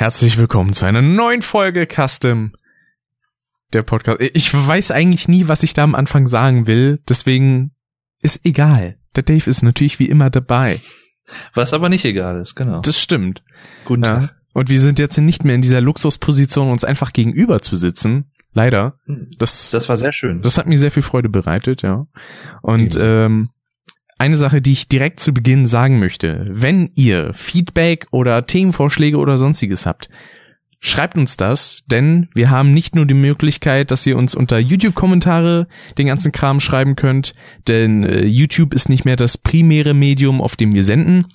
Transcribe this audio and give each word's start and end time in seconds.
Herzlich 0.00 0.38
willkommen 0.38 0.72
zu 0.72 0.86
einer 0.86 1.02
neuen 1.02 1.42
Folge 1.42 1.86
Custom. 1.86 2.52
Der 3.74 3.82
Podcast. 3.82 4.18
Ich 4.32 4.50
weiß 4.54 4.92
eigentlich 4.92 5.28
nie, 5.28 5.46
was 5.46 5.62
ich 5.62 5.74
da 5.74 5.84
am 5.84 5.94
Anfang 5.94 6.26
sagen 6.26 6.66
will, 6.66 6.98
deswegen 7.06 7.72
ist 8.22 8.40
egal. 8.46 8.96
Der 9.14 9.24
Dave 9.24 9.50
ist 9.50 9.60
natürlich 9.62 9.98
wie 9.98 10.06
immer 10.06 10.30
dabei. 10.30 10.80
Was 11.52 11.74
aber 11.74 11.90
nicht 11.90 12.06
egal 12.06 12.40
ist, 12.40 12.54
genau. 12.54 12.80
Das 12.80 12.98
stimmt. 12.98 13.42
Guten 13.84 14.04
Ja. 14.04 14.20
Tag. 14.20 14.36
Und 14.54 14.70
wir 14.70 14.80
sind 14.80 14.98
jetzt 14.98 15.18
nicht 15.18 15.44
mehr 15.44 15.54
in 15.54 15.60
dieser 15.60 15.82
Luxusposition, 15.82 16.70
uns 16.70 16.82
einfach 16.82 17.12
gegenüber 17.12 17.60
zu 17.60 17.76
sitzen. 17.76 18.30
Leider. 18.54 18.94
Das, 19.36 19.70
Das 19.70 19.90
war 19.90 19.98
sehr 19.98 20.14
schön. 20.14 20.40
das 20.40 20.56
hat 20.56 20.66
mir 20.66 20.78
sehr 20.78 20.90
viel 20.90 21.02
Freude 21.02 21.28
bereitet, 21.28 21.82
ja. 21.82 22.06
Und 22.62 22.96
Eben. 22.96 23.04
ähm, 23.04 23.50
eine 24.20 24.36
Sache, 24.36 24.60
die 24.60 24.72
ich 24.72 24.88
direkt 24.88 25.18
zu 25.18 25.32
Beginn 25.32 25.66
sagen 25.66 25.98
möchte, 25.98 26.44
wenn 26.50 26.90
ihr 26.94 27.32
Feedback 27.32 28.06
oder 28.10 28.46
Themenvorschläge 28.46 29.16
oder 29.16 29.38
sonstiges 29.38 29.86
habt, 29.86 30.10
schreibt 30.78 31.16
uns 31.16 31.38
das, 31.38 31.84
denn 31.86 32.28
wir 32.34 32.50
haben 32.50 32.74
nicht 32.74 32.94
nur 32.94 33.06
die 33.06 33.14
Möglichkeit, 33.14 33.90
dass 33.90 34.06
ihr 34.06 34.18
uns 34.18 34.34
unter 34.34 34.58
YouTube-Kommentare 34.58 35.68
den 35.96 36.06
ganzen 36.06 36.32
Kram 36.32 36.60
schreiben 36.60 36.96
könnt, 36.96 37.32
denn 37.66 38.04
äh, 38.04 38.24
YouTube 38.24 38.74
ist 38.74 38.90
nicht 38.90 39.06
mehr 39.06 39.16
das 39.16 39.38
primäre 39.38 39.94
Medium, 39.94 40.42
auf 40.42 40.54
dem 40.54 40.74
wir 40.74 40.84
senden, 40.84 41.26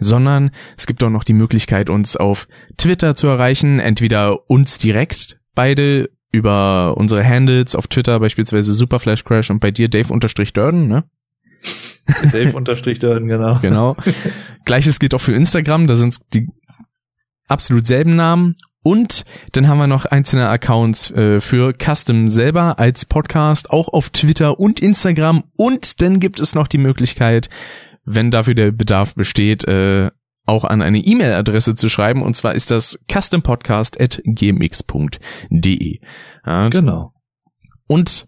sondern 0.00 0.50
es 0.76 0.88
gibt 0.88 1.04
auch 1.04 1.10
noch 1.10 1.24
die 1.24 1.34
Möglichkeit, 1.34 1.88
uns 1.88 2.16
auf 2.16 2.48
Twitter 2.76 3.14
zu 3.14 3.28
erreichen, 3.28 3.78
entweder 3.78 4.50
uns 4.50 4.78
direkt, 4.78 5.38
beide 5.54 6.10
über 6.32 6.96
unsere 6.96 7.24
Handles 7.24 7.76
auf 7.76 7.86
Twitter, 7.86 8.18
beispielsweise 8.18 8.72
Superflashcrash 8.74 9.50
und 9.50 9.60
bei 9.60 9.70
dir 9.70 9.88
Dave-Durden, 9.88 10.88
ne? 10.88 11.04
Dave 12.32 12.56
unterstrich 12.56 12.98
Dörden, 12.98 13.28
genau. 13.28 13.58
Genau. 13.60 13.96
Gleiches 14.64 14.98
gilt 14.98 15.14
auch 15.14 15.20
für 15.20 15.34
Instagram, 15.34 15.86
da 15.86 15.94
sind 15.94 16.16
die 16.34 16.48
absolut 17.48 17.86
selben 17.86 18.16
Namen. 18.16 18.54
Und 18.82 19.24
dann 19.52 19.68
haben 19.68 19.78
wir 19.78 19.86
noch 19.86 20.06
einzelne 20.06 20.48
Accounts 20.48 21.10
äh, 21.10 21.40
für 21.40 21.74
Custom 21.74 22.28
selber 22.28 22.78
als 22.78 23.04
Podcast, 23.04 23.70
auch 23.70 23.88
auf 23.88 24.08
Twitter 24.10 24.58
und 24.58 24.80
Instagram. 24.80 25.44
Und 25.56 26.00
dann 26.00 26.20
gibt 26.20 26.40
es 26.40 26.54
noch 26.54 26.68
die 26.68 26.78
Möglichkeit, 26.78 27.50
wenn 28.04 28.30
dafür 28.30 28.54
der 28.54 28.70
Bedarf 28.70 29.14
besteht, 29.14 29.64
äh, 29.64 30.10
auch 30.46 30.64
an 30.64 30.80
eine 30.80 31.00
E-Mail-Adresse 31.00 31.74
zu 31.74 31.90
schreiben. 31.90 32.22
Und 32.22 32.34
zwar 32.34 32.54
ist 32.54 32.70
das 32.70 32.98
custompodcast.gmx.de. 33.12 35.98
Ja, 36.46 36.68
Genau. 36.70 37.12
und 37.86 38.26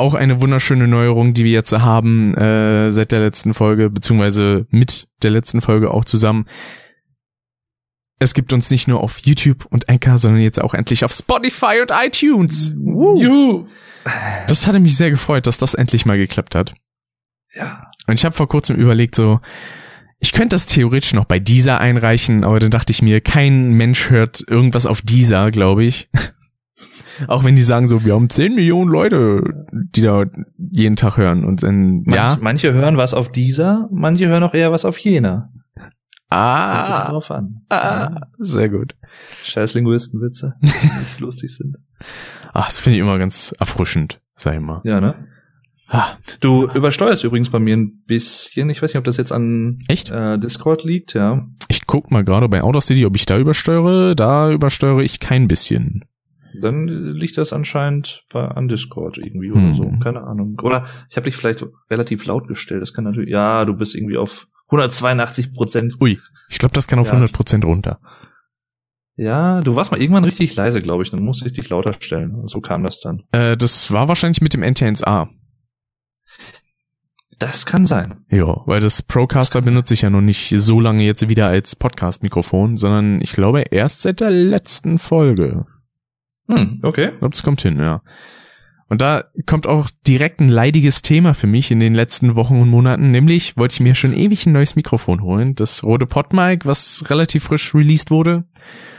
auch 0.00 0.14
eine 0.14 0.40
wunderschöne 0.40 0.88
Neuerung, 0.88 1.34
die 1.34 1.44
wir 1.44 1.52
jetzt 1.52 1.72
haben 1.72 2.34
äh, 2.34 2.90
seit 2.90 3.12
der 3.12 3.20
letzten 3.20 3.54
Folge, 3.54 3.90
beziehungsweise 3.90 4.66
mit 4.70 5.08
der 5.22 5.30
letzten 5.30 5.60
Folge 5.60 5.90
auch 5.90 6.04
zusammen. 6.04 6.46
Es 8.18 8.34
gibt 8.34 8.52
uns 8.52 8.70
nicht 8.70 8.88
nur 8.88 9.00
auf 9.00 9.20
YouTube 9.20 9.66
und 9.66 9.88
Anchor, 9.88 10.18
sondern 10.18 10.42
jetzt 10.42 10.60
auch 10.60 10.74
endlich 10.74 11.04
auf 11.04 11.12
Spotify 11.12 11.80
und 11.80 11.90
iTunes. 11.90 12.74
Woo. 12.76 13.20
Juhu. 13.20 13.66
Das 14.48 14.66
hatte 14.66 14.80
mich 14.80 14.96
sehr 14.96 15.10
gefreut, 15.10 15.46
dass 15.46 15.58
das 15.58 15.74
endlich 15.74 16.04
mal 16.06 16.18
geklappt 16.18 16.54
hat. 16.54 16.74
Ja. 17.54 17.90
Und 18.06 18.14
ich 18.14 18.24
habe 18.24 18.34
vor 18.34 18.48
kurzem 18.48 18.76
überlegt, 18.76 19.14
so, 19.14 19.40
ich 20.18 20.32
könnte 20.32 20.54
das 20.54 20.66
theoretisch 20.66 21.14
noch 21.14 21.24
bei 21.24 21.38
dieser 21.38 21.80
einreichen, 21.80 22.44
aber 22.44 22.60
dann 22.60 22.70
dachte 22.70 22.90
ich 22.90 23.00
mir, 23.00 23.20
kein 23.20 23.72
Mensch 23.72 24.10
hört 24.10 24.44
irgendwas 24.46 24.86
auf 24.86 25.00
dieser, 25.00 25.50
glaube 25.50 25.84
ich. 25.84 26.10
Auch 27.28 27.44
wenn 27.44 27.56
die 27.56 27.62
sagen 27.62 27.88
so, 27.88 28.04
wir 28.04 28.14
haben 28.14 28.30
10 28.30 28.54
Millionen 28.54 28.90
Leute, 28.90 29.66
die 29.72 30.02
da 30.02 30.24
jeden 30.58 30.96
Tag 30.96 31.16
hören. 31.16 31.44
Und 31.44 31.62
dann, 31.62 32.02
Manch, 32.04 32.14
ja, 32.16 32.38
Manche 32.40 32.72
hören 32.72 32.96
was 32.96 33.14
auf 33.14 33.30
dieser, 33.32 33.88
manche 33.92 34.28
hören 34.28 34.42
auch 34.42 34.54
eher 34.54 34.72
was 34.72 34.84
auf 34.84 34.98
jener. 34.98 35.50
Ah, 36.32 37.10
drauf 37.10 37.30
an. 37.32 37.56
ah, 37.70 38.20
sehr 38.38 38.68
gut. 38.68 38.94
Scheiß 39.42 39.74
Linguistenwitze, 39.74 40.54
die 40.62 40.66
nicht 40.66 41.18
lustig 41.20 41.56
sind. 41.56 41.76
Ach, 42.52 42.66
das 42.66 42.78
finde 42.78 42.98
ich 42.98 43.02
immer 43.02 43.18
ganz 43.18 43.52
erfrischend, 43.58 44.20
sag 44.36 44.54
ich 44.54 44.60
mal. 44.60 44.80
Ja, 44.84 45.00
ne? 45.00 45.14
Ah, 45.88 46.10
Du 46.38 46.68
übersteuerst 46.72 47.24
übrigens 47.24 47.50
bei 47.50 47.58
mir 47.58 47.76
ein 47.76 48.04
bisschen. 48.06 48.70
Ich 48.70 48.80
weiß 48.80 48.90
nicht, 48.92 48.98
ob 48.98 49.04
das 49.04 49.16
jetzt 49.16 49.32
an 49.32 49.80
echt? 49.88 50.08
äh, 50.10 50.38
Discord 50.38 50.84
liegt, 50.84 51.14
ja. 51.14 51.48
Ich 51.66 51.84
guck 51.88 52.12
mal 52.12 52.22
gerade 52.22 52.48
bei 52.48 52.62
Audacity, 52.62 53.04
ob 53.06 53.16
ich 53.16 53.26
da 53.26 53.36
übersteuere. 53.36 54.14
Da 54.14 54.52
übersteuere 54.52 55.00
ich 55.02 55.18
kein 55.18 55.48
bisschen. 55.48 56.04
Dann 56.60 56.86
liegt 56.88 57.36
das 57.38 57.52
anscheinend 57.52 58.22
bei, 58.32 58.46
an 58.46 58.68
Discord 58.68 59.18
irgendwie 59.18 59.50
Hm. 59.52 59.74
oder 59.74 59.76
so. 59.76 59.98
Keine 60.02 60.22
Ahnung. 60.22 60.58
Oder 60.62 60.86
ich 61.10 61.16
habe 61.16 61.24
dich 61.24 61.36
vielleicht 61.36 61.64
relativ 61.90 62.24
laut 62.26 62.48
gestellt. 62.48 62.82
Das 62.82 62.92
kann 62.94 63.04
natürlich. 63.04 63.30
Ja, 63.30 63.64
du 63.64 63.74
bist 63.74 63.94
irgendwie 63.94 64.16
auf 64.16 64.46
182 64.70 65.52
Prozent. 65.52 65.96
Ui, 66.00 66.18
ich 66.48 66.58
glaube, 66.58 66.74
das 66.74 66.86
kann 66.86 66.98
auf 66.98 67.08
Ja. 67.08 67.14
100% 67.18 67.64
runter. 67.64 68.00
Ja, 69.16 69.60
du 69.60 69.76
warst 69.76 69.90
mal 69.92 70.00
irgendwann 70.00 70.24
richtig 70.24 70.54
leise, 70.56 70.80
glaube 70.80 71.02
ich. 71.02 71.10
Dann 71.10 71.22
musste 71.22 71.44
ich 71.46 71.52
dich 71.52 71.68
lauter 71.68 71.94
stellen. 72.00 72.46
So 72.46 72.60
kam 72.60 72.82
das 72.84 73.00
dann. 73.00 73.22
Äh, 73.32 73.56
das 73.56 73.90
war 73.92 74.08
wahrscheinlich 74.08 74.40
mit 74.40 74.54
dem 74.54 74.62
NT1A. 74.62 75.28
Das 77.38 77.64
kann 77.64 77.84
sein. 77.86 78.24
Ja, 78.30 78.62
weil 78.66 78.80
das 78.80 79.02
Procaster 79.02 79.62
benutze 79.62 79.94
ich 79.94 80.02
ja 80.02 80.10
noch 80.10 80.20
nicht 80.20 80.52
so 80.58 80.78
lange 80.78 81.04
jetzt 81.04 81.26
wieder 81.28 81.46
als 81.48 81.74
Podcast-Mikrofon, 81.74 82.76
sondern 82.76 83.20
ich 83.22 83.32
glaube 83.32 83.62
erst 83.62 84.02
seit 84.02 84.20
der 84.20 84.30
letzten 84.30 84.98
Folge. 84.98 85.64
Hm, 86.58 86.80
okay. 86.82 87.10
Ich 87.12 87.18
glaube, 87.18 87.32
das 87.32 87.42
kommt 87.42 87.60
hin, 87.62 87.78
ja. 87.78 88.02
Und 88.88 89.02
da 89.02 89.22
kommt 89.46 89.68
auch 89.68 89.88
direkt 90.06 90.40
ein 90.40 90.48
leidiges 90.48 91.00
Thema 91.02 91.32
für 91.32 91.46
mich 91.46 91.70
in 91.70 91.78
den 91.78 91.94
letzten 91.94 92.34
Wochen 92.34 92.60
und 92.60 92.68
Monaten, 92.68 93.12
nämlich 93.12 93.56
wollte 93.56 93.74
ich 93.74 93.80
mir 93.80 93.94
schon 93.94 94.12
ewig 94.12 94.46
ein 94.46 94.52
neues 94.52 94.74
Mikrofon 94.74 95.22
holen, 95.22 95.54
das 95.54 95.84
Rode 95.84 96.06
PodMic, 96.06 96.66
was 96.66 97.04
relativ 97.08 97.44
frisch 97.44 97.72
released 97.72 98.10
wurde. 98.10 98.44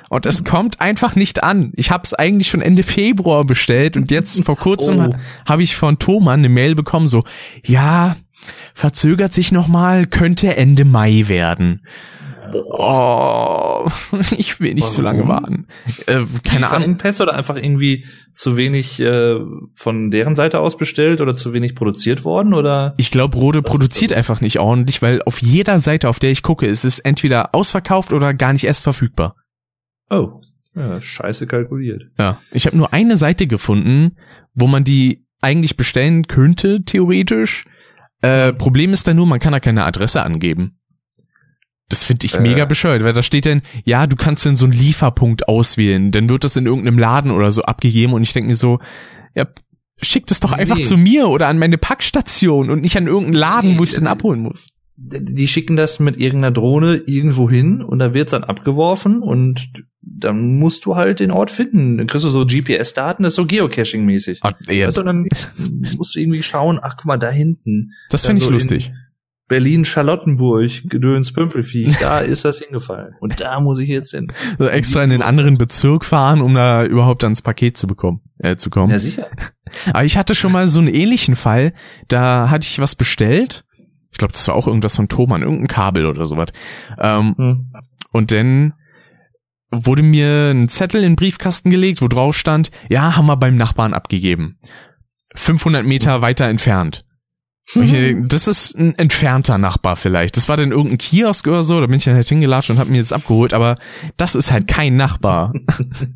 Und 0.10 0.26
es 0.26 0.44
kommt 0.46 0.80
einfach 0.80 1.16
nicht 1.16 1.44
an. 1.44 1.72
Ich 1.76 1.92
habe 1.92 2.04
es 2.06 2.14
eigentlich 2.14 2.50
schon 2.50 2.62
Ende 2.62 2.84
Februar 2.84 3.44
bestellt 3.46 3.98
und 3.98 4.12
jetzt 4.12 4.44
vor 4.46 4.56
kurzem 4.58 5.00
Oh. 5.00 5.16
habe 5.46 5.64
ich 5.64 5.76
von 5.76 6.00
Thomann 6.00 6.40
eine 6.40 6.50
Mail 6.50 6.76
bekommen, 6.76 7.08
so, 7.08 7.24
ja, 7.66 8.16
verzögert 8.74 9.34
sich 9.34 9.52
nochmal, 9.52 10.08
könnte 10.08 10.56
Ende 10.56 10.86
Mai 10.86 11.26
werden. 11.28 11.82
Oh, 12.56 13.88
ich 14.38 14.60
will 14.60 14.74
nicht 14.74 14.88
so 14.88 15.02
lange 15.02 15.28
Warum? 15.28 15.30
warten. 15.30 15.68
Äh, 16.06 16.22
keine 16.44 16.70
Ahnung. 16.70 16.90
Engpässe 16.90 17.24
oder 17.24 17.34
einfach 17.34 17.56
irgendwie 17.56 18.06
zu 18.34 18.58
wenig 18.58 19.00
äh, 19.00 19.40
von 19.74 20.12
deren 20.12 20.36
Seite 20.36 20.60
aus 20.60 20.78
bestellt 20.78 21.22
oder 21.22 21.34
zu 21.34 21.54
wenig 21.54 21.76
produziert 21.76 22.24
worden 22.24 22.54
oder? 22.54 22.94
Ich 22.98 23.12
glaube, 23.12 23.38
Rode 23.38 23.62
Das 23.62 23.72
produziert 23.72 24.12
so. 24.12 24.18
einfach 24.18 24.42
nicht 24.42 24.60
ordentlich, 24.60 25.02
weil 25.02 25.22
auf 25.24 25.42
jeder 25.42 25.80
Seite, 25.80 26.10
auf 26.10 26.20
der 26.20 26.32
ich 26.32 26.44
gucke, 26.44 26.66
ist 26.66 26.84
es 26.84 27.00
entweder 27.00 27.54
ausverkauft 27.54 28.14
oder 28.14 28.34
gar 28.34 28.54
nicht 28.54 28.64
erst 28.64 28.84
verfügbar. 28.84 29.36
Oh, 30.10 30.42
ja, 30.76 31.02
scheiße 31.02 31.48
kalkuliert. 31.48 32.04
Ja. 32.18 32.42
Ich 32.52 32.66
habe 32.66 32.78
nur 32.78 32.94
eine 32.94 33.18
Seite 33.18 33.48
gefunden, 33.48 34.18
wo 34.54 34.68
man 34.68 34.84
die 34.84 35.26
eigentlich 35.42 35.76
bestellen 35.78 36.28
könnte, 36.28 36.84
theoretisch. 36.84 37.66
Äh, 38.22 38.54
Problem 38.54 38.94
ist 38.94 39.08
da 39.08 39.14
nur, 39.14 39.26
man 39.26 39.40
kann 39.40 39.52
da 39.54 39.60
keine 39.60 39.84
Adresse 39.86 40.22
angeben. 40.22 40.78
Das 41.92 42.04
finde 42.04 42.26
ich 42.26 42.34
Äh. 42.34 42.40
mega 42.42 42.66
bescheuert, 42.66 43.04
weil 43.04 43.14
da 43.14 43.22
steht 43.22 43.46
dann, 43.46 43.62
ja, 43.86 44.08
du 44.08 44.16
kannst 44.16 44.46
dann 44.46 44.56
so 44.56 44.66
einen 44.66 44.74
Lieferpunkt 44.74 45.48
auswählen, 45.48 46.12
dann 46.12 46.28
wird 46.30 46.44
das 46.44 46.56
in 46.56 46.66
irgendeinem 46.66 46.98
Laden 46.98 47.32
oder 47.32 47.52
so 47.52 47.62
abgegeben 47.64 48.14
und 48.14 48.24
ich 48.24 48.34
denke 48.34 48.48
mir 48.50 48.56
so, 48.56 48.80
ja, 49.36 49.46
schick 50.02 50.26
das 50.26 50.40
doch 50.40 50.54
einfach 50.54 50.78
Nee. 50.78 50.84
zu 50.84 50.98
mir 50.98 51.28
oder 51.28 51.48
an 51.48 51.60
meine 51.60 51.78
Packstation 51.78 52.70
und 52.72 52.82
nicht 52.82 52.98
an 52.98 53.06
irgendeinen 53.08 53.36
Laden, 53.36 53.78
wo 53.78 53.84
ich 53.84 53.90
es 53.90 53.96
dann 53.96 54.06
Nee. 54.06 54.10
abholen 54.10 54.40
muss. 54.42 54.68
Die 54.98 55.48
schicken 55.48 55.76
das 55.76 56.00
mit 56.00 56.18
irgendeiner 56.20 56.52
Drohne 56.52 56.96
irgendwo 57.08 57.50
hin 57.50 57.82
und 57.82 58.00
da 58.00 58.14
wird's 58.14 58.32
dann 58.32 58.44
abgeworfen 58.44 59.22
und 59.22 59.70
dann 60.02 60.58
musst 60.60 60.86
du 60.86 60.96
halt 60.96 61.20
den 61.20 61.32
Ort 61.32 61.50
finden. 61.52 61.98
Dann 61.98 62.08
kriegst 62.08 62.26
du 62.26 62.30
so 62.30 62.46
GPS-Daten, 62.46 63.24
das 63.24 63.34
ist 63.34 63.36
so 63.38 63.46
Geocaching-mäßig. 63.46 64.40
Ah, 64.42 64.54
ja, 64.70 64.88
du, 64.90 65.04
dann 65.04 65.28
musst 65.98 66.16
du 66.16 66.20
irgendwie 66.20 66.44
schauen, 66.44 66.80
ach 66.82 66.96
guck 66.98 67.06
mal, 67.06 67.18
da 67.18 67.30
hinten. 67.30 67.92
das 68.10 68.24
Da 68.24 68.28
finde 68.28 68.40
ich 68.40 68.46
so 68.46 68.52
lustig. 68.52 68.92
In 69.52 69.64
Berlin-Charlottenburg, 69.64 70.90
Gedöns 70.90 71.32
Pümpelvieh, 71.34 71.94
da 72.00 72.20
ist 72.20 72.46
das 72.46 72.60
hingefallen. 72.60 73.16
Und 73.20 73.40
da 73.40 73.60
muss 73.60 73.80
ich 73.80 73.90
jetzt 73.90 74.12
hin. 74.12 74.32
So 74.58 74.68
extra 74.68 75.04
in 75.04 75.10
den 75.10 75.22
anderen 75.22 75.58
Bezirk 75.58 76.06
fahren, 76.06 76.42
um 76.42 76.54
da 76.54 76.86
überhaupt 76.86 77.24
ans 77.24 77.42
Paket 77.42 77.78
zu 77.78 77.88
bekommen, 77.88 78.22
äh, 78.40 78.56
zu 78.56 78.70
kommen. 78.70 78.92
Ja, 78.92 79.00
sicher. 79.00 79.28
Aber 79.94 80.04
ich 80.04 80.18
hatte 80.18 80.36
schon 80.36 80.52
mal 80.52 80.68
so 80.68 80.80
einen 80.80 80.90
ähnlichen 80.94 81.36
Fall, 81.36 81.74
da 82.08 82.50
hatte 82.50 82.66
ich 82.66 82.80
was 82.80 82.96
bestellt. 82.96 83.64
Ich 84.12 84.18
glaube, 84.18 84.34
das 84.34 84.48
war 84.48 84.56
auch 84.56 84.68
irgendwas 84.68 84.96
von 84.96 85.08
Thomann, 85.08 85.42
irgendein 85.42 85.68
Kabel 85.68 86.06
oder 86.06 86.26
sowas. 86.26 86.50
Ähm, 87.00 87.36
Hm. 87.38 87.72
und 88.12 88.32
dann 88.32 88.74
wurde 89.72 90.04
mir 90.04 90.52
ein 90.52 90.68
Zettel 90.68 91.02
in 91.02 91.12
den 91.12 91.16
Briefkasten 91.16 91.70
gelegt, 91.70 92.02
wo 92.02 92.10
drauf 92.10 92.36
stand, 92.38 92.72
ja, 92.90 93.16
haben 93.16 93.26
wir 93.28 93.38
beim 93.38 93.56
Nachbarn 93.56 93.94
abgegeben. 93.94 94.60
500 95.36 95.86
Meter 95.86 96.22
weiter 96.22 96.46
entfernt. 96.48 97.06
Denke, 97.74 98.28
das 98.28 98.48
ist 98.48 98.78
ein 98.78 98.98
entfernter 98.98 99.58
Nachbar 99.58 99.96
vielleicht. 99.96 100.36
Das 100.36 100.50
war 100.50 100.58
dann 100.58 100.72
irgendein 100.72 100.98
Kiosk 100.98 101.48
oder 101.48 101.64
so, 101.64 101.80
da 101.80 101.88
bin 101.88 101.98
ich 101.98 102.04
dann 102.04 102.16
halt 102.16 102.28
hingelatscht 102.28 102.70
und 102.70 102.80
hab 102.80 102.90
mir 102.90 102.98
jetzt 102.98 103.14
abgeholt, 103.14 103.54
aber 103.54 103.76
das 104.18 104.36
ist 104.36 104.52
halt 104.52 104.68
kein 104.68 104.96
Nachbar. 104.96 105.54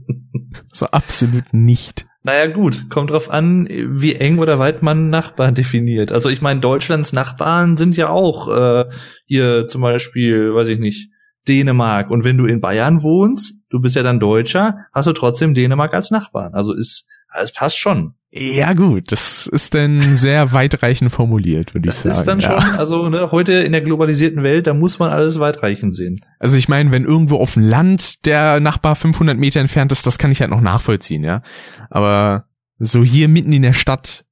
so 0.73 0.87
absolut 0.87 1.53
nicht. 1.53 2.05
Naja, 2.23 2.47
gut, 2.47 2.89
kommt 2.89 3.11
drauf 3.11 3.29
an, 3.29 3.67
wie 3.69 4.15
eng 4.15 4.39
oder 4.39 4.57
weit 4.57 4.81
man 4.81 5.11
Nachbarn 5.11 5.53
definiert. 5.53 6.11
Also 6.11 6.29
ich 6.29 6.41
meine, 6.41 6.59
Deutschlands 6.59 7.13
Nachbarn 7.13 7.77
sind 7.77 7.95
ja 7.95 8.09
auch 8.09 8.47
äh, 8.47 8.85
hier 9.27 9.67
zum 9.67 9.81
Beispiel, 9.81 10.53
weiß 10.53 10.69
ich 10.69 10.79
nicht, 10.79 11.11
Dänemark. 11.47 12.09
Und 12.09 12.23
wenn 12.23 12.37
du 12.37 12.45
in 12.45 12.61
Bayern 12.61 13.03
wohnst, 13.03 13.63
du 13.69 13.79
bist 13.79 13.95
ja 13.95 14.01
dann 14.01 14.19
Deutscher, 14.19 14.87
hast 14.91 15.05
du 15.05 15.13
trotzdem 15.13 15.53
Dänemark 15.53 15.93
als 15.93 16.09
Nachbarn. 16.09 16.55
Also 16.55 16.73
ist, 16.73 17.07
es 17.41 17.51
passt 17.51 17.77
schon. 17.77 18.15
Ja 18.31 18.73
gut, 18.73 19.13
das 19.13 19.47
ist 19.47 19.75
dann 19.75 20.13
sehr 20.13 20.51
weitreichend 20.51 21.09
formuliert, 21.11 21.73
würde 21.73 21.87
ich 21.87 21.95
Das 21.95 22.03
sagen. 22.03 22.15
ist 22.15 22.25
dann 22.25 22.39
ja. 22.41 22.61
schon, 22.61 22.77
also 22.77 23.07
ne, 23.07 23.31
heute 23.31 23.53
in 23.53 23.71
der 23.71 23.79
globalisierten 23.81 24.43
Welt, 24.43 24.67
da 24.67 24.73
muss 24.73 24.99
man 24.99 25.09
alles 25.11 25.39
weitreichend 25.39 25.95
sehen. 25.95 26.19
Also 26.37 26.57
ich 26.57 26.67
meine, 26.67 26.91
wenn 26.91 27.05
irgendwo 27.05 27.37
auf 27.37 27.53
dem 27.53 27.63
Land 27.63 28.25
der 28.25 28.59
Nachbar 28.59 28.97
500 28.97 29.37
Meter 29.37 29.61
entfernt 29.61 29.93
ist, 29.93 30.05
das 30.05 30.17
kann 30.17 30.31
ich 30.31 30.41
halt 30.41 30.51
noch 30.51 30.59
nachvollziehen, 30.59 31.23
ja. 31.23 31.43
Aber 31.89 32.49
so 32.77 33.05
hier 33.05 33.29
mitten 33.29 33.53
in 33.53 33.61
der 33.61 33.71
Stadt, 33.73 34.25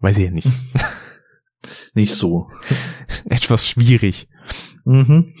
weiß 0.00 0.18
ich 0.18 0.24
ja 0.24 0.30
nicht. 0.32 0.48
Nicht 1.94 2.14
so. 2.14 2.50
Etwas 3.28 3.68
schwierig. 3.68 4.28
Mhm. 4.84 5.32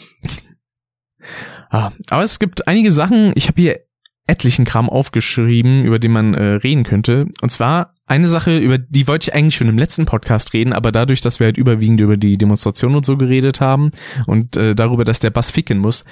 Ah, 1.68 1.90
aber 2.10 2.22
es 2.22 2.38
gibt 2.38 2.68
einige 2.68 2.92
Sachen, 2.92 3.32
ich 3.34 3.48
habe 3.48 3.60
hier 3.60 3.80
etlichen 4.26 4.64
Kram 4.64 4.88
aufgeschrieben, 4.88 5.84
über 5.84 5.98
den 5.98 6.12
man 6.12 6.34
äh, 6.34 6.42
reden 6.54 6.84
könnte. 6.84 7.26
Und 7.42 7.50
zwar 7.50 7.94
eine 8.06 8.26
Sache, 8.28 8.58
über 8.58 8.78
die 8.78 9.06
wollte 9.08 9.30
ich 9.30 9.34
eigentlich 9.34 9.56
schon 9.56 9.68
im 9.68 9.78
letzten 9.78 10.04
Podcast 10.06 10.52
reden, 10.52 10.72
aber 10.72 10.92
dadurch, 10.92 11.20
dass 11.20 11.40
wir 11.40 11.46
halt 11.46 11.56
überwiegend 11.58 12.00
über 12.00 12.16
die 12.16 12.36
Demonstration 12.38 12.94
und 12.96 13.04
so 13.04 13.16
geredet 13.16 13.60
haben 13.60 13.90
und 14.26 14.56
äh, 14.56 14.74
darüber, 14.74 15.04
dass 15.04 15.20
der 15.20 15.30
Bass 15.30 15.50
ficken 15.50 15.78
muss, 15.78 16.04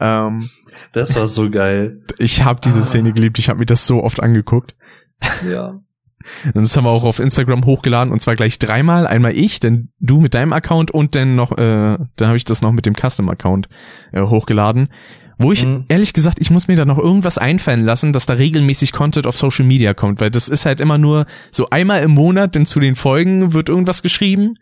ähm, 0.00 0.50
Das 0.92 1.14
war 1.16 1.26
so 1.26 1.50
geil. 1.50 2.00
ich 2.18 2.44
habe 2.44 2.60
diese 2.64 2.80
Ah. 2.80 2.84
Szene 2.84 3.12
geliebt, 3.12 3.38
ich 3.38 3.48
habe 3.48 3.58
mir 3.60 3.66
das 3.66 3.86
so 3.86 4.02
oft 4.02 4.22
angeguckt. 4.22 4.74
Ja. 5.48 5.80
Und 6.44 6.54
das 6.62 6.76
haben 6.76 6.84
wir 6.84 6.90
auch 6.90 7.02
auf 7.02 7.18
Instagram 7.18 7.64
hochgeladen 7.64 8.12
und 8.12 8.20
zwar 8.20 8.36
gleich 8.36 8.60
dreimal. 8.60 9.08
Einmal 9.08 9.36
ich, 9.36 9.58
dann 9.58 9.88
du 9.98 10.20
mit 10.20 10.34
deinem 10.34 10.52
Account 10.52 10.92
und 10.92 11.16
dann 11.16 11.34
noch, 11.34 11.50
äh, 11.52 11.98
dann 12.16 12.28
habe 12.28 12.36
ich 12.36 12.44
das 12.44 12.62
noch 12.62 12.70
mit 12.70 12.86
dem 12.86 12.94
Custom-Account 12.94 13.68
äh, 14.12 14.22
hochgeladen. 14.22 14.88
Wo 15.38 15.52
ich, 15.52 15.64
Mhm. 15.64 15.84
ehrlich 15.88 16.12
gesagt, 16.12 16.38
ich 16.40 16.50
muss 16.50 16.68
mir 16.68 16.76
da 16.76 16.84
noch 16.84 16.98
irgendwas 16.98 17.38
einfallen 17.38 17.84
lassen, 17.84 18.12
dass 18.12 18.26
da 18.26 18.34
regelmäßig 18.34 18.92
Content 18.92 19.26
auf 19.26 19.36
Social 19.36 19.64
Media 19.66 19.94
kommt, 19.94 20.20
weil 20.20 20.30
das 20.30 20.48
ist 20.48 20.66
halt 20.66 20.80
immer 20.80 20.98
nur 20.98 21.26
so 21.50 21.68
einmal 21.70 22.02
im 22.02 22.12
Monat, 22.12 22.54
denn 22.54 22.66
zu 22.66 22.80
den 22.80 22.96
Folgen 22.96 23.52
wird 23.52 23.68
irgendwas 23.68 24.02
geschrieben. 24.02 24.54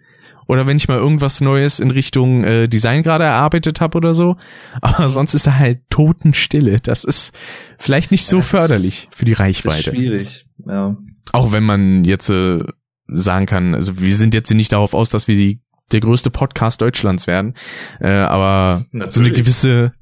Oder 0.47 0.67
wenn 0.67 0.77
ich 0.77 0.89
mal 0.89 0.99
irgendwas 0.99 1.41
Neues 1.41 1.79
in 1.79 1.93
Richtung 1.93 2.43
äh, 2.43 2.67
Design 2.69 3.05
gerade 3.05 3.23
erarbeitet 3.23 3.81
habe 3.81 3.97
oder 3.99 4.15
so. 4.15 4.37
Aber 4.81 5.09
sonst 5.09 5.35
ist 5.35 5.47
da 5.47 5.55
halt 5.55 5.81
Totenstille. 5.91 6.79
Das 6.83 7.05
ist 7.05 7.33
vielleicht 7.79 8.11
nicht 8.11 8.27
so 8.27 8.37
Ja, 8.39 8.43
förderlich 8.43 9.09
für 9.13 9.25
die 9.25 9.33
Ist 9.33 9.41
Reichweite. 9.41 9.91
schwierig. 9.95 10.47
Ja. 10.67 10.97
Auch 11.33 11.53
wenn 11.53 11.63
man 11.63 12.05
jetzt 12.05 12.31
äh, 12.31 12.65
sagen 13.07 13.47
kann, 13.47 13.75
also 13.77 14.01
wir 14.01 14.15
sind 14.15 14.35
jetzt 14.35 14.53
nicht 14.53 14.73
darauf 14.73 14.93
aus, 14.95 15.11
dass 15.11 15.29
wir 15.29 15.37
die 15.37 15.61
der 15.93 16.01
größte 16.01 16.31
Podcast 16.31 16.81
Deutschlands 16.81 17.27
werden, 17.27 17.55
äh, 18.01 18.11
aber 18.11 18.85
so 18.91 18.97
eine 18.97 19.05
Natürlich. 19.07 19.35
gewisse, 19.35 19.93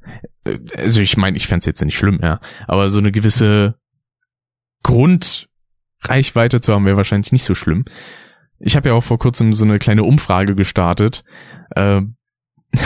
also 0.76 1.00
ich 1.00 1.16
meine, 1.16 1.36
ich 1.36 1.46
fänd's 1.46 1.66
jetzt 1.66 1.84
nicht 1.84 1.96
schlimm, 1.96 2.20
ja, 2.22 2.40
aber 2.66 2.90
so 2.90 2.98
eine 2.98 3.12
gewisse 3.12 3.76
Grundreichweite 4.82 6.60
zu 6.60 6.72
haben 6.72 6.84
wäre 6.84 6.96
wahrscheinlich 6.96 7.32
nicht 7.32 7.44
so 7.44 7.54
schlimm. 7.54 7.84
Ich 8.60 8.76
habe 8.76 8.88
ja 8.88 8.94
auch 8.94 9.04
vor 9.04 9.18
kurzem 9.18 9.52
so 9.52 9.64
eine 9.64 9.78
kleine 9.78 10.04
Umfrage 10.04 10.54
gestartet, 10.54 11.24
äh, 11.70 12.00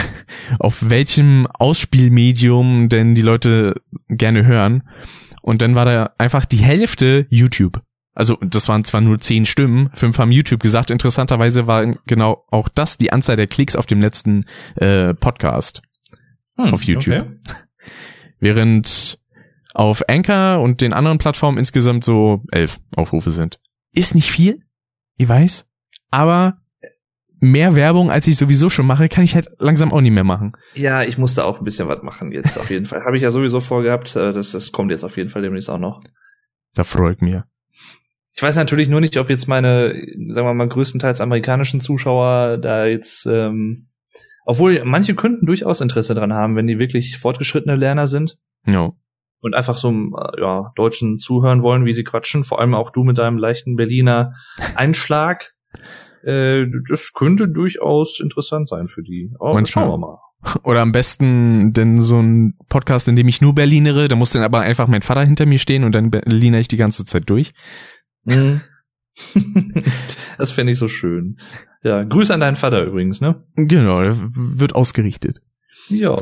auf 0.59 0.89
welchem 0.89 1.47
Ausspielmedium 1.47 2.89
denn 2.89 3.15
die 3.15 3.23
Leute 3.23 3.75
gerne 4.09 4.45
hören. 4.45 4.89
Und 5.41 5.63
dann 5.63 5.75
war 5.75 5.85
da 5.85 6.11
einfach 6.19 6.45
die 6.45 6.59
Hälfte 6.59 7.27
YouTube. 7.31 7.83
Also 8.15 8.37
das 8.43 8.69
waren 8.69 8.85
zwar 8.85 9.01
nur 9.01 9.19
zehn 9.19 9.47
Stimmen, 9.47 9.91
fünf 9.95 10.19
haben 10.19 10.31
YouTube 10.31 10.63
gesagt. 10.63 10.91
Interessanterweise 10.91 11.67
war 11.67 11.87
genau 12.07 12.45
auch 12.51 12.69
das 12.69 12.99
die 12.99 13.13
Anzahl 13.13 13.37
der 13.37 13.47
Klicks 13.47 13.75
auf 13.75 13.87
dem 13.87 14.01
letzten 14.01 14.45
äh, 14.77 15.15
Podcast, 15.15 15.83
Hm, 16.57 16.75
Auf 16.75 16.83
YouTube. 16.85 17.15
Okay. 17.15 17.39
während 18.39 19.19
auf 19.75 20.09
Anchor 20.09 20.61
und 20.61 20.81
den 20.81 20.93
anderen 20.93 21.19
Plattformen 21.19 21.59
insgesamt 21.59 22.05
so 22.05 22.43
elf 22.51 22.79
Aufrufe 22.95 23.31
sind. 23.31 23.59
Ist 23.95 24.15
nicht 24.15 24.31
viel, 24.31 24.61
ich 25.17 25.29
weiß, 25.29 25.67
aber 26.11 26.59
mehr 27.41 27.75
Werbung, 27.75 28.11
als 28.11 28.27
ich 28.27 28.37
sowieso 28.37 28.71
schon 28.71 28.87
mache, 28.87 29.09
kann 29.09 29.25
ich 29.25 29.35
halt 29.35 29.49
langsam 29.59 29.93
auch 29.93 30.01
nicht 30.01 30.13
mehr 30.13 30.25
machen. 30.25 30.53
Ja, 30.75 31.03
ich 31.03 31.19
musste 31.19 31.45
auch 31.45 31.59
ein 31.59 31.65
bisschen 31.65 31.89
was 31.89 32.03
machen 32.03 32.31
jetzt 32.31 32.59
auf 32.59 32.71
jeden 32.71 32.87
Fall. 32.87 33.05
Habe 33.05 33.17
ich 33.17 33.23
ja 33.23 33.31
sowieso 33.31 33.61
vorgehabt. 33.61 34.15
äh, 34.15 34.33
Das, 34.33 34.53
das 34.53 34.71
kommt 34.73 34.91
jetzt 34.91 35.05
auf 35.05 35.17
jeden 35.17 35.31
Fall 35.31 35.43
demnächst 35.43 35.69
auch 35.71 35.79
noch. 35.79 36.01
Da 36.75 36.85
freut 36.85 37.21
mir. 37.23 37.45
Ich 38.35 38.43
weiß 38.43 38.57
natürlich 38.57 38.89
nur 38.89 39.01
nicht, 39.01 39.17
ob 39.19 39.29
jetzt 39.29 39.47
meine, 39.49 39.89
sagen 40.29 40.47
wir 40.47 40.55
mal, 40.55 40.69
größtenteils 40.69 41.21
amerikanischen 41.21 41.81
Zuschauer 41.81 42.59
da 42.59 42.87
jetzt, 42.87 43.27
ähm, 43.27 43.89
obwohl 44.45 44.83
manche 44.85 45.15
könnten 45.15 45.47
durchaus 45.47 45.81
Interesse 45.81 46.15
dran 46.15 46.33
haben, 46.33 46.57
wenn 46.57 46.67
die 46.67 46.79
wirklich 46.79 47.19
fortgeschrittene 47.19 47.77
Lerner 47.77 48.07
sind 48.07 48.39
Ja. 48.67 48.93
und 49.41 49.55
einfach 49.55 49.79
so 49.79 49.91
äh, 49.91 50.41
ja, 50.41 50.73
Deutschen 50.77 51.19
zuhören 51.19 51.63
wollen, 51.63 51.85
wie 51.85 51.93
sie 51.93 52.05
quatschen. 52.05 52.45
Vor 52.45 52.61
allem 52.61 52.75
auch 52.75 52.91
du 52.91 53.05
mit 53.05 53.19
deinem 53.19 53.39
leichten 53.39 53.77
Berliner 53.77 54.33
Einschlag. 54.75 55.53
Äh, 56.25 56.67
das 56.89 57.13
könnte 57.13 57.49
durchaus 57.49 58.21
interessant 58.21 58.69
sein 58.69 58.89
für 58.89 59.03
die. 59.03 59.33
Aber 59.41 59.55
Manchmal. 59.55 59.85
schauen 59.87 60.01
wir 60.01 60.07
mal. 60.07 60.19
Oder 60.65 60.81
am 60.83 60.91
besten 60.91 61.73
denn 61.73 62.01
so 62.01 62.19
ein 62.21 62.55
Podcast, 62.69 63.07
in 63.07 63.15
dem 63.15 63.29
ich 63.29 63.41
nur 63.41 63.55
Berlinere, 63.55 64.09
da 64.09 64.17
muss 64.17 64.33
dann 64.33 64.43
aber 64.43 64.61
einfach 64.61 64.89
mein 64.89 65.03
Vater 65.03 65.23
hinter 65.25 65.47
mir 65.47 65.61
stehen 65.61 65.85
und 65.85 65.93
dann 65.95 66.11
Berliner 66.11 66.59
ich 66.59 66.67
die 66.67 66.77
ganze 66.77 67.05
Zeit 67.05 67.31
durch. 67.31 67.53
Mhm. 68.25 68.61
das 70.39 70.51
fände 70.51 70.73
ich 70.73 70.79
so 70.79 70.89
schön. 70.89 71.39
Ja, 71.83 72.03
Grüße 72.05 72.33
an 72.33 72.41
deinen 72.41 72.57
Vater 72.57 72.85
übrigens, 72.85 73.21
ne? 73.21 73.43
Genau, 73.57 74.01
wird 74.35 74.75
ausgerichtet. 74.75 75.41
Ja. 75.89 76.17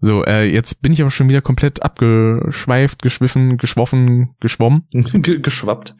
So, 0.00 0.24
äh, 0.24 0.44
jetzt 0.44 0.82
bin 0.82 0.92
ich 0.92 1.00
aber 1.00 1.10
schon 1.10 1.28
wieder 1.28 1.42
komplett 1.42 1.82
abgeschweift, 1.82 3.02
geschwiffen, 3.02 3.56
geschwoffen, 3.56 4.34
geschwommen. 4.40 4.88
Ge 4.92 5.40
geschwappt. 5.40 5.94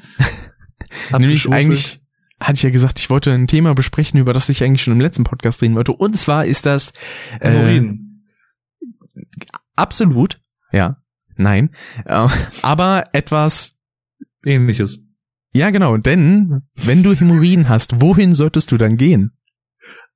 Nämlich 1.12 1.48
eigentlich 1.50 2.00
hatte 2.40 2.54
ich 2.54 2.62
ja 2.62 2.70
gesagt, 2.70 2.98
ich 2.98 3.10
wollte 3.10 3.32
ein 3.32 3.46
Thema 3.46 3.74
besprechen, 3.74 4.18
über 4.18 4.32
das 4.32 4.48
ich 4.48 4.62
eigentlich 4.64 4.82
schon 4.82 4.94
im 4.94 5.00
letzten 5.00 5.24
Podcast 5.24 5.62
reden 5.62 5.76
wollte. 5.76 5.92
Und 5.92 6.16
zwar 6.16 6.44
ist 6.44 6.66
das 6.66 6.92
äh, 7.40 7.82
absolut, 9.76 10.40
ja, 10.72 11.00
nein, 11.36 11.70
äh, 12.04 12.26
aber 12.62 13.04
etwas 13.12 13.70
Ähnliches. 14.44 15.04
Ja, 15.52 15.70
genau, 15.70 15.96
denn 15.98 16.62
wenn 16.76 17.02
du 17.02 17.14
Hämorrhoiden 17.14 17.68
hast, 17.68 18.00
wohin 18.00 18.34
solltest 18.34 18.72
du 18.72 18.78
dann 18.78 18.96
gehen? 18.96 19.32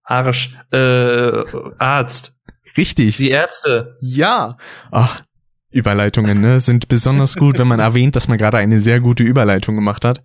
Arsch. 0.03 0.57
Äh, 0.73 1.43
Arzt. 1.79 2.35
Richtig. 2.77 3.17
Die 3.17 3.31
Ärzte. 3.31 3.95
Ja. 4.01 4.57
Ach, 4.91 5.23
Überleitungen, 5.71 6.41
ne, 6.41 6.61
sind 6.61 6.89
besonders 6.89 7.37
gut, 7.37 7.59
wenn 7.59 7.69
man 7.69 7.81
erwähnt, 7.81 8.17
dass 8.17 8.29
man 8.29 8.39
gerade 8.39 8.57
eine 8.59 8.79
sehr 8.79 9.01
gute 9.01 9.25
Überleitung 9.25 9.75
gemacht 9.75 10.05
hat. 10.05 10.23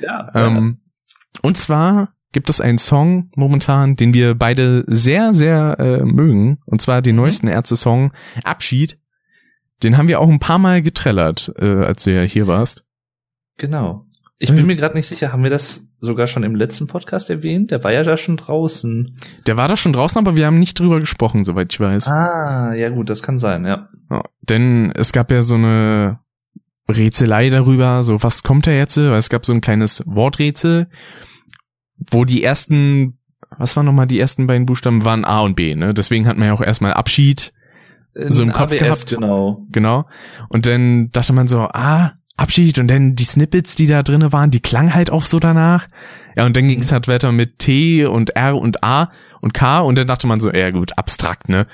Ja. 0.00 0.30
Ähm, 0.34 0.80
und 1.42 1.58
zwar 1.58 2.14
gibt 2.32 2.48
es 2.48 2.60
einen 2.60 2.78
Song 2.78 3.30
momentan, 3.36 3.96
den 3.96 4.14
wir 4.14 4.34
beide 4.34 4.84
sehr, 4.86 5.34
sehr 5.34 5.76
äh, 5.78 6.04
mögen. 6.04 6.58
Und 6.66 6.80
zwar 6.80 7.02
den 7.02 7.16
neuesten 7.16 7.48
Ärzte-Song 7.48 8.12
Abschied. 8.44 8.98
Den 9.82 9.98
haben 9.98 10.08
wir 10.08 10.20
auch 10.20 10.28
ein 10.28 10.40
paar 10.40 10.58
Mal 10.58 10.80
getrellert, 10.80 11.52
äh, 11.58 11.84
als 11.84 12.04
du 12.04 12.14
ja 12.14 12.22
hier 12.22 12.46
warst. 12.46 12.84
genau. 13.58 14.06
Ich 14.50 14.54
bin 14.54 14.66
mir 14.66 14.76
gerade 14.76 14.94
nicht 14.94 15.06
sicher, 15.06 15.32
haben 15.32 15.42
wir 15.42 15.50
das 15.50 15.92
sogar 16.00 16.26
schon 16.26 16.42
im 16.42 16.54
letzten 16.54 16.86
Podcast 16.86 17.30
erwähnt? 17.30 17.70
Der 17.70 17.82
war 17.82 17.92
ja 17.92 18.02
da 18.02 18.16
schon 18.16 18.36
draußen. 18.36 19.12
Der 19.46 19.56
war 19.56 19.68
da 19.68 19.76
schon 19.76 19.92
draußen, 19.92 20.18
aber 20.18 20.36
wir 20.36 20.46
haben 20.46 20.58
nicht 20.58 20.78
drüber 20.78 21.00
gesprochen, 21.00 21.44
soweit 21.44 21.72
ich 21.72 21.80
weiß. 21.80 22.08
Ah, 22.08 22.74
ja 22.74 22.90
gut, 22.90 23.10
das 23.10 23.22
kann 23.22 23.38
sein, 23.38 23.64
ja. 23.64 23.88
Ja, 24.10 24.22
denn 24.42 24.92
es 24.94 25.12
gab 25.12 25.30
ja 25.30 25.42
so 25.42 25.54
eine 25.54 26.20
Rätselei 26.90 27.48
darüber, 27.50 28.02
so 28.02 28.22
was 28.22 28.42
kommt 28.42 28.66
da 28.66 28.70
jetzt? 28.70 28.96
Weil 28.96 29.14
es 29.14 29.30
gab 29.30 29.46
so 29.46 29.52
ein 29.52 29.60
kleines 29.60 30.02
Worträtsel, 30.06 30.88
wo 32.10 32.24
die 32.24 32.42
ersten, 32.42 33.18
was 33.56 33.76
waren 33.76 33.86
nochmal 33.86 34.06
die 34.06 34.20
ersten 34.20 34.46
beiden 34.46 34.66
Buchstaben, 34.66 35.04
waren 35.04 35.24
A 35.24 35.40
und 35.40 35.56
B, 35.56 35.74
ne? 35.74 35.94
Deswegen 35.94 36.26
hat 36.26 36.36
man 36.36 36.48
ja 36.48 36.54
auch 36.54 36.60
erstmal 36.60 36.92
Abschied, 36.92 37.52
So 38.14 38.42
im 38.42 38.52
Kopf 38.52 38.72
ABS, 38.72 38.78
gehabt. 38.78 39.06
Genau. 39.08 39.66
genau. 39.70 40.06
Und 40.48 40.66
dann 40.66 41.10
dachte 41.10 41.32
man 41.32 41.48
so, 41.48 41.60
ah, 41.60 42.12
Abschied 42.36 42.78
und 42.78 42.88
dann 42.88 43.14
die 43.14 43.24
Snippets, 43.24 43.74
die 43.76 43.86
da 43.86 44.02
drinne 44.02 44.32
waren, 44.32 44.50
die 44.50 44.60
klangen 44.60 44.94
halt 44.94 45.10
auch 45.10 45.22
so 45.22 45.38
danach. 45.38 45.86
Ja, 46.36 46.44
und 46.46 46.56
dann 46.56 46.66
ging 46.66 46.80
es 46.80 46.90
halt 46.90 47.06
weiter 47.06 47.30
mit 47.30 47.60
T 47.60 48.06
und 48.06 48.30
R 48.30 48.56
und 48.58 48.82
A 48.82 49.12
und 49.40 49.54
K 49.54 49.80
und 49.80 49.96
dann 49.96 50.08
dachte 50.08 50.26
man 50.26 50.40
so, 50.40 50.50
ja 50.52 50.70
gut, 50.70 50.98
abstrakt, 50.98 51.48
ne? 51.48 51.66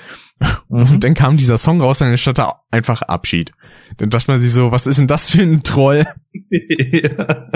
Mhm. 0.69 0.81
Und 0.83 1.03
dann 1.03 1.13
kam 1.15 1.37
dieser 1.37 1.57
Song 1.57 1.81
raus 1.81 2.01
und 2.01 2.07
dann 2.09 2.17
stand 2.17 2.37
da 2.37 2.61
einfach 2.69 3.01
Abschied. 3.01 3.51
Dann 3.97 4.11
dachte 4.11 4.29
man 4.29 4.39
sich 4.39 4.51
so, 4.53 4.71
was 4.71 4.85
ist 4.85 4.99
denn 4.99 5.07
das 5.07 5.31
für 5.31 5.41
ein 5.41 5.63
Troll? 5.63 6.05
ja. 6.49 7.49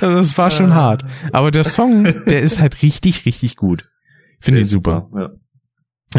Also 0.00 0.16
das 0.16 0.38
war 0.38 0.50
schon 0.50 0.72
Ah. 0.72 0.76
hart. 0.76 1.04
Aber 1.32 1.50
der 1.50 1.64
Song, 1.64 2.04
der 2.04 2.40
ist 2.42 2.58
halt 2.60 2.82
richtig, 2.82 3.24
richtig 3.26 3.56
gut. 3.56 3.82
Ich 4.38 4.44
finde 4.44 4.60
ihn 4.60 4.64
ist 4.64 4.70
super. 4.70 5.08
Ja. 5.14 5.30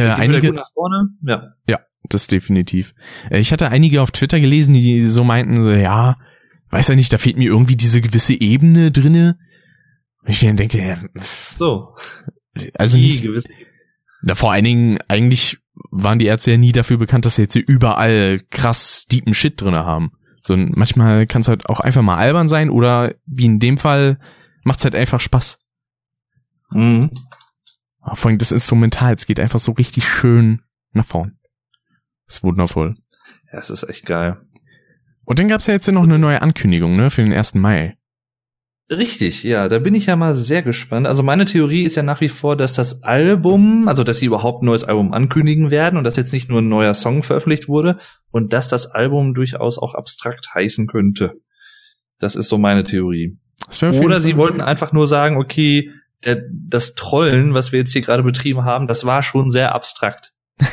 Äh, 0.01 0.11
einige, 0.11 0.53
vorne. 0.73 1.09
Ja. 1.21 1.79
Das 2.09 2.27
definitiv. 2.27 2.93
Äh, 3.29 3.39
ich 3.39 3.51
hatte 3.51 3.69
einige 3.69 4.01
auf 4.01 4.11
Twitter 4.11 4.39
gelesen, 4.39 4.73
die 4.73 5.01
so 5.01 5.23
meinten, 5.23 5.63
so, 5.63 5.71
ja, 5.71 6.17
weiß 6.69 6.87
ja 6.89 6.95
nicht, 6.95 7.11
da 7.13 7.17
fehlt 7.17 7.37
mir 7.37 7.47
irgendwie 7.49 7.75
diese 7.75 8.01
gewisse 8.01 8.33
Ebene 8.39 8.91
drinne. 8.91 9.37
Und 10.23 10.29
ich 10.29 10.41
mir 10.41 10.53
denke, 10.53 10.85
ja, 10.85 10.97
So. 11.57 11.95
also 12.73 12.97
Die 12.97 13.03
nicht, 13.03 13.23
gewisse. 13.23 13.49
na, 14.23 14.35
vor 14.35 14.51
allen 14.51 14.65
Dingen, 14.65 14.97
eigentlich 15.07 15.57
waren 15.91 16.19
die 16.19 16.25
Ärzte 16.25 16.51
ja 16.51 16.57
nie 16.57 16.71
dafür 16.71 16.97
bekannt, 16.97 17.25
dass 17.25 17.35
sie 17.35 17.43
jetzt 17.43 17.55
überall 17.55 18.39
krass 18.49 19.05
deepen 19.11 19.33
Shit 19.33 19.61
drinne 19.61 19.85
haben. 19.85 20.11
So, 20.41 20.55
manchmal 20.55 21.27
kann 21.27 21.41
es 21.41 21.47
halt 21.47 21.67
auch 21.69 21.79
einfach 21.79 22.01
mal 22.01 22.17
albern 22.17 22.47
sein 22.47 22.69
oder 22.69 23.15
wie 23.25 23.45
in 23.45 23.59
dem 23.59 23.77
Fall 23.77 24.19
macht's 24.63 24.83
halt 24.83 24.95
einfach 24.95 25.19
Spaß. 25.19 25.57
Mhm. 26.71 27.11
Vor 28.13 28.29
allem 28.29 28.37
das 28.37 28.51
Instrumental, 28.51 29.13
es 29.15 29.25
geht 29.25 29.39
einfach 29.39 29.59
so 29.59 29.71
richtig 29.71 30.07
schön 30.07 30.61
nach 30.91 31.05
vorn. 31.05 31.37
Ist 32.27 32.43
wundervoll. 32.43 32.95
Ja, 33.51 33.59
es 33.59 33.69
ist 33.69 33.83
echt 33.83 34.05
geil. 34.05 34.37
Und 35.25 35.39
dann 35.39 35.47
gab's 35.47 35.67
ja 35.67 35.73
jetzt 35.73 35.91
noch 35.91 36.03
eine 36.03 36.19
neue 36.19 36.41
Ankündigung, 36.41 36.95
ne, 36.95 37.09
für 37.09 37.23
den 37.23 37.33
1. 37.33 37.55
Mai. 37.55 37.97
Richtig, 38.91 39.41
ja, 39.41 39.67
da 39.67 39.79
bin 39.79 39.95
ich 39.95 40.05
ja 40.05 40.15
mal 40.15 40.35
sehr 40.35 40.61
gespannt. 40.61 41.07
Also 41.07 41.23
meine 41.23 41.45
Theorie 41.45 41.83
ist 41.83 41.95
ja 41.95 42.03
nach 42.03 42.21
wie 42.21 42.29
vor, 42.29 42.55
dass 42.55 42.73
das 42.73 43.01
Album, 43.01 43.87
also 43.87 44.03
dass 44.03 44.19
sie 44.19 44.27
überhaupt 44.27 44.61
ein 44.61 44.67
neues 44.67 44.83
Album 44.83 45.11
ankündigen 45.11 45.71
werden 45.71 45.97
und 45.97 46.03
dass 46.03 46.17
jetzt 46.17 46.33
nicht 46.33 46.49
nur 46.49 46.61
ein 46.61 46.69
neuer 46.69 46.93
Song 46.93 47.23
veröffentlicht 47.23 47.67
wurde 47.67 47.97
und 48.29 48.53
dass 48.53 48.67
das 48.67 48.85
Album 48.91 49.33
durchaus 49.33 49.79
auch 49.79 49.95
abstrakt 49.95 50.53
heißen 50.53 50.85
könnte. 50.85 51.33
Das 52.19 52.35
ist 52.35 52.47
so 52.47 52.59
meine 52.59 52.83
Theorie. 52.83 53.39
Oder 53.81 54.21
sie 54.21 54.37
wollten 54.37 54.61
einfach 54.61 54.91
nur 54.93 55.07
sagen, 55.07 55.37
okay, 55.37 55.89
der, 56.23 56.43
das 56.51 56.93
Trollen, 56.93 57.55
was 57.55 57.71
wir 57.71 57.79
jetzt 57.79 57.91
hier 57.91 58.03
gerade 58.03 58.21
betrieben 58.21 58.65
haben, 58.65 58.85
das 58.85 59.03
war 59.03 59.23
schon 59.23 59.49
sehr 59.49 59.73
abstrakt. 59.73 60.33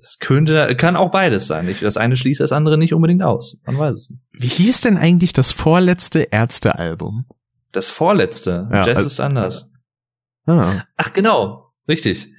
Das 0.00 0.18
könnte, 0.18 0.74
kann 0.76 0.96
auch 0.96 1.10
beides 1.10 1.46
sein. 1.46 1.74
Das 1.82 1.96
eine 1.96 2.16
schließt 2.16 2.40
das 2.40 2.52
andere 2.52 2.78
nicht 2.78 2.94
unbedingt 2.94 3.22
aus. 3.22 3.58
Man 3.66 3.78
weiß 3.78 3.94
es 3.94 4.10
nicht. 4.10 4.22
Wie 4.32 4.48
hieß 4.48 4.80
denn 4.80 4.96
eigentlich 4.96 5.32
das 5.32 5.52
vorletzte 5.52 6.20
Ärztealbum? 6.20 7.26
Das 7.72 7.90
vorletzte. 7.90 8.68
Ja, 8.72 8.78
Jazz 8.78 8.96
also, 8.96 9.06
ist 9.06 9.20
anders. 9.20 9.68
Ah. 10.46 10.84
Ach, 10.96 11.12
genau. 11.12 11.72
Richtig. 11.86 12.32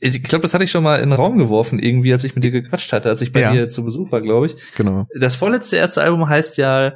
Ich 0.00 0.22
glaube, 0.24 0.42
das 0.42 0.54
hatte 0.54 0.64
ich 0.64 0.70
schon 0.70 0.82
mal 0.82 0.96
in 0.96 1.10
den 1.10 1.12
Raum 1.12 1.38
geworfen, 1.38 1.78
irgendwie, 1.78 2.12
als 2.12 2.24
ich 2.24 2.34
mit 2.34 2.42
dir 2.42 2.50
gequatscht 2.50 2.92
hatte, 2.92 3.08
als 3.08 3.20
ich 3.20 3.32
bei 3.32 3.40
ja. 3.40 3.52
dir 3.52 3.68
zu 3.68 3.84
Besuch 3.84 4.10
war, 4.10 4.20
glaube 4.20 4.46
ich. 4.46 4.56
Genau. 4.76 5.06
Das 5.20 5.36
vorletzte 5.36 5.76
Ärztealbum 5.76 6.28
heißt 6.28 6.56
ja 6.56 6.94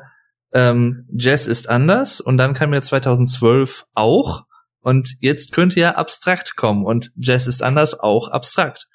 ähm, 0.52 1.06
Jazz 1.12 1.46
ist 1.46 1.68
anders 1.68 2.20
und 2.20 2.38
dann 2.38 2.54
kam 2.54 2.72
ja 2.72 2.80
2012 2.80 3.84
auch 3.94 4.44
und 4.80 5.16
jetzt 5.20 5.52
könnte 5.52 5.78
ja 5.78 5.96
abstrakt 5.96 6.56
kommen 6.56 6.84
und 6.84 7.12
Jazz 7.16 7.46
ist 7.46 7.62
anders 7.62 7.98
auch 7.98 8.28
abstrakt 8.28 8.86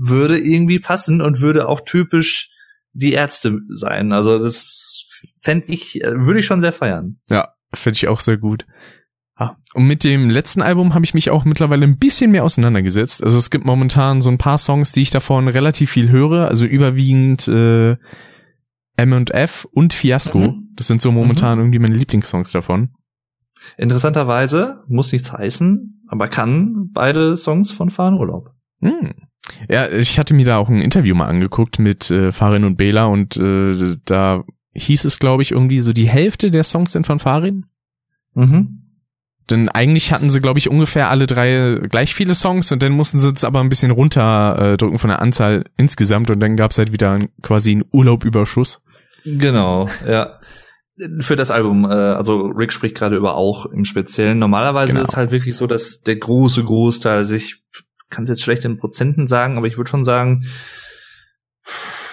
würde 0.00 0.38
irgendwie 0.38 0.78
passen 0.78 1.20
und 1.20 1.40
würde 1.40 1.68
auch 1.68 1.82
typisch 1.82 2.50
die 2.92 3.12
Ärzte 3.12 3.58
sein. 3.68 4.12
Also 4.12 4.38
das 4.38 5.04
fände 5.40 5.66
ich, 5.68 6.02
äh, 6.02 6.24
würde 6.24 6.40
ich 6.40 6.46
schon 6.46 6.60
sehr 6.60 6.72
feiern. 6.72 7.20
Ja, 7.28 7.50
fände 7.74 7.96
ich 7.96 8.08
auch 8.08 8.20
sehr 8.20 8.38
gut. 8.38 8.66
Und 9.72 9.86
mit 9.86 10.04
dem 10.04 10.28
letzten 10.28 10.60
Album 10.60 10.92
habe 10.92 11.04
ich 11.04 11.14
mich 11.14 11.30
auch 11.30 11.46
mittlerweile 11.46 11.86
ein 11.86 11.96
bisschen 11.96 12.30
mehr 12.30 12.44
auseinandergesetzt. 12.44 13.24
Also 13.24 13.38
es 13.38 13.48
gibt 13.48 13.64
momentan 13.64 14.20
so 14.20 14.28
ein 14.28 14.36
paar 14.36 14.58
Songs, 14.58 14.92
die 14.92 15.00
ich 15.00 15.10
davon 15.10 15.48
relativ 15.48 15.90
viel 15.90 16.10
höre. 16.10 16.48
Also 16.48 16.66
überwiegend 16.66 17.48
äh, 17.48 17.96
M&F 18.96 19.66
und 19.72 19.94
Fiasco. 19.94 20.40
Mhm. 20.40 20.68
Das 20.74 20.88
sind 20.88 21.00
so 21.00 21.10
momentan 21.10 21.56
mhm. 21.56 21.64
irgendwie 21.64 21.78
meine 21.78 21.94
Lieblingssongs 21.94 22.50
davon. 22.52 22.90
Interessanterweise, 23.78 24.82
muss 24.88 25.12
nichts 25.12 25.32
heißen, 25.32 26.04
aber 26.08 26.28
kann 26.28 26.90
beide 26.92 27.36
Songs 27.38 27.70
von 27.70 27.88
Fahren 27.88 28.14
Urlaub. 28.14 28.50
Mhm. 28.80 29.14
Ja, 29.68 29.90
ich 29.90 30.18
hatte 30.18 30.34
mir 30.34 30.44
da 30.44 30.58
auch 30.58 30.68
ein 30.68 30.82
Interview 30.82 31.14
mal 31.14 31.26
angeguckt 31.26 31.78
mit 31.78 32.10
äh, 32.10 32.32
Farin 32.32 32.64
und 32.64 32.76
Bela 32.76 33.06
und 33.06 33.36
äh, 33.36 33.96
da 34.04 34.44
hieß 34.74 35.04
es, 35.04 35.18
glaube 35.18 35.42
ich, 35.42 35.52
irgendwie 35.52 35.80
so 35.80 35.92
die 35.92 36.08
Hälfte 36.08 36.50
der 36.50 36.64
Songs 36.64 36.92
sind 36.92 37.06
von 37.06 37.18
Farin. 37.18 37.66
Mhm. 38.34 38.80
Denn 39.50 39.68
eigentlich 39.68 40.12
hatten 40.12 40.30
sie, 40.30 40.40
glaube 40.40 40.60
ich, 40.60 40.70
ungefähr 40.70 41.10
alle 41.10 41.26
drei 41.26 41.80
gleich 41.90 42.14
viele 42.14 42.34
Songs 42.34 42.70
und 42.70 42.82
dann 42.82 42.92
mussten 42.92 43.18
sie 43.18 43.32
es 43.34 43.42
aber 43.42 43.60
ein 43.60 43.68
bisschen 43.68 43.90
runterdrücken 43.90 44.96
äh, 44.96 44.98
von 44.98 45.10
der 45.10 45.20
Anzahl 45.20 45.64
insgesamt 45.76 46.30
und 46.30 46.38
dann 46.38 46.56
gab 46.56 46.70
es 46.70 46.78
halt 46.78 46.92
wieder 46.92 47.18
quasi 47.42 47.72
einen 47.72 47.84
Urlaubüberschuss. 47.90 48.80
Genau, 49.24 49.88
ja. 50.06 50.38
Für 51.20 51.34
das 51.34 51.50
Album, 51.50 51.84
äh, 51.84 51.88
also 51.88 52.46
Rick 52.46 52.72
spricht 52.72 52.94
gerade 52.94 53.16
über 53.16 53.34
auch 53.34 53.66
im 53.66 53.84
Speziellen. 53.84 54.38
Normalerweise 54.38 54.92
genau. 54.92 55.04
ist 55.04 55.10
es 55.10 55.16
halt 55.16 55.30
wirklich 55.30 55.56
so, 55.56 55.66
dass 55.66 56.02
der 56.02 56.16
große 56.16 56.62
Großteil 56.62 57.24
sich 57.24 57.62
kann 58.10 58.24
es 58.24 58.30
jetzt 58.30 58.42
schlecht 58.42 58.64
in 58.64 58.76
Prozenten 58.76 59.26
sagen, 59.26 59.56
aber 59.56 59.66
ich 59.66 59.76
würde 59.76 59.90
schon 59.90 60.04
sagen, 60.04 60.44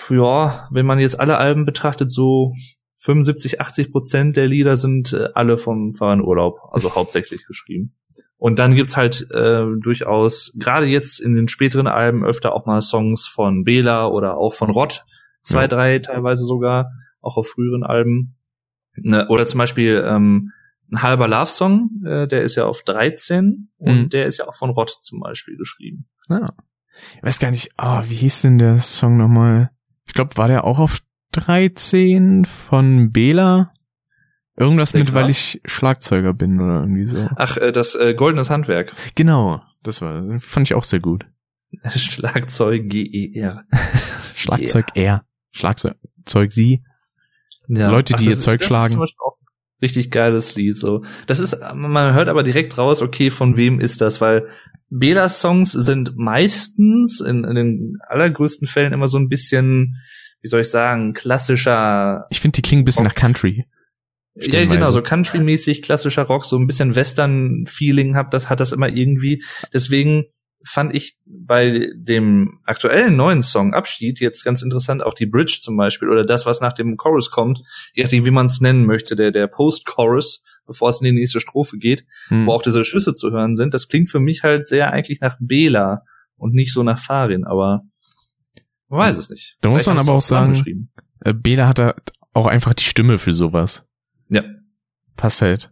ja, 0.10 0.68
wenn 0.72 0.86
man 0.86 1.00
jetzt 1.00 1.20
alle 1.20 1.38
Alben 1.38 1.66
betrachtet, 1.66 2.10
so 2.12 2.54
75, 2.96 3.62
80 3.62 3.92
Prozent 3.92 4.38
der 4.38 4.48
Lieder 4.48 4.77
sind 4.77 5.13
äh, 5.13 5.30
alle 5.34 5.58
vom 5.58 5.94
Fahren 5.94 6.22
Urlaub, 6.22 6.60
also 6.72 6.96
hauptsächlich 6.96 7.46
geschrieben. 7.46 7.94
Und 8.38 8.60
dann 8.60 8.75
gibt's 8.75 8.96
halt 8.96 9.30
äh, 9.32 9.66
durchaus, 9.80 10.54
gerade 10.58 10.86
jetzt 10.86 11.20
in 11.20 11.34
den 11.34 11.48
späteren 11.48 11.88
Alben, 11.88 12.24
öfter 12.24 12.54
auch 12.54 12.66
mal 12.68 12.82
Songs 12.82 13.25
von 13.25 13.63
Bela 13.63 14.08
oder 14.08 14.38
auch 14.38 14.54
von 14.54 14.70
Rott, 14.70 15.06
zwei, 15.44 15.63
ja. 15.63 15.68
drei 15.68 16.00
teilweise 16.00 16.44
sogar, 16.44 16.92
auch 17.22 17.38
auf 17.38 17.48
früheren 17.48 17.84
Alben. 17.84 18.36
Ne, 18.96 19.27
oder 19.30 19.46
zum 19.46 19.60
Beispiel 19.60 20.04
ähm, 20.08 20.51
ein 20.91 21.01
halber 21.01 21.27
Love 21.27 21.48
Song, 21.48 21.89
äh, 22.06 22.27
der 22.27 22.44
ist 22.44 22.56
ja 22.56 22.65
auf 22.65 22.84
13 22.84 23.70
und 23.77 24.00
mhm. 24.00 24.10
der 24.10 24.25
ist 24.25 24.38
ja 24.38 24.48
auch 24.48 24.56
von 24.56 24.70
Rott 24.70 24.98
zum 25.01 25.20
Beispiel 25.20 25.58
geschrieben. 25.58 26.08
Ah. 26.29 26.50
Ich 27.17 27.24
weiß 27.24 27.39
gar 27.39 27.51
nicht, 27.51 27.72
ah, 27.77 28.01
oh, 28.01 28.10
wie 28.10 28.15
hieß 28.15 28.41
denn 28.41 28.58
der 28.58 28.77
Song 28.77 29.17
nochmal? 29.17 29.72
Ich 30.06 30.13
glaube, 30.13 30.38
war 30.38 30.48
der 30.48 30.63
auch 30.63 30.79
auf 30.79 31.00
13 31.34 32.46
von 32.46 33.12
Bela? 33.12 33.72
Irgendwas 34.56 34.96
mit, 34.96 35.13
weil 35.13 35.29
ich 35.29 35.62
Schlagzeuger 35.65 36.34
bin 36.34 36.60
oder 36.60 36.79
irgendwie 36.79 37.06
so. 37.06 37.29
Ach, 37.36 37.58
äh, 37.58 37.72
das 37.72 37.94
äh, 37.94 38.15
Goldenes 38.15 38.50
Handwerk. 38.50 38.94
Genau, 39.13 39.62
das 39.84 40.01
war, 40.01 40.39
fand 40.39 40.67
ich 40.67 40.74
auch 40.74 40.84
sehr 40.84 41.00
gut. 41.00 41.27
Schlagzeug 41.96 42.89
G-E-R. 42.89 43.65
Schlagzeug 44.34 44.88
R. 44.96 45.25
Schlagzeug 45.51 46.51
Sie. 46.51 46.84
Ja. 47.67 47.91
Leute, 47.91 48.13
die 48.15 48.25
Ach, 48.25 48.29
ihr 48.29 48.39
Zeug 48.39 48.63
schlagen 48.63 48.98
richtig 49.82 50.12
geiles 50.12 50.56
Lied, 50.56 50.78
so. 50.78 51.04
Das 51.28 51.40
ist, 51.40 51.58
man 51.74 52.14
hört 52.14 52.30
aber 52.30 52.44
direkt 52.44 52.78
raus, 52.78 53.02
okay, 53.02 53.30
von 53.30 53.58
wem 53.58 53.80
ist 53.80 54.02
das, 54.02 54.22
weil 54.22 54.48
Belas 54.90 55.42
Songs 55.42 55.72
sind 55.72 56.18
meistens, 56.18 57.20
in, 57.20 57.44
in 57.44 57.56
den 57.56 57.98
allergrößten 58.08 58.68
Fällen 58.68 58.94
immer 58.94 59.08
so 59.08 59.18
ein 59.18 59.30
bisschen, 59.30 59.98
wie 60.42 60.48
soll 60.48 60.62
ich 60.62 60.70
sagen, 60.70 61.14
klassischer. 61.14 62.26
Ich 62.30 62.40
finde, 62.40 62.56
die 62.56 62.62
klingen 62.62 62.84
ein 62.84 62.86
bisschen 62.86 63.06
Rock. 63.06 63.16
nach 63.16 63.22
Country. 63.22 63.66
Ja, 64.40 64.66
genau, 64.66 64.92
so 64.92 65.02
Country-mäßig, 65.02 65.82
klassischer 65.82 66.24
Rock, 66.24 66.46
so 66.46 66.58
ein 66.58 66.68
bisschen 66.68 66.96
Western-Feeling 66.96 68.16
hat 68.16 68.34
das, 68.34 68.50
hat 68.50 68.60
das 68.60 68.72
immer 68.72 68.88
irgendwie. 68.88 69.44
Deswegen 69.74 70.26
fand 70.68 70.94
ich 70.94 71.18
bei 71.26 71.90
dem 71.96 72.60
aktuellen 72.66 73.16
neuen 73.16 73.42
Song 73.42 73.74
Abschied 73.74 74.20
jetzt 74.20 74.44
ganz 74.44 74.62
interessant, 74.62 75.02
auch 75.02 75.14
die 75.14 75.26
Bridge 75.26 75.60
zum 75.62 75.78
Beispiel 75.78 76.10
oder 76.10 76.26
das, 76.26 76.46
was 76.46 76.62
nach 76.62 76.74
dem 76.74 76.98
Chorus 76.98 77.32
kommt, 77.32 77.62
je 77.94 78.04
nachdem, 78.04 78.26
wie 78.26 78.32
man 78.32 78.48
es 78.48 78.60
nennen 78.60 78.86
möchte, 78.86 79.16
der, 79.16 79.32
der 79.32 79.48
Post-Chorus, 79.48 80.44
bevor 80.66 80.90
es 80.90 81.00
in 81.00 81.06
die 81.06 81.14
nächste 81.14 81.40
Strophe 81.40 81.78
geht, 81.78 82.06
hm. 82.28 82.46
wo 82.46 82.52
auch 82.52 82.62
diese 82.62 82.84
Schüsse 82.84 83.14
zu 83.14 83.32
hören 83.32 83.56
sind, 83.56 83.74
das 83.74 83.88
klingt 83.88 84.10
für 84.10 84.20
mich 84.20 84.44
halt 84.44 84.68
sehr 84.68 84.92
eigentlich 84.92 85.22
nach 85.22 85.38
Bela 85.40 86.04
und 86.36 86.54
nicht 86.54 86.74
so 86.74 86.84
nach 86.84 87.00
Farin, 87.00 87.46
aber 87.46 87.84
man 88.90 89.00
weiß 89.00 89.18
es 89.18 89.30
nicht. 89.30 89.58
Da 89.62 89.70
muss 89.70 89.86
man 89.86 89.98
aber 89.98 90.14
auch 90.14 90.22
sagen, 90.22 90.90
äh, 91.22 91.34
Bela 91.34 91.68
hat 91.68 91.80
da 91.80 91.96
auch 92.34 92.46
einfach 92.46 92.74
die 92.74 92.84
Stimme 92.84 93.18
für 93.18 93.34
sowas. 93.34 93.86
Ja. 94.30 94.44
Passt 95.16 95.42
halt 95.42 95.72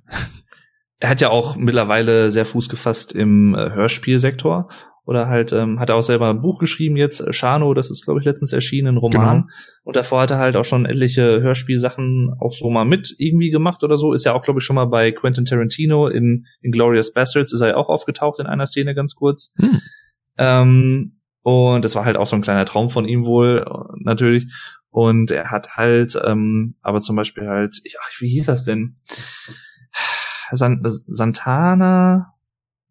er 0.99 1.09
hat 1.09 1.21
ja 1.21 1.29
auch 1.29 1.55
mittlerweile 1.55 2.31
sehr 2.31 2.45
Fuß 2.45 2.69
gefasst 2.69 3.13
im 3.13 3.55
äh, 3.55 3.71
Hörspielsektor 3.71 4.69
oder 5.05 5.27
halt 5.27 5.53
ähm, 5.53 5.79
hat 5.79 5.89
er 5.89 5.95
auch 5.95 6.03
selber 6.03 6.29
ein 6.29 6.41
Buch 6.41 6.57
geschrieben 6.59 6.97
jetzt 6.97 7.19
äh, 7.21 7.31
Shano, 7.31 7.73
das 7.73 7.91
ist 7.91 8.03
glaube 8.03 8.19
ich 8.19 8.25
letztens 8.25 8.53
erschienen, 8.53 8.95
ein 8.95 8.97
Roman 8.97 9.41
genau. 9.41 9.53
und 9.83 9.95
davor 9.95 10.21
hat 10.21 10.31
er 10.31 10.39
halt 10.39 10.55
auch 10.55 10.65
schon 10.65 10.85
etliche 10.85 11.41
Hörspielsachen 11.41 12.33
auch 12.39 12.53
so 12.53 12.69
mal 12.69 12.85
mit 12.85 13.13
irgendwie 13.17 13.51
gemacht 13.51 13.83
oder 13.83 13.97
so, 13.97 14.13
ist 14.13 14.25
ja 14.25 14.33
auch 14.33 14.43
glaube 14.43 14.59
ich 14.59 14.63
schon 14.63 14.75
mal 14.75 14.85
bei 14.85 15.11
Quentin 15.11 15.45
Tarantino 15.45 16.07
in, 16.07 16.45
in 16.61 16.71
Glorious 16.71 17.13
Bastards 17.13 17.53
ist 17.53 17.61
er 17.61 17.69
ja 17.69 17.75
auch 17.75 17.89
aufgetaucht 17.89 18.39
in 18.39 18.47
einer 18.47 18.65
Szene 18.65 18.95
ganz 18.95 19.15
kurz. 19.15 19.53
Hm. 19.57 19.81
Ähm, 20.37 21.21
und 21.43 21.85
das 21.85 21.93
war 21.93 22.05
halt 22.05 22.17
auch 22.17 22.25
so 22.25 22.35
ein 22.35 22.41
kleiner 22.41 22.65
Traum 22.65 22.89
von 22.89 23.05
ihm 23.05 23.25
wohl 23.25 23.65
natürlich 23.97 24.47
und 24.89 25.29
er 25.29 25.51
hat 25.51 25.75
halt 25.75 26.17
ähm, 26.25 26.75
aber 26.81 27.01
zum 27.01 27.15
Beispiel 27.15 27.47
halt, 27.47 27.79
ich, 27.83 27.97
ach, 28.01 28.09
wie 28.19 28.29
hieß 28.29 28.47
das 28.47 28.63
denn? 28.63 28.97
San 30.51 30.81
Santana 30.83 32.33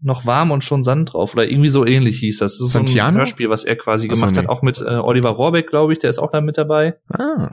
noch 0.00 0.26
warm 0.26 0.50
und 0.50 0.62
schon 0.62 0.82
Sand 0.82 1.12
drauf 1.12 1.34
oder 1.34 1.48
irgendwie 1.48 1.70
so 1.70 1.86
ähnlich 1.86 2.18
hieß 2.18 2.38
das. 2.38 2.58
Das 2.58 2.66
ist 2.66 2.72
Santiano? 2.72 3.08
so 3.08 3.14
ein 3.14 3.18
Hörspiel, 3.18 3.50
was 3.50 3.64
er 3.64 3.76
quasi 3.76 4.08
Achso, 4.08 4.20
gemacht 4.20 4.36
nee. 4.36 4.42
hat, 4.42 4.48
auch 4.48 4.62
mit 4.62 4.80
äh, 4.82 4.96
Oliver 4.96 5.30
Rohrbeck, 5.30 5.68
glaube 5.68 5.92
ich, 5.92 5.98
der 5.98 6.10
ist 6.10 6.18
auch 6.18 6.30
da 6.30 6.40
mit 6.40 6.58
dabei. 6.58 6.98
Ah. 7.08 7.48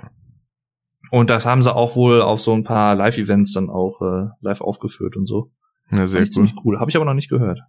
Und 1.12 1.30
das 1.30 1.46
haben 1.46 1.62
sie 1.62 1.74
auch 1.74 1.96
wohl 1.96 2.22
auf 2.22 2.42
so 2.42 2.54
ein 2.54 2.64
paar 2.64 2.96
Live-Events 2.96 3.54
dann 3.54 3.70
auch 3.70 4.02
äh, 4.02 4.30
live 4.42 4.62
aufgeführt 4.62 5.16
und 5.16 5.26
so. 5.26 5.52
Ja, 5.92 6.06
sehr 6.06 6.22
cool. 6.22 6.30
ziemlich 6.30 6.54
cool. 6.64 6.80
Habe 6.80 6.90
ich 6.90 6.96
aber 6.96 7.06
noch 7.06 7.14
nicht 7.14 7.30
gehört. 7.30 7.60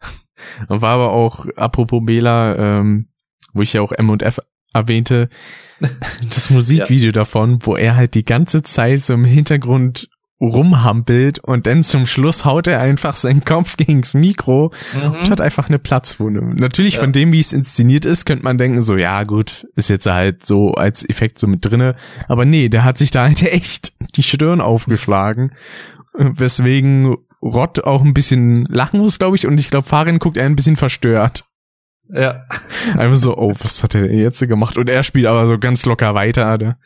War 0.68 0.90
aber 0.90 1.12
auch, 1.12 1.46
apropos 1.56 2.00
Bela, 2.04 2.56
ähm, 2.56 3.08
wo 3.52 3.62
ich 3.62 3.72
ja 3.72 3.80
auch 3.80 3.92
M&F 3.92 4.40
erwähnte, 4.72 5.28
das 5.80 6.50
Musikvideo 6.50 7.06
ja. 7.06 7.12
davon, 7.12 7.58
wo 7.62 7.76
er 7.76 7.96
halt 7.96 8.14
die 8.14 8.24
ganze 8.24 8.62
Zeit 8.62 9.02
so 9.02 9.14
im 9.14 9.24
Hintergrund 9.24 10.08
rumhampelt 10.42 11.38
und 11.38 11.68
dann 11.68 11.84
zum 11.84 12.06
Schluss 12.06 12.44
haut 12.44 12.66
er 12.66 12.80
einfach 12.80 13.14
seinen 13.14 13.44
Kopf 13.44 13.76
gegens 13.76 14.14
Mikro 14.14 14.72
mhm. 14.92 15.12
und 15.12 15.30
hat 15.30 15.40
einfach 15.40 15.68
eine 15.68 15.78
Platzwunde. 15.78 16.42
Natürlich 16.42 16.94
ja. 16.94 17.00
von 17.00 17.12
dem, 17.12 17.32
wie 17.32 17.38
es 17.38 17.52
inszeniert 17.52 18.04
ist, 18.04 18.26
könnte 18.26 18.42
man 18.42 18.58
denken, 18.58 18.82
so, 18.82 18.96
ja 18.96 19.22
gut, 19.22 19.68
ist 19.76 19.88
jetzt 19.88 20.06
halt 20.06 20.44
so 20.44 20.72
als 20.72 21.08
Effekt 21.08 21.38
so 21.38 21.46
mit 21.46 21.64
drinne. 21.64 21.94
Aber 22.26 22.44
nee, 22.44 22.68
der 22.68 22.84
hat 22.84 22.98
sich 22.98 23.12
da 23.12 23.22
halt 23.22 23.40
echt 23.52 23.92
die 24.16 24.24
Stirn 24.24 24.60
aufgeschlagen, 24.60 25.52
weswegen 26.14 27.14
Rott 27.40 27.84
auch 27.84 28.02
ein 28.02 28.14
bisschen 28.14 28.66
lachen 28.66 29.00
muss, 29.00 29.18
glaube 29.18 29.36
ich, 29.36 29.46
und 29.46 29.58
ich 29.58 29.70
glaube, 29.70 29.88
Farin 29.88 30.18
guckt 30.18 30.36
er 30.36 30.46
ein 30.46 30.56
bisschen 30.56 30.76
verstört. 30.76 31.44
Ja. 32.12 32.44
Einfach 32.98 33.16
so, 33.16 33.36
oh, 33.36 33.54
was 33.60 33.82
hat 33.82 33.94
er 33.94 34.12
jetzt 34.12 34.40
gemacht? 34.46 34.76
Und 34.76 34.90
er 34.90 35.04
spielt 35.04 35.26
aber 35.26 35.46
so 35.46 35.58
ganz 35.58 35.86
locker 35.86 36.14
weiter. 36.14 36.58
Ne? 36.58 36.76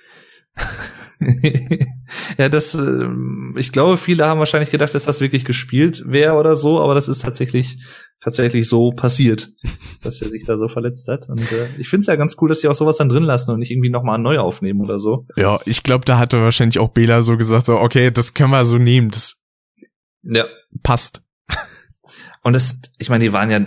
ja, 2.39 2.49
das, 2.49 2.75
äh, 2.75 3.09
ich 3.57 3.73
glaube, 3.73 3.97
viele 3.97 4.27
haben 4.27 4.39
wahrscheinlich 4.39 4.71
gedacht, 4.71 4.95
dass 4.95 5.05
das 5.05 5.21
wirklich 5.21 5.45
gespielt 5.45 6.03
wäre 6.07 6.35
oder 6.35 6.57
so, 6.57 6.81
aber 6.81 6.95
das 6.95 7.09
ist 7.09 7.23
tatsächlich, 7.23 7.79
tatsächlich 8.21 8.69
so 8.69 8.93
passiert, 8.93 9.51
dass 10.03 10.23
er 10.23 10.29
sich 10.29 10.45
da 10.45 10.57
so 10.57 10.69
verletzt 10.69 11.09
hat. 11.09 11.29
Und 11.29 11.41
äh, 11.53 11.69
ich 11.79 11.89
finde 11.89 12.03
es 12.03 12.07
ja 12.07 12.17
ganz 12.17 12.37
cool, 12.41 12.49
dass 12.49 12.61
sie 12.61 12.69
auch 12.69 12.75
sowas 12.75 12.97
dann 12.97 13.09
drin 13.09 13.25
lassen 13.25 13.51
und 13.51 13.59
nicht 13.59 13.71
irgendwie 13.71 13.91
nochmal 13.91 14.19
neu 14.19 14.39
aufnehmen 14.39 14.81
oder 14.81 14.99
so. 14.99 15.27
Ja, 15.37 15.61
ich 15.65 15.83
glaube, 15.83 16.05
da 16.05 16.19
hatte 16.19 16.41
wahrscheinlich 16.43 16.79
auch 16.79 16.89
Bela 16.89 17.23
so 17.23 17.37
gesagt, 17.37 17.67
so, 17.67 17.79
okay, 17.79 18.11
das 18.11 18.35
können 18.35 18.51
wir 18.51 18.65
so 18.65 18.79
nehmen, 18.79 19.11
das 19.11 19.41
ja. 20.23 20.45
passt. 20.83 21.23
Und 22.47 22.53
das, 22.53 22.81
ich 22.99 23.09
meine, 23.09 23.25
die 23.25 23.33
waren 23.33 23.51
ja 23.51 23.61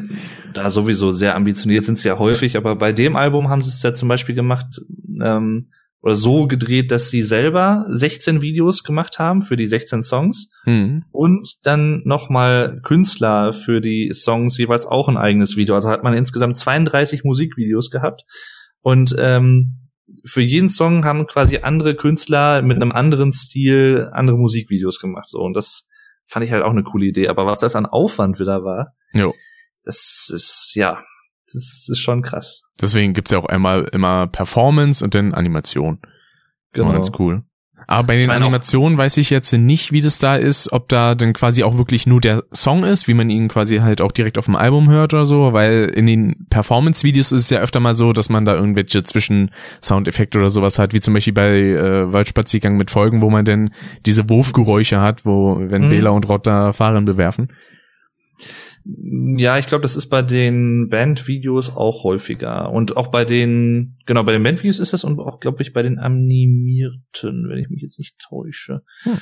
da 0.54 0.70
sowieso 0.70 1.12
sehr 1.12 1.36
ambitioniert, 1.36 1.84
sind 1.84 2.00
sie 2.00 2.08
ja 2.08 2.18
häufig, 2.18 2.56
aber 2.56 2.78
bei 2.78 2.94
dem 2.94 3.18
Album 3.18 3.50
haben 3.50 3.62
sie 3.62 3.72
es 3.72 3.84
ja 3.84 3.94
zum 3.94 4.08
Beispiel 4.08 4.36
gemacht, 4.36 4.68
ähm, 5.22 5.66
oder 6.02 6.16
so 6.16 6.48
gedreht, 6.48 6.92
dass 6.92 7.10
sie 7.10 7.24
selber 7.24 7.86
16 7.90 8.42
Videos 8.42 8.84
gemacht 8.84 9.20
haben 9.20 9.42
für 9.42 9.58
die 9.58 9.66
16 9.66 10.02
Songs 10.02 10.52
mhm. 10.66 11.04
und 11.12 11.58
dann 11.64 12.02
nochmal 12.06 12.80
Künstler 12.84 13.54
für 13.54 13.82
die 13.82 14.12
Songs 14.14 14.58
jeweils 14.58 14.86
auch 14.86 15.10
ein 15.10 15.18
eigenes 15.18 15.58
Video. 15.58 15.76
Also 15.76 15.90
hat 15.90 16.04
man 16.04 16.14
insgesamt 16.14 16.58
32 16.58 17.24
Musikvideos 17.24 17.92
gehabt 17.92 18.24
und 18.82 19.16
ähm, 19.20 19.90
für 20.26 20.42
jeden 20.42 20.70
Song 20.70 21.04
haben 21.06 21.28
quasi 21.28 21.58
andere 21.58 21.96
Künstler 21.96 22.62
mit 22.62 22.78
einem 22.78 22.92
anderen 22.92 23.34
Stil 23.34 24.10
andere 24.12 24.38
Musikvideos 24.38 25.00
gemacht. 25.00 25.30
So 25.30 25.40
und 25.40 25.54
das 25.54 25.88
fand 26.26 26.46
ich 26.46 26.52
halt 26.52 26.64
auch 26.64 26.72
eine 26.72 26.84
coole 26.84 27.08
Idee. 27.08 27.28
Aber 27.28 27.46
was 27.46 27.60
das 27.60 27.76
an 27.76 27.86
Aufwand 27.86 28.40
wieder 28.40 28.64
war, 28.64 28.96
jo. 29.14 29.34
das 29.84 30.30
ist 30.34 30.74
ja 30.76 31.04
das 31.54 31.88
ist 31.90 32.00
schon 32.00 32.22
krass. 32.22 32.64
Deswegen 32.82 33.14
gibt's 33.14 33.32
ja 33.32 33.40
auch 33.40 33.46
einmal 33.46 33.90
immer 33.92 34.28
Performance 34.28 35.04
und 35.04 35.16
dann 35.16 35.34
Animation. 35.34 36.00
Genau. 36.74 36.92
Ganz 36.92 37.12
cool. 37.20 37.44
Aber 37.88 38.06
bei 38.06 38.18
den 38.18 38.30
Animationen 38.30 39.00
weiß 39.00 39.18
ich 39.18 39.32
jetzt 39.32 39.52
nicht, 39.52 39.92
wie 39.92 40.02
das 40.02 40.20
da 40.20 40.36
ist, 40.36 40.72
ob 40.72 40.90
da 40.90 41.16
dann 41.16 41.34
quasi 41.34 41.64
auch 41.64 41.78
wirklich 41.78 42.06
nur 42.06 42.22
der 42.22 42.44
Song 42.54 42.84
ist, 42.84 43.08
wie 43.08 43.16
man 43.16 43.32
ihn 43.32 43.48
quasi 43.48 43.78
halt 43.78 44.02
auch 44.02 44.12
direkt 44.12 44.38
auf 44.38 44.46
dem 44.46 44.56
Album 44.56 44.90
hört 44.90 45.14
oder 45.16 45.26
so, 45.26 45.54
weil 45.54 45.86
in 45.86 46.06
den 46.06 46.46
Performance-Videos 46.52 47.32
ist 47.32 47.42
es 47.42 47.50
ja 47.50 47.62
öfter 47.62 47.80
mal 47.80 47.96
so, 47.96 48.14
dass 48.14 48.30
man 48.30 48.46
da 48.46 48.54
irgendwelche 48.54 49.04
Zwischen-Soundeffekte 49.04 50.38
oder 50.38 50.52
sowas 50.52 50.78
hat, 50.78 50.94
wie 50.94 51.00
zum 51.00 51.16
Beispiel 51.16 51.34
bei 51.34 51.58
äh, 51.58 52.14
Waldspaziergang 52.14 52.78
mit 52.78 52.92
Folgen, 52.92 53.24
wo 53.24 53.30
man 53.32 53.46
dann 53.46 53.74
diese 54.06 54.30
Wurfgeräusche 54.30 55.02
hat, 55.02 55.26
wo 55.26 55.58
wenn 55.60 55.86
mhm. 55.86 55.90
Bela 55.90 56.12
und 56.12 56.30
Rott 56.30 56.46
da 56.46 56.74
Fahren 56.74 57.06
bewerfen. 57.06 57.52
Ja, 58.86 59.58
ich 59.58 59.66
glaube, 59.66 59.82
das 59.82 59.96
ist 59.96 60.08
bei 60.08 60.22
den 60.22 60.90
Bandvideos 60.90 61.76
auch 61.76 62.04
häufiger. 62.04 62.72
Und 62.72 62.98
auch 62.98 63.08
bei 63.08 63.26
den, 63.26 63.98
genau, 64.06 64.24
bei 64.24 64.32
den 64.32 64.44
Bandvideos 64.44 64.80
ist 64.80 64.94
das 64.94 65.04
und 65.04 65.20
auch, 65.20 65.40
glaube 65.40 65.62
ich, 65.62 65.74
bei 65.74 65.84
den 65.84 66.00
animierten, 66.00 67.48
wenn 67.50 67.58
ich 67.58 67.70
mich 67.70 67.82
jetzt 67.82 68.00
nicht 68.00 68.18
täusche. 68.20 68.82
Hm. 69.04 69.20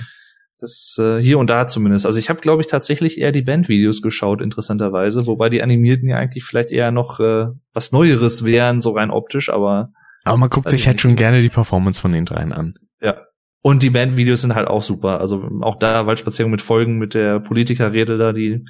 Das 0.60 0.98
äh, 1.00 1.20
hier 1.20 1.38
und 1.38 1.50
da 1.50 1.68
zumindest. 1.68 2.06
Also 2.06 2.18
ich 2.18 2.30
habe, 2.30 2.40
glaube 2.40 2.62
ich, 2.62 2.68
tatsächlich 2.68 3.20
eher 3.20 3.32
die 3.32 3.44
Bandvideos 3.44 4.02
geschaut, 4.02 4.42
interessanterweise, 4.42 5.28
wobei 5.28 5.50
die 5.50 5.62
animierten 5.62 6.10
ja 6.10 6.18
eigentlich 6.18 6.46
vielleicht 6.46 6.72
eher 6.72 6.92
noch 6.92 7.20
äh, 7.20 7.48
was 7.74 7.92
Neueres 7.92 8.44
wären, 8.44 8.82
so 8.82 8.92
rein 8.92 9.12
optisch, 9.12 9.50
aber. 9.50 9.92
Aber 10.24 10.38
man 10.38 10.50
guckt 10.50 10.70
sich 10.70 10.88
halt 10.88 11.00
schon 11.00 11.16
gerne 11.16 11.42
die 11.42 11.50
Performance 11.50 12.02
von 12.02 12.12
den 12.12 12.26
dreien 12.26 12.54
an. 12.54 12.74
Ja. 13.02 13.22
Und 13.62 13.84
die 13.84 13.90
Bandvideos 13.90 14.42
sind 14.42 14.56
halt 14.56 14.68
auch 14.68 14.82
super. 14.82 15.20
Also 15.20 15.48
auch 15.62 15.78
da 15.78 16.08
Waldspazierung 16.08 16.52
mit 16.52 16.62
Folgen 16.62 16.98
mit 16.98 17.14
der 17.14 17.40
Politikerrede 17.40 18.18
da, 18.18 18.34
die 18.34 18.66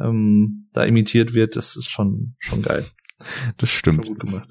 ähm, 0.00 0.68
da 0.72 0.84
imitiert 0.84 1.34
wird, 1.34 1.56
das 1.56 1.76
ist 1.76 1.90
schon, 1.90 2.36
schon 2.38 2.62
geil. 2.62 2.84
Das 3.56 3.70
stimmt. 3.70 4.04
Schon 4.04 4.14
gut 4.14 4.20
gemacht. 4.20 4.48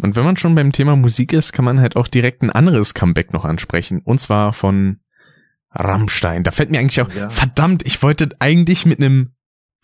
Und 0.00 0.16
wenn 0.16 0.24
man 0.24 0.36
schon 0.36 0.54
beim 0.54 0.72
Thema 0.72 0.96
Musik 0.96 1.32
ist, 1.32 1.52
kann 1.52 1.64
man 1.64 1.80
halt 1.80 1.96
auch 1.96 2.08
direkt 2.08 2.42
ein 2.42 2.50
anderes 2.50 2.94
Comeback 2.94 3.32
noch 3.32 3.44
ansprechen. 3.44 4.00
Und 4.02 4.20
zwar 4.20 4.52
von 4.52 5.00
Rammstein. 5.70 6.44
Da 6.44 6.50
fällt 6.50 6.70
mir 6.70 6.78
eigentlich 6.78 7.02
auch, 7.02 7.12
ja. 7.12 7.30
verdammt, 7.30 7.84
ich 7.84 8.02
wollte 8.02 8.30
eigentlich 8.38 8.86
mit 8.86 8.98
einem 8.98 9.34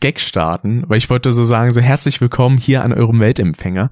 Gag 0.01 0.21
starten, 0.21 0.85
weil 0.87 0.99
ich 0.99 1.11
wollte 1.11 1.33
so 1.33 1.45
sagen, 1.45 1.73
so 1.73 1.81
herzlich 1.81 2.21
willkommen 2.21 2.57
hier 2.57 2.85
an 2.85 2.93
eurem 2.93 3.21
Weltempfänger. 3.21 3.91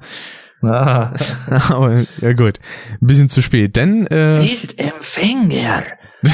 Ah. 0.62 1.14
Aber 1.68 2.04
ja 2.20 2.32
gut, 2.32 2.60
ein 3.00 3.06
bisschen 3.06 3.28
zu 3.28 3.42
spät, 3.42 3.76
denn 3.76 4.06
äh, 4.06 4.40
Weltempfänger. 4.40 5.82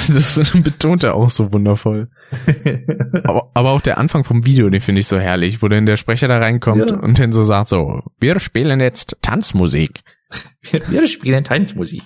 Das 0.08 0.52
betont 0.62 1.04
er 1.04 1.14
auch 1.14 1.30
so 1.30 1.52
wundervoll. 1.52 2.08
aber, 3.24 3.50
aber, 3.54 3.70
auch 3.70 3.80
der 3.80 3.98
Anfang 3.98 4.24
vom 4.24 4.44
Video, 4.44 4.68
den 4.70 4.80
finde 4.80 5.00
ich 5.00 5.08
so 5.08 5.18
herrlich, 5.18 5.62
wo 5.62 5.68
dann 5.68 5.86
der 5.86 5.96
Sprecher 5.96 6.28
da 6.28 6.38
reinkommt 6.38 6.90
ja. 6.90 6.96
und 6.96 7.18
dann 7.18 7.32
so 7.32 7.42
sagt 7.42 7.68
so, 7.68 8.02
wir 8.20 8.38
spielen 8.40 8.80
jetzt 8.80 9.16
Tanzmusik. 9.22 10.02
Wir 10.88 11.06
spielen 11.06 11.44
Tanzmusik. 11.44 12.04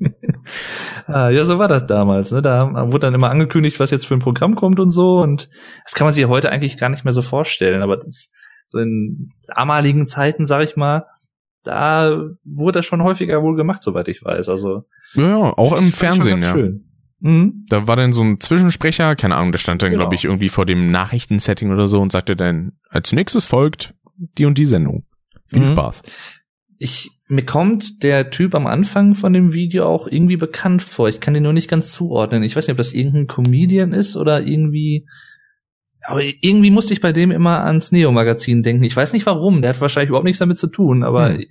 ah, 1.06 1.28
ja, 1.28 1.44
so 1.44 1.60
war 1.60 1.68
das 1.68 1.86
damals. 1.86 2.32
Ne? 2.32 2.42
Da 2.42 2.72
wurde 2.90 3.06
dann 3.06 3.14
immer 3.14 3.30
angekündigt, 3.30 3.78
was 3.78 3.92
jetzt 3.92 4.06
für 4.06 4.14
ein 4.14 4.20
Programm 4.20 4.56
kommt 4.56 4.80
und 4.80 4.90
so. 4.90 5.18
Und 5.18 5.48
das 5.84 5.94
kann 5.94 6.06
man 6.06 6.14
sich 6.14 6.26
heute 6.26 6.50
eigentlich 6.50 6.76
gar 6.76 6.88
nicht 6.88 7.04
mehr 7.04 7.12
so 7.12 7.22
vorstellen. 7.22 7.82
Aber 7.82 7.96
das, 7.96 8.32
so 8.70 8.78
in 8.78 9.30
damaligen 9.46 10.06
Zeiten, 10.06 10.46
sag 10.46 10.64
ich 10.64 10.76
mal, 10.76 11.04
da 11.62 12.30
wurde 12.44 12.78
das 12.78 12.86
schon 12.86 13.02
häufiger 13.02 13.42
wohl 13.42 13.56
gemacht, 13.56 13.82
soweit 13.82 14.08
ich 14.08 14.24
weiß. 14.24 14.48
Also 14.48 14.84
ja, 15.14 15.28
ja 15.28 15.36
auch 15.56 15.76
im 15.76 15.92
Fernsehen, 15.92 16.40
ja. 16.40 16.52
Schön. 16.52 16.85
Mhm. 17.20 17.64
Da 17.68 17.86
war 17.86 17.96
dann 17.96 18.12
so 18.12 18.22
ein 18.22 18.40
Zwischensprecher, 18.40 19.16
keine 19.16 19.36
Ahnung, 19.36 19.52
der 19.52 19.58
stand 19.58 19.82
dann, 19.82 19.90
genau. 19.90 20.02
glaube 20.02 20.14
ich, 20.14 20.24
irgendwie 20.24 20.48
vor 20.48 20.66
dem 20.66 20.86
Nachrichtensetting 20.86 21.70
oder 21.72 21.88
so 21.88 22.00
und 22.00 22.12
sagte 22.12 22.36
dann, 22.36 22.72
als 22.88 23.12
nächstes 23.12 23.46
folgt 23.46 23.94
die 24.16 24.44
und 24.44 24.58
die 24.58 24.66
Sendung. 24.66 25.04
Viel 25.46 25.62
mhm. 25.62 25.68
Spaß. 25.68 26.02
Ich, 26.78 27.10
mir 27.28 27.44
kommt 27.44 28.02
der 28.02 28.30
Typ 28.30 28.54
am 28.54 28.66
Anfang 28.66 29.14
von 29.14 29.32
dem 29.32 29.52
Video 29.52 29.86
auch 29.86 30.06
irgendwie 30.06 30.36
bekannt 30.36 30.82
vor. 30.82 31.08
Ich 31.08 31.20
kann 31.20 31.34
den 31.34 31.42
nur 31.42 31.52
nicht 31.52 31.70
ganz 31.70 31.92
zuordnen. 31.92 32.42
Ich 32.42 32.54
weiß 32.54 32.66
nicht, 32.66 32.72
ob 32.72 32.78
das 32.78 32.92
irgendein 32.92 33.28
Comedian 33.28 33.92
ist 33.92 34.16
oder 34.16 34.42
irgendwie, 34.42 35.06
aber 36.02 36.22
irgendwie 36.22 36.70
musste 36.70 36.92
ich 36.92 37.00
bei 37.00 37.12
dem 37.12 37.30
immer 37.30 37.64
ans 37.64 37.92
Neo-Magazin 37.92 38.62
denken. 38.62 38.84
Ich 38.84 38.94
weiß 38.94 39.12
nicht 39.12 39.26
warum. 39.26 39.62
Der 39.62 39.70
hat 39.70 39.80
wahrscheinlich 39.80 40.10
überhaupt 40.10 40.26
nichts 40.26 40.38
damit 40.38 40.58
zu 40.58 40.66
tun, 40.66 41.02
aber 41.02 41.34
hm 41.34 41.44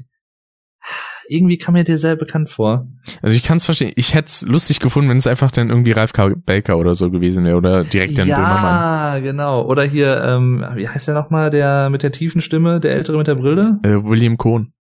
irgendwie 1.28 1.58
kam 1.58 1.74
mir 1.74 1.84
der 1.84 1.98
sehr 1.98 2.16
bekannt 2.16 2.50
vor. 2.50 2.88
Also 3.22 3.36
ich 3.36 3.44
kann 3.44 3.58
es 3.58 3.66
verstehen. 3.66 3.92
Ich 3.96 4.14
hätte 4.14 4.28
es 4.28 4.42
lustig 4.44 4.80
gefunden, 4.80 5.10
wenn 5.10 5.18
es 5.18 5.28
einfach 5.28 5.52
dann 5.52 5.70
irgendwie 5.70 5.92
Ralf 5.92 6.14
K. 6.14 6.34
Baker 6.46 6.78
oder 6.78 6.94
so 6.94 7.12
gewesen 7.12 7.46
wäre 7.46 7.58
oder 7.58 7.84
direkt 7.84 8.18
dann 8.18 8.28
ja, 8.28 8.38
Böhmermann. 8.38 8.64
Ja, 8.64 9.20
genau. 9.20 9.66
Oder 9.66 9.84
hier, 9.84 10.24
ähm, 10.24 10.66
wie 10.76 10.88
heißt 10.88 11.08
der 11.08 11.16
nochmal, 11.16 11.50
der 11.50 11.90
mit 11.90 12.04
der 12.04 12.12
tiefen 12.12 12.42
Stimme, 12.42 12.80
der 12.80 12.94
ältere 12.94 13.18
mit 13.18 13.28
der 13.28 13.36
Brille? 13.36 13.80
Äh, 13.84 14.04
William 14.04 14.38
Cohn. 14.38 14.74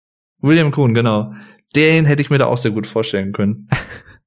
William 0.41 0.71
Cohn, 0.71 0.95
genau. 0.95 1.33
Den 1.77 2.05
hätte 2.05 2.23
ich 2.23 2.31
mir 2.31 2.39
da 2.39 2.47
auch 2.47 2.59
sehr 2.59 2.73
gut 2.73 2.87
vorstellen 2.87 3.33
können. 3.33 3.69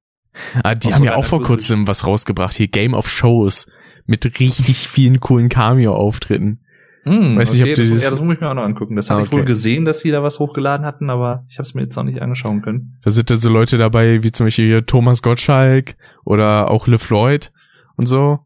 ah, 0.62 0.74
die 0.74 0.92
haben 0.92 1.04
ja 1.04 1.14
auch 1.14 1.24
vor 1.24 1.42
kurzem 1.42 1.86
was 1.86 2.06
rausgebracht, 2.06 2.54
hier 2.54 2.68
Game 2.68 2.94
of 2.94 3.08
Shows 3.08 3.66
mit 4.06 4.24
richtig 4.40 4.88
vielen 4.88 5.20
coolen 5.20 5.48
Cameo-Auftritten. 5.48 6.60
Hm, 7.06 7.38
Weiß 7.38 7.50
okay, 7.50 7.62
nicht, 7.62 7.70
ob 7.70 7.76
das, 7.76 8.02
ja, 8.02 8.10
das 8.10 8.20
muss 8.20 8.34
ich 8.34 8.40
mir 8.40 8.50
auch 8.50 8.54
noch 8.54 8.64
angucken. 8.64 8.96
Das 8.96 9.10
ah, 9.12 9.14
okay. 9.14 9.24
ich 9.24 9.32
wohl 9.32 9.44
gesehen, 9.44 9.84
dass 9.84 10.00
die 10.00 10.10
da 10.10 10.24
was 10.24 10.40
hochgeladen 10.40 10.84
hatten, 10.84 11.08
aber 11.08 11.44
ich 11.48 11.58
habe 11.58 11.66
es 11.66 11.72
mir 11.72 11.82
jetzt 11.82 11.94
noch 11.94 12.02
nicht 12.02 12.20
angeschauen 12.20 12.62
können. 12.62 12.98
Da 13.04 13.12
sind 13.12 13.30
dann 13.30 13.38
so 13.38 13.48
Leute 13.48 13.78
dabei, 13.78 14.24
wie 14.24 14.32
zum 14.32 14.46
Beispiel 14.46 14.66
hier 14.66 14.86
Thomas 14.86 15.22
Gottschalk 15.22 15.96
oder 16.24 16.68
auch 16.68 16.88
Le 16.88 16.98
Floyd 16.98 17.52
und 17.96 18.06
so. 18.06 18.40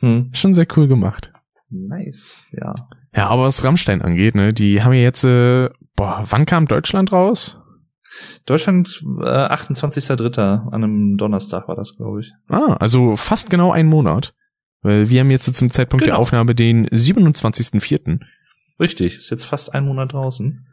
Hm. 0.00 0.28
Schon 0.34 0.52
sehr 0.52 0.66
cool 0.76 0.88
gemacht. 0.88 1.32
Nice, 1.70 2.36
ja. 2.52 2.74
Ja, 3.14 3.28
aber 3.28 3.44
was 3.44 3.64
Rammstein 3.64 4.02
angeht, 4.02 4.34
ne, 4.34 4.52
die 4.52 4.82
haben 4.82 4.92
ja 4.92 5.00
jetzt, 5.00 5.24
äh, 5.24 5.70
boah, 5.96 6.24
wann 6.28 6.44
kam 6.44 6.68
Deutschland 6.68 7.12
raus? 7.12 7.56
Deutschland 8.44 9.02
äh, 9.22 9.24
28.3. 9.24 10.38
an 10.38 10.84
einem 10.84 11.16
Donnerstag 11.16 11.66
war 11.66 11.76
das, 11.76 11.96
glaube 11.96 12.20
ich. 12.20 12.32
Ah, 12.48 12.76
also 12.78 13.16
fast 13.16 13.48
genau 13.48 13.72
einen 13.72 13.88
Monat. 13.88 14.34
Weil 14.82 15.10
wir 15.10 15.20
haben 15.20 15.30
jetzt 15.30 15.52
zum 15.54 15.70
Zeitpunkt 15.70 16.04
genau. 16.04 16.16
der 16.16 16.20
Aufnahme 16.20 16.54
den 16.54 16.86
27.04. 16.88 18.20
Richtig, 18.78 19.16
ist 19.16 19.30
jetzt 19.30 19.44
fast 19.44 19.74
ein 19.74 19.84
Monat 19.84 20.12
draußen. 20.12 20.66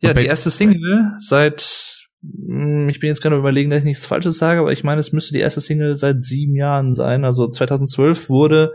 Ja, 0.00 0.14
die 0.14 0.26
erste 0.26 0.50
Single 0.50 1.12
seit, 1.20 2.06
hm, 2.22 2.88
ich 2.88 3.00
bin 3.00 3.08
jetzt 3.08 3.22
gerade 3.22 3.36
überlegen, 3.36 3.70
dass 3.70 3.80
ich 3.80 3.84
nichts 3.84 4.06
Falsches 4.06 4.38
sage, 4.38 4.60
aber 4.60 4.72
ich 4.72 4.84
meine, 4.84 5.00
es 5.00 5.12
müsste 5.12 5.32
die 5.32 5.40
erste 5.40 5.60
Single 5.60 5.96
seit 5.96 6.22
sieben 6.22 6.54
Jahren 6.54 6.94
sein. 6.94 7.24
Also 7.24 7.48
2012 7.48 8.28
wurde 8.28 8.74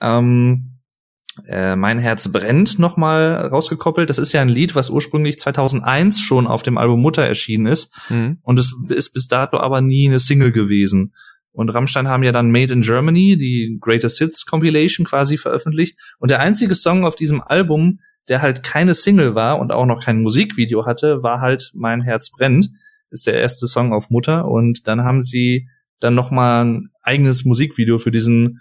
ähm, 0.00 0.80
äh, 1.46 1.76
Mein 1.76 1.98
Herz 1.98 2.32
brennt 2.32 2.78
nochmal 2.78 3.34
rausgekoppelt. 3.46 4.10
Das 4.10 4.18
ist 4.18 4.32
ja 4.32 4.42
ein 4.42 4.48
Lied, 4.48 4.74
was 4.74 4.90
ursprünglich 4.90 5.38
2001 5.38 6.20
schon 6.20 6.46
auf 6.46 6.62
dem 6.62 6.78
Album 6.78 7.00
Mutter 7.00 7.22
erschienen 7.22 7.66
ist. 7.66 7.94
Mhm. 8.08 8.38
Und 8.42 8.58
es 8.58 8.74
ist 8.88 9.12
bis 9.12 9.28
dato 9.28 9.58
aber 9.58 9.80
nie 9.80 10.08
eine 10.08 10.18
Single 10.18 10.52
gewesen. 10.52 11.14
Und 11.52 11.70
Rammstein 11.70 12.08
haben 12.08 12.22
ja 12.22 12.32
dann 12.32 12.50
Made 12.50 12.72
in 12.72 12.82
Germany, 12.82 13.36
die 13.36 13.78
Greatest 13.80 14.18
Hits 14.18 14.46
Compilation 14.46 15.04
quasi 15.04 15.36
veröffentlicht. 15.36 15.98
Und 16.18 16.30
der 16.30 16.40
einzige 16.40 16.74
Song 16.74 17.04
auf 17.04 17.16
diesem 17.16 17.42
Album, 17.42 18.00
der 18.28 18.42
halt 18.42 18.62
keine 18.62 18.94
Single 18.94 19.34
war 19.34 19.58
und 19.58 19.72
auch 19.72 19.86
noch 19.86 20.04
kein 20.04 20.20
Musikvideo 20.22 20.86
hatte, 20.86 21.22
war 21.22 21.40
halt 21.40 21.72
Mein 21.74 22.02
Herz 22.02 22.30
brennt. 22.30 22.70
Ist 23.10 23.26
der 23.26 23.34
erste 23.34 23.66
Song 23.66 23.92
auf 23.92 24.10
Mutter. 24.10 24.46
Und 24.46 24.86
dann 24.86 25.02
haben 25.02 25.22
sie 25.22 25.68
dann 25.98 26.14
noch 26.14 26.30
mal 26.30 26.64
ein 26.64 26.88
eigenes 27.02 27.44
Musikvideo 27.44 27.98
für 27.98 28.12
diesen 28.12 28.60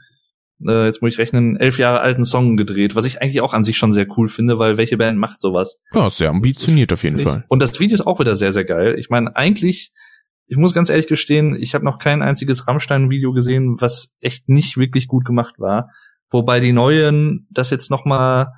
äh, 0.67 0.85
jetzt 0.85 1.01
muss 1.01 1.13
ich 1.13 1.19
rechnen, 1.19 1.55
elf 1.57 1.77
Jahre 1.77 2.01
alten 2.01 2.25
Song 2.25 2.57
gedreht, 2.57 2.95
was 2.95 3.05
ich 3.05 3.21
eigentlich 3.21 3.41
auch 3.41 3.53
an 3.53 3.63
sich 3.63 3.77
schon 3.77 3.93
sehr 3.93 4.07
cool 4.17 4.29
finde, 4.29 4.59
weil 4.59 4.77
welche 4.77 4.97
Band 4.97 5.17
macht 5.17 5.39
sowas? 5.39 5.79
Ja, 5.93 6.09
sehr 6.09 6.29
ambitioniert 6.29 6.91
auf 6.91 7.03
jeden 7.03 7.19
Fall. 7.19 7.45
Und 7.47 7.61
das 7.61 7.79
Video 7.79 7.95
ist 7.95 8.05
auch 8.05 8.19
wieder 8.19 8.35
sehr, 8.35 8.51
sehr 8.51 8.65
geil. 8.65 8.95
Ich 8.97 9.09
meine, 9.09 9.35
eigentlich, 9.35 9.93
ich 10.49 10.57
muss 10.57 10.73
ganz 10.73 10.89
ehrlich 10.89 11.07
gestehen, 11.07 11.55
ich 11.55 11.75
habe 11.75 11.85
noch 11.85 11.99
kein 11.99 12.23
einziges 12.23 12.67
Rammstein-Video 12.67 13.31
gesehen, 13.33 13.79
was 13.79 14.15
echt 14.19 14.49
nicht 14.49 14.77
wirklich 14.77 15.07
gut 15.07 15.23
gemacht 15.23 15.59
war. 15.59 15.91
Wobei 16.31 16.59
die 16.59 16.73
neuen 16.73 17.47
das 17.51 17.69
jetzt 17.69 17.91
noch 17.91 18.03
mal 18.03 18.53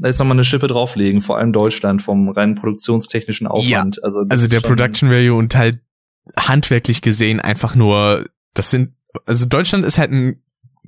jetzt 0.00 0.18
noch 0.18 0.26
mal 0.26 0.32
eine 0.32 0.44
Schippe 0.44 0.66
drauflegen, 0.66 1.20
vor 1.20 1.38
allem 1.38 1.52
Deutschland 1.52 2.02
vom 2.02 2.28
rein 2.28 2.54
produktionstechnischen 2.54 3.46
Aufwand. 3.46 3.96
Ja, 3.96 4.02
also, 4.02 4.24
also 4.28 4.48
der 4.48 4.60
Production 4.60 5.10
Value 5.10 5.36
und 5.36 5.54
halt 5.56 5.80
handwerklich 6.36 7.02
gesehen 7.02 7.40
einfach 7.40 7.74
nur, 7.74 8.26
das 8.54 8.70
sind, 8.70 8.94
also 9.24 9.46
Deutschland 9.46 9.84
ist 9.84 9.98
halt 9.98 10.12
ein 10.12 10.42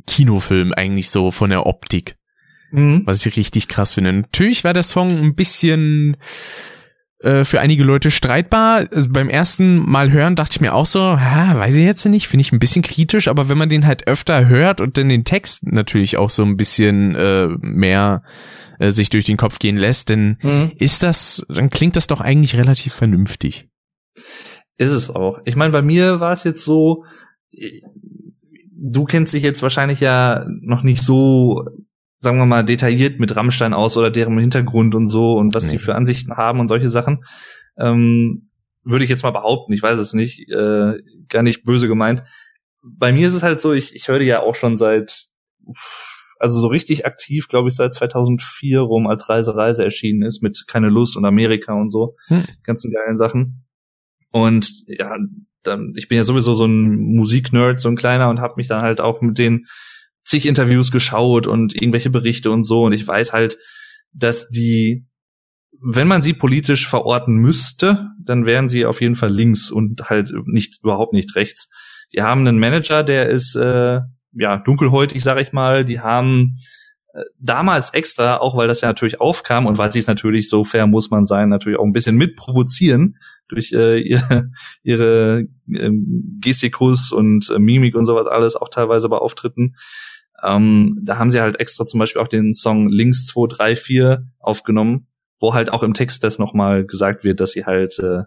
Kinofilm 0.07 0.73
eigentlich 0.73 1.11
so 1.11 1.31
von 1.31 1.51
der 1.51 1.67
Optik. 1.67 2.17
Mhm. 2.73 3.03
Was 3.05 3.25
ich 3.25 3.37
richtig 3.37 3.67
krass 3.67 3.95
finde. 3.95 4.13
Natürlich 4.13 4.63
war 4.63 4.75
der 4.75 4.85
Song 4.85 5.11
ein 5.25 5.35
bisschen 5.35 6.17
äh, 7.23 7.45
für 7.45 7.61
einige 7.61 7.85
Leute 7.85 8.11
streitbar. 8.11 8.87
Also 8.93 9.09
beim 9.11 9.29
ersten 9.29 9.77
Mal 9.79 10.11
hören 10.11 10.37
dachte 10.37 10.53
ich 10.55 10.61
mir 10.61 10.75
auch 10.75 10.87
so, 10.87 11.01
ha, 11.01 11.57
weiß 11.57 11.75
ich 11.77 11.85
jetzt 11.85 12.05
nicht, 12.07 12.29
finde 12.29 12.43
ich 12.43 12.53
ein 12.53 12.59
bisschen 12.59 12.83
kritisch, 12.83 13.29
aber 13.29 13.49
wenn 13.49 13.59
man 13.59 13.69
den 13.69 13.87
halt 13.87 14.07
öfter 14.07 14.49
hört 14.49 14.81
und 14.81 14.97
dann 14.97 15.09
den 15.09 15.25
Text 15.25 15.67
natürlich 15.67 16.17
auch 16.17 16.31
so 16.31 16.43
ein 16.43 16.57
bisschen 16.57 17.15
äh, 17.15 17.49
mehr 17.61 18.23
äh, 18.79 18.91
sich 18.91 19.11
durch 19.11 19.27
den 19.27 19.37
Kopf 19.37 19.59
gehen 19.59 19.77
lässt, 19.77 20.11
dann 20.11 20.39
mhm. 20.43 20.73
ist 20.77 21.03
das, 21.03 21.45
dann 21.49 21.71
klingt 21.71 21.97
das 21.97 22.07
doch 22.07 22.21
eigentlich 22.21 22.57
relativ 22.57 22.95
vernünftig. 22.95 23.69
Ist 24.79 24.93
es 24.93 25.11
auch. 25.11 25.41
Ich 25.45 25.57
meine, 25.57 25.73
bei 25.73 25.83
mir 25.83 26.21
war 26.21 26.33
es 26.33 26.45
jetzt 26.45 26.65
so, 26.65 27.05
du 28.81 29.05
kennst 29.05 29.35
dich 29.35 29.43
jetzt 29.43 29.63
wahrscheinlich 29.63 30.01
ja 30.01 30.47
noch 30.63 30.83
nicht 30.83 31.03
so, 31.03 31.67
sagen 32.21 32.39
wir 32.39 32.47
mal, 32.47 32.63
detailliert 32.63 33.19
mit 33.19 33.35
Rammstein 33.35 33.73
aus 33.73 33.97
oder 33.97 34.11
deren 34.11 34.39
Hintergrund 34.39 34.95
und 34.95 35.07
so 35.07 35.35
und 35.35 35.55
was 35.55 35.65
nee. 35.65 35.73
die 35.73 35.79
für 35.79 35.95
Ansichten 35.95 36.37
haben 36.37 36.61
und 36.61 36.69
solche 36.69 36.91
Sachen. 36.91 37.25
Ähm, 37.79 38.51
würde 38.85 39.05
ich 39.05 39.11
jetzt 39.11 39.23
mal 39.23 39.31
behaupten, 39.31 39.73
ich 39.73 39.83
weiß 39.83 39.99
es 39.99 40.13
nicht, 40.13 40.49
äh, 40.51 40.99
gar 41.29 41.43
nicht 41.43 41.65
böse 41.65 41.89
gemeint. 41.89 42.23
Bei 42.83 43.13
mir 43.13 43.27
ist 43.29 43.35
es 43.35 43.43
halt 43.43 43.61
so, 43.61 43.73
ich, 43.73 43.95
ich 43.95 44.09
höre 44.09 44.21
ja 44.23 44.41
auch 44.41 44.55
schon 44.55 44.77
seit, 44.77 45.29
also 46.39 46.61
so 46.61 46.67
richtig 46.69 47.07
aktiv, 47.07 47.49
glaube 47.49 47.69
ich, 47.69 47.75
seit 47.75 47.93
2004 47.93 48.81
rum, 48.81 49.07
als 49.07 49.29
Reise 49.29 49.55
Reise 49.55 49.85
erschienen 49.85 50.23
ist, 50.23 50.43
mit 50.43 50.65
Keine 50.67 50.89
Lust 50.89 51.17
und 51.17 51.25
Amerika 51.25 51.75
und 51.75 51.91
so, 51.91 52.17
hm. 52.29 52.45
ganzen 52.65 52.93
geilen 52.93 53.19
Sachen. 53.19 53.65
Und 54.31 54.71
ja, 54.87 55.17
dann, 55.63 55.93
ich 55.97 56.09
bin 56.09 56.17
ja 56.17 56.25
sowieso 56.25 56.55
so 56.55 56.67
ein 56.67 56.97
Musiknerd, 56.97 57.81
so 57.81 57.89
ein 57.89 57.97
kleiner 57.97 58.31
und 58.31 58.41
habe 58.41 58.55
mich 58.57 58.69
dann 58.69 58.83
halt 58.83 59.01
auch 59.01 59.21
mit 59.21 59.39
den 59.39 59.67
zig 60.25 60.47
Interviews 60.47 60.91
geschaut 60.91 61.47
und 61.47 61.75
irgendwelche 61.75 62.11
Berichte 62.11 62.51
und 62.51 62.63
so 62.63 62.85
und 62.85 62.93
ich 62.93 63.07
weiß 63.07 63.33
halt, 63.33 63.59
dass 64.13 64.49
die 64.49 65.07
wenn 65.83 66.09
man 66.09 66.21
sie 66.21 66.35
politisch 66.35 66.87
verorten 66.87 67.37
müsste, 67.37 68.11
dann 68.23 68.45
wären 68.45 68.69
sie 68.69 68.85
auf 68.85 69.01
jeden 69.01 69.17
Fall 69.17 69.33
links 69.33 69.71
und 69.71 70.11
halt 70.11 70.33
nicht 70.45 70.81
überhaupt 70.83 71.15
nicht 71.15 71.35
rechts. 71.37 71.71
Die 72.13 72.23
haben 72.23 72.47
einen 72.47 72.59
Manager, 72.59 73.03
der 73.03 73.29
ist 73.29 73.55
äh, 73.55 74.01
ja 74.33 74.57
dunkelhäutig, 74.59 75.23
sag 75.23 75.39
ich 75.39 75.53
mal. 75.53 75.85
Die 75.85 76.01
haben 76.01 76.57
äh, 77.15 77.23
damals 77.39 77.95
extra, 77.95 78.37
auch 78.39 78.57
weil 78.57 78.69
das 78.69 78.83
ja 78.83 78.89
natürlich 78.89 79.21
aufkam 79.21 79.67
und 79.67 79.79
weil 79.79 79.91
sie 79.91 80.01
es 80.01 80.07
natürlich 80.07 80.49
so 80.49 80.65
fair 80.65 80.87
muss 80.87 81.11
man 81.11 81.25
sein, 81.25 81.49
natürlich 81.49 81.79
auch 81.79 81.85
ein 81.85 81.93
bisschen 81.93 82.17
mitprovozieren, 82.17 83.17
durch 83.49 83.73
äh, 83.73 83.99
ihre, 84.01 84.51
ihre 84.83 85.47
ähm, 85.73 86.39
Gestikus 86.41 87.11
und 87.11 87.49
äh, 87.49 87.59
Mimik 87.59 87.95
und 87.95 88.05
sowas 88.05 88.27
alles, 88.27 88.55
auch 88.57 88.69
teilweise 88.69 89.09
bei 89.09 89.17
Auftritten. 89.17 89.77
Ähm, 90.43 90.99
da 91.03 91.19
haben 91.19 91.31
sie 91.31 91.41
halt 91.41 91.61
extra 91.61 91.87
zum 91.87 92.01
Beispiel 92.01 92.23
auch 92.23 92.29
den 92.29 92.55
Song 92.55 92.89
Links 92.89 93.27
234 93.27 94.27
aufgenommen, 94.39 95.07
wo 95.39 95.55
halt 95.55 95.73
auch 95.73 95.83
im 95.83 95.95
Text 95.95 96.25
das 96.25 96.39
nochmal 96.39 96.85
gesagt 96.85 97.25
wird, 97.25 97.41
dass 97.41 97.53
sie 97.53 97.65
halt 97.65 97.99
äh, 97.99 98.23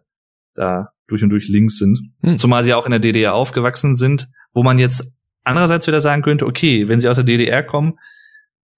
da 0.54 0.89
durch 1.08 1.23
und 1.23 1.30
durch 1.30 1.47
links 1.47 1.78
sind. 1.78 1.99
Hm. 2.21 2.38
Zumal 2.38 2.63
sie 2.63 2.73
auch 2.73 2.86
in 2.86 2.91
der 2.91 2.99
DDR 2.99 3.34
aufgewachsen 3.34 3.95
sind, 3.95 4.30
wo 4.54 4.63
man 4.63 4.80
jetzt 4.80 5.13
andererseits 5.43 5.88
wieder 5.88 6.02
sagen 6.02 6.21
könnte, 6.21 6.45
okay, 6.45 6.88
wenn 6.88 6.99
sie 6.99 7.10
aus 7.10 7.15
der 7.15 7.26
DDR 7.26 7.63
kommen, 7.63 7.99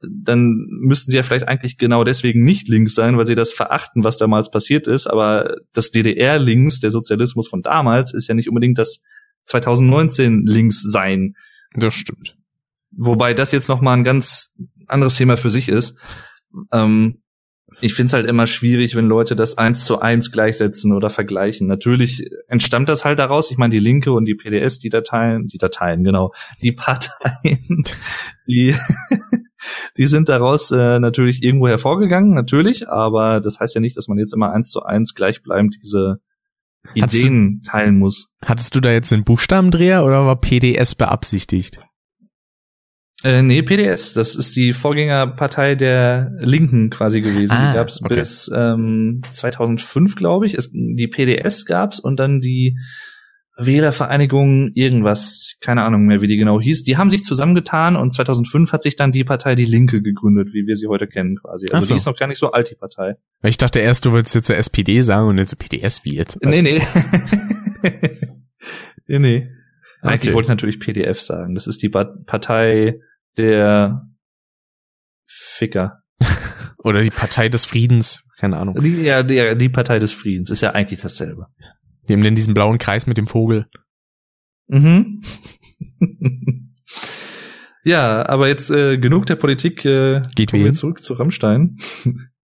dann 0.02 0.68
müssten 0.70 1.12
sie 1.12 1.18
ja 1.18 1.24
vielleicht 1.24 1.48
eigentlich 1.48 1.78
genau 1.78 2.04
deswegen 2.04 2.44
nicht 2.44 2.68
links 2.68 2.96
sein, 2.96 3.18
weil 3.18 3.26
sie 3.26 3.36
das 3.36 3.52
verachten, 3.52 4.04
was 4.04 4.18
damals 4.18 4.52
passiert 4.52 4.88
ist. 4.88 5.08
Aber 5.08 5.56
das 5.74 5.92
DDR-Links, 5.92 6.80
der 6.80 6.92
Sozialismus 6.92 7.48
von 7.48 7.62
damals, 7.62 8.14
ist 8.14 8.28
ja 8.28 8.36
nicht 8.36 8.50
unbedingt 8.50 8.78
das 8.78 9.02
2019 9.46 10.46
links 10.46 10.82
sein. 10.82 11.36
Das 11.74 11.94
stimmt. 11.94 12.36
Wobei 12.98 13.34
das 13.34 13.52
jetzt 13.52 13.68
noch 13.68 13.82
mal 13.82 13.94
ein 13.94 14.04
ganz 14.04 14.54
anderes 14.88 15.16
Thema 15.16 15.38
für 15.38 15.50
sich 15.50 15.70
ist. 15.70 15.98
Ähm, 16.72 17.22
ich 17.82 17.94
finde 17.94 18.08
es 18.08 18.14
halt 18.14 18.26
immer 18.26 18.48
schwierig, 18.48 18.96
wenn 18.96 19.08
Leute 19.08 19.36
das 19.36 19.58
eins 19.58 19.86
zu 19.86 20.00
eins 20.00 20.32
gleichsetzen 20.32 20.94
oder 20.94 21.10
vergleichen. 21.10 21.68
Natürlich 21.68 22.26
entstammt 22.48 22.88
das 22.88 23.04
halt 23.04 23.20
daraus. 23.20 23.52
Ich 23.52 23.58
meine, 23.58 23.72
die 23.72 23.80
Linke 23.80 24.14
und 24.14 24.26
die 24.26 24.36
PDS, 24.36 24.80
die 24.80 24.90
Dateien, 24.90 25.48
die 25.48 25.58
Dateien, 25.58 26.04
genau, 26.04 26.32
die 26.62 26.72
Parteien, 26.72 27.84
die 28.48 28.76
die 29.98 30.06
sind 30.06 30.30
daraus 30.30 30.72
äh, 30.72 31.00
natürlich 31.00 31.44
irgendwo 31.44 31.68
hervorgegangen, 31.68 32.34
natürlich, 32.34 32.88
aber 32.88 33.42
das 33.42 33.60
heißt 33.60 33.76
ja 33.76 33.82
nicht, 33.82 33.98
dass 33.98 34.08
man 34.08 34.18
jetzt 34.18 34.34
immer 34.34 34.52
eins 34.52 34.70
zu 34.70 34.84
eins 34.84 35.14
gleichbleibend 35.16 35.78
diese 35.82 36.20
Ideen 36.94 37.62
du, 37.64 37.70
teilen 37.70 37.98
muss. 37.98 38.30
Hattest 38.44 38.76
du 38.76 38.80
da 38.80 38.92
jetzt 38.92 39.12
einen 39.12 39.24
Buchstabendreher 39.24 40.06
oder 40.06 40.26
war 40.26 40.40
PDS 40.40 40.96
beabsichtigt? 40.96 41.80
Äh, 43.26 43.42
nee, 43.42 43.64
PDS, 43.64 44.14
das 44.14 44.36
ist 44.36 44.56
die 44.56 44.72
Vorgängerpartei 44.72 45.74
der 45.74 46.32
Linken 46.38 46.92
quasi 46.92 47.22
gewesen. 47.22 47.54
Ah, 47.54 47.72
die 47.72 47.76
gab's 47.78 48.00
okay. 48.04 48.14
bis 48.14 48.52
ähm, 48.56 49.24
2005, 49.32 50.16
glaube 50.16 50.46
ich. 50.46 50.54
Es, 50.54 50.70
die 50.72 51.08
PDS 51.08 51.66
gab's 51.66 52.00
und 52.00 52.20
dann 52.20 52.40
die 52.40 52.78
Wählervereinigung 53.58 54.74
irgendwas, 54.76 55.56
keine 55.60 55.82
Ahnung 55.82 56.06
mehr, 56.06 56.22
wie 56.22 56.28
die 56.28 56.38
genau 56.38 56.62
hieß. 56.62 56.84
Die 56.84 56.98
haben 56.98 57.10
sich 57.10 57.24
zusammengetan 57.24 57.96
und 57.96 58.12
2005 58.12 58.72
hat 58.72 58.84
sich 58.84 58.96
dann 58.96 59.12
die 59.12 59.24
Partei 59.24 59.56
Die 59.56 59.66
Linke 59.66 60.04
gegründet, 60.04 60.50
wie 60.54 60.68
wir 60.68 60.76
sie 60.76 60.86
heute 60.86 61.08
kennen 61.08 61.38
quasi. 61.38 61.66
Also 61.72 61.88
so. 61.88 61.94
die 61.96 61.98
ist 61.98 62.06
noch 62.06 62.18
gar 62.18 62.28
nicht 62.28 62.38
so 62.38 62.52
alt, 62.52 62.70
die 62.70 62.76
Partei. 62.76 63.16
Ich 63.42 63.58
dachte 63.58 63.80
erst, 63.80 64.06
du 64.06 64.12
wolltest 64.12 64.36
jetzt 64.36 64.46
zur 64.46 64.58
SPD 64.58 65.02
sagen 65.02 65.30
und 65.30 65.40
jetzt 65.40 65.50
so 65.50 65.56
PDS 65.56 66.06
wie 66.06 66.14
jetzt. 66.14 66.38
Nee, 66.44 66.62
nee. 66.62 66.80
nee, 69.08 69.18
nee. 69.18 69.50
Okay. 70.04 70.14
Eigentlich 70.14 70.34
wollte 70.36 70.46
ich 70.46 70.50
natürlich 70.50 70.80
PDF 70.80 71.20
sagen. 71.20 71.56
Das 71.56 71.66
ist 71.66 71.82
die 71.82 71.90
Partei 71.90 73.00
der 73.38 74.08
Ficker. 75.28 76.00
Oder 76.84 77.02
die 77.02 77.10
Partei 77.10 77.50
des 77.50 77.66
Friedens, 77.66 78.24
keine 78.38 78.58
Ahnung. 78.58 78.76
Die, 78.82 79.02
ja, 79.02 79.24
die, 79.24 79.58
die 79.58 79.70
Partei 79.70 80.00
des 80.00 80.12
Friedens 80.12 80.50
ist 80.50 80.62
ja 80.62 80.72
eigentlich 80.72 81.02
dasselbe. 81.02 81.48
Die 82.08 82.14
haben 82.14 82.22
denn 82.22 82.36
diesen 82.36 82.54
blauen 82.54 82.78
Kreis 82.78 83.08
mit 83.08 83.18
dem 83.18 83.28
Vogel. 83.28 83.68
Mhm. 84.68 85.22
ja, 87.84 88.28
aber 88.28 88.48
jetzt 88.48 88.70
äh, 88.70 88.98
genug 88.98 89.26
der 89.26 89.36
Politik. 89.36 89.86
Äh, 89.86 90.22
Geht 90.36 90.54
wir 90.54 90.74
zurück 90.74 91.02
zu 91.02 91.14
Rammstein. 91.14 91.78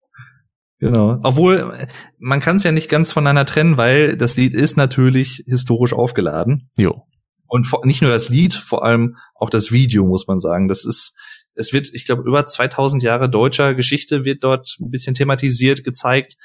genau. 0.79 1.19
Obwohl, 1.23 1.87
man 2.19 2.39
kann 2.39 2.55
es 2.55 2.63
ja 2.63 2.71
nicht 2.71 2.89
ganz 2.89 3.11
voneinander 3.11 3.45
trennen, 3.45 3.77
weil 3.77 4.17
das 4.17 4.37
Lied 4.37 4.53
ist 4.53 4.77
natürlich 4.77 5.43
historisch 5.45 5.93
aufgeladen. 5.93 6.69
Jo. 6.77 7.05
Und 7.51 7.65
vor, 7.65 7.85
nicht 7.85 8.01
nur 8.01 8.11
das 8.11 8.29
Lied, 8.29 8.53
vor 8.53 8.85
allem 8.85 9.17
auch 9.35 9.49
das 9.49 9.73
Video, 9.73 10.05
muss 10.05 10.25
man 10.25 10.39
sagen. 10.39 10.69
Das 10.69 10.85
ist, 10.85 11.17
es 11.53 11.73
wird, 11.73 11.89
ich 11.93 12.05
glaube, 12.05 12.23
über 12.25 12.45
2000 12.45 13.03
Jahre 13.03 13.29
deutscher 13.29 13.75
Geschichte 13.75 14.23
wird 14.23 14.45
dort 14.45 14.77
ein 14.79 14.89
bisschen 14.89 15.15
thematisiert, 15.15 15.83
gezeigt. 15.83 16.37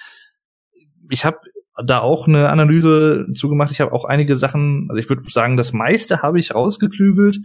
Ich 1.09 1.25
habe 1.25 1.38
da 1.85 2.01
auch 2.01 2.27
eine 2.27 2.49
Analyse 2.49 3.25
zugemacht. 3.35 3.71
Ich 3.71 3.81
habe 3.81 3.92
auch 3.92 4.05
einige 4.05 4.35
Sachen, 4.35 4.88
also 4.88 4.99
ich 4.99 5.09
würde 5.09 5.23
sagen, 5.31 5.57
das 5.57 5.73
meiste 5.73 6.23
habe 6.23 6.40
ich 6.40 6.57
rausgeklügelt, 6.57 7.38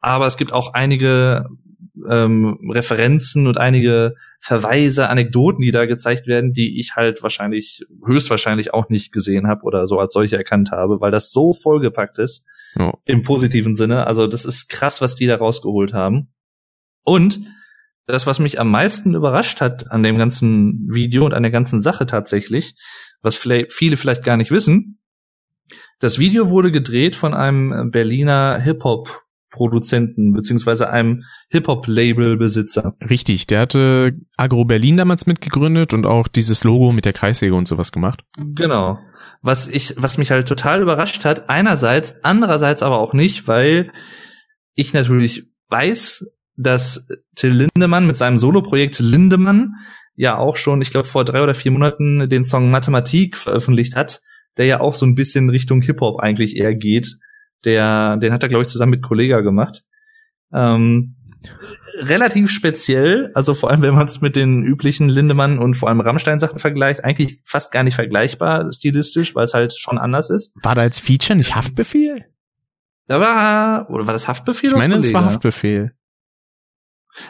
aber 0.00 0.26
es 0.26 0.36
gibt 0.36 0.52
auch 0.52 0.74
einige 0.74 1.46
ähm, 2.08 2.70
Referenzen 2.72 3.46
und 3.46 3.58
einige 3.58 4.14
Verweise, 4.38 5.08
Anekdoten, 5.08 5.62
die 5.62 5.70
da 5.70 5.86
gezeigt 5.86 6.26
werden, 6.26 6.52
die 6.52 6.78
ich 6.78 6.96
halt 6.96 7.22
wahrscheinlich, 7.22 7.84
höchstwahrscheinlich 8.04 8.72
auch 8.72 8.88
nicht 8.88 9.12
gesehen 9.12 9.46
habe 9.46 9.62
oder 9.62 9.86
so 9.86 9.98
als 9.98 10.12
solche 10.12 10.36
erkannt 10.36 10.70
habe, 10.70 11.00
weil 11.00 11.10
das 11.10 11.32
so 11.32 11.52
vollgepackt 11.52 12.18
ist 12.18 12.46
oh. 12.78 12.92
im 13.04 13.22
positiven 13.22 13.74
Sinne. 13.74 14.06
Also 14.06 14.26
das 14.26 14.44
ist 14.44 14.68
krass, 14.68 15.00
was 15.00 15.16
die 15.16 15.26
da 15.26 15.36
rausgeholt 15.36 15.92
haben. 15.92 16.32
Und 17.02 17.40
das, 18.06 18.26
was 18.26 18.38
mich 18.38 18.58
am 18.58 18.70
meisten 18.70 19.14
überrascht 19.14 19.60
hat 19.60 19.90
an 19.92 20.02
dem 20.02 20.18
ganzen 20.18 20.88
Video 20.90 21.24
und 21.24 21.34
an 21.34 21.42
der 21.42 21.52
ganzen 21.52 21.80
Sache 21.80 22.06
tatsächlich, 22.06 22.74
was 23.22 23.36
vielleicht, 23.36 23.72
viele 23.72 23.96
vielleicht 23.96 24.24
gar 24.24 24.36
nicht 24.36 24.50
wissen, 24.50 24.98
Das 26.00 26.18
Video 26.18 26.48
wurde 26.48 26.72
gedreht 26.72 27.14
von 27.14 27.34
einem 27.34 27.90
Berliner 27.90 28.58
Hip-Hop 28.58 29.22
Produzenten 29.50 30.32
beziehungsweise 30.32 30.90
einem 30.90 31.24
Hip-Hop-Label-Besitzer. 31.48 32.94
Richtig, 33.08 33.46
der 33.46 33.60
hatte 33.60 34.16
Agro 34.36 34.64
Berlin 34.64 34.96
damals 34.96 35.26
mitgegründet 35.26 35.92
und 35.92 36.06
auch 36.06 36.28
dieses 36.28 36.64
Logo 36.64 36.92
mit 36.92 37.04
der 37.04 37.12
Kreissäge 37.12 37.54
und 37.54 37.68
sowas 37.68 37.92
gemacht. 37.92 38.22
Genau. 38.54 38.98
Was 39.42 39.68
ich, 39.68 39.94
was 39.96 40.18
mich 40.18 40.30
halt 40.30 40.46
total 40.48 40.82
überrascht 40.82 41.24
hat, 41.24 41.48
einerseits, 41.48 42.24
andererseits 42.24 42.82
aber 42.82 42.98
auch 42.98 43.12
nicht, 43.12 43.48
weil 43.48 43.90
ich 44.74 44.92
natürlich 44.92 45.48
weiß, 45.68 46.26
dass 46.56 47.08
Till 47.34 47.68
Lindemann 47.74 48.06
mit 48.06 48.16
seinem 48.16 48.38
Soloprojekt 48.38 48.98
Lindemann 48.98 49.74
ja 50.14 50.36
auch 50.36 50.56
schon, 50.56 50.82
ich 50.82 50.90
glaube, 50.90 51.08
vor 51.08 51.24
drei 51.24 51.42
oder 51.42 51.54
vier 51.54 51.72
Monaten 51.72 52.28
den 52.28 52.44
Song 52.44 52.70
Mathematik 52.70 53.36
veröffentlicht 53.36 53.96
hat, 53.96 54.20
der 54.58 54.66
ja 54.66 54.80
auch 54.80 54.94
so 54.94 55.06
ein 55.06 55.14
bisschen 55.14 55.48
Richtung 55.48 55.80
Hip-Hop 55.80 56.20
eigentlich 56.20 56.56
eher 56.56 56.74
geht 56.74 57.16
der, 57.64 58.16
den 58.16 58.32
hat 58.32 58.42
er, 58.42 58.48
glaube 58.48 58.62
ich, 58.62 58.68
zusammen 58.68 58.90
mit 58.90 59.02
Kollega 59.02 59.40
gemacht. 59.40 59.82
Ähm, 60.52 61.16
relativ 61.98 62.50
speziell, 62.50 63.30
also 63.34 63.54
vor 63.54 63.70
allem, 63.70 63.82
wenn 63.82 63.94
man 63.94 64.06
es 64.06 64.20
mit 64.20 64.36
den 64.36 64.64
üblichen 64.64 65.08
Lindemann 65.08 65.58
und 65.58 65.74
vor 65.74 65.88
allem 65.88 66.00
Rammstein-Sachen 66.00 66.58
vergleicht, 66.58 67.04
eigentlich 67.04 67.40
fast 67.44 67.72
gar 67.72 67.82
nicht 67.82 67.94
vergleichbar 67.94 68.72
stilistisch, 68.72 69.34
weil 69.34 69.44
es 69.44 69.54
halt 69.54 69.72
schon 69.78 69.98
anders 69.98 70.30
ist. 70.30 70.52
War 70.62 70.74
da 70.74 70.82
als 70.82 71.00
Feature 71.00 71.36
nicht 71.36 71.54
Haftbefehl? 71.54 72.24
Da 73.06 73.20
war, 73.20 73.90
oder 73.90 74.06
war 74.06 74.12
das 74.12 74.28
Haftbefehl? 74.28 74.70
Ich 74.70 74.76
meine, 74.76 74.96
es 74.96 75.12
war 75.12 75.24
Haftbefehl. 75.24 75.92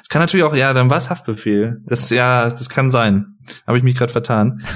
Es 0.02 0.08
kann 0.08 0.20
natürlich 0.20 0.44
auch, 0.44 0.54
ja, 0.54 0.72
dann 0.72 0.90
war 0.90 0.98
es 0.98 1.08
Haftbefehl. 1.10 1.80
Das, 1.86 2.10
ja, 2.10 2.50
das 2.50 2.68
kann 2.68 2.90
sein. 2.90 3.38
Habe 3.66 3.78
ich 3.78 3.84
mich 3.84 3.96
gerade 3.96 4.12
vertan. 4.12 4.64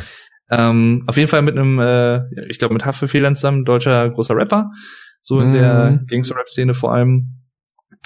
Ähm, 0.50 1.04
auf 1.06 1.16
jeden 1.16 1.26
Fall 1.26 1.40
mit 1.40 1.56
einem, 1.56 1.78
äh, 1.80 2.20
ich 2.50 2.58
glaube, 2.58 2.74
mit 2.74 2.84
Haftbefehl 2.84 3.24
zusammen, 3.34 3.64
deutscher 3.64 4.06
großer 4.10 4.36
Rapper 4.36 4.70
so 5.24 5.40
in 5.40 5.50
mm. 5.50 5.52
der 5.52 5.90
mhm. 5.90 6.06
Gangster-Rap-Szene 6.06 6.74
vor 6.74 6.92
allem. 6.92 7.40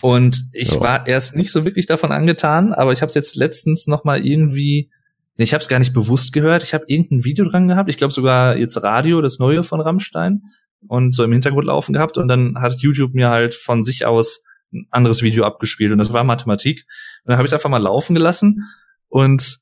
Und 0.01 0.45
ich 0.53 0.75
ja. 0.75 0.81
war 0.81 1.07
erst 1.09 1.35
nicht 1.35 1.51
so 1.51 1.65
wirklich 1.65 1.87
davon 1.87 2.13
angetan, 2.13 2.73
aber 2.73 2.93
ich 2.93 3.03
habe 3.03 3.09
es 3.09 3.17
jetzt 3.17 3.35
letztens 3.35 3.89
noch 3.89 4.05
mal 4.05 4.25
irgendwie, 4.25 4.91
ich 5.37 5.53
habe 5.53 5.61
es 5.61 5.69
gar 5.69 5.81
nicht 5.81 5.93
bewusst 5.93 6.33
gehört. 6.33 6.63
Ich 6.63 6.75
habe 6.75 6.85
irgendein 6.87 7.25
Video 7.25 7.45
dran 7.45 7.67
gehabt. 7.67 7.91
Ich 7.91 7.97
glaube 7.97 8.13
sogar 8.13 8.57
jetzt 8.57 8.81
Radio, 8.83 9.21
das 9.21 9.41
neue 9.41 9.65
von 9.65 9.81
Rammstein, 9.81 10.43
und 10.87 11.15
so 11.15 11.25
im 11.25 11.33
Hintergrund 11.33 11.67
laufen 11.67 11.93
gehabt. 11.93 12.19
Und 12.19 12.29
dann 12.29 12.61
hat 12.61 12.81
YouTube 12.81 13.15
mir 13.15 13.31
halt 13.31 13.55
von 13.55 13.83
sich 13.83 14.07
aus 14.07 14.45
ein 14.73 14.87
anderes 14.91 15.23
Video 15.23 15.45
abgespielt 15.45 15.93
und 15.93 15.99
das 15.99 16.13
war 16.13 16.23
Mathematik. 16.25 16.87
Und 17.25 17.31
dann 17.31 17.39
habe 17.39 17.47
ich 17.47 17.51
es 17.51 17.55
einfach 17.55 17.71
mal 17.71 17.83
laufen 17.83 18.15
gelassen 18.15 18.69
und 19.09 19.59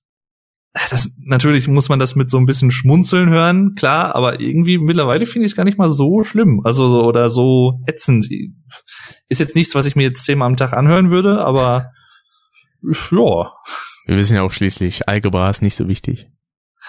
das, 0.91 1.11
natürlich 1.19 1.69
muss 1.69 1.89
man 1.89 1.99
das 1.99 2.17
mit 2.17 2.29
so 2.29 2.39
ein 2.39 2.47
bisschen 2.47 2.71
Schmunzeln 2.71 3.31
hören, 3.31 3.75
klar, 3.75 4.15
aber 4.15 4.41
irgendwie 4.41 4.79
mittlerweile 4.79 5.27
finde 5.27 5.47
ich 5.47 5.53
es 5.53 5.57
gar 5.57 5.65
nicht 5.65 5.79
mal 5.79 5.89
so 5.89 6.23
schlimm, 6.23 6.61
also 6.65 6.89
so, 6.89 7.05
oder 7.05 7.31
so 7.31 7.81
ätzend. 7.87 8.29
Ist 9.29 9.41
jetzt 9.41 9.55
nichts, 9.55 9.75
was 9.75 9.87
ich 9.87 9.97
mir 9.97 10.03
jetzt 10.03 10.25
zehnmal 10.25 10.49
am 10.49 10.57
Tag 10.57 10.73
anhören 10.73 11.11
würde, 11.11 11.45
aber 11.45 11.93
ja. 12.83 13.53
Wir 14.07 14.17
wissen 14.17 14.37
ja 14.37 14.43
auch 14.43 14.53
schließlich, 14.53 15.09
Algebra 15.09 15.51
ist 15.51 15.63
nicht 15.63 15.75
so 15.75 15.89
wichtig. 15.89 16.29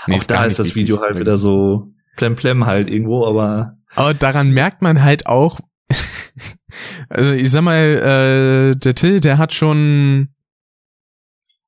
Nee, 0.06 0.18
auch 0.18 0.24
da 0.26 0.46
ist 0.46 0.60
das 0.60 0.76
Video 0.76 1.02
halt 1.02 1.20
wieder 1.20 1.38
so 1.38 1.94
plemplem 2.18 2.66
halt 2.66 2.88
irgendwo, 2.88 3.26
aber. 3.26 3.78
Aber 3.96 4.14
daran 4.14 4.52
merkt 4.52 4.82
man 4.82 5.02
halt 5.02 5.26
auch, 5.26 5.60
also 7.10 7.32
ich 7.32 7.50
sag 7.50 7.62
mal, 7.62 8.74
äh, 8.74 8.76
der 8.76 8.96
Till, 8.96 9.20
der 9.22 9.38
hat 9.38 9.54
schon 9.54 10.30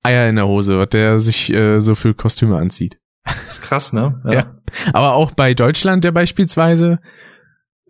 Eier 0.10 0.28
in 0.28 0.36
der 0.36 0.48
Hose, 0.48 0.78
was 0.80 0.90
der 0.90 1.20
sich 1.20 1.54
äh, 1.54 1.80
so 1.80 1.96
für 1.96 2.14
Kostüme 2.14 2.58
anzieht. 2.58 2.98
Das 3.24 3.54
ist 3.54 3.62
krass, 3.62 3.94
ne? 3.94 4.22
Ja. 4.26 4.34
ja. 4.34 4.56
Aber 4.94 5.14
auch 5.14 5.32
bei 5.32 5.54
Deutschland, 5.54 6.04
der 6.04 6.12
beispielsweise, 6.12 7.00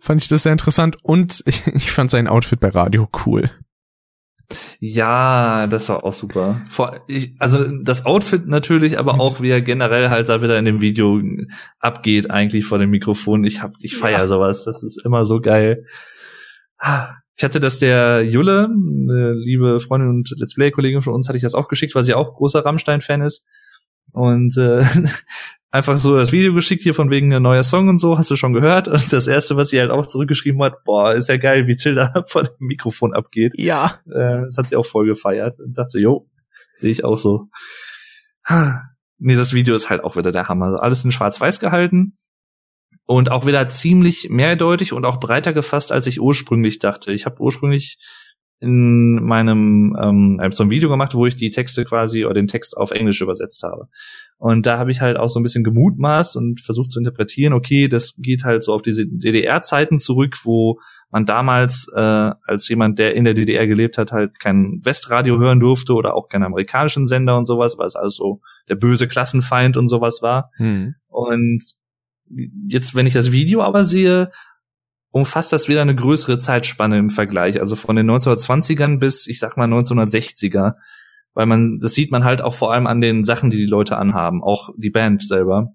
fand 0.00 0.22
ich 0.22 0.28
das 0.28 0.42
sehr 0.42 0.52
interessant 0.52 0.98
und 1.02 1.42
ich, 1.46 1.66
ich 1.74 1.90
fand 1.90 2.10
sein 2.10 2.28
Outfit 2.28 2.60
bei 2.60 2.68
Radio 2.68 3.08
cool. 3.24 3.50
Ja, 4.80 5.68
das 5.68 5.88
war 5.88 6.04
auch 6.04 6.14
super. 6.14 6.60
Vor, 6.68 7.00
ich, 7.06 7.36
also 7.38 7.64
das 7.82 8.04
Outfit 8.04 8.48
natürlich, 8.48 8.98
aber 8.98 9.20
auch 9.20 9.40
wie 9.40 9.50
er 9.50 9.60
generell 9.60 10.10
halt 10.10 10.28
da 10.28 10.42
wieder 10.42 10.58
in 10.58 10.64
dem 10.64 10.80
Video 10.80 11.20
abgeht 11.78 12.30
eigentlich 12.30 12.64
vor 12.64 12.78
dem 12.78 12.90
Mikrofon. 12.90 13.44
Ich 13.44 13.62
hab, 13.62 13.74
ich 13.80 13.96
feier 13.96 14.18
ja. 14.18 14.26
sowas. 14.26 14.64
Das 14.64 14.82
ist 14.82 15.00
immer 15.04 15.24
so 15.24 15.40
geil. 15.40 15.84
Ich 17.40 17.44
hatte 17.44 17.58
das 17.58 17.78
der 17.78 18.22
Julle, 18.22 18.64
eine 18.66 19.32
liebe 19.32 19.80
Freundin 19.80 20.10
und 20.10 20.30
Let's 20.36 20.52
Play-Kollegin 20.52 21.00
von 21.00 21.14
uns, 21.14 21.26
hatte 21.26 21.38
ich 21.38 21.42
das 21.42 21.54
auch 21.54 21.68
geschickt, 21.68 21.94
weil 21.94 22.04
sie 22.04 22.12
auch 22.12 22.34
großer 22.34 22.62
Rammstein-Fan 22.62 23.22
ist. 23.22 23.48
Und 24.12 24.58
äh, 24.58 24.84
einfach 25.70 25.98
so 25.98 26.18
das 26.18 26.32
Video 26.32 26.52
geschickt 26.52 26.82
hier 26.82 26.92
von 26.92 27.08
wegen 27.08 27.32
ein 27.32 27.42
neuer 27.42 27.62
Song 27.62 27.88
und 27.88 27.96
so, 27.96 28.18
hast 28.18 28.30
du 28.30 28.36
schon 28.36 28.52
gehört? 28.52 28.88
Und 28.88 29.10
das 29.10 29.26
erste, 29.26 29.56
was 29.56 29.70
sie 29.70 29.80
halt 29.80 29.90
auch 29.90 30.04
zurückgeschrieben 30.04 30.62
hat, 30.62 30.84
boah, 30.84 31.14
ist 31.14 31.30
ja 31.30 31.38
geil, 31.38 31.66
wie 31.66 31.76
Till 31.76 31.94
da 31.94 32.24
vor 32.26 32.42
dem 32.42 32.52
Mikrofon 32.58 33.14
abgeht. 33.14 33.54
Ja. 33.56 34.00
Äh, 34.04 34.42
das 34.42 34.58
hat 34.58 34.68
sie 34.68 34.76
auch 34.76 34.84
voll 34.84 35.06
gefeiert. 35.06 35.58
Und 35.60 35.74
sagte, 35.74 35.98
jo, 35.98 36.28
sehe 36.74 36.90
ich 36.90 37.04
auch 37.04 37.18
so. 37.18 37.48
Nee, 39.16 39.34
das 39.34 39.54
Video 39.54 39.74
ist 39.74 39.88
halt 39.88 40.04
auch 40.04 40.14
wieder 40.14 40.30
der 40.30 40.48
Hammer. 40.48 40.82
Alles 40.82 41.06
in 41.06 41.10
schwarz-weiß 41.10 41.58
gehalten 41.58 42.18
und 43.10 43.28
auch 43.32 43.44
wieder 43.44 43.68
ziemlich 43.68 44.28
mehrdeutig 44.30 44.92
und 44.92 45.04
auch 45.04 45.18
breiter 45.18 45.52
gefasst, 45.52 45.90
als 45.90 46.06
ich 46.06 46.20
ursprünglich 46.20 46.78
dachte. 46.78 47.12
Ich 47.12 47.26
habe 47.26 47.40
ursprünglich 47.40 47.98
in 48.60 49.24
meinem 49.24 49.96
ähm, 50.00 50.40
so 50.52 50.62
ein 50.62 50.70
Video 50.70 50.88
gemacht, 50.88 51.12
wo 51.16 51.26
ich 51.26 51.34
die 51.34 51.50
Texte 51.50 51.84
quasi 51.84 52.24
oder 52.24 52.34
den 52.34 52.46
Text 52.46 52.76
auf 52.76 52.92
Englisch 52.92 53.20
übersetzt 53.20 53.64
habe. 53.64 53.88
Und 54.38 54.64
da 54.64 54.78
habe 54.78 54.92
ich 54.92 55.00
halt 55.00 55.16
auch 55.16 55.28
so 55.28 55.40
ein 55.40 55.42
bisschen 55.42 55.64
gemutmaßt 55.64 56.36
und 56.36 56.60
versucht 56.60 56.92
zu 56.92 57.00
interpretieren, 57.00 57.52
okay, 57.52 57.88
das 57.88 58.14
geht 58.16 58.44
halt 58.44 58.62
so 58.62 58.72
auf 58.74 58.82
diese 58.82 59.04
DDR-Zeiten 59.08 59.98
zurück, 59.98 60.36
wo 60.44 60.78
man 61.10 61.26
damals 61.26 61.88
äh, 61.92 62.30
als 62.46 62.68
jemand, 62.68 63.00
der 63.00 63.16
in 63.16 63.24
der 63.24 63.34
DDR 63.34 63.66
gelebt 63.66 63.98
hat, 63.98 64.12
halt 64.12 64.38
kein 64.38 64.78
Westradio 64.84 65.36
hören 65.40 65.58
durfte 65.58 65.94
oder 65.94 66.14
auch 66.14 66.28
keinen 66.28 66.44
amerikanischen 66.44 67.08
Sender 67.08 67.36
und 67.36 67.46
sowas, 67.46 67.76
weil 67.76 67.88
es 67.88 67.96
also 67.96 68.40
der 68.68 68.76
böse 68.76 69.08
Klassenfeind 69.08 69.76
und 69.76 69.88
sowas 69.88 70.20
war. 70.22 70.52
Hm. 70.58 70.94
Und 71.08 71.79
jetzt, 72.68 72.94
wenn 72.94 73.06
ich 73.06 73.14
das 73.14 73.32
Video 73.32 73.62
aber 73.62 73.84
sehe, 73.84 74.30
umfasst 75.10 75.52
das 75.52 75.68
wieder 75.68 75.82
eine 75.82 75.94
größere 75.94 76.38
Zeitspanne 76.38 76.98
im 76.98 77.10
Vergleich. 77.10 77.60
Also 77.60 77.76
von 77.76 77.96
den 77.96 78.10
1920ern 78.10 78.98
bis, 78.98 79.26
ich 79.26 79.38
sag 79.40 79.56
mal, 79.56 79.68
1960er. 79.68 80.74
Weil 81.34 81.46
man, 81.46 81.78
das 81.78 81.94
sieht 81.94 82.10
man 82.10 82.24
halt 82.24 82.42
auch 82.42 82.54
vor 82.54 82.72
allem 82.72 82.86
an 82.86 83.00
den 83.00 83.24
Sachen, 83.24 83.50
die 83.50 83.56
die 83.56 83.66
Leute 83.66 83.96
anhaben. 83.96 84.42
Auch 84.42 84.70
die 84.76 84.90
Band 84.90 85.22
selber. 85.22 85.74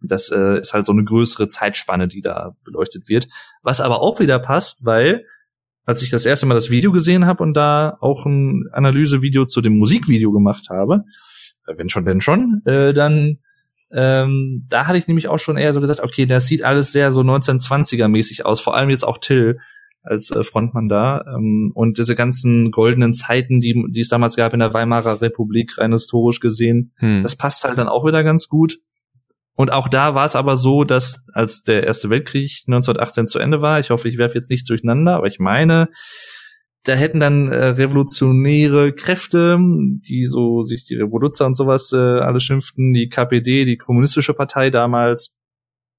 Das 0.00 0.30
äh, 0.30 0.60
ist 0.60 0.74
halt 0.74 0.86
so 0.86 0.92
eine 0.92 1.04
größere 1.04 1.48
Zeitspanne, 1.48 2.08
die 2.08 2.20
da 2.20 2.54
beleuchtet 2.64 3.08
wird. 3.08 3.28
Was 3.62 3.80
aber 3.80 4.00
auch 4.00 4.20
wieder 4.20 4.38
passt, 4.38 4.84
weil 4.84 5.24
als 5.84 6.02
ich 6.02 6.10
das 6.10 6.26
erste 6.26 6.46
Mal 6.46 6.54
das 6.54 6.70
Video 6.70 6.92
gesehen 6.92 7.26
habe 7.26 7.42
und 7.42 7.54
da 7.54 7.96
auch 8.00 8.26
ein 8.26 8.68
Analysevideo 8.72 9.44
zu 9.44 9.60
dem 9.60 9.78
Musikvideo 9.78 10.32
gemacht 10.32 10.68
habe, 10.68 11.04
äh, 11.66 11.74
wenn 11.76 11.88
schon 11.88 12.04
denn 12.04 12.20
schon, 12.20 12.60
äh, 12.64 12.92
dann 12.92 13.38
ähm, 13.92 14.66
da 14.68 14.86
hatte 14.86 14.98
ich 14.98 15.06
nämlich 15.06 15.28
auch 15.28 15.38
schon 15.38 15.56
eher 15.56 15.72
so 15.72 15.80
gesagt, 15.80 16.00
okay, 16.00 16.26
das 16.26 16.46
sieht 16.46 16.64
alles 16.64 16.92
sehr 16.92 17.12
so 17.12 17.20
1920er 17.20 18.08
mäßig 18.08 18.44
aus, 18.44 18.60
vor 18.60 18.76
allem 18.76 18.90
jetzt 18.90 19.04
auch 19.04 19.18
Till 19.18 19.58
als 20.02 20.30
äh, 20.30 20.42
Frontmann 20.42 20.88
da 20.88 21.24
ähm, 21.26 21.72
und 21.74 21.98
diese 21.98 22.14
ganzen 22.14 22.70
goldenen 22.70 23.12
Zeiten, 23.12 23.60
die, 23.60 23.84
die 23.88 24.00
es 24.00 24.08
damals 24.08 24.36
gab 24.36 24.52
in 24.52 24.60
der 24.60 24.72
Weimarer 24.72 25.20
Republik, 25.20 25.78
rein 25.78 25.92
historisch 25.92 26.40
gesehen, 26.40 26.92
hm. 26.96 27.22
das 27.22 27.36
passt 27.36 27.64
halt 27.64 27.78
dann 27.78 27.88
auch 27.88 28.06
wieder 28.06 28.22
ganz 28.22 28.48
gut. 28.48 28.78
Und 29.54 29.72
auch 29.72 29.88
da 29.88 30.14
war 30.14 30.26
es 30.26 30.36
aber 30.36 30.56
so, 30.56 30.84
dass 30.84 31.24
als 31.32 31.62
der 31.62 31.84
Erste 31.84 32.10
Weltkrieg 32.10 32.64
1918 32.66 33.26
zu 33.26 33.38
Ende 33.38 33.62
war, 33.62 33.80
ich 33.80 33.90
hoffe, 33.90 34.08
ich 34.08 34.18
werfe 34.18 34.34
jetzt 34.34 34.50
nichts 34.50 34.68
durcheinander, 34.68 35.16
aber 35.16 35.26
ich 35.26 35.38
meine, 35.38 35.88
da 36.86 36.94
hätten 36.94 37.18
dann 37.18 37.48
äh, 37.48 37.66
revolutionäre 37.66 38.92
Kräfte, 38.92 39.58
die 39.58 40.24
so 40.24 40.62
sich 40.62 40.84
die 40.84 40.94
Revoluzer 40.94 41.44
und 41.44 41.56
sowas 41.56 41.92
äh, 41.92 41.96
alle 41.96 42.38
schimpften, 42.38 42.92
die 42.92 43.08
KPD, 43.08 43.64
die 43.64 43.76
kommunistische 43.76 44.34
Partei 44.34 44.70
damals, 44.70 45.36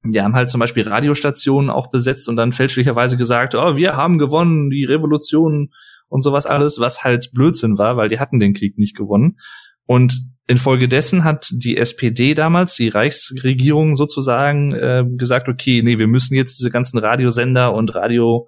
die 0.06 0.22
haben 0.22 0.36
halt 0.36 0.50
zum 0.50 0.60
Beispiel 0.60 0.88
Radiostationen 0.88 1.70
auch 1.70 1.92
besetzt 1.92 2.30
und 2.30 2.38
dann 2.38 2.54
fälschlicherweise 2.54 3.18
gesagt, 3.18 3.54
oh, 3.54 3.76
wir 3.76 3.98
haben 3.98 4.18
gewonnen, 4.18 4.70
die 4.70 4.86
Revolution 4.86 5.74
und 6.08 6.22
sowas 6.22 6.46
alles, 6.46 6.80
was 6.80 7.04
halt 7.04 7.32
Blödsinn 7.34 7.78
war, 7.78 7.98
weil 7.98 8.08
die 8.08 8.20
hatten 8.20 8.40
den 8.40 8.54
Krieg 8.54 8.78
nicht 8.78 8.96
gewonnen. 8.96 9.40
Und 9.86 10.22
infolgedessen 10.48 11.26
hat 11.26 11.50
die 11.52 11.76
SPD 11.76 12.34
damals, 12.34 12.76
die 12.76 12.88
Reichsregierung 12.88 13.98
sozusagen, 13.98 14.72
äh, 14.72 15.04
gesagt, 15.18 15.50
okay, 15.50 15.82
nee, 15.84 15.98
wir 15.98 16.08
müssen 16.08 16.36
jetzt 16.36 16.60
diese 16.60 16.72
ganzen 16.72 16.98
Radiosender 16.98 17.74
und 17.74 17.94
Radio 17.94 18.48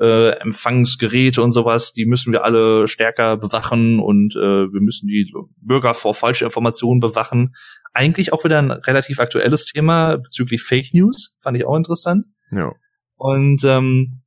äh, 0.00 0.30
Empfangsgeräte 0.38 1.42
und 1.42 1.52
sowas, 1.52 1.92
die 1.92 2.06
müssen 2.06 2.32
wir 2.32 2.44
alle 2.44 2.86
stärker 2.86 3.36
bewachen 3.36 4.00
und 4.00 4.36
äh, 4.36 4.72
wir 4.72 4.80
müssen 4.80 5.06
die 5.06 5.32
Bürger 5.60 5.94
vor 5.94 6.14
falsche 6.14 6.44
Informationen 6.44 7.00
bewachen. 7.00 7.54
Eigentlich 7.92 8.32
auch 8.32 8.44
wieder 8.44 8.58
ein 8.58 8.70
relativ 8.70 9.20
aktuelles 9.20 9.64
Thema 9.64 10.16
bezüglich 10.16 10.62
Fake 10.62 10.92
News, 10.92 11.34
fand 11.38 11.56
ich 11.56 11.66
auch 11.66 11.76
interessant. 11.76 12.26
Ja. 12.50 12.72
Und 13.16 13.64
ähm, 13.64 14.22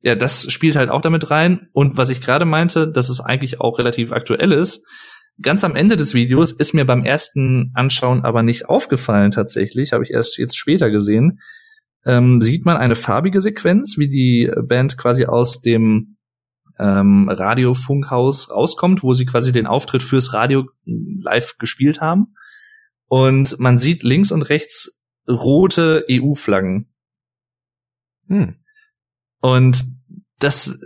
ja, 0.00 0.14
das 0.14 0.50
spielt 0.52 0.76
halt 0.76 0.90
auch 0.90 1.00
damit 1.00 1.30
rein. 1.30 1.68
Und 1.72 1.96
was 1.96 2.10
ich 2.10 2.20
gerade 2.20 2.44
meinte, 2.44 2.88
dass 2.88 3.08
es 3.08 3.20
eigentlich 3.20 3.60
auch 3.60 3.78
relativ 3.78 4.12
aktuell 4.12 4.52
ist, 4.52 4.84
ganz 5.40 5.64
am 5.64 5.76
Ende 5.76 5.96
des 5.96 6.14
Videos 6.14 6.52
ist 6.52 6.74
mir 6.74 6.84
beim 6.84 7.02
ersten 7.02 7.72
Anschauen 7.74 8.24
aber 8.24 8.42
nicht 8.42 8.68
aufgefallen 8.68 9.30
tatsächlich, 9.30 9.92
habe 9.92 10.04
ich 10.04 10.10
erst 10.10 10.38
jetzt 10.38 10.56
später 10.56 10.90
gesehen 10.90 11.40
ähm, 12.06 12.40
sieht 12.40 12.64
man 12.64 12.76
eine 12.76 12.94
farbige 12.94 13.40
Sequenz, 13.40 13.98
wie 13.98 14.08
die 14.08 14.50
Band 14.62 14.96
quasi 14.96 15.26
aus 15.26 15.60
dem 15.60 16.16
ähm, 16.78 17.28
Radiofunkhaus 17.28 18.50
rauskommt, 18.50 19.02
wo 19.02 19.12
sie 19.12 19.26
quasi 19.26 19.50
den 19.50 19.66
Auftritt 19.66 20.02
fürs 20.02 20.32
Radio 20.32 20.68
live 20.84 21.58
gespielt 21.58 22.00
haben. 22.00 22.34
Und 23.08 23.58
man 23.58 23.78
sieht 23.78 24.02
links 24.02 24.30
und 24.30 24.42
rechts 24.42 25.02
rote 25.28 26.04
EU-Flaggen. 26.08 26.92
Hm. 28.28 28.56
Und 29.40 29.84
das, 30.38 30.78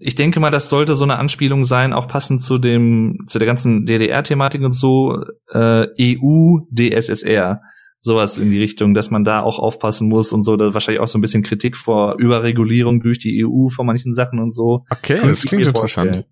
ich 0.00 0.16
denke 0.16 0.40
mal, 0.40 0.50
das 0.50 0.68
sollte 0.68 0.96
so 0.96 1.04
eine 1.04 1.18
Anspielung 1.18 1.64
sein, 1.64 1.92
auch 1.92 2.08
passend 2.08 2.42
zu 2.42 2.58
dem, 2.58 3.24
zu 3.26 3.38
der 3.38 3.46
ganzen 3.46 3.86
DDR-Thematik 3.86 4.62
und 4.62 4.72
so, 4.72 5.22
äh, 5.50 5.86
EU, 5.98 6.58
DSSR 6.70 7.62
sowas 8.06 8.38
in 8.38 8.50
die 8.50 8.58
Richtung, 8.58 8.94
dass 8.94 9.10
man 9.10 9.24
da 9.24 9.42
auch 9.42 9.58
aufpassen 9.58 10.08
muss 10.08 10.32
und 10.32 10.42
so, 10.42 10.56
da 10.56 10.72
wahrscheinlich 10.72 11.00
auch 11.00 11.08
so 11.08 11.18
ein 11.18 11.20
bisschen 11.20 11.42
Kritik 11.42 11.76
vor 11.76 12.16
Überregulierung 12.18 13.00
durch 13.00 13.18
die 13.18 13.44
EU 13.44 13.68
von 13.68 13.84
manchen 13.84 14.14
Sachen 14.14 14.38
und 14.38 14.50
so. 14.50 14.84
Okay, 14.88 15.20
das 15.20 15.42
klingt 15.42 15.66
interessant. 15.66 16.24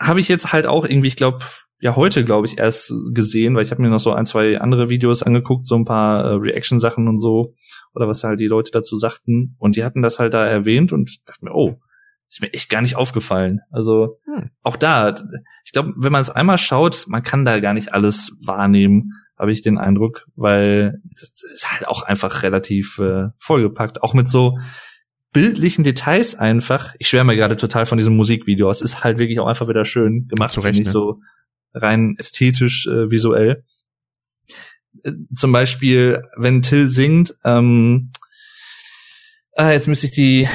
Habe 0.00 0.18
ich 0.18 0.28
jetzt 0.28 0.52
halt 0.52 0.66
auch 0.66 0.84
irgendwie, 0.84 1.06
ich 1.06 1.16
glaube, 1.16 1.38
ja 1.80 1.94
heute, 1.94 2.24
glaube 2.24 2.46
ich, 2.48 2.58
erst 2.58 2.92
gesehen, 3.12 3.54
weil 3.54 3.62
ich 3.62 3.70
habe 3.70 3.80
mir 3.80 3.90
noch 3.90 4.00
so 4.00 4.12
ein, 4.12 4.26
zwei 4.26 4.60
andere 4.60 4.88
Videos 4.88 5.22
angeguckt, 5.22 5.66
so 5.66 5.76
ein 5.76 5.84
paar 5.84 6.24
äh, 6.24 6.34
Reaction-Sachen 6.34 7.06
und 7.06 7.20
so, 7.20 7.54
oder 7.94 8.08
was 8.08 8.24
halt 8.24 8.40
die 8.40 8.48
Leute 8.48 8.72
dazu 8.72 8.96
sagten. 8.96 9.54
Und 9.58 9.76
die 9.76 9.84
hatten 9.84 10.02
das 10.02 10.18
halt 10.18 10.34
da 10.34 10.44
erwähnt 10.44 10.92
und 10.92 11.16
dachte 11.26 11.44
mir, 11.44 11.54
oh, 11.54 11.78
ist 12.28 12.42
mir 12.42 12.52
echt 12.52 12.68
gar 12.68 12.82
nicht 12.82 12.96
aufgefallen. 12.96 13.60
Also 13.70 14.18
hm. 14.24 14.50
auch 14.62 14.76
da, 14.76 15.14
ich 15.64 15.70
glaube, 15.70 15.94
wenn 15.96 16.12
man 16.12 16.20
es 16.20 16.30
einmal 16.30 16.58
schaut, 16.58 17.04
man 17.06 17.22
kann 17.22 17.44
da 17.44 17.60
gar 17.60 17.72
nicht 17.72 17.94
alles 17.94 18.36
wahrnehmen 18.44 19.12
habe 19.38 19.52
ich 19.52 19.62
den 19.62 19.78
Eindruck, 19.78 20.26
weil 20.34 21.00
das 21.04 21.32
ist 21.54 21.72
halt 21.72 21.86
auch 21.86 22.02
einfach 22.02 22.42
relativ 22.42 22.98
äh, 22.98 23.28
vollgepackt, 23.38 24.02
auch 24.02 24.14
mit 24.14 24.28
so 24.28 24.58
bildlichen 25.32 25.84
Details 25.84 26.34
einfach. 26.34 26.94
Ich 26.98 27.08
schwärme 27.08 27.36
gerade 27.36 27.56
total 27.56 27.86
von 27.86 27.98
diesem 27.98 28.16
Musikvideo. 28.16 28.70
Es 28.70 28.80
ist 28.80 29.04
halt 29.04 29.18
wirklich 29.18 29.38
auch 29.40 29.46
einfach 29.46 29.68
wieder 29.68 29.84
schön 29.84 30.26
gemacht, 30.28 30.54
finde 30.54 30.70
ich 30.70 30.86
ne? 30.86 30.90
so 30.90 31.20
rein 31.74 32.16
ästhetisch, 32.18 32.86
äh, 32.86 33.10
visuell. 33.10 33.64
Äh, 35.02 35.12
zum 35.34 35.52
Beispiel, 35.52 36.22
wenn 36.36 36.62
Till 36.62 36.90
singt, 36.90 37.34
ähm, 37.44 38.10
ah, 39.54 39.70
jetzt 39.70 39.86
müsste 39.86 40.06
ich 40.06 40.12
die 40.12 40.48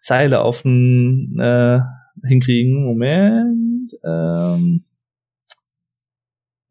Zeile 0.00 0.40
auf 0.40 0.62
den 0.62 1.38
äh, 1.38 1.80
hinkriegen. 2.24 2.84
Moment. 2.84 3.92
Ähm, 4.04 4.85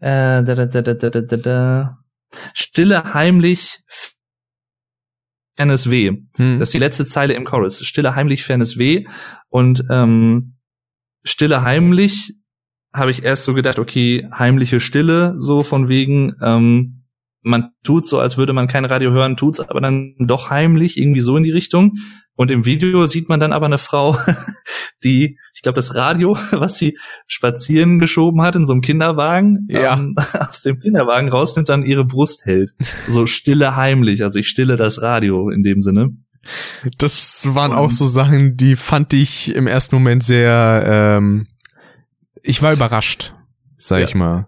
äh, 0.06 0.44
da, 0.44 0.54
da, 0.54 0.65
da, 0.68 0.82
da, 0.84 0.94
da, 0.94 1.22
da, 1.22 1.38
da. 1.38 1.98
Stille 2.54 3.15
heimlich 3.15 3.80
fernes 5.58 5.89
Weh. 5.89 6.12
Hm. 6.38 6.60
Das 6.60 6.70
ist 6.70 6.74
die 6.76 6.80
letzte 6.80 7.08
Zeile 7.08 7.34
im 7.34 7.44
Chorus. 7.44 7.84
Stille 7.84 8.13
heimlich 8.13 8.44
fernes 8.44 8.78
Weh. 8.78 9.06
Und 9.50 9.84
ähm, 9.89 10.58
Stille 11.24 11.63
heimlich 11.63 12.36
habe 12.94 13.10
ich 13.10 13.24
erst 13.24 13.46
so 13.46 13.56
gedacht, 13.56 13.80
okay, 13.80 14.28
heimliche 14.32 14.80
Stille, 14.80 15.34
so 15.38 15.63
von 15.63 15.89
wegen, 15.89 16.36
ähm, 16.39 17.06
man 17.41 17.72
tut 17.84 18.06
so, 18.06 18.20
als 18.20 18.38
würde 18.38 18.54
man 18.54 18.68
kein 18.68 18.86
Radio 18.86 19.10
hören, 19.12 19.38
tut's 19.38 19.60
aber 19.60 19.82
dann 19.82 20.15
doch 20.20 20.52
heimlich, 20.52 20.98
irgendwie 20.98 21.22
so 21.22 21.36
in 21.36 21.44
die 21.44 21.52
Richtung. 21.52 21.98
Und 22.36 22.52
im 22.52 22.65
Video 22.65 23.06
sieht 23.06 23.30
man 23.30 23.39
dann 23.39 23.54
aber 23.54 23.65
eine 23.65 23.78
Frau, 23.78 24.17
die, 25.04 25.38
ich 25.54 25.62
glaube, 25.62 25.78
das 25.78 25.95
Radio, 25.95 26.38
was 26.52 26.78
sie 26.78 26.98
spazieren 27.28 28.00
geschoben 28.00 28.41
hat 28.41 28.56
in 28.56 28.65
so 28.65 28.74
einem 28.74 28.82
Kinderwagen, 28.82 29.67
ja. 29.69 29.93
ähm, 29.93 30.15
aus 30.39 30.62
dem 30.62 30.80
Kinderwagen 30.80 31.30
rausnimmt, 31.30 31.69
dann 31.69 31.84
ihre 31.84 32.06
Brust 32.06 32.45
hält. 32.45 32.71
So 33.08 33.26
stille 33.26 33.76
heimlich. 33.76 34.24
Also 34.24 34.39
ich 34.39 34.50
stille 34.50 34.76
das 34.76 35.02
Radio 35.02 35.50
in 35.50 35.63
dem 35.63 35.82
Sinne. 35.82 36.10
Das 37.00 37.48
waren 37.56 37.74
auch 37.74 37.89
so 37.89 38.06
Sachen, 38.06 38.56
die 38.56 38.76
fand 38.76 39.13
ich 39.13 39.56
im 39.56 39.65
ersten 39.65 39.95
Moment 39.95 40.24
sehr, 40.24 40.84
ähm, 40.86 41.48
ich 42.43 42.62
war 42.62 42.71
überrascht, 42.71 43.34
sag 43.78 44.00
ja. 44.00 44.06
ich 44.06 44.13
mal. 44.13 44.45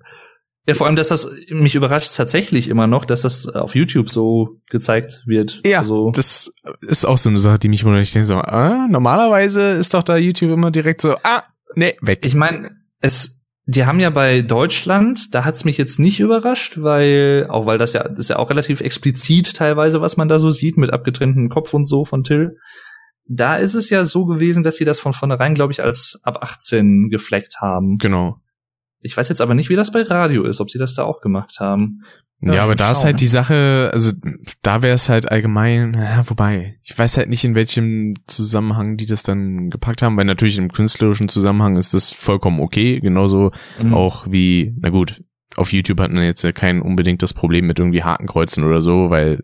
Ja, 0.67 0.73
vor 0.73 0.85
allem, 0.85 0.97
dass 0.97 1.07
das 1.07 1.31
mich 1.49 1.75
überrascht 1.75 2.13
tatsächlich 2.13 2.67
immer 2.67 2.87
noch, 2.87 3.05
dass 3.05 3.21
das 3.21 3.47
auf 3.47 3.73
YouTube 3.73 4.09
so 4.09 4.57
gezeigt 4.69 5.23
wird. 5.25 5.61
Ja, 5.65 5.79
also, 5.79 6.11
das 6.11 6.51
ist 6.81 7.05
auch 7.05 7.17
so 7.17 7.29
eine 7.29 7.39
Sache, 7.39 7.57
die 7.57 7.69
mich 7.69 7.85
wundert. 7.85 8.03
Ich 8.03 8.11
denke 8.11 8.27
so, 8.27 8.35
ah, 8.35 8.85
normalerweise 8.89 9.71
ist 9.71 9.93
doch 9.93 10.03
da 10.03 10.17
YouTube 10.17 10.51
immer 10.51 10.69
direkt 10.69 11.01
so, 11.01 11.15
ah, 11.23 11.43
nee, 11.75 11.95
weg. 12.01 12.25
Ich 12.25 12.35
meine, 12.35 12.71
es, 12.99 13.45
die 13.65 13.85
haben 13.85 14.01
ja 14.01 14.09
bei 14.09 14.41
Deutschland, 14.41 15.33
da 15.33 15.45
hat's 15.45 15.63
mich 15.63 15.77
jetzt 15.77 15.99
nicht 15.99 16.19
überrascht, 16.19 16.81
weil, 16.81 17.47
auch 17.49 17.65
weil 17.65 17.77
das 17.77 17.93
ja, 17.93 18.05
das 18.05 18.19
ist 18.19 18.29
ja 18.29 18.35
auch 18.35 18.49
relativ 18.49 18.81
explizit 18.81 19.55
teilweise, 19.55 20.01
was 20.01 20.17
man 20.17 20.27
da 20.27 20.37
so 20.37 20.51
sieht, 20.51 20.75
mit 20.75 20.91
abgetrenntem 20.91 21.47
Kopf 21.47 21.73
und 21.73 21.85
so 21.85 22.03
von 22.03 22.25
Till. 22.25 22.57
Da 23.25 23.55
ist 23.55 23.73
es 23.73 23.89
ja 23.89 24.03
so 24.03 24.25
gewesen, 24.25 24.63
dass 24.63 24.75
sie 24.75 24.85
das 24.85 24.99
von 24.99 25.13
vornherein, 25.13 25.53
glaube 25.53 25.71
ich, 25.71 25.81
als 25.81 26.19
ab 26.23 26.39
18 26.41 27.07
gefleckt 27.09 27.61
haben. 27.61 27.97
Genau. 27.99 28.41
Ich 29.07 29.17
weiß 29.17 29.29
jetzt 29.29 29.41
aber 29.41 29.55
nicht, 29.55 29.69
wie 29.69 29.75
das 29.75 29.91
bei 29.91 30.03
Radio 30.03 30.43
ist, 30.43 30.61
ob 30.61 30.69
sie 30.69 30.77
das 30.77 30.93
da 30.93 31.03
auch 31.03 31.21
gemacht 31.21 31.59
haben. 31.59 32.03
Ja, 32.41 32.55
ja 32.55 32.63
aber 32.63 32.75
da 32.75 32.91
ist 32.91 33.03
halt 33.03 33.19
die 33.19 33.27
Sache, 33.27 33.89
also 33.93 34.11
da 34.61 34.83
wäre 34.83 34.93
es 34.93 35.09
halt 35.09 35.31
allgemein, 35.31 35.95
ja, 35.95 36.29
wobei, 36.29 36.77
ich 36.83 36.97
weiß 36.97 37.17
halt 37.17 37.29
nicht, 37.29 37.43
in 37.43 37.55
welchem 37.55 38.13
Zusammenhang 38.27 38.95
die 38.95 39.07
das 39.07 39.23
dann 39.23 39.71
gepackt 39.71 40.03
haben, 40.03 40.17
weil 40.17 40.25
natürlich 40.25 40.59
im 40.59 40.71
künstlerischen 40.71 41.29
Zusammenhang 41.29 41.77
ist 41.77 41.95
das 41.95 42.11
vollkommen 42.11 42.59
okay, 42.59 42.99
genauso 42.99 43.51
mhm. 43.81 43.93
auch 43.95 44.27
wie, 44.29 44.75
na 44.79 44.89
gut, 44.89 45.23
auf 45.55 45.73
YouTube 45.73 45.99
hat 45.99 46.11
man 46.11 46.23
jetzt 46.23 46.43
ja 46.43 46.51
kein 46.51 46.81
unbedingt 46.81 47.23
das 47.23 47.33
Problem 47.33 47.65
mit 47.65 47.79
irgendwie 47.79 48.03
Hakenkreuzen 48.03 48.63
oder 48.63 48.81
so, 48.81 49.09
weil 49.09 49.43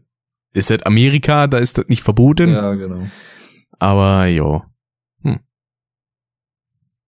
ist 0.54 0.70
halt 0.70 0.86
Amerika, 0.86 1.48
da 1.48 1.58
ist 1.58 1.80
das 1.80 1.88
nicht 1.88 2.04
verboten. 2.04 2.52
Ja, 2.52 2.76
genau. 2.76 3.08
Aber 3.80 4.28
jo, 4.28 4.64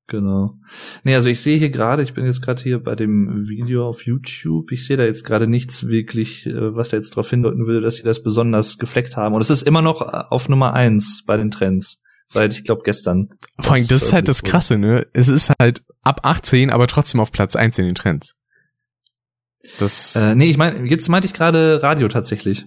Genau. 0.08 0.60
Nee, 1.04 1.16
also 1.16 1.30
ich 1.30 1.42
sehe 1.42 1.58
hier 1.58 1.72
gerade, 1.72 2.04
ich 2.04 2.14
bin 2.14 2.26
jetzt 2.26 2.42
gerade 2.42 2.62
hier 2.62 2.80
bei 2.80 2.96
dem 2.96 3.48
Video 3.48 3.88
auf 3.88 4.06
YouTube, 4.06 4.72
ich 4.72 4.86
sehe 4.86 4.98
da 4.98 5.04
jetzt 5.04 5.24
gerade 5.24 5.48
nichts 5.48 5.88
wirklich, 5.88 6.46
äh, 6.46 6.76
was 6.76 6.90
da 6.90 6.98
jetzt 6.98 7.12
darauf 7.12 7.30
hindeuten 7.30 7.66
würde, 7.66 7.82
dass 7.82 7.96
sie 7.96 8.04
das 8.04 8.22
besonders 8.22 8.78
gefleckt 8.78 9.18
haben. 9.18 9.34
Und 9.34 9.42
es 9.42 9.50
ist 9.50 9.64
immer 9.64 9.82
noch 9.82 10.02
äh, 10.02 10.24
auf 10.30 10.48
Nummer 10.48 10.74
eins 10.74 11.24
bei 11.26 11.38
den 11.38 11.50
Trends. 11.50 12.04
Seit, 12.28 12.54
ich 12.54 12.64
glaube, 12.64 12.82
gestern. 12.84 13.30
Vor 13.60 13.74
allem, 13.74 13.88
das 13.88 14.04
ist 14.04 14.14
halt 14.14 14.28
das 14.28 14.42
Krasse, 14.42 14.78
ne? 14.78 15.06
Es 15.14 15.28
ist 15.28 15.52
halt 15.60 15.84
ab 16.02 16.22
18, 16.24 16.72
aber 16.72 16.88
trotzdem 16.88 17.20
auf 17.20 17.32
Platz 17.32 17.56
eins 17.56 17.78
in 17.78 17.86
den 17.86 17.96
Trends. 17.96 18.34
Das. 19.80 20.16
Äh, 20.16 20.36
nee, 20.36 20.50
ich 20.50 20.58
meine, 20.58 20.88
jetzt 20.88 21.08
meinte 21.08 21.28
ich 21.28 21.34
gerade 21.34 21.82
Radio 21.84 22.08
tatsächlich. 22.08 22.66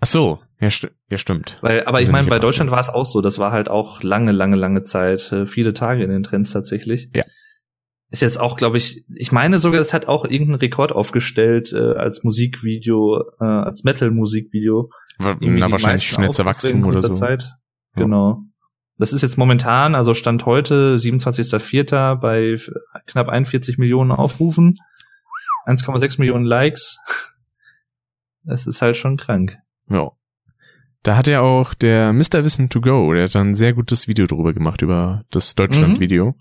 Ach 0.00 0.06
so, 0.06 0.40
ja, 0.64 0.70
sti 0.70 0.88
ja 1.10 1.18
stimmt. 1.18 1.58
Weil, 1.60 1.84
aber 1.84 2.00
ich 2.00 2.10
meine, 2.10 2.28
bei 2.28 2.38
Deutschland 2.38 2.70
war 2.70 2.80
es 2.80 2.88
auch 2.88 3.06
so. 3.06 3.20
Das 3.20 3.38
war 3.38 3.52
halt 3.52 3.68
auch 3.68 4.02
lange, 4.02 4.32
lange, 4.32 4.56
lange 4.56 4.82
Zeit, 4.82 5.30
äh, 5.32 5.46
viele 5.46 5.74
Tage 5.74 6.02
in 6.02 6.10
den 6.10 6.22
Trends 6.22 6.50
tatsächlich. 6.50 7.10
Ja. 7.14 7.24
Ist 8.10 8.22
jetzt 8.22 8.40
auch, 8.40 8.56
glaube 8.56 8.78
ich, 8.78 9.04
ich 9.14 9.32
meine 9.32 9.58
sogar, 9.58 9.80
es 9.80 9.92
hat 9.92 10.08
auch 10.08 10.24
irgendeinen 10.24 10.60
Rekord 10.60 10.92
aufgestellt 10.92 11.72
äh, 11.72 11.94
als 11.94 12.24
Musikvideo, 12.24 13.22
äh, 13.40 13.44
als 13.44 13.84
Metal-Musikvideo. 13.84 14.90
Na, 15.18 15.70
wahrscheinlich 15.70 16.06
schnellster 16.06 16.44
Wachstum 16.44 16.86
oder 16.86 16.98
so. 16.98 17.12
Zeit. 17.12 17.42
Ja. 17.96 18.02
Genau. 18.02 18.42
Das 18.96 19.12
ist 19.12 19.22
jetzt 19.22 19.36
momentan, 19.36 19.94
also 19.94 20.14
Stand 20.14 20.46
heute, 20.46 20.96
27.04. 20.96 22.14
bei 22.16 22.56
knapp 23.06 23.28
41 23.28 23.78
Millionen 23.78 24.12
Aufrufen, 24.12 24.78
1,6 25.66 26.20
Millionen 26.20 26.44
Likes. 26.44 26.98
Das 28.46 28.66
ist 28.66 28.82
halt 28.82 28.98
schon 28.98 29.16
krank. 29.16 29.56
Ja. 29.88 30.10
Da 31.04 31.16
hat 31.16 31.26
ja 31.26 31.42
auch 31.42 31.74
der 31.74 32.14
Mr. 32.14 32.44
Wissen 32.44 32.70
to 32.70 32.80
Go, 32.80 33.12
der 33.12 33.24
hat 33.24 33.34
dann 33.34 33.50
ein 33.50 33.54
sehr 33.54 33.74
gutes 33.74 34.08
Video 34.08 34.24
drüber 34.26 34.54
gemacht, 34.54 34.80
über 34.80 35.22
das 35.30 35.54
Deutschland-Video. 35.54 36.34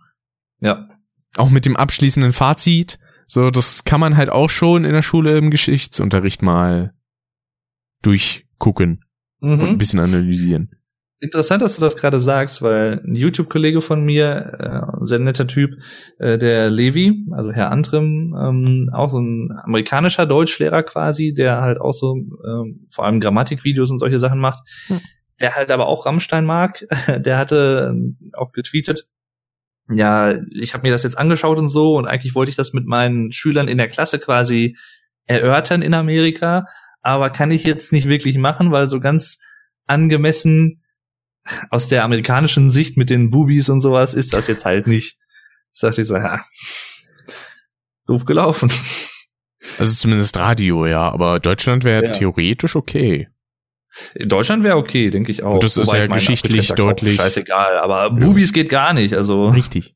Mhm. 0.59 0.65
Ja. 0.65 0.87
Auch 1.35 1.49
mit 1.49 1.65
dem 1.65 1.75
abschließenden 1.75 2.31
Fazit. 2.31 2.97
So, 3.27 3.51
das 3.51 3.83
kann 3.83 3.99
man 3.99 4.15
halt 4.15 4.29
auch 4.29 4.49
schon 4.49 4.85
in 4.85 4.93
der 4.93 5.01
Schule 5.01 5.37
im 5.37 5.51
Geschichtsunterricht 5.51 6.41
mal 6.41 6.93
durchgucken 8.03 9.03
mhm. 9.41 9.51
und 9.51 9.63
ein 9.63 9.77
bisschen 9.77 9.99
analysieren. 9.99 10.73
Interessant, 11.23 11.61
dass 11.61 11.77
du 11.77 11.81
das 11.81 11.95
gerade 11.95 12.19
sagst, 12.19 12.61
weil 12.61 13.01
ein 13.01 13.15
YouTube-Kollege 13.15 13.79
von 13.79 14.03
mir, 14.03 14.91
äh, 14.99 15.05
sehr 15.05 15.19
netter 15.19 15.47
Typ, 15.47 15.71
äh, 16.19 16.37
der 16.37 16.69
Levi, 16.69 17.25
also 17.31 17.49
Herr 17.53 17.71
Antrim, 17.71 18.35
ähm, 18.37 18.89
auch 18.91 19.07
so 19.07 19.21
ein 19.21 19.49
amerikanischer 19.63 20.25
Deutschlehrer 20.25 20.83
quasi, 20.83 21.33
der 21.33 21.61
halt 21.61 21.79
auch 21.79 21.93
so 21.93 22.17
ähm, 22.45 22.87
vor 22.89 23.05
allem 23.05 23.21
Grammatikvideos 23.21 23.89
und 23.89 23.99
solche 23.99 24.19
Sachen 24.19 24.41
macht, 24.41 24.67
hm. 24.87 24.99
der 25.39 25.55
halt 25.55 25.71
aber 25.71 25.87
auch 25.87 26.05
Rammstein 26.05 26.43
mag, 26.43 26.85
der 27.07 27.37
hatte 27.37 27.95
auch 28.33 28.51
getweetet, 28.51 29.07
ja, 29.89 30.35
ich 30.51 30.73
habe 30.73 30.85
mir 30.85 30.91
das 30.91 31.03
jetzt 31.03 31.17
angeschaut 31.17 31.57
und 31.57 31.69
so 31.69 31.95
und 31.95 32.05
eigentlich 32.05 32.35
wollte 32.35 32.49
ich 32.49 32.57
das 32.57 32.73
mit 32.73 32.85
meinen 32.85 33.31
Schülern 33.31 33.69
in 33.69 33.77
der 33.77 33.87
Klasse 33.87 34.19
quasi 34.19 34.75
erörtern 35.25 35.83
in 35.83 35.93
Amerika, 35.93 36.67
aber 37.01 37.29
kann 37.29 37.51
ich 37.51 37.63
jetzt 37.63 37.93
nicht 37.93 38.09
wirklich 38.09 38.37
machen, 38.37 38.73
weil 38.73 38.89
so 38.89 38.99
ganz 38.99 39.39
angemessen 39.87 40.81
aus 41.69 41.87
der 41.87 42.03
amerikanischen 42.03 42.71
Sicht 42.71 42.97
mit 42.97 43.09
den 43.09 43.29
Boobies 43.29 43.69
und 43.69 43.81
sowas 43.81 44.13
ist 44.13 44.33
das 44.33 44.47
jetzt 44.47 44.65
halt 44.65 44.87
nicht. 44.87 45.17
Sagte 45.73 46.01
ich 46.01 46.07
so, 46.07 46.15
ja, 46.15 46.43
doof 48.05 48.25
gelaufen. 48.25 48.71
Also 49.79 49.95
zumindest 49.95 50.37
Radio, 50.37 50.85
ja, 50.85 51.11
aber 51.11 51.39
Deutschland 51.39 51.83
wäre 51.83 52.05
ja. 52.05 52.11
theoretisch 52.11 52.75
okay. 52.75 53.29
In 54.15 54.27
Deutschland 54.27 54.63
wäre 54.63 54.77
okay, 54.77 55.09
denke 55.09 55.31
ich 55.31 55.43
auch. 55.43 55.55
Und 55.55 55.63
das 55.63 55.77
ist 55.77 55.87
Wobei 55.87 55.99
ja 55.99 56.07
geschichtlich 56.07 56.69
deutlich. 56.69 57.17
Kopf, 57.17 57.25
scheißegal, 57.25 57.77
aber 57.77 58.09
Bubis 58.09 58.53
geht 58.53 58.69
gar 58.69 58.93
nicht, 58.93 59.13
also. 59.13 59.49
Richtig. 59.49 59.95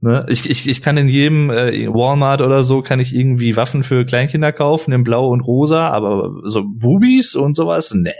Ne? 0.00 0.24
Ich, 0.30 0.48
ich, 0.48 0.66
ich 0.66 0.80
kann 0.80 0.96
in 0.96 1.08
jedem 1.08 1.50
äh, 1.50 1.86
Walmart 1.88 2.40
oder 2.40 2.62
so 2.62 2.80
kann 2.80 3.00
ich 3.00 3.14
irgendwie 3.14 3.56
Waffen 3.56 3.82
für 3.82 4.06
Kleinkinder 4.06 4.50
kaufen 4.50 4.92
in 4.92 5.04
Blau 5.04 5.28
und 5.28 5.42
Rosa, 5.42 5.88
aber 5.90 6.40
so 6.44 6.64
Bubis 6.64 7.34
und 7.34 7.54
sowas, 7.54 7.92
nee. 7.94 8.12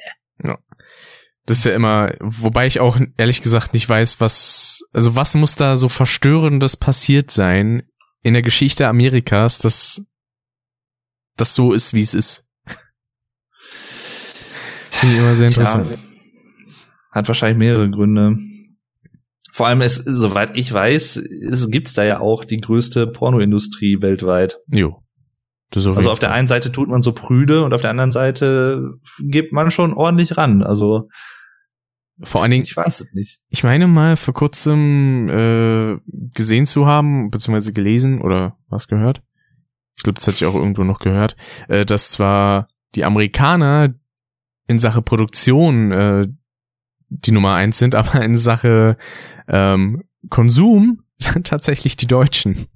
Ja. 0.43 0.59
Das 1.47 1.59
ist 1.59 1.65
ja 1.65 1.75
immer, 1.75 2.13
wobei 2.21 2.67
ich 2.67 2.81
auch 2.81 2.99
ehrlich 3.17 3.43
gesagt 3.43 3.75
nicht 3.75 3.89
weiß, 3.89 4.21
was, 4.21 4.83
also 4.93 5.17
was 5.17 5.35
muss 5.35 5.55
da 5.55 5.77
so 5.77 5.89
verstörendes 5.89 6.77
passiert 6.77 7.31
sein 7.31 7.83
in 8.23 8.35
der 8.35 8.43
Geschichte 8.43 8.87
Amerikas, 8.87 9.59
dass 9.59 10.03
das 11.37 11.55
so 11.55 11.73
ist, 11.73 11.95
wie 11.95 12.03
es 12.03 12.15
ist. 12.15 12.45
Finde 14.91 15.15
ich 15.15 15.21
immer 15.21 15.35
sehr 15.35 15.49
interessant. 15.49 15.89
Tja, 15.89 15.99
hat 17.11 17.29
wahrscheinlich 17.29 17.59
mehrere 17.59 17.91
Gründe. 17.91 18.37
Vor 19.53 19.67
allem 19.67 19.81
ist, 19.81 20.05
soweit 20.07 20.57
ich 20.57 20.73
weiß, 20.73 21.17
es 21.17 21.71
gibt's 21.71 21.95
da 21.95 22.05
ja 22.05 22.21
auch 22.21 22.45
die 22.45 22.59
größte 22.59 23.07
Pornoindustrie 23.09 24.01
weltweit. 24.01 24.59
Jo. 24.69 25.03
Also 25.75 26.11
auf 26.11 26.19
der 26.19 26.33
einen 26.33 26.49
Seite 26.49 26.73
tut 26.73 26.89
man 26.89 27.01
so 27.01 27.13
prüde 27.13 27.65
und 27.65 27.73
auf 27.73 27.81
der 27.81 27.91
anderen 27.91 28.11
Seite 28.11 28.91
gibt 29.21 29.53
man 29.53 29.71
schon 29.71 29.93
ordentlich 29.93 30.37
ran. 30.37 30.63
Also 30.63 31.09
vor 32.23 32.43
allen 32.43 32.51
Dingen, 32.51 32.65
ich 32.65 32.77
weiß 32.77 33.01
es 33.01 33.15
nicht. 33.15 33.41
Ich 33.49 33.65
meine 33.65 33.87
mal 33.87 34.17
vor 34.17 34.35
kurzem 34.35 35.29
äh, 35.29 35.99
gesehen 36.35 36.67
zu 36.67 36.87
haben, 36.87 37.31
beziehungsweise 37.31 37.73
gelesen 37.73 38.21
oder 38.21 38.59
was 38.69 38.89
gehört. 38.89 39.23
Ich 39.97 40.03
glaube, 40.03 40.17
das 40.17 40.27
hatte 40.27 40.37
ich 40.37 40.47
auch 40.47 40.55
irgendwo 40.55 40.85
noch 40.85 40.99
gehört, 40.99 41.37
äh, 41.69 41.87
dass 41.87 42.11
zwar 42.11 42.69
die 42.95 43.05
Amerikaner 43.05 43.95
in 44.67 44.79
Sache 44.79 45.03
Produktion 45.03 45.93
äh, 45.93 46.27
die 47.09 47.33
Nummer 47.33 47.55
eins 47.55 47.79
sind, 47.79 47.95
aber 47.95 48.23
in 48.23 48.37
Sache 48.37 48.97
ähm, 49.49 50.05
Konsum 50.29 51.03
tatsächlich 51.45 51.97
die 51.97 52.07
Deutschen. 52.07 52.67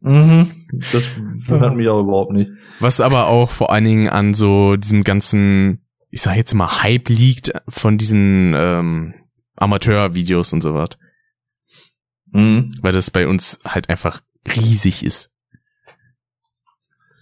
Mhm. 0.00 0.50
Das 0.92 1.08
wundert 1.48 1.74
mich 1.74 1.88
auch 1.88 2.00
überhaupt 2.00 2.32
nicht. 2.32 2.50
Was 2.80 3.00
aber 3.00 3.26
auch 3.26 3.50
vor 3.50 3.72
allen 3.72 3.84
Dingen 3.84 4.08
an 4.08 4.34
so 4.34 4.76
diesem 4.76 5.04
ganzen, 5.04 5.84
ich 6.10 6.22
sag 6.22 6.36
jetzt 6.36 6.54
mal, 6.54 6.82
Hype 6.82 7.08
liegt 7.08 7.52
von 7.68 7.98
diesen 7.98 8.54
ähm, 8.54 9.14
Amateurvideos 9.56 10.52
und 10.52 10.62
so 10.62 10.74
was. 10.74 10.90
Mhm. 12.32 12.70
Weil 12.80 12.92
das 12.92 13.10
bei 13.10 13.26
uns 13.26 13.58
halt 13.64 13.88
einfach 13.88 14.20
riesig 14.46 15.04
ist. 15.04 15.30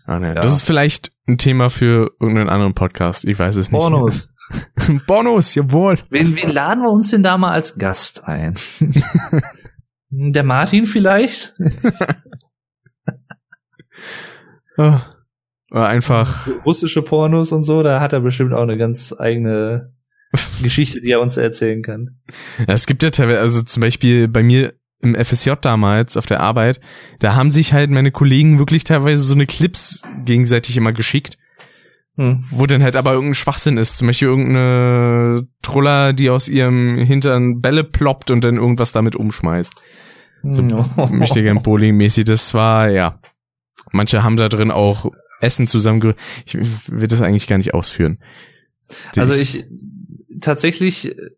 Ah, 0.07 0.21
ne. 0.21 0.29
Ja. 0.29 0.35
Das 0.35 0.53
ist 0.53 0.63
vielleicht 0.63 1.13
ein 1.27 1.39
Thema 1.39 1.71
für 1.71 2.13
irgendeinen 2.21 2.49
anderen 2.49 2.75
Podcast. 2.75 3.25
Ich 3.25 3.39
weiß 3.39 3.57
es 3.57 3.73
nicht. 3.73 3.81
Pornos. 3.81 4.33
Pornos, 5.07 5.55
jawohl. 5.55 5.99
Wen, 6.11 6.37
wen 6.37 6.51
laden 6.51 6.83
wir 6.83 6.91
uns 6.91 7.11
denn 7.11 7.25
da 7.25 7.37
mal 7.37 7.53
als 7.53 7.77
Gast 7.77 8.25
ein? 8.25 8.55
Der 10.09 10.45
Martin 10.45 10.87
vielleicht? 10.87 11.55
oh, 14.77 14.99
einfach. 15.71 16.47
Russische 16.65 17.03
Pornos 17.03 17.53
und 17.53 17.63
so, 17.63 17.83
da 17.83 18.01
hat 18.01 18.13
er 18.13 18.21
bestimmt 18.21 18.53
auch 18.53 18.63
eine 18.63 18.77
ganz 18.77 19.15
eigene 19.19 19.93
Geschichte, 20.63 21.01
die 21.01 21.11
er 21.11 21.21
uns 21.21 21.37
erzählen 21.37 21.83
kann. 21.83 22.19
Ja, 22.59 22.75
es 22.75 22.87
gibt 22.87 23.03
ja 23.03 23.11
teilweise, 23.11 23.41
also 23.41 23.63
zum 23.63 23.81
Beispiel 23.81 24.29
bei 24.29 24.43
mir 24.43 24.75
im 25.01 25.15
FSJ 25.15 25.53
damals 25.61 26.17
auf 26.17 26.27
der 26.27 26.41
Arbeit, 26.41 26.81
da 27.19 27.35
haben 27.35 27.51
sich 27.51 27.73
halt 27.73 27.91
meine 27.91 28.11
Kollegen 28.11 28.59
wirklich 28.59 28.85
teilweise 28.85 29.23
so 29.23 29.35
eine 29.35 29.47
Clips 29.47 30.03
gegenseitig 30.25 30.77
immer 30.77 30.93
geschickt. 30.93 31.37
Hm. 32.17 32.45
Wo 32.51 32.65
dann 32.65 32.83
halt 32.83 32.97
aber 32.97 33.13
irgendein 33.13 33.35
Schwachsinn 33.35 33.77
ist. 33.77 33.99
Zum 33.99 34.07
Beispiel 34.07 34.29
irgendeine 34.29 35.47
Truller, 35.61 36.15
die 36.15 36.31
aus 36.31 36.49
ihrem 36.49 36.97
Hintern 36.97 37.61
Bälle 37.61 37.85
ploppt 37.85 38.31
und 38.31 38.43
dann 38.43 38.57
irgendwas 38.57 38.93
damit 38.93 39.17
umschmeißt. 39.17 39.73
So 40.51 40.63
oh. 40.97 41.07
möchte 41.11 41.43
gern 41.43 41.63
Bowling-mäßig. 41.63 42.25
Das 42.25 42.55
war, 42.55 42.91
ja. 42.91 43.21
Manche 43.93 44.23
haben 44.23 44.37
da 44.37 44.49
drin 44.49 44.71
auch 44.71 45.11
Essen 45.41 45.69
zusammen. 45.69 46.15
Ich 46.45 46.57
will 46.89 47.09
das 47.09 47.23
eigentlich 47.23 47.47
gar 47.47 47.59
nicht 47.59 47.75
ausführen. 47.75 48.19
Also 49.17 49.35
ich, 49.35 49.67
tatsächlich 50.41 51.07
äh, 51.09 51.31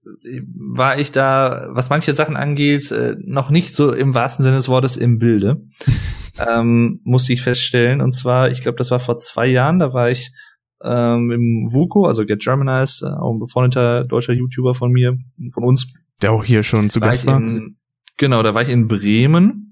war 0.54 0.98
ich 0.98 1.12
da, 1.12 1.68
was 1.70 1.90
manche 1.90 2.12
Sachen 2.12 2.36
angeht, 2.36 2.90
äh, 2.90 3.16
noch 3.24 3.50
nicht 3.50 3.74
so 3.74 3.92
im 3.92 4.14
wahrsten 4.14 4.42
Sinne 4.42 4.56
des 4.56 4.68
Wortes 4.68 4.96
im 4.96 5.18
Bilde. 5.18 5.62
ähm, 6.38 7.00
musste 7.04 7.32
ich 7.32 7.42
feststellen. 7.42 8.00
Und 8.00 8.12
zwar, 8.12 8.50
ich 8.50 8.60
glaube, 8.60 8.78
das 8.78 8.90
war 8.90 9.00
vor 9.00 9.16
zwei 9.16 9.46
Jahren, 9.46 9.78
da 9.78 9.92
war 9.92 10.10
ich 10.10 10.32
ähm, 10.82 11.30
im 11.30 11.68
VUCO, 11.72 12.06
also 12.06 12.24
Get 12.24 12.40
Germanized, 12.40 13.02
äh, 13.02 13.06
auch 13.06 13.32
ein 13.32 13.40
befreundeter 13.40 14.04
deutscher 14.04 14.32
YouTuber 14.32 14.74
von 14.74 14.92
mir, 14.92 15.16
von 15.52 15.64
uns. 15.64 15.86
Der 16.22 16.32
auch 16.32 16.44
hier 16.44 16.62
schon 16.62 16.90
zu 16.90 17.00
Gast 17.00 17.26
war. 17.26 17.38
In, 17.38 17.76
genau, 18.16 18.42
da 18.42 18.54
war 18.54 18.62
ich 18.62 18.68
in 18.68 18.88
Bremen 18.88 19.67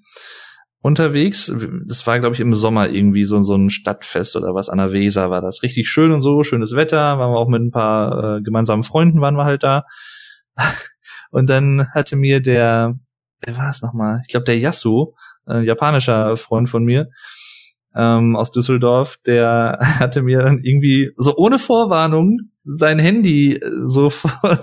unterwegs. 0.87 1.53
Das 1.84 2.07
war, 2.07 2.20
glaube 2.20 2.34
ich, 2.34 2.41
im 2.41 2.55
Sommer 2.55 2.89
irgendwie 2.89 3.24
so, 3.24 3.43
so 3.43 3.57
ein 3.57 3.70
Stadtfest 3.70 4.37
oder 4.37 4.55
was 4.55 4.68
an 4.68 4.78
der 4.78 4.93
Weser 4.93 5.30
war 5.30 5.41
das. 5.41 5.64
Richtig 5.64 5.89
schön 5.89 6.12
und 6.12 6.20
so, 6.20 6.45
schönes 6.45 6.76
Wetter. 6.76 7.18
Waren 7.18 7.32
wir 7.32 7.39
auch 7.39 7.49
mit 7.49 7.61
ein 7.61 7.72
paar 7.72 8.37
äh, 8.37 8.43
gemeinsamen 8.43 8.84
Freunden 8.84 9.20
waren 9.20 9.34
wir 9.34 9.45
halt 9.45 9.64
da. 9.64 9.84
und 11.32 11.51
dann 11.51 11.89
hatte 11.93 12.14
mir 12.14 12.41
der, 12.41 12.95
wer 13.41 13.57
war 13.57 13.68
es 13.68 13.82
nochmal? 13.82 14.20
Ich 14.26 14.28
glaube, 14.28 14.45
der 14.45 14.59
Yasu, 14.59 15.14
äh, 15.49 15.62
japanischer 15.62 16.37
Freund 16.37 16.70
von 16.70 16.84
mir, 16.84 17.09
ähm, 17.97 18.37
aus 18.37 18.53
Düsseldorf, 18.53 19.16
der 19.26 19.78
hatte 19.99 20.22
mir 20.22 20.43
dann 20.43 20.61
irgendwie 20.61 21.11
so 21.16 21.37
ohne 21.37 21.59
Vorwarnung 21.59 22.39
sein 22.59 23.01
Handy 23.01 23.61
so 23.84 24.09
vor, 24.11 24.61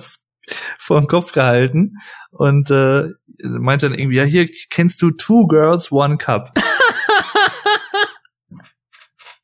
vor 0.78 1.00
den 1.00 1.08
Kopf 1.08 1.32
gehalten 1.32 1.96
und 2.32 2.72
äh, 2.72 3.10
meinte 3.44 3.90
dann 3.90 3.98
irgendwie, 3.98 4.18
ja, 4.18 4.24
hier 4.24 4.50
kennst 4.70 5.02
du 5.02 5.12
Two 5.12 5.48
Girls, 5.48 5.92
One 5.92 6.18
Cup. 6.18 6.54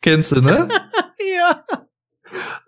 Kennst 0.01 0.31
du, 0.31 0.39
ne? 0.39 0.69
ja. 1.37 1.65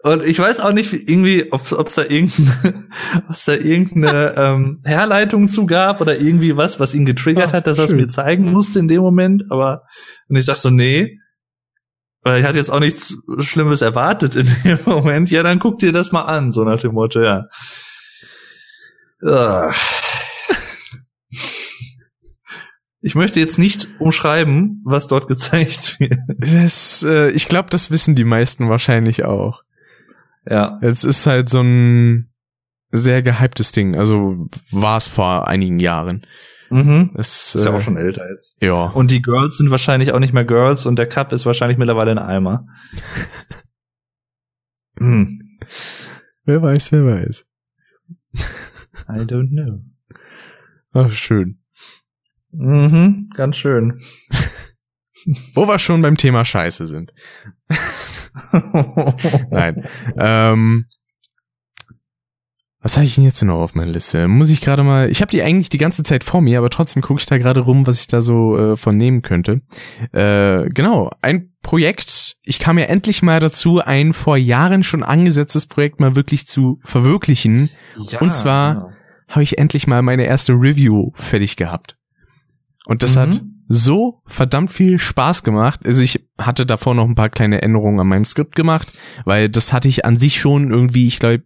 Und 0.04 0.26
ich 0.26 0.40
weiß 0.40 0.60
auch 0.60 0.74
nicht, 0.74 0.92
irgendwie, 0.92 1.52
ob 1.52 1.88
es 1.88 1.96
da 1.96 2.04
irgendeine, 2.04 2.90
was 3.28 3.46
da 3.46 3.54
irgendeine 3.54 4.34
ähm, 4.36 4.82
Herleitung 4.84 5.48
zu 5.48 5.66
gab 5.66 6.02
oder 6.02 6.20
irgendwie 6.20 6.58
was, 6.58 6.80
was 6.80 6.94
ihn 6.94 7.06
getriggert 7.06 7.50
Ach, 7.50 7.54
hat, 7.54 7.68
dass 7.68 7.78
er 7.78 7.86
es 7.86 7.94
mir 7.94 8.08
zeigen 8.08 8.52
musste 8.52 8.80
in 8.80 8.88
dem 8.88 9.02
Moment. 9.02 9.44
Aber 9.50 9.84
und 10.28 10.36
ich 10.36 10.46
sag 10.46 10.56
so, 10.56 10.70
nee, 10.70 11.20
weil 12.24 12.42
ich 12.42 12.46
hatte 12.46 12.58
jetzt 12.58 12.72
auch 12.72 12.80
nichts 12.80 13.16
Schlimmes 13.40 13.82
erwartet 13.82 14.36
in 14.36 14.48
dem 14.64 14.80
Moment. 14.86 15.30
Ja, 15.32 15.44
dann 15.44 15.60
guck 15.60 15.78
dir 15.78 15.92
das 15.92 16.12
mal 16.12 16.24
an, 16.24 16.52
so 16.52 16.64
nach 16.64 16.80
dem 16.80 16.94
Motto, 16.94 17.22
ja. 17.22 17.46
Ich 23.04 23.16
möchte 23.16 23.40
jetzt 23.40 23.58
nicht 23.58 23.88
umschreiben, 24.00 24.82
was 24.86 25.08
dort 25.08 25.28
gezeigt 25.28 26.00
wird. 26.00 26.20
Das, 26.38 27.04
äh, 27.04 27.32
ich 27.32 27.48
glaube, 27.48 27.70
das 27.72 27.90
wissen 27.90 28.16
die 28.16 28.24
meisten 28.24 28.70
wahrscheinlich 28.70 29.24
auch. 29.26 29.64
Ja. 30.46 30.80
Jetzt 30.84 31.04
ist 31.04 31.26
halt 31.26 31.50
so 31.50 31.62
ein 31.62 32.32
sehr 32.92 33.24
gehyptes 33.24 33.72
Ding. 33.72 33.96
Also 33.96 34.48
war 34.70 34.98
es 34.98 35.08
vor 35.08 35.48
einigen 35.48 35.80
Jahren. 35.80 36.28
Mhm. 36.70 37.12
Es, 37.16 37.56
ist 37.56 37.66
ja 37.66 37.72
äh, 37.72 37.76
auch 37.76 37.82
schon 37.82 37.98
älter 37.98 38.30
jetzt. 38.30 38.62
Ja. 38.62 38.86
Und 38.86 39.12
die 39.12 39.22
Girls 39.22 39.58
sind 39.58 39.72
wahrscheinlich 39.72 40.14
auch 40.14 40.20
nicht 40.20 40.34
mehr 40.34 40.46
Girls 40.46 40.86
und 40.86 40.98
der 40.98 41.08
Cup 41.08 41.34
ist 41.34 41.46
wahrscheinlich 41.46 41.78
mittlerweile 41.78 42.12
ein 42.12 42.20
Eimer. 42.20 42.68
hm. 45.00 45.42
Wer 46.46 46.62
weiß, 46.62 46.92
wer 46.92 47.06
weiß. 47.06 47.46
I 49.14 49.26
don't 49.26 49.49
know. 49.49 49.82
Ach, 50.93 51.12
schön. 51.12 51.59
Mhm, 52.51 53.30
ganz 53.36 53.57
schön. 53.57 54.01
Wo 55.53 55.68
wir 55.68 55.80
schon 55.80 56.01
beim 56.01 56.18
Thema 56.18 56.45
Scheiße 56.45 56.86
sind. 56.88 57.14
Nein. 59.51 59.88
Ähm, 60.18 60.86
was 62.84 62.97
habe 62.97 63.05
ich 63.05 63.14
denn 63.14 63.24
jetzt 63.24 63.41
noch 63.43 63.59
auf 63.62 63.76
meiner 63.76 63.91
Liste? 63.91 64.28
Muss 64.28 64.49
ich 64.49 64.59
gerade 64.59 64.82
mal. 64.82 65.12
Ich 65.12 65.22
habe 65.22 65.30
die 65.30 65.43
eigentlich 65.43 65.70
die 65.70 65.78
ganze 65.78 66.01
Zeit 66.01 66.24
vor 66.24 66.41
mir, 66.41 66.57
aber 66.57 66.72
trotzdem 66.72 67.03
gucke 67.03 67.20
ich 67.20 67.28
da 67.28 67.38
gerade 67.38 67.59
rum, 67.59 67.86
was 67.86 67.99
ich 67.99 68.07
da 68.07 68.22
so 68.22 68.57
äh, 68.57 68.76
von 68.76 68.97
nehmen 68.97 69.22
könnte. 69.22 69.59
Äh, 70.12 70.68
genau, 70.70 71.12
ein 71.22 71.53
Projekt. 71.62 72.38
Ich 72.43 72.57
kam 72.57 72.80
ja 72.80 72.86
endlich 72.86 73.22
mal 73.22 73.39
dazu, 73.39 73.82
ein 73.82 74.14
vor 74.14 74.36
Jahren 74.36 74.84
schon 74.84 75.03
angesetztes 75.03 75.68
Projekt 75.68 75.99
mal 75.99 76.16
wirklich 76.16 76.47
zu 76.47 76.80
verwirklichen. 76.84 77.70
Ja, 77.97 78.20
Und 78.20 78.34
zwar. 78.34 78.93
Habe 79.32 79.44
ich 79.44 79.58
endlich 79.58 79.88
mal 79.88 80.02
meine 80.02 80.26
erste 80.26 80.54
Review 80.54 81.12
fertig 81.16 81.56
gehabt. 81.56 81.98
Und 82.86 83.04
das 83.04 83.16
mhm. 83.16 83.20
hat 83.20 83.42
so 83.68 84.22
verdammt 84.26 84.72
viel 84.72 85.00
Spaß 85.00 85.44
gemacht. 85.44 85.82
Also 85.86 86.02
ich 86.02 86.28
hatte 86.38 86.66
davor 86.66 86.94
noch 86.94 87.08
ein 87.08 87.16
paar 87.16 87.30
kleine 87.30 87.62
Änderungen 87.62 88.00
an 88.00 88.08
meinem 88.08 88.26
Skript 88.26 88.56
gemacht, 88.56 88.92
weil 89.26 89.50
das 89.50 89.72
hatte 89.72 89.88
ich 89.88 90.06
an 90.06 90.18
sich 90.18 90.40
schon 90.40 90.72
irgendwie, 90.72 91.08
ich 91.08 91.20
glaube, 91.20 91.44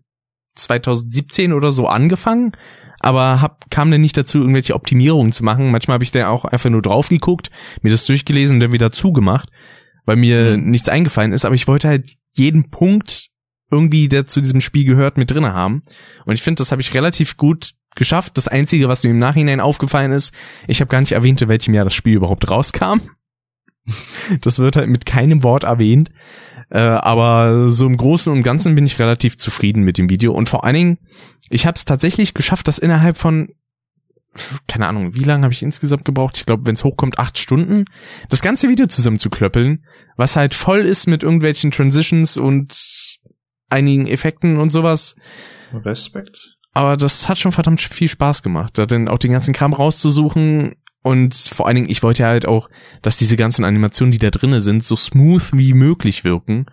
2017 0.55 1.53
oder 1.53 1.71
so 1.71 1.87
angefangen, 1.87 2.53
aber 2.99 3.41
hab, 3.41 3.69
kam 3.69 3.91
dann 3.91 4.01
nicht 4.01 4.17
dazu, 4.17 4.39
irgendwelche 4.39 4.73
Optimierungen 4.73 5.31
zu 5.31 5.43
machen. 5.43 5.69
Manchmal 5.69 5.95
habe 5.95 6.03
ich 6.03 6.11
dann 6.11 6.23
auch 6.23 6.45
einfach 6.45 6.69
nur 6.69 6.81
drauf 6.81 7.09
geguckt, 7.09 7.51
mir 7.81 7.91
das 7.91 8.05
durchgelesen 8.05 8.55
und 8.55 8.59
dann 8.61 8.71
wieder 8.71 8.91
zugemacht. 8.91 9.49
weil 10.05 10.15
mir 10.15 10.57
mhm. 10.57 10.69
nichts 10.69 10.89
eingefallen 10.89 11.33
ist, 11.33 11.45
aber 11.45 11.55
ich 11.55 11.67
wollte 11.67 11.87
halt 11.87 12.15
jeden 12.33 12.69
Punkt 12.69 13.29
irgendwie, 13.75 14.07
der 14.07 14.25
zu 14.27 14.41
diesem 14.41 14.61
Spiel 14.61 14.85
gehört, 14.85 15.17
mit 15.17 15.29
drinne 15.29 15.53
haben. 15.53 15.81
Und 16.25 16.33
ich 16.33 16.41
finde, 16.41 16.59
das 16.59 16.71
habe 16.71 16.81
ich 16.81 16.93
relativ 16.93 17.37
gut 17.37 17.73
geschafft. 17.95 18.37
Das 18.37 18.47
Einzige, 18.47 18.87
was 18.87 19.03
mir 19.03 19.11
im 19.11 19.19
Nachhinein 19.19 19.59
aufgefallen 19.59 20.11
ist, 20.11 20.33
ich 20.67 20.79
habe 20.81 20.89
gar 20.89 21.01
nicht 21.01 21.11
erwähnt, 21.11 21.41
in 21.41 21.49
welchem 21.49 21.73
Jahr 21.73 21.83
das 21.83 21.93
Spiel 21.93 22.15
überhaupt 22.15 22.49
rauskam. 22.49 23.01
Das 24.41 24.57
wird 24.57 24.77
halt 24.77 24.89
mit 24.89 25.05
keinem 25.05 25.43
Wort 25.43 25.63
erwähnt. 25.63 26.09
Äh, 26.71 26.79
aber 26.79 27.69
so 27.69 27.85
im 27.85 27.97
Großen 27.97 28.33
und 28.33 28.41
Ganzen 28.41 28.73
bin 28.73 28.87
ich 28.87 28.97
relativ 28.97 29.37
zufrieden 29.37 29.83
mit 29.83 29.99
dem 29.99 30.09
Video. 30.09 30.33
Und 30.33 30.49
vor 30.49 30.63
allen 30.63 30.73
Dingen, 30.73 30.97
ich 31.51 31.67
habe 31.67 31.75
es 31.75 31.85
tatsächlich 31.85 32.33
geschafft, 32.33 32.67
das 32.67 32.79
innerhalb 32.79 33.17
von 33.17 33.49
keine 34.67 34.87
Ahnung, 34.87 35.15
wie 35.15 35.23
lange 35.23 35.43
habe 35.43 35.53
ich 35.53 35.63
insgesamt 35.63 36.05
gebraucht? 36.05 36.37
Ich 36.37 36.45
glaube, 36.45 36.65
wenn 36.65 36.75
es 36.75 36.83
hochkommt, 36.83 37.19
acht 37.19 37.37
Stunden, 37.37 37.85
das 38.29 38.41
ganze 38.41 38.69
Video 38.69 38.87
zusammenzuklöppeln, 38.87 39.85
was 40.17 40.35
halt 40.35 40.53
voll 40.53 40.79
ist 40.79 41.07
mit 41.07 41.23
irgendwelchen 41.23 41.71
Transitions 41.71 42.37
und 42.37 43.19
einigen 43.69 44.07
Effekten 44.07 44.57
und 44.57 44.71
sowas. 44.71 45.15
Respekt. 45.73 46.55
Aber 46.73 46.97
das 46.97 47.29
hat 47.29 47.37
schon 47.37 47.51
verdammt 47.51 47.81
viel 47.81 48.09
Spaß 48.09 48.43
gemacht, 48.43 48.77
da 48.77 48.85
dann 48.85 49.07
auch 49.07 49.17
den 49.17 49.31
ganzen 49.31 49.53
Kram 49.53 49.73
rauszusuchen. 49.73 50.75
Und 51.01 51.35
vor 51.35 51.67
allen 51.67 51.75
Dingen, 51.75 51.89
ich 51.89 52.03
wollte 52.03 52.25
halt 52.25 52.47
auch, 52.47 52.69
dass 53.01 53.15
diese 53.15 53.37
ganzen 53.37 53.63
Animationen, 53.63 54.11
die 54.11 54.17
da 54.17 54.29
drinnen 54.29 54.59
sind, 54.59 54.83
so 54.83 54.95
smooth 54.95 55.51
wie 55.53 55.73
möglich 55.73 56.23
wirken. 56.23 56.65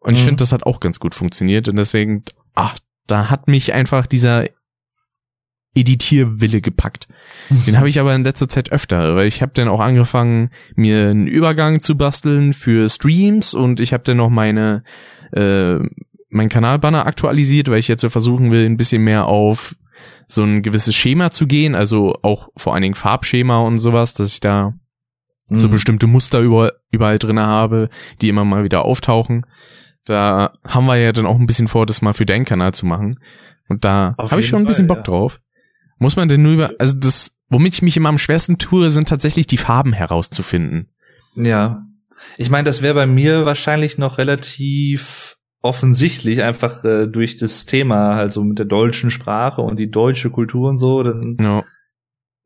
Und 0.00 0.14
ich 0.14 0.20
mhm. 0.20 0.26
finde, 0.26 0.42
das 0.42 0.52
hat 0.52 0.64
auch 0.64 0.80
ganz 0.80 0.98
gut 0.98 1.14
funktioniert. 1.14 1.68
Und 1.68 1.76
deswegen, 1.76 2.24
ach, 2.54 2.78
da 3.06 3.30
hat 3.30 3.46
mich 3.46 3.74
einfach 3.74 4.06
dieser 4.06 4.46
Editierwille 5.74 6.60
gepackt. 6.60 7.08
Den 7.66 7.76
habe 7.76 7.88
ich 7.88 8.00
aber 8.00 8.14
in 8.14 8.24
letzter 8.24 8.48
Zeit 8.48 8.72
öfter, 8.72 9.14
weil 9.14 9.28
ich 9.28 9.42
habe 9.42 9.52
dann 9.54 9.68
auch 9.68 9.80
angefangen, 9.80 10.50
mir 10.74 11.10
einen 11.10 11.26
Übergang 11.26 11.80
zu 11.80 11.96
basteln 11.96 12.52
für 12.52 12.88
Streams 12.88 13.54
und 13.54 13.78
ich 13.78 13.92
habe 13.92 14.02
dann 14.02 14.16
noch 14.16 14.30
meine 14.30 14.82
äh, 15.32 15.78
mein 16.30 16.48
Kanalbanner 16.48 17.06
aktualisiert, 17.06 17.68
weil 17.70 17.78
ich 17.78 17.88
jetzt 17.88 18.02
so 18.02 18.10
versuchen 18.10 18.50
will, 18.50 18.66
ein 18.66 18.76
bisschen 18.76 19.02
mehr 19.02 19.26
auf 19.26 19.74
so 20.26 20.44
ein 20.44 20.62
gewisses 20.62 20.94
Schema 20.94 21.30
zu 21.30 21.46
gehen, 21.46 21.74
also 21.74 22.18
auch 22.22 22.48
vor 22.56 22.74
allen 22.74 22.82
Dingen 22.82 22.94
Farbschema 22.94 23.60
und 23.60 23.78
sowas, 23.78 24.12
dass 24.12 24.32
ich 24.32 24.40
da 24.40 24.74
mhm. 25.48 25.58
so 25.58 25.68
bestimmte 25.68 26.06
Muster 26.06 26.40
über, 26.40 26.74
überall 26.90 27.18
drinne 27.18 27.46
habe, 27.46 27.88
die 28.20 28.28
immer 28.28 28.44
mal 28.44 28.64
wieder 28.64 28.84
auftauchen. 28.84 29.46
Da 30.04 30.52
haben 30.66 30.86
wir 30.86 30.96
ja 30.96 31.12
dann 31.12 31.26
auch 31.26 31.38
ein 31.38 31.46
bisschen 31.46 31.68
vor, 31.68 31.86
das 31.86 32.02
mal 32.02 32.14
für 32.14 32.26
deinen 32.26 32.44
Kanal 32.44 32.74
zu 32.74 32.86
machen. 32.86 33.20
Und 33.68 33.84
da 33.84 34.14
habe 34.18 34.40
ich 34.40 34.48
schon 34.48 34.62
ein 34.62 34.66
bisschen 34.66 34.86
Bock 34.86 34.98
ja. 34.98 35.02
drauf. 35.04 35.40
Muss 35.98 36.16
man 36.16 36.28
denn 36.28 36.42
nur 36.42 36.52
über, 36.52 36.72
also 36.78 36.94
das, 36.94 37.36
womit 37.48 37.74
ich 37.74 37.82
mich 37.82 37.96
immer 37.96 38.08
am 38.08 38.18
schwersten 38.18 38.58
tue, 38.58 38.90
sind 38.90 39.08
tatsächlich 39.08 39.46
die 39.46 39.56
Farben 39.56 39.92
herauszufinden. 39.92 40.88
Ja. 41.34 41.84
Ich 42.36 42.50
meine, 42.50 42.64
das 42.64 42.82
wäre 42.82 42.94
bei 42.94 43.06
mir 43.06 43.46
wahrscheinlich 43.46 43.98
noch 43.98 44.18
relativ 44.18 45.27
offensichtlich 45.60 46.42
einfach 46.42 46.84
äh, 46.84 47.06
durch 47.06 47.36
das 47.36 47.66
Thema, 47.66 48.12
also 48.12 48.44
mit 48.44 48.58
der 48.58 48.66
deutschen 48.66 49.10
Sprache 49.10 49.60
und 49.60 49.78
die 49.78 49.90
deutsche 49.90 50.30
Kultur 50.30 50.68
und 50.68 50.76
so, 50.76 51.02
dann 51.02 51.36
ja 51.40 51.64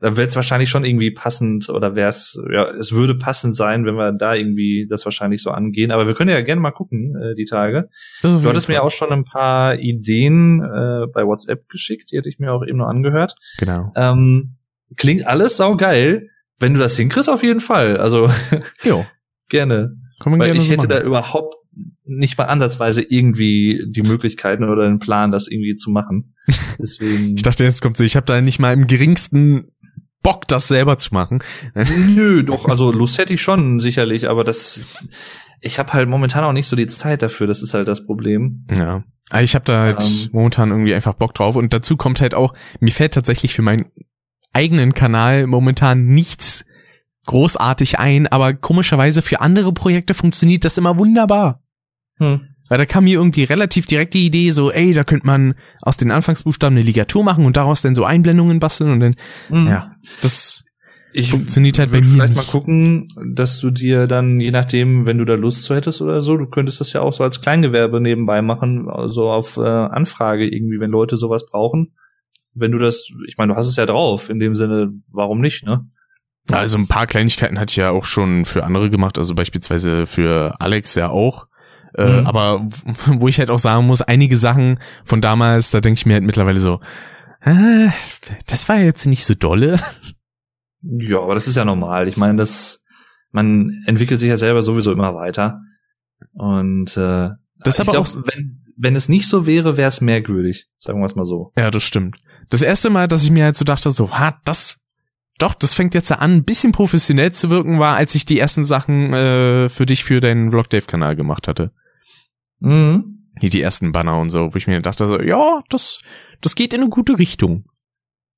da 0.03 0.17
wird 0.17 0.31
es 0.31 0.37
wahrscheinlich 0.37 0.69
schon 0.69 0.85
irgendwie 0.85 1.13
passend 1.13 1.69
oder 1.69 1.95
wäre 1.95 2.09
es, 2.09 2.37
ja, 2.53 2.69
es 2.71 2.91
würde 2.91 3.15
passend 3.15 3.55
sein, 3.55 3.87
wenn 3.87 3.95
wir 3.95 4.11
da 4.11 4.35
irgendwie 4.35 4.89
das 4.91 5.05
wahrscheinlich 5.05 5.43
so 5.45 5.53
angehen. 5.53 5.93
Aber 5.93 6.09
wir 6.09 6.15
können 6.15 6.31
ja 6.31 6.41
gerne 6.41 6.61
mal 6.61 6.73
gucken, 6.73 7.15
äh, 7.15 7.37
die 7.37 7.45
Tage. 7.45 7.89
Du 8.21 8.43
hattest 8.43 8.69
mir 8.69 8.83
auch 8.83 8.91
schon 8.91 9.13
ein 9.13 9.23
paar 9.23 9.79
Ideen 9.79 10.61
äh, 10.61 11.07
bei 11.07 11.25
WhatsApp 11.25 11.69
geschickt, 11.69 12.11
die 12.11 12.17
hätte 12.17 12.29
ich 12.29 12.41
mir 12.41 12.53
auch 12.53 12.67
eben 12.67 12.79
noch 12.79 12.89
angehört. 12.89 13.37
Genau. 13.59 13.93
Ähm, 13.95 14.57
klingt 14.97 15.25
alles 15.25 15.57
saugeil. 15.57 16.29
Wenn 16.59 16.75
du 16.75 16.81
das 16.81 16.97
hinkriegst, 16.97 17.31
auf 17.31 17.45
jeden 17.45 17.61
Fall. 17.61 17.97
Also 17.97 18.29
jo. 18.83 19.07
gerne. 19.49 19.97
Weil 20.25 20.39
gerne 20.39 20.59
ich 20.59 20.67
so 20.67 20.73
hätte 20.73 20.89
machen. 20.89 20.89
da 20.89 21.01
überhaupt 21.03 21.55
nicht 22.17 22.39
mal 22.39 22.45
ansatzweise 22.45 23.03
irgendwie 23.03 23.85
die 23.89 24.03
Möglichkeiten 24.03 24.65
oder 24.65 24.85
den 24.85 24.99
Plan, 24.99 25.31
das 25.31 25.49
irgendwie 25.49 25.75
zu 25.75 25.91
machen. 25.91 26.35
Deswegen. 26.79 27.37
ich 27.37 27.43
dachte, 27.43 27.65
jetzt 27.65 27.83
kommt 27.83 27.97
so, 27.97 28.05
ich 28.05 28.17
habe 28.17 28.27
da 28.27 28.41
nicht 28.41 28.59
mal 28.59 28.73
im 28.73 28.87
geringsten 28.87 29.73
Bock, 30.23 30.47
das 30.49 30.69
selber 30.69 30.99
zu 30.99 31.15
machen. 31.15 31.43
Nö, 31.75 32.43
doch, 32.45 32.67
also 32.69 32.93
Lust 32.93 33.19
hätte 33.19 33.35
ich 33.35 33.43
schon 33.43 33.81
sicherlich, 33.81 34.29
aber 34.29 34.45
das, 34.45 34.81
ich 35.61 35.79
habe 35.79 35.93
halt 35.93 36.09
momentan 36.09 36.45
auch 36.45 36.53
nicht 36.53 36.69
so 36.69 36.77
die 36.77 36.87
Zeit 36.87 37.23
dafür, 37.23 37.47
das 37.47 37.63
ist 37.63 37.75
halt 37.75 37.89
das 37.89 38.07
Problem. 38.07 38.67
Ja. 38.75 39.05
Ich 39.41 39.55
habe 39.55 39.65
da 39.65 39.81
halt 39.81 40.03
ähm, 40.03 40.29
momentan 40.33 40.71
irgendwie 40.71 40.95
einfach 40.95 41.15
Bock 41.15 41.35
drauf 41.35 41.57
und 41.57 41.73
dazu 41.73 41.97
kommt 41.97 42.21
halt 42.21 42.35
auch, 42.35 42.53
mir 42.81 42.93
fällt 42.93 43.15
tatsächlich 43.15 43.55
für 43.55 43.63
meinen 43.63 43.87
eigenen 44.53 44.93
Kanal 44.95 45.47
momentan 45.47 46.07
nichts 46.07 46.65
großartig 47.27 47.99
ein, 47.99 48.27
aber 48.27 48.55
komischerweise 48.55 49.23
für 49.23 49.41
andere 49.41 49.73
Projekte 49.73 50.15
funktioniert 50.15 50.65
das 50.65 50.79
immer 50.79 50.99
wunderbar. 50.99 51.62
Hm. 52.19 52.49
Weil 52.69 52.79
da 52.79 52.87
kam 52.87 53.05
mir 53.05 53.19
irgendwie 53.19 53.45
relativ 53.45 53.87
direkt 53.87 54.15
die 54.15 54.27
Idee, 54.27 54.51
so, 54.51 54.71
ey, 54.71 54.95
da 54.95 55.05
könnte 55.05 55.27
man 55.27 55.55
aus 55.83 55.97
den 55.97 56.11
Anfangsbuchstaben 56.11 56.77
eine 56.77 56.87
Ligatur 56.87 57.23
machen 57.23 57.45
und 57.45 57.57
daraus 57.57 57.83
dann 57.83 57.95
so 57.95 58.05
Einblendungen 58.05 58.61
basteln 58.61 58.91
und 58.91 59.01
dann, 59.01 59.17
mhm. 59.51 59.67
ja, 59.67 59.97
das 60.23 60.65
ich 61.13 61.31
funktioniert 61.31 61.79
halt 61.79 61.91
bei 61.91 61.99
mir. 61.99 62.05
Vielleicht 62.05 62.35
nicht. 62.35 62.47
mal 62.47 62.51
gucken, 62.51 63.09
dass 63.35 63.61
du 63.61 63.71
dir 63.71 64.07
dann, 64.07 64.41
je 64.41 64.51
nachdem, 64.51 65.07
wenn 65.07 65.19
du 65.19 65.25
da 65.25 65.35
Lust 65.35 65.65
zu 65.65 65.75
hättest 65.75 66.01
oder 66.01 66.21
so, 66.21 66.37
du 66.37 66.47
könntest 66.47 66.81
das 66.81 66.93
ja 66.93 67.03
auch 67.03 67.13
so 67.13 67.23
als 67.23 67.43
Kleingewerbe 67.43 68.01
nebenbei 68.01 68.41
machen, 68.41 68.89
also 68.89 69.31
auf 69.31 69.59
äh, 69.59 69.61
Anfrage 69.61 70.47
irgendwie, 70.47 70.81
wenn 70.81 70.91
Leute 70.91 71.17
sowas 71.17 71.47
brauchen. 71.47 71.95
Wenn 72.55 72.73
du 72.73 72.79
das, 72.79 73.09
ich 73.27 73.37
meine, 73.37 73.53
du 73.53 73.59
hast 73.59 73.67
es 73.67 73.77
ja 73.77 73.87
drauf, 73.87 74.31
in 74.31 74.39
dem 74.39 74.55
Sinne, 74.55 74.93
warum 75.11 75.41
nicht, 75.41 75.65
ne? 75.65 75.87
Also 76.51 76.77
ein 76.77 76.89
paar 76.89 77.07
Kleinigkeiten 77.07 77.59
hatte 77.59 77.71
ich 77.73 77.77
ja 77.77 77.91
auch 77.91 78.05
schon 78.05 78.45
für 78.45 78.65
andere 78.65 78.91
gemacht, 78.91 79.17
also 79.17 79.35
beispielsweise 79.35 80.07
für 80.07 80.57
Alex 80.61 80.95
ja 80.95 81.09
auch. 81.09 81.47
Äh, 81.95 82.21
mhm. 82.21 82.27
Aber 82.27 82.69
wo 83.07 83.29
ich 83.29 83.39
halt 83.39 83.51
auch 83.51 83.59
sagen 83.59 83.87
muss, 83.87 84.03
einige 84.03 84.37
Sachen 84.37 84.79
von 85.05 85.21
damals, 85.21 85.71
da 85.71 85.81
denke 85.81 85.99
ich 85.99 86.07
mir 86.07 86.15
halt 86.15 86.25
mittlerweile 86.25 86.61
so, 86.61 86.81
äh, 87.41 87.89
das 88.47 88.69
war 88.69 88.79
jetzt 88.79 89.07
nicht 89.07 89.25
so 89.25 89.35
dolle. 89.35 89.79
Ja, 90.85 91.21
aber 91.21 91.37
das 91.37 91.47
ist 91.47 91.55
ja 91.55 91.65
normal. 91.65 92.09
Ich 92.09 92.17
meine, 92.17 92.39
das, 92.39 92.85
man 93.31 93.85
entwickelt 93.87 94.19
sich 94.19 94.29
ja 94.29 94.37
selber 94.37 94.65
sowieso 94.65 94.91
immer 94.91 95.15
weiter. 95.15 95.61
Und 96.33 96.97
äh, 96.97 97.31
das 97.61 97.79
ich 97.79 97.87
glaube, 97.87 98.09
wenn, 98.27 98.65
wenn 98.77 98.97
es 98.97 99.09
nicht 99.09 99.29
so 99.29 99.47
wäre, 99.47 99.77
wäre 99.77 99.87
es 99.87 100.01
merkwürdig, 100.01 100.67
sagen 100.79 101.01
wir 101.01 101.07
es 101.07 101.15
mal 101.15 101.25
so. 101.25 101.53
Ja, 101.57 101.71
das 101.71 101.85
stimmt. 101.85 102.17
Das 102.51 102.63
erste 102.63 102.91
Mal, 102.91 103.07
dass 103.07 103.23
ich 103.23 103.31
mir 103.31 103.45
halt 103.45 103.57
so 103.57 103.65
dachte, 103.65 103.93
so, 103.93 104.11
ha, 104.11 104.41
das, 104.45 104.81
doch, 105.39 105.55
das 105.55 105.75
fängt 105.75 105.95
jetzt 105.95 106.11
an, 106.11 106.37
ein 106.37 106.45
bisschen 106.45 106.73
professionell 106.73 107.33
zu 107.33 107.51
wirken, 107.51 107.79
war, 107.79 107.97
als 107.97 108.15
ich 108.15 108.27
die 108.27 108.39
ersten 108.39 108.65
Sachen 108.65 109.13
äh, 109.13 109.69
für 109.69 109.87
dich 109.87 110.05
für 110.05 110.21
deinen 110.21 110.51
Vlog 110.51 110.69
Dave 110.69 110.87
Kanal 110.87 111.17
gemacht 111.17 111.49
hatte. 111.49 111.73
Mhm. 112.63 113.29
Hier 113.39 113.51
die 113.51 113.61
ersten 113.61 113.93
Banner 113.93 114.19
und 114.19 114.31
so, 114.31 114.53
wo 114.53 114.57
ich 114.57 114.67
mir 114.67 114.81
dachte 114.81 115.09
so, 115.09 115.21
ja, 115.21 115.63
das, 115.69 116.01
das 116.41 116.55
geht 116.55 116.73
in 116.73 116.81
eine 116.81 116.91
gute 116.91 117.19
Richtung. 117.19 117.65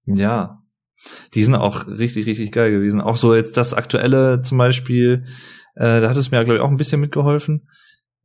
Ja. 0.06 0.62
Die 1.34 1.44
sind 1.44 1.54
auch 1.54 1.86
richtig, 1.86 2.26
richtig 2.26 2.52
geil 2.52 2.70
gewesen. 2.70 3.00
Auch 3.00 3.16
so 3.16 3.34
jetzt 3.34 3.56
das 3.56 3.74
aktuelle 3.74 4.40
zum 4.40 4.56
Beispiel, 4.56 5.26
äh, 5.74 6.00
da 6.00 6.08
hat 6.08 6.16
es 6.16 6.30
mir, 6.30 6.42
glaube 6.44 6.56
ich, 6.56 6.62
auch 6.62 6.70
ein 6.70 6.78
bisschen 6.78 7.00
mitgeholfen. 7.00 7.68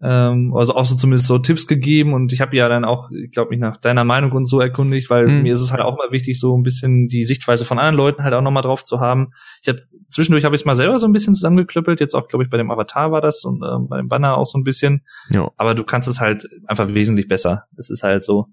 Ähm, 0.02 0.54
also 0.56 0.76
auch 0.76 0.86
so 0.86 0.96
zumindest 0.96 1.28
so 1.28 1.40
Tipps 1.40 1.68
gegeben 1.68 2.14
und 2.14 2.32
ich 2.32 2.40
habe 2.40 2.56
ja 2.56 2.70
dann 2.70 2.86
auch, 2.86 3.12
ich 3.12 3.32
glaube, 3.32 3.50
mich 3.50 3.60
nach 3.60 3.76
deiner 3.76 4.06
Meinung 4.06 4.32
und 4.32 4.46
so 4.46 4.62
erkundigt, 4.62 5.10
weil 5.10 5.28
mhm. 5.28 5.44
mir 5.44 5.54
ist 5.54 5.60
es 5.60 5.72
halt 5.72 5.82
auch 5.82 5.98
mal 5.98 6.12
wichtig, 6.12 6.40
so 6.40 6.58
ein 6.58 6.64
bisschen 6.64 7.08
die 7.08 7.26
Sichtweise 7.26 7.66
von 7.66 7.80
anderen 7.80 7.98
Leuten 7.98 8.24
halt 8.24 8.34
auch 8.34 8.42
nochmal 8.42 8.64
drauf 8.64 8.86
zu 8.86 9.02
haben. 9.02 9.32
Ich 9.62 9.68
habe 9.68 9.80
zwischendurch 10.08 10.46
habe 10.46 10.56
ich 10.56 10.62
es 10.62 10.66
mal 10.66 10.76
selber 10.76 11.00
so 11.00 11.06
ein 11.06 11.12
bisschen 11.12 11.36
zusammengeklöppelt, 11.36 12.00
jetzt 12.00 12.16
auch, 12.16 12.30
glaube 12.30 12.46
ich, 12.46 12.50
bei 12.50 12.56
dem 12.56 12.72
Avatar 12.72 13.12
war 13.12 13.20
das 13.20 13.44
und 13.44 13.62
ähm, 13.62 13.88
bei 13.90 13.98
dem 13.98 14.08
Banner 14.08 14.38
auch 14.38 14.46
so 14.46 14.58
ein 14.58 14.64
bisschen. 14.64 15.04
Ja. 15.32 15.52
Aber 15.58 15.76
du 15.76 15.84
kannst 15.84 16.08
es 16.08 16.22
halt 16.22 16.48
einfach 16.66 16.94
wesentlich 16.94 17.28
besser. 17.28 17.66
Es 17.76 17.90
ist 17.90 18.04
halt 18.04 18.24
so. 18.24 18.48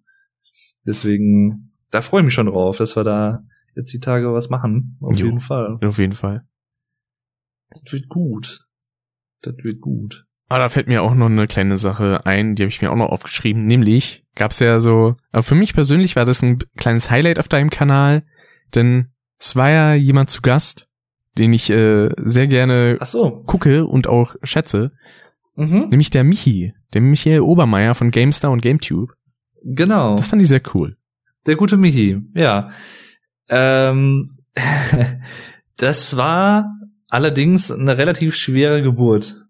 Deswegen, 0.85 1.73
da 1.93 2.01
freue 2.01 2.23
ich 2.23 2.25
mich 2.25 2.35
schon 2.35 2.47
drauf, 2.47 2.79
dass 2.79 2.97
wir 2.97 3.05
da 3.05 3.45
jetzt 3.77 3.93
die 3.93 4.01
Tage 4.01 4.33
was 4.33 4.51
machen. 4.51 4.99
Auf 5.01 5.17
jo, 5.17 5.27
jeden 5.27 5.41
Fall. 5.41 5.79
Auf 5.85 5.99
jeden 5.99 6.15
Fall. 6.15 6.45
Das 7.71 7.93
wird 7.93 8.09
gut. 8.09 8.67
Das 9.43 9.55
wird 9.63 9.81
gut. 9.81 10.26
Ah, 10.49 10.59
da 10.59 10.69
fällt 10.69 10.87
mir 10.87 11.03
auch 11.03 11.15
noch 11.15 11.27
eine 11.27 11.49
kleine 11.49 11.77
Sache 11.77 12.25
ein, 12.25 12.55
die 12.55 12.63
habe 12.63 12.71
ich 12.71 12.81
mir 12.81 12.93
auch 12.93 12.97
noch 12.97 13.11
aufgeschrieben. 13.11 13.67
Nämlich 13.67 14.25
gab's 14.37 14.61
ja 14.61 14.79
so, 14.79 15.17
aber 15.33 15.43
für 15.43 15.57
mich 15.57 15.75
persönlich 15.75 16.15
war 16.15 16.25
das 16.25 16.43
ein 16.43 16.59
kleines 16.77 17.11
Highlight 17.11 17.41
auf 17.41 17.49
deinem 17.49 17.71
Kanal, 17.71 18.23
denn 18.75 19.09
es 19.39 19.57
war 19.57 19.71
ja 19.71 19.95
jemand 19.95 20.31
zu 20.31 20.43
Gast, 20.43 20.87
den 21.37 21.53
ich 21.53 21.69
äh, 21.71 22.11
sehr 22.19 22.47
gerne 22.47 22.99
so. 23.03 23.43
gucke 23.47 23.87
und 23.87 24.07
auch 24.07 24.37
schätze. 24.43 24.93
Mhm. 25.57 25.89
Nämlich 25.91 26.11
der 26.11 26.23
Michi, 26.23 26.75
der 26.95 27.01
Michael 27.01 27.41
Obermeier 27.41 27.95
von 27.95 28.11
GameStar 28.11 28.51
und 28.51 28.63
GameTube. 28.63 29.13
Genau. 29.65 30.17
Das 30.17 30.29
fand 30.29 30.43
ich 30.43 30.49
sehr 30.49 30.63
cool. 30.75 30.97
Der 31.47 31.57
gute 31.57 31.77
Michi, 31.77 32.21
ja. 32.35 32.71
Ähm, 33.49 34.29
das 35.77 36.17
war 36.17 36.71
allerdings 37.09 37.71
eine 37.71 37.99
relativ 37.99 38.37
schwere 38.37 38.83
Geburt. 38.83 39.46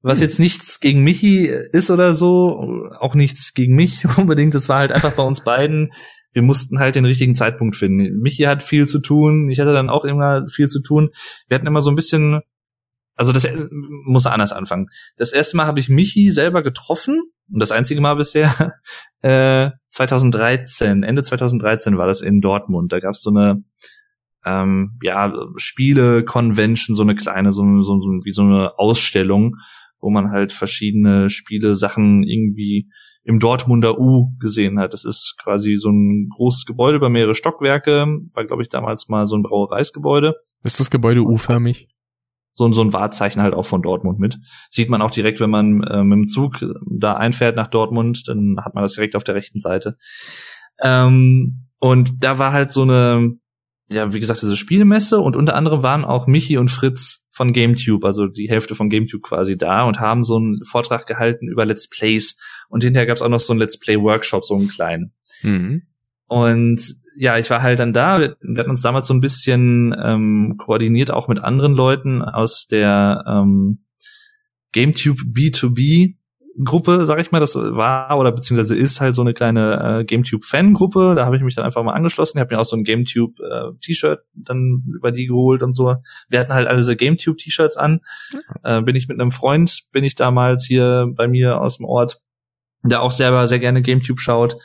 Was 0.00 0.20
jetzt 0.20 0.38
nichts 0.38 0.80
gegen 0.80 1.02
Michi 1.02 1.46
ist 1.46 1.90
oder 1.90 2.14
so, 2.14 2.88
auch 3.00 3.14
nichts 3.14 3.52
gegen 3.54 3.74
mich 3.74 4.04
unbedingt. 4.16 4.54
Das 4.54 4.68
war 4.68 4.78
halt 4.78 4.92
einfach 4.92 5.12
bei 5.12 5.22
uns 5.22 5.42
beiden. 5.42 5.92
Wir 6.32 6.42
mussten 6.42 6.78
halt 6.78 6.94
den 6.94 7.04
richtigen 7.04 7.34
Zeitpunkt 7.34 7.74
finden. 7.74 8.20
Michi 8.20 8.44
hat 8.44 8.62
viel 8.62 8.86
zu 8.86 9.00
tun. 9.00 9.50
Ich 9.50 9.60
hatte 9.60 9.72
dann 9.72 9.90
auch 9.90 10.04
immer 10.04 10.46
viel 10.48 10.68
zu 10.68 10.80
tun. 10.80 11.08
Wir 11.48 11.56
hatten 11.56 11.66
immer 11.66 11.80
so 11.80 11.90
ein 11.90 11.96
bisschen 11.96 12.42
also 13.18 13.32
das 13.32 13.48
muss 14.04 14.26
anders 14.26 14.52
anfangen. 14.52 14.86
Das 15.16 15.32
erste 15.32 15.56
Mal 15.56 15.66
habe 15.66 15.80
ich 15.80 15.88
Michi 15.88 16.30
selber 16.30 16.62
getroffen 16.62 17.20
und 17.52 17.60
das 17.60 17.72
einzige 17.72 18.00
Mal 18.00 18.14
bisher 18.14 18.74
äh, 19.22 19.72
2013, 19.88 21.02
Ende 21.02 21.22
2013 21.22 21.98
war 21.98 22.06
das 22.06 22.20
in 22.20 22.40
Dortmund. 22.40 22.92
Da 22.92 23.00
gab 23.00 23.14
es 23.14 23.22
so 23.22 23.30
eine 23.30 23.64
ähm, 24.44 24.98
ja 25.02 25.32
Spiele-Convention, 25.56 26.94
so 26.94 27.02
eine 27.02 27.16
kleine, 27.16 27.50
so, 27.50 27.64
so, 27.82 28.00
so 28.00 28.08
wie 28.22 28.32
so 28.32 28.42
eine 28.42 28.78
Ausstellung, 28.78 29.56
wo 30.00 30.10
man 30.10 30.30
halt 30.30 30.52
verschiedene 30.52 31.30
Spiele, 31.30 31.76
Sachen 31.76 32.22
irgendwie 32.22 32.88
im 33.24 33.38
Dortmunder 33.38 33.98
U 33.98 34.32
gesehen 34.38 34.78
hat. 34.78 34.94
Das 34.94 35.04
ist 35.04 35.36
quasi 35.42 35.76
so 35.76 35.90
ein 35.90 36.28
großes 36.30 36.64
Gebäude 36.64 36.96
über 36.96 37.10
mehrere 37.10 37.34
Stockwerke, 37.34 38.06
war 38.32 38.44
glaube 38.46 38.62
ich 38.62 38.68
damals 38.68 39.08
mal 39.08 39.26
so 39.26 39.36
ein 39.36 39.42
Brauereisgebäude. 39.42 40.34
Ist 40.64 40.80
das 40.80 40.90
Gebäude 40.90 41.22
U-förmig? 41.22 41.88
So, 42.54 42.72
so 42.72 42.82
ein 42.82 42.92
Wahrzeichen 42.92 43.40
halt 43.40 43.54
auch 43.54 43.66
von 43.66 43.82
Dortmund 43.82 44.18
mit. 44.18 44.38
Sieht 44.68 44.88
man 44.88 45.00
auch 45.00 45.12
direkt, 45.12 45.40
wenn 45.40 45.50
man 45.50 45.82
äh, 45.82 46.02
mit 46.02 46.16
dem 46.16 46.26
Zug 46.26 46.64
da 46.90 47.14
einfährt 47.14 47.54
nach 47.54 47.68
Dortmund, 47.68 48.26
dann 48.26 48.56
hat 48.64 48.74
man 48.74 48.82
das 48.82 48.94
direkt 48.94 49.14
auf 49.14 49.22
der 49.22 49.36
rechten 49.36 49.60
Seite. 49.60 49.96
Ähm, 50.80 51.68
und 51.78 52.24
da 52.24 52.38
war 52.38 52.52
halt 52.52 52.72
so 52.72 52.82
eine, 52.82 53.38
ja, 53.90 54.12
wie 54.12 54.20
gesagt, 54.20 54.42
diese 54.42 54.56
Spielemesse 54.56 55.20
und 55.20 55.34
unter 55.36 55.54
anderem 55.54 55.82
waren 55.82 56.04
auch 56.04 56.26
Michi 56.26 56.58
und 56.58 56.70
Fritz 56.70 57.26
von 57.30 57.52
GameTube, 57.52 58.04
also 58.04 58.26
die 58.26 58.48
Hälfte 58.48 58.74
von 58.74 58.90
GameTube 58.90 59.22
quasi 59.22 59.56
da 59.56 59.84
und 59.84 59.98
haben 59.98 60.24
so 60.24 60.36
einen 60.36 60.62
Vortrag 60.64 61.06
gehalten 61.06 61.48
über 61.48 61.64
Let's 61.64 61.88
Plays 61.88 62.38
und 62.68 62.84
hinterher 62.84 63.06
gab 63.06 63.16
es 63.16 63.22
auch 63.22 63.28
noch 63.28 63.40
so 63.40 63.52
einen 63.52 63.60
Let's 63.60 63.78
Play 63.78 63.98
Workshop, 63.98 64.44
so 64.44 64.54
einen 64.56 64.68
kleinen. 64.68 65.12
Mhm. 65.42 65.82
Und 66.26 66.80
ja, 67.16 67.38
ich 67.38 67.48
war 67.48 67.62
halt 67.62 67.78
dann 67.78 67.94
da. 67.94 68.20
Wir, 68.20 68.36
wir 68.42 68.60
hatten 68.60 68.70
uns 68.70 68.82
damals 68.82 69.06
so 69.06 69.14
ein 69.14 69.20
bisschen 69.20 69.96
ähm, 69.98 70.56
koordiniert, 70.58 71.10
auch 71.10 71.26
mit 71.26 71.38
anderen 71.38 71.72
Leuten 71.72 72.20
aus 72.20 72.66
der 72.66 73.24
ähm, 73.26 73.84
GameTube 74.72 75.18
B2B 75.32 76.17
Gruppe, 76.64 77.06
sag 77.06 77.20
ich 77.20 77.30
mal, 77.30 77.38
das 77.40 77.54
war 77.54 78.18
oder 78.18 78.32
beziehungsweise 78.32 78.74
ist 78.74 79.00
halt 79.00 79.14
so 79.14 79.22
eine 79.22 79.32
kleine 79.32 80.00
äh, 80.00 80.04
GameTube-Fan-Gruppe. 80.04 81.14
Da 81.14 81.24
habe 81.24 81.36
ich 81.36 81.42
mich 81.42 81.54
dann 81.54 81.64
einfach 81.64 81.82
mal 81.82 81.92
angeschlossen. 81.92 82.38
Ich 82.38 82.40
habe 82.40 82.54
mir 82.54 82.60
auch 82.60 82.64
so 82.64 82.76
ein 82.76 82.84
GameTube-T-Shirt 82.84 84.18
äh, 84.18 84.22
dann 84.34 84.84
über 84.94 85.12
die 85.12 85.26
geholt 85.26 85.62
und 85.62 85.72
so. 85.72 85.96
Wir 86.28 86.40
hatten 86.40 86.52
halt 86.52 86.66
alle 86.66 86.78
diese 86.78 86.96
GameTube-T-Shirts 86.96 87.76
an. 87.76 88.00
Äh, 88.64 88.82
bin 88.82 88.96
ich 88.96 89.08
mit 89.08 89.20
einem 89.20 89.30
Freund, 89.30 89.84
bin 89.92 90.02
ich 90.04 90.16
damals 90.16 90.64
hier 90.64 91.06
bei 91.14 91.28
mir 91.28 91.60
aus 91.60 91.76
dem 91.76 91.86
Ort, 91.86 92.20
der 92.82 93.02
auch 93.02 93.12
selber 93.12 93.46
sehr 93.46 93.60
gerne 93.60 93.82
GameTube 93.82 94.20
schaut, 94.20 94.56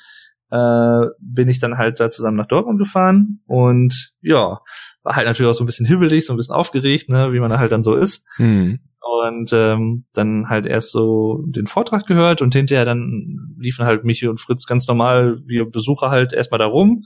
äh, 0.53 1.07
bin 1.19 1.47
ich 1.47 1.59
dann 1.59 1.77
halt 1.77 1.99
da 1.99 2.09
zusammen 2.09 2.37
nach 2.37 2.47
Dortmund 2.47 2.77
gefahren 2.77 3.41
und 3.47 4.11
ja, 4.21 4.59
war 5.01 5.15
halt 5.15 5.25
natürlich 5.25 5.49
auch 5.49 5.57
so 5.57 5.63
ein 5.63 5.65
bisschen 5.65 5.87
hibbelig, 5.87 6.25
so 6.25 6.33
ein 6.33 6.37
bisschen 6.37 6.55
aufgeregt, 6.55 7.09
ne, 7.09 7.33
wie 7.33 7.39
man 7.39 7.49
da 7.49 7.57
halt 7.57 7.71
dann 7.71 7.83
so 7.83 7.95
ist. 7.95 8.27
Mhm 8.37 8.79
und 9.23 9.51
ähm, 9.53 10.05
dann 10.13 10.49
halt 10.49 10.65
erst 10.65 10.91
so 10.91 11.43
den 11.45 11.67
Vortrag 11.67 12.05
gehört 12.05 12.41
und 12.41 12.53
hinterher 12.53 12.85
dann 12.85 13.55
liefen 13.57 13.85
halt 13.85 14.03
Michi 14.03 14.27
und 14.27 14.39
Fritz 14.39 14.65
ganz 14.65 14.87
normal 14.87 15.37
wie 15.45 15.63
Besucher 15.63 16.09
halt 16.09 16.33
erstmal 16.33 16.59
da 16.59 16.65
rum, 16.65 17.03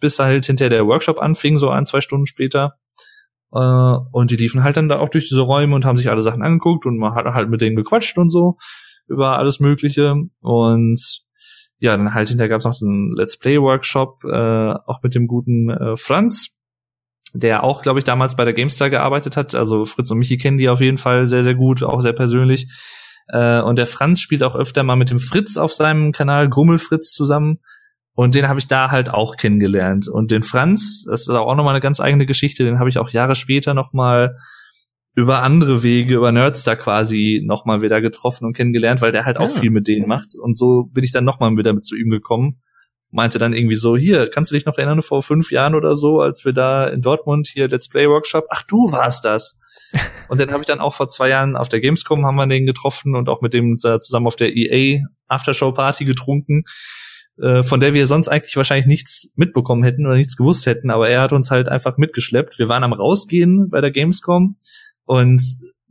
bis 0.00 0.18
halt 0.18 0.46
hinterher 0.46 0.70
der 0.70 0.86
Workshop 0.86 1.18
anfing, 1.18 1.58
so 1.58 1.68
ein, 1.68 1.86
zwei 1.86 2.00
Stunden 2.00 2.26
später. 2.26 2.78
Äh, 3.52 3.58
und 3.58 4.30
die 4.30 4.36
liefen 4.36 4.62
halt 4.62 4.76
dann 4.76 4.88
da 4.88 4.98
auch 4.98 5.08
durch 5.08 5.28
diese 5.28 5.40
Räume 5.40 5.74
und 5.74 5.84
haben 5.84 5.96
sich 5.96 6.10
alle 6.10 6.22
Sachen 6.22 6.42
angeguckt 6.42 6.86
und 6.86 6.96
man 6.98 7.14
hat 7.14 7.26
halt 7.26 7.48
mit 7.48 7.60
denen 7.60 7.76
gequatscht 7.76 8.18
und 8.18 8.28
so 8.28 8.56
über 9.08 9.38
alles 9.38 9.60
Mögliche. 9.60 10.14
Und 10.40 11.22
ja, 11.82 11.96
dann 11.96 12.14
halt 12.14 12.28
hinterher 12.28 12.48
gab 12.48 12.60
es 12.60 12.64
noch 12.64 12.80
einen 12.80 13.10
Let's 13.10 13.36
Play 13.36 13.60
Workshop, 13.60 14.22
äh, 14.24 14.72
auch 14.86 15.02
mit 15.02 15.16
dem 15.16 15.26
guten 15.26 15.68
äh, 15.68 15.96
Franz, 15.96 16.60
der 17.34 17.64
auch, 17.64 17.82
glaube 17.82 17.98
ich, 17.98 18.04
damals 18.04 18.36
bei 18.36 18.44
der 18.44 18.54
GameStar 18.54 18.88
gearbeitet 18.88 19.36
hat. 19.36 19.56
Also 19.56 19.84
Fritz 19.84 20.08
und 20.12 20.18
Michi 20.18 20.38
kennen 20.38 20.58
die 20.58 20.68
auf 20.68 20.80
jeden 20.80 20.96
Fall 20.96 21.26
sehr, 21.26 21.42
sehr 21.42 21.56
gut, 21.56 21.82
auch 21.82 22.00
sehr 22.00 22.12
persönlich. 22.12 22.68
Äh, 23.26 23.60
und 23.62 23.78
der 23.78 23.88
Franz 23.88 24.20
spielt 24.20 24.44
auch 24.44 24.54
öfter 24.54 24.84
mal 24.84 24.94
mit 24.94 25.10
dem 25.10 25.18
Fritz 25.18 25.56
auf 25.56 25.72
seinem 25.72 26.12
Kanal, 26.12 26.48
Grummelfritz 26.48 27.10
zusammen. 27.10 27.58
Und 28.14 28.36
den 28.36 28.48
habe 28.48 28.60
ich 28.60 28.68
da 28.68 28.92
halt 28.92 29.10
auch 29.10 29.36
kennengelernt. 29.36 30.06
Und 30.06 30.30
den 30.30 30.44
Franz, 30.44 31.02
das 31.08 31.22
ist 31.22 31.30
auch 31.30 31.56
nochmal 31.56 31.74
eine 31.74 31.80
ganz 31.80 31.98
eigene 31.98 32.26
Geschichte, 32.26 32.64
den 32.64 32.78
habe 32.78 32.90
ich 32.90 32.98
auch 32.98 33.10
Jahre 33.10 33.34
später 33.34 33.74
nochmal 33.74 34.36
über 35.14 35.42
andere 35.42 35.82
Wege, 35.82 36.14
über 36.14 36.32
Nerdstar 36.32 36.76
quasi 36.76 37.42
nochmal 37.44 37.82
wieder 37.82 38.00
getroffen 38.00 38.46
und 38.46 38.54
kennengelernt, 38.54 39.02
weil 39.02 39.12
der 39.12 39.24
halt 39.24 39.38
ja. 39.38 39.44
auch 39.44 39.50
viel 39.50 39.70
mit 39.70 39.86
denen 39.88 40.08
macht. 40.08 40.34
Und 40.40 40.56
so 40.56 40.84
bin 40.84 41.04
ich 41.04 41.12
dann 41.12 41.24
nochmal 41.24 41.56
wieder 41.56 41.72
mit 41.72 41.84
zu 41.84 41.96
ihm 41.96 42.10
gekommen 42.10 42.62
meinte 43.12 43.38
dann 43.38 43.52
irgendwie 43.52 43.76
so, 43.76 43.96
hier, 43.96 44.28
kannst 44.28 44.50
du 44.50 44.54
dich 44.54 44.64
noch 44.64 44.78
erinnern, 44.78 45.02
vor 45.02 45.22
fünf 45.22 45.52
Jahren 45.52 45.74
oder 45.74 45.96
so, 45.96 46.20
als 46.20 46.44
wir 46.44 46.52
da 46.52 46.88
in 46.88 47.02
Dortmund 47.02 47.46
hier 47.46 47.68
Let's 47.68 47.88
Play 47.88 48.08
Workshop, 48.08 48.46
ach 48.48 48.62
du 48.62 48.90
warst 48.90 49.24
das. 49.24 49.60
und 50.28 50.40
den 50.40 50.50
habe 50.50 50.62
ich 50.62 50.66
dann 50.66 50.80
auch 50.80 50.94
vor 50.94 51.08
zwei 51.08 51.28
Jahren 51.28 51.54
auf 51.54 51.68
der 51.68 51.80
Gamescom 51.80 52.24
haben 52.24 52.36
wir 52.36 52.46
den 52.46 52.66
getroffen 52.66 53.14
und 53.14 53.28
auch 53.28 53.42
mit 53.42 53.52
dem 53.52 53.76
zusammen 53.78 54.26
auf 54.26 54.36
der 54.36 54.56
EA 54.56 55.04
Aftershow 55.28 55.72
Party 55.72 56.06
getrunken, 56.06 56.64
äh, 57.38 57.62
von 57.62 57.80
der 57.80 57.92
wir 57.92 58.06
sonst 58.06 58.28
eigentlich 58.28 58.56
wahrscheinlich 58.56 58.86
nichts 58.86 59.32
mitbekommen 59.36 59.82
hätten 59.82 60.06
oder 60.06 60.16
nichts 60.16 60.36
gewusst 60.36 60.64
hätten, 60.64 60.90
aber 60.90 61.10
er 61.10 61.20
hat 61.20 61.34
uns 61.34 61.50
halt 61.50 61.68
einfach 61.68 61.98
mitgeschleppt. 61.98 62.58
Wir 62.58 62.70
waren 62.70 62.82
am 62.82 62.94
rausgehen 62.94 63.68
bei 63.68 63.82
der 63.82 63.90
Gamescom 63.90 64.56
und 65.04 65.42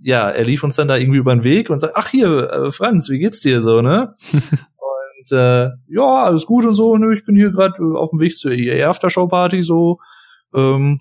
ja, 0.02 0.30
er 0.30 0.44
lief 0.44 0.64
uns 0.64 0.76
dann 0.76 0.88
da 0.88 0.98
irgendwie 0.98 1.20
über 1.20 1.36
den 1.36 1.44
Weg 1.44 1.70
und 1.70 1.80
sagt, 1.80 1.96
ach 1.96 2.10
hier, 2.10 2.50
äh, 2.50 2.72
Franz, 2.72 3.10
wie 3.10 3.20
geht's 3.20 3.42
dir 3.42 3.62
so, 3.62 3.82
ne? 3.82 4.16
Und 5.22 5.38
äh, 5.38 5.70
ja, 5.88 6.24
alles 6.24 6.48
gut 6.48 6.66
und 6.66 6.74
so. 6.74 6.98
Ne, 6.98 7.14
ich 7.14 7.24
bin 7.24 7.36
hier 7.36 7.52
gerade 7.52 7.76
äh, 7.80 7.96
auf 7.96 8.10
dem 8.10 8.20
Weg 8.20 8.36
zur 8.36 8.52
EA 8.52 8.90
Aftershow 8.90 9.28
Party 9.28 9.62
so. 9.62 10.00
Ähm, 10.56 10.98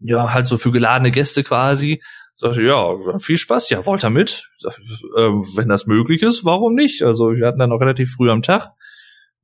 ja, 0.00 0.32
halt 0.32 0.46
so 0.46 0.56
für 0.56 0.70
geladene 0.70 1.10
Gäste 1.10 1.44
quasi. 1.44 2.02
Sagte, 2.36 2.62
ja, 2.62 2.96
viel 3.18 3.36
Spaß, 3.36 3.68
ja, 3.68 3.84
wollt 3.84 4.02
ihr 4.02 4.08
mit? 4.08 4.48
Sag, 4.56 4.78
äh, 4.78 5.28
wenn 5.56 5.68
das 5.68 5.86
möglich 5.86 6.22
ist, 6.22 6.44
warum 6.46 6.74
nicht? 6.74 7.02
Also 7.02 7.32
wir 7.32 7.46
hatten 7.46 7.58
dann 7.58 7.68
noch 7.68 7.80
relativ 7.80 8.14
früh 8.14 8.30
am 8.30 8.40
Tag. 8.40 8.70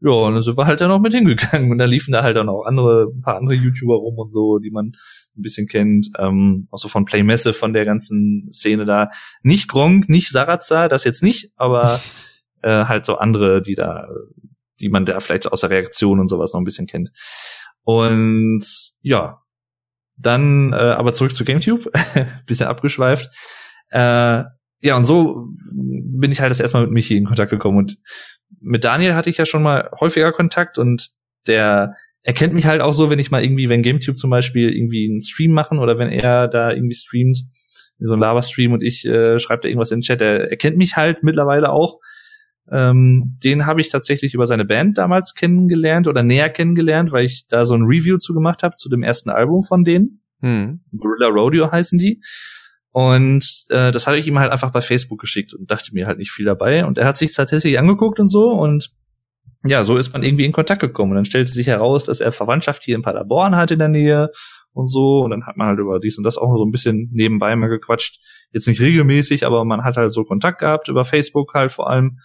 Ja, 0.01 0.11
und 0.11 0.35
dann 0.35 0.43
sind 0.43 0.59
wir 0.59 0.67
halt 0.67 0.81
dann 0.81 0.89
noch 0.89 1.01
mit 1.01 1.15
hingegangen. 1.15 1.71
Und 1.71 1.79
da 1.79 1.87
liefen 1.87 2.13
da 2.13 2.23
halt 2.23 2.37
dann 2.37 2.49
auch 2.49 2.65
andere, 2.65 3.07
ein 3.15 3.23
paar 3.23 3.37
andere 3.37 3.55
YouTuber 3.55 3.95
rum 3.95 4.19
und 4.19 4.31
so, 4.31 4.59
die 4.59 4.71
man 4.71 4.93
ein 5.37 5.43
bisschen 5.43 5.67
kennt. 5.67 6.09
Ähm, 6.19 6.67
auch 6.71 6.79
so 6.79 6.89
von 6.89 7.07
Playmesse, 7.07 7.53
von 7.53 7.73
der 7.73 7.85
ganzen 7.85 8.51
Szene 8.53 8.85
da. 8.85 9.11
Nicht 9.43 9.69
Gronk, 9.69 10.09
nicht 10.09 10.31
Sarazar, 10.31 10.89
das 10.89 11.05
jetzt 11.05 11.23
nicht, 11.23 11.51
aber 11.57 12.01
äh, 12.63 12.85
halt 12.85 13.07
so 13.07 13.17
andere, 13.17 13.63
die 13.63 13.75
da, 13.75 14.09
die 14.81 14.91
man 14.91 15.07
da 15.07 15.21
vielleicht 15.21 15.51
aus 15.51 15.63
der 15.63 15.71
Reaktion 15.71 16.21
und 16.21 16.29
sowas 16.29 16.53
noch 16.53 16.61
ein 16.61 16.65
bisschen 16.65 16.87
kennt. 16.87 17.11
Und 17.83 18.65
ja, 19.01 19.43
dann 20.19 20.73
äh, 20.73 20.77
aber 20.77 21.13
zurück 21.13 21.35
zu 21.35 21.45
GameTube, 21.45 21.91
bisschen 22.47 22.67
abgeschweift. 22.67 23.31
Äh, 23.91 24.45
ja, 24.81 24.97
und 24.97 25.05
so 25.05 25.49
bin 25.73 26.31
ich 26.31 26.41
halt 26.41 26.51
das 26.51 26.61
erstmal 26.61 26.83
mit 26.85 26.93
Michi 26.93 27.17
in 27.17 27.25
Kontakt 27.25 27.51
gekommen. 27.51 27.79
Und 27.79 27.99
mit 28.61 28.85
Daniel 28.85 29.15
hatte 29.15 29.31
ich 29.31 29.37
ja 29.37 29.47
schon 29.47 29.63
mal 29.63 29.91
häufiger 30.01 30.33
Kontakt 30.33 30.79
und 30.79 31.11
der 31.47 31.95
erkennt 32.23 32.55
mich 32.55 32.67
halt 32.67 32.81
auch 32.81 32.93
so, 32.93 33.11
wenn 33.11 33.19
ich 33.19 33.31
mal 33.31 33.43
irgendwie, 33.43 33.69
wenn 33.69 33.83
GameTube 33.83 34.17
zum 34.17 34.31
Beispiel 34.31 34.75
irgendwie 34.75 35.09
einen 35.09 35.21
Stream 35.21 35.53
machen 35.53 35.79
oder 35.79 35.99
wenn 35.99 36.09
er 36.09 36.49
da 36.49 36.73
irgendwie 36.73 36.95
streamt, 36.95 37.45
so 37.99 38.15
ein 38.15 38.21
Lava-Stream 38.21 38.73
und 38.73 38.83
ich 38.83 39.07
äh, 39.07 39.39
schreibe 39.39 39.63
da 39.63 39.69
irgendwas 39.69 39.91
in 39.91 39.99
den 39.99 40.03
Chat, 40.03 40.21
er 40.21 40.51
erkennt 40.51 40.77
mich 40.77 40.97
halt 40.97 41.23
mittlerweile 41.23 41.71
auch 41.71 42.01
ähm, 42.71 43.37
den 43.45 43.67
habe 43.67 43.81
ich 43.81 43.91
tatsächlich 43.91 44.35
über 44.35 44.47
seine 44.47 44.65
Band 44.65 44.99
damals 44.99 45.35
kennengelernt 45.35 46.09
oder 46.09 46.23
näher 46.23 46.51
kennengelernt, 46.51 47.13
weil 47.13 47.25
ich 47.25 47.47
da 47.49 47.65
so 47.65 47.75
ein 47.75 47.85
Review 47.85 48.17
zu 48.17 48.35
gemacht 48.35 48.63
habe 48.63 48.75
zu 48.75 48.89
dem 48.89 49.03
ersten 49.03 49.31
Album 49.31 49.63
von 49.63 49.85
denen. 49.85 50.21
Hm. 50.41 50.81
Gorilla 50.97 51.29
Rodeo 51.29 51.71
heißen 51.71 51.99
die. 51.99 52.23
Und 52.97 53.67
äh, 53.69 53.93
das 53.93 54.07
hatte 54.07 54.17
ich 54.17 54.27
ihm 54.27 54.39
halt 54.39 54.51
einfach 54.51 54.71
bei 54.71 54.81
Facebook 54.81 55.21
geschickt 55.21 55.53
und 55.53 55.71
dachte 55.71 55.91
mir 55.93 56.07
halt 56.07 56.17
nicht 56.17 56.31
viel 56.31 56.47
dabei. 56.47 56.87
Und 56.87 56.97
er 56.97 57.07
hat 57.07 57.19
sich 57.19 57.35
tatsächlich 57.35 57.79
angeguckt 57.79 58.19
und 58.21 58.29
so 58.29 58.49
und 58.49 58.91
ja, 59.67 59.85
so 59.85 59.99
ist 59.99 60.15
man 60.15 60.23
irgendwie 60.23 60.47
in 60.47 60.53
Kontakt 60.53 60.81
gekommen. 60.81 61.11
Und 61.11 61.17
dann 61.17 61.27
stellte 61.27 61.53
sich 61.53 61.67
heraus, 61.67 62.07
dass 62.07 62.21
er 62.21 62.33
Verwandtschaft 62.33 62.85
hier 62.85 62.97
in 62.97 63.03
Paderborn 63.03 63.55
hat 63.55 63.71
in 63.71 63.81
der 63.81 63.89
Nähe 63.89 64.31
und 64.73 64.87
so. 64.87 65.21
Und 65.21 65.33
dann 65.33 65.45
hat 65.45 65.59
man 65.59 65.67
halt 65.67 65.79
über 65.79 66.01
dies 66.01 66.17
und 66.17 66.25
das 66.25 66.39
auch 66.39 66.57
so 66.57 66.65
ein 66.65 66.71
bisschen 66.71 67.11
nebenbei 67.13 67.55
mal 67.55 67.69
gequatscht. 67.69 68.19
Jetzt 68.53 68.67
nicht 68.67 68.81
regelmäßig, 68.81 69.45
aber 69.45 69.67
man 69.67 69.85
hat 69.85 69.99
halt 69.99 70.15
so 70.15 70.25
Kontakt 70.25 70.61
gehabt 70.61 70.89
über 70.89 71.05
Facebook 71.05 71.53
halt 71.53 71.73
vor 71.73 71.91
allem 71.91 72.21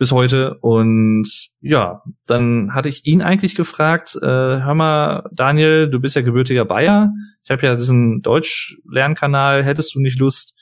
bis 0.00 0.12
heute. 0.12 0.56
Und 0.62 1.28
ja, 1.60 2.02
dann 2.26 2.72
hatte 2.72 2.88
ich 2.88 3.04
ihn 3.04 3.20
eigentlich 3.20 3.54
gefragt, 3.54 4.16
äh, 4.22 4.26
hör 4.26 4.74
mal, 4.74 5.28
Daniel, 5.30 5.90
du 5.90 6.00
bist 6.00 6.16
ja 6.16 6.22
gebürtiger 6.22 6.64
Bayer. 6.64 7.12
Ich 7.44 7.50
habe 7.50 7.66
ja 7.66 7.76
diesen 7.76 8.22
Deutsch-Lernkanal, 8.22 9.62
hättest 9.62 9.94
du 9.94 10.00
nicht 10.00 10.18
Lust, 10.18 10.54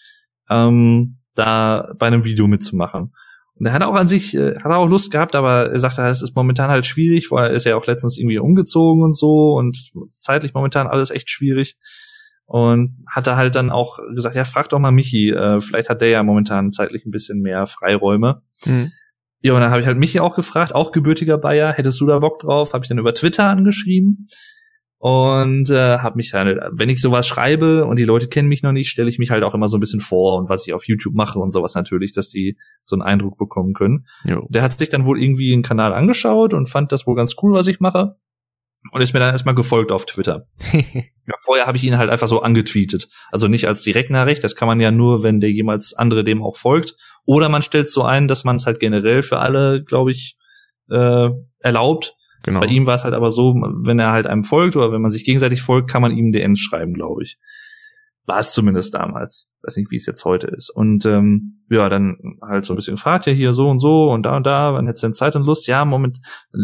ähm, 0.51 1.19
da 1.37 1.95
bei 2.01 2.09
einem 2.09 2.25
Video 2.25 2.49
mitzumachen? 2.49 3.15
Und 3.55 3.67
er 3.67 3.73
hat 3.73 3.83
auch 3.83 3.95
an 3.95 4.09
sich, 4.09 4.35
äh, 4.35 4.57
hat 4.57 4.73
auch 4.73 4.89
Lust 4.89 5.13
gehabt, 5.13 5.37
aber 5.37 5.71
er 5.71 5.79
sagte, 5.79 6.03
es 6.03 6.21
ist 6.21 6.35
momentan 6.35 6.69
halt 6.69 6.85
schwierig, 6.85 7.31
weil 7.31 7.51
er 7.51 7.55
ist 7.55 7.65
ja 7.65 7.77
auch 7.77 7.87
letztens 7.87 8.19
irgendwie 8.19 8.41
umgezogen 8.41 9.05
und 9.05 9.17
so 9.17 9.53
und 9.53 9.79
zeitlich 10.09 10.53
momentan 10.53 10.89
alles 10.89 11.13
echt 11.13 11.31
schwierig. 11.31 11.77
Und 12.45 13.05
hatte 13.09 13.37
halt 13.37 13.55
dann 13.55 13.71
auch 13.71 14.01
gesagt, 14.17 14.35
ja, 14.35 14.45
frag 14.45 14.69
doch 14.71 14.81
mal 14.81 14.91
Michi, 14.91 15.31
äh, 15.31 15.61
vielleicht 15.61 15.91
hat 15.91 16.01
der 16.01 16.09
ja 16.09 16.25
momentan 16.25 16.73
zeitlich 16.73 17.07
ein 17.07 17.13
bisschen 17.13 17.41
mehr 17.41 17.69
Freiräume. 17.69 18.43
Mhm. 18.65 18.91
Ja, 19.41 19.55
und 19.55 19.61
dann 19.61 19.71
habe 19.71 19.81
ich 19.81 19.87
halt 19.87 19.99
Michi 19.99 20.21
auch 20.21 20.35
gefragt, 20.35 20.75
auch 20.75 20.91
gebürtiger 20.93 21.39
Bayer, 21.39 21.73
hättest 21.73 22.01
du 22.01 22.07
da 22.07 22.19
Bock 22.19 22.41
drauf? 22.41 22.73
Habe 22.73 22.85
ich 22.85 22.89
dann 22.89 22.99
über 22.99 23.15
Twitter 23.15 23.45
angeschrieben. 23.45 24.29
und 25.01 25.71
äh, 25.71 25.99
habe 25.99 26.17
mich 26.17 26.35
halt, 26.35 26.59
wenn 26.73 26.89
ich 26.89 27.01
sowas 27.01 27.27
schreibe 27.27 27.85
und 27.85 28.01
die 28.01 28.05
Leute 28.05 28.27
kennen 28.27 28.49
mich 28.49 28.65
noch 28.65 28.73
nicht, 28.73 28.89
stelle 28.89 29.09
ich 29.09 29.21
mich 29.21 29.31
halt 29.31 29.45
auch 29.45 29.55
immer 29.55 29.69
so 29.69 29.77
ein 29.77 29.81
bisschen 29.81 30.01
vor 30.01 30.39
und 30.39 30.49
was 30.49 30.67
ich 30.67 30.75
auf 30.75 30.89
YouTube 30.89 31.15
mache 31.15 31.39
und 31.39 31.53
sowas 31.53 31.77
natürlich, 31.77 32.13
dass 32.13 32.29
die 32.31 32.59
so 32.83 32.97
einen 32.97 33.03
Eindruck 33.03 33.39
bekommen 33.39 33.75
können. 33.75 34.07
Jo. 34.25 34.49
Der 34.51 34.63
hat 34.63 34.77
sich 34.77 34.89
dann 34.89 35.07
wohl 35.07 35.23
irgendwie 35.23 35.53
einen 35.53 35.63
Kanal 35.63 35.95
angeschaut 35.95 36.53
und 36.53 36.69
fand 36.69 36.91
das 36.91 37.07
wohl 37.07 37.15
ganz 37.15 37.37
cool, 37.41 37.53
was 37.53 37.69
ich 37.69 37.79
mache 37.79 38.17
und 38.93 39.01
ist 39.01 39.13
mir 39.13 39.21
dann 39.21 39.31
erstmal 39.31 39.55
gefolgt 39.55 39.93
auf 39.93 40.07
Twitter. 40.07 40.47
ja, 40.73 41.35
vorher 41.41 41.67
habe 41.67 41.77
ich 41.77 41.85
ihn 41.85 41.99
halt 41.99 42.11
einfach 42.11 42.29
so 42.29 42.43
angetweetet. 42.43 43.09
Also 43.31 43.49
nicht 43.49 43.67
als 43.67 43.83
Direktnachricht, 43.83 44.43
das 44.43 44.57
kann 44.57 44.69
man 44.69 44.81
ja 44.81 44.91
nur, 44.91 45.23
wenn 45.23 45.41
der 45.41 45.51
jemals 45.51 45.95
andere 45.95 46.25
dem 46.25 46.43
auch 46.43 46.57
folgt. 46.57 46.95
Oder 47.25 47.49
man 47.49 47.63
stellt 47.63 47.91
so 47.91 48.03
ein, 48.03 48.29
dass 48.29 48.45
man 48.45 48.57
es 48.57 48.67
halt 48.67 48.81
generell 48.81 49.23
für 49.23 49.39
alle, 49.39 49.85
glaube 49.85 50.11
ich, 50.11 50.37
äh, 50.91 51.29
erlaubt. 51.61 52.15
Genau. 52.43 52.61
Bei 52.61 52.67
ihm 52.67 52.87
war 52.87 52.95
es 52.95 53.05
halt 53.05 53.15
aber 53.15 53.31
so, 53.31 53.55
wenn 53.55 53.99
er 53.99 54.13
halt 54.13 54.27
einem 54.27 54.43
folgt 54.43 54.77
oder 54.77 54.93
wenn 54.93 55.03
man 55.03 55.11
sich 55.11 55.25
gegenseitig 55.25 55.63
folgt, 55.63 55.91
kann 55.91 56.03
man 56.03 56.17
ihm 56.17 56.33
DMs 56.33 56.61
schreiben, 56.61 56.95
glaube 56.95 57.23
ich. 57.23 57.39
War 58.25 58.41
es 58.41 58.53
zumindest 58.53 58.95
damals. 58.95 59.53
Weiß 59.63 59.77
nicht, 59.77 59.91
wie 59.91 59.97
es 59.97 60.07
jetzt 60.07 60.25
heute 60.25 60.47
ist. 60.47 60.71
Und 60.71 61.05
ähm, 61.07 61.65
ja, 61.71 61.89
dann 61.89 62.17
halt 62.43 62.65
so 62.65 62.75
ein 62.75 62.77
bisschen 62.77 62.97
gefragt, 62.97 63.27
ja 63.27 63.33
hier 63.33 63.53
so 63.53 63.69
und 63.69 63.79
so 63.79 64.11
und 64.11 64.25
da 64.25 64.37
und 64.37 64.47
da, 64.47 64.75
wann 64.75 64.87
hättest 64.87 65.03
du 65.03 65.09
denn 65.09 65.15
Zeit 65.15 65.35
und 65.35 65.43
Lust? 65.43 65.67
Ja, 65.67 65.85
Moment, 65.85 66.19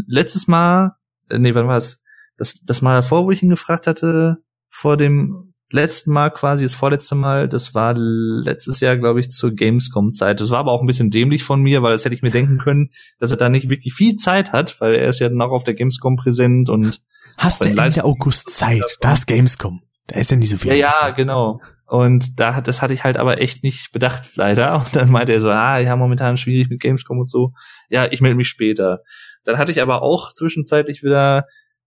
letztes 0.06 0.46
Mal, 0.46 0.92
äh, 1.28 1.38
nee, 1.38 1.54
wann 1.54 1.66
war 1.66 1.76
es? 1.76 2.03
Das, 2.36 2.64
das 2.64 2.82
Mal 2.82 2.94
davor, 2.94 3.24
wo 3.24 3.30
ich 3.30 3.42
ihn 3.42 3.50
gefragt 3.50 3.86
hatte, 3.86 4.38
vor 4.68 4.96
dem 4.96 5.54
letzten 5.70 6.12
Mal 6.12 6.30
quasi, 6.30 6.64
das 6.64 6.74
vorletzte 6.74 7.14
Mal, 7.14 7.48
das 7.48 7.74
war 7.74 7.94
letztes 7.96 8.80
Jahr, 8.80 8.96
glaube 8.96 9.20
ich, 9.20 9.30
zur 9.30 9.52
Gamescom-Zeit. 9.52 10.40
Das 10.40 10.50
war 10.50 10.58
aber 10.58 10.72
auch 10.72 10.80
ein 10.80 10.86
bisschen 10.86 11.10
dämlich 11.10 11.42
von 11.44 11.60
mir, 11.60 11.82
weil 11.82 11.92
das 11.92 12.04
hätte 12.04 12.14
ich 12.14 12.22
mir 12.22 12.30
denken 12.30 12.58
können, 12.58 12.90
dass 13.18 13.30
er 13.30 13.36
da 13.36 13.48
nicht 13.48 13.70
wirklich 13.70 13.94
viel 13.94 14.16
Zeit 14.16 14.52
hat, 14.52 14.80
weil 14.80 14.94
er 14.94 15.08
ist 15.08 15.20
ja 15.20 15.28
noch 15.28 15.50
auf 15.50 15.64
der 15.64 15.74
Gamescom 15.74 16.16
präsent 16.16 16.68
und 16.68 17.00
Hast 17.36 17.64
du 17.64 17.68
Ende 17.68 18.04
August 18.04 18.50
Zeit? 18.50 18.84
Da 19.00 19.12
ist 19.12 19.26
Gamescom. 19.26 19.82
Da 20.06 20.20
ist 20.20 20.30
ja 20.30 20.36
nicht 20.36 20.50
so 20.50 20.58
viel. 20.58 20.74
Ja, 20.74 20.90
ja, 21.00 21.10
genau. 21.10 21.60
Und 21.86 22.38
da 22.38 22.54
hat, 22.54 22.68
das 22.68 22.82
hatte 22.82 22.94
ich 22.94 23.04
halt 23.04 23.16
aber 23.16 23.40
echt 23.40 23.62
nicht 23.62 23.92
bedacht, 23.92 24.36
leider. 24.36 24.76
Und 24.76 24.94
dann 24.94 25.10
meinte 25.10 25.32
er 25.32 25.40
so, 25.40 25.50
ah, 25.50 25.78
ja, 25.78 25.96
momentan 25.96 26.36
schwierig 26.36 26.68
mit 26.68 26.80
Gamescom 26.80 27.18
und 27.18 27.28
so. 27.28 27.52
Ja, 27.88 28.06
ich 28.10 28.20
melde 28.20 28.36
mich 28.36 28.48
später. 28.48 29.00
Dann 29.44 29.58
hatte 29.58 29.72
ich 29.72 29.82
aber 29.82 30.02
auch 30.02 30.32
zwischenzeitlich 30.32 31.02
wieder 31.02 31.44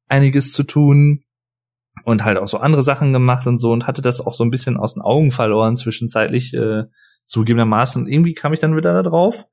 einiges 0.07 0.53
zu 0.53 0.63
tun 0.63 1.23
und 2.03 2.23
halt 2.23 2.37
auch 2.37 2.47
so 2.47 2.57
andere 2.57 2.83
Sachen 2.83 3.13
gemacht 3.13 3.47
und 3.47 3.57
so 3.57 3.71
und 3.71 3.87
hatte 3.87 4.01
das 4.01 4.21
auch 4.21 4.33
so 4.33 4.43
ein 4.43 4.51
bisschen 4.51 4.77
aus 4.77 4.93
den 4.93 5.01
Augen 5.03 5.31
verloren 5.31 5.75
zwischenzeitlich 5.75 6.53
äh, 6.53 6.83
zugegebenermaßen. 7.25 8.03
Und 8.03 8.11
irgendwie 8.11 8.33
kam 8.33 8.53
ich 8.53 8.59
dann 8.59 8.75
wieder 8.75 8.93
da 8.93 9.03
drauf 9.03 9.45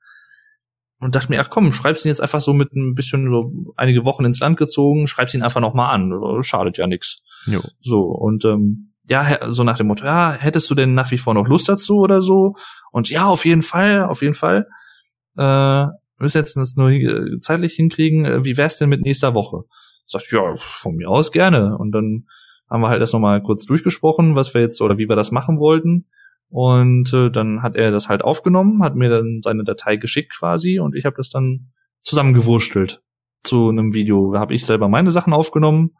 und 1.00 1.14
dachte 1.14 1.30
mir, 1.30 1.40
ach 1.40 1.50
komm, 1.50 1.72
schreib's 1.72 2.04
ihn 2.04 2.08
jetzt 2.08 2.20
einfach 2.20 2.40
so 2.40 2.52
mit 2.52 2.72
ein 2.74 2.94
bisschen 2.94 3.28
so 3.30 3.74
einige 3.76 4.04
Wochen 4.04 4.24
ins 4.24 4.40
Land 4.40 4.56
gezogen, 4.56 5.06
schreib's 5.06 5.34
ihn 5.34 5.42
einfach 5.42 5.60
noch 5.60 5.74
mal 5.74 5.90
an, 5.90 6.12
schadet 6.42 6.78
ja 6.78 6.86
nix. 6.86 7.22
Jo. 7.46 7.60
So 7.80 8.02
und 8.02 8.44
ähm, 8.44 8.92
ja, 9.06 9.52
so 9.52 9.64
nach 9.64 9.76
dem 9.76 9.88
Motto, 9.88 10.04
ja, 10.04 10.32
hättest 10.32 10.70
du 10.70 10.74
denn 10.74 10.94
nach 10.94 11.10
wie 11.10 11.18
vor 11.18 11.34
noch 11.34 11.46
Lust 11.46 11.68
dazu 11.68 11.98
oder 11.98 12.22
so? 12.22 12.56
Und 12.90 13.10
ja, 13.10 13.26
auf 13.26 13.44
jeden 13.44 13.62
Fall, 13.62 14.04
auf 14.04 14.22
jeden 14.22 14.34
Fall. 14.34 14.66
Äh, 15.36 15.86
müssen 16.18 16.38
jetzt 16.38 16.56
das 16.56 16.76
nur 16.76 16.90
zeitlich 17.40 17.74
hinkriegen. 17.74 18.24
Äh, 18.24 18.44
wie 18.44 18.56
wär's 18.56 18.78
denn 18.78 18.88
mit 18.88 19.02
nächster 19.02 19.34
Woche? 19.34 19.64
Sagt, 20.06 20.30
ja, 20.32 20.54
von 20.56 20.96
mir 20.96 21.08
aus 21.08 21.32
gerne. 21.32 21.76
Und 21.78 21.92
dann 21.92 22.26
haben 22.70 22.82
wir 22.82 22.88
halt 22.88 23.02
das 23.02 23.12
nochmal 23.12 23.42
kurz 23.42 23.64
durchgesprochen, 23.64 24.36
was 24.36 24.54
wir 24.54 24.60
jetzt 24.60 24.80
oder 24.80 24.98
wie 24.98 25.08
wir 25.08 25.16
das 25.16 25.30
machen 25.30 25.58
wollten. 25.58 26.06
Und 26.48 27.12
äh, 27.12 27.30
dann 27.30 27.62
hat 27.62 27.74
er 27.74 27.90
das 27.90 28.08
halt 28.08 28.22
aufgenommen, 28.22 28.82
hat 28.82 28.94
mir 28.94 29.10
dann 29.10 29.40
seine 29.42 29.64
Datei 29.64 29.96
geschickt 29.96 30.32
quasi 30.38 30.78
und 30.78 30.94
ich 30.94 31.04
habe 31.04 31.16
das 31.16 31.30
dann 31.30 31.72
zusammengewurstelt 32.00 33.02
zu 33.42 33.68
einem 33.68 33.92
Video. 33.92 34.32
Da 34.32 34.40
habe 34.40 34.54
ich 34.54 34.64
selber 34.64 34.88
meine 34.88 35.10
Sachen 35.10 35.32
aufgenommen 35.32 35.96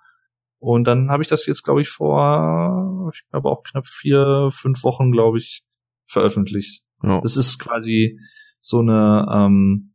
und 0.59 0.87
dann 0.87 1.11
habe 1.11 1.23
ich 1.23 1.29
das 1.29 1.47
jetzt, 1.47 1.63
glaube 1.63 1.83
ich, 1.83 1.89
vor, 1.89 3.11
ich 3.13 3.23
glaube 3.31 3.49
auch 3.49 3.63
knapp 3.65 3.87
vier, 3.87 4.49
fünf 4.53 4.85
Wochen, 4.85 5.13
glaube 5.13 5.39
ich, 5.39 5.65
veröffentlicht. 6.07 6.85
Ja. 7.03 7.21
Das 7.21 7.37
ist 7.37 7.59
quasi 7.59 8.19
so 8.61 8.79
eine 8.79 9.27
ähm, 9.31 9.94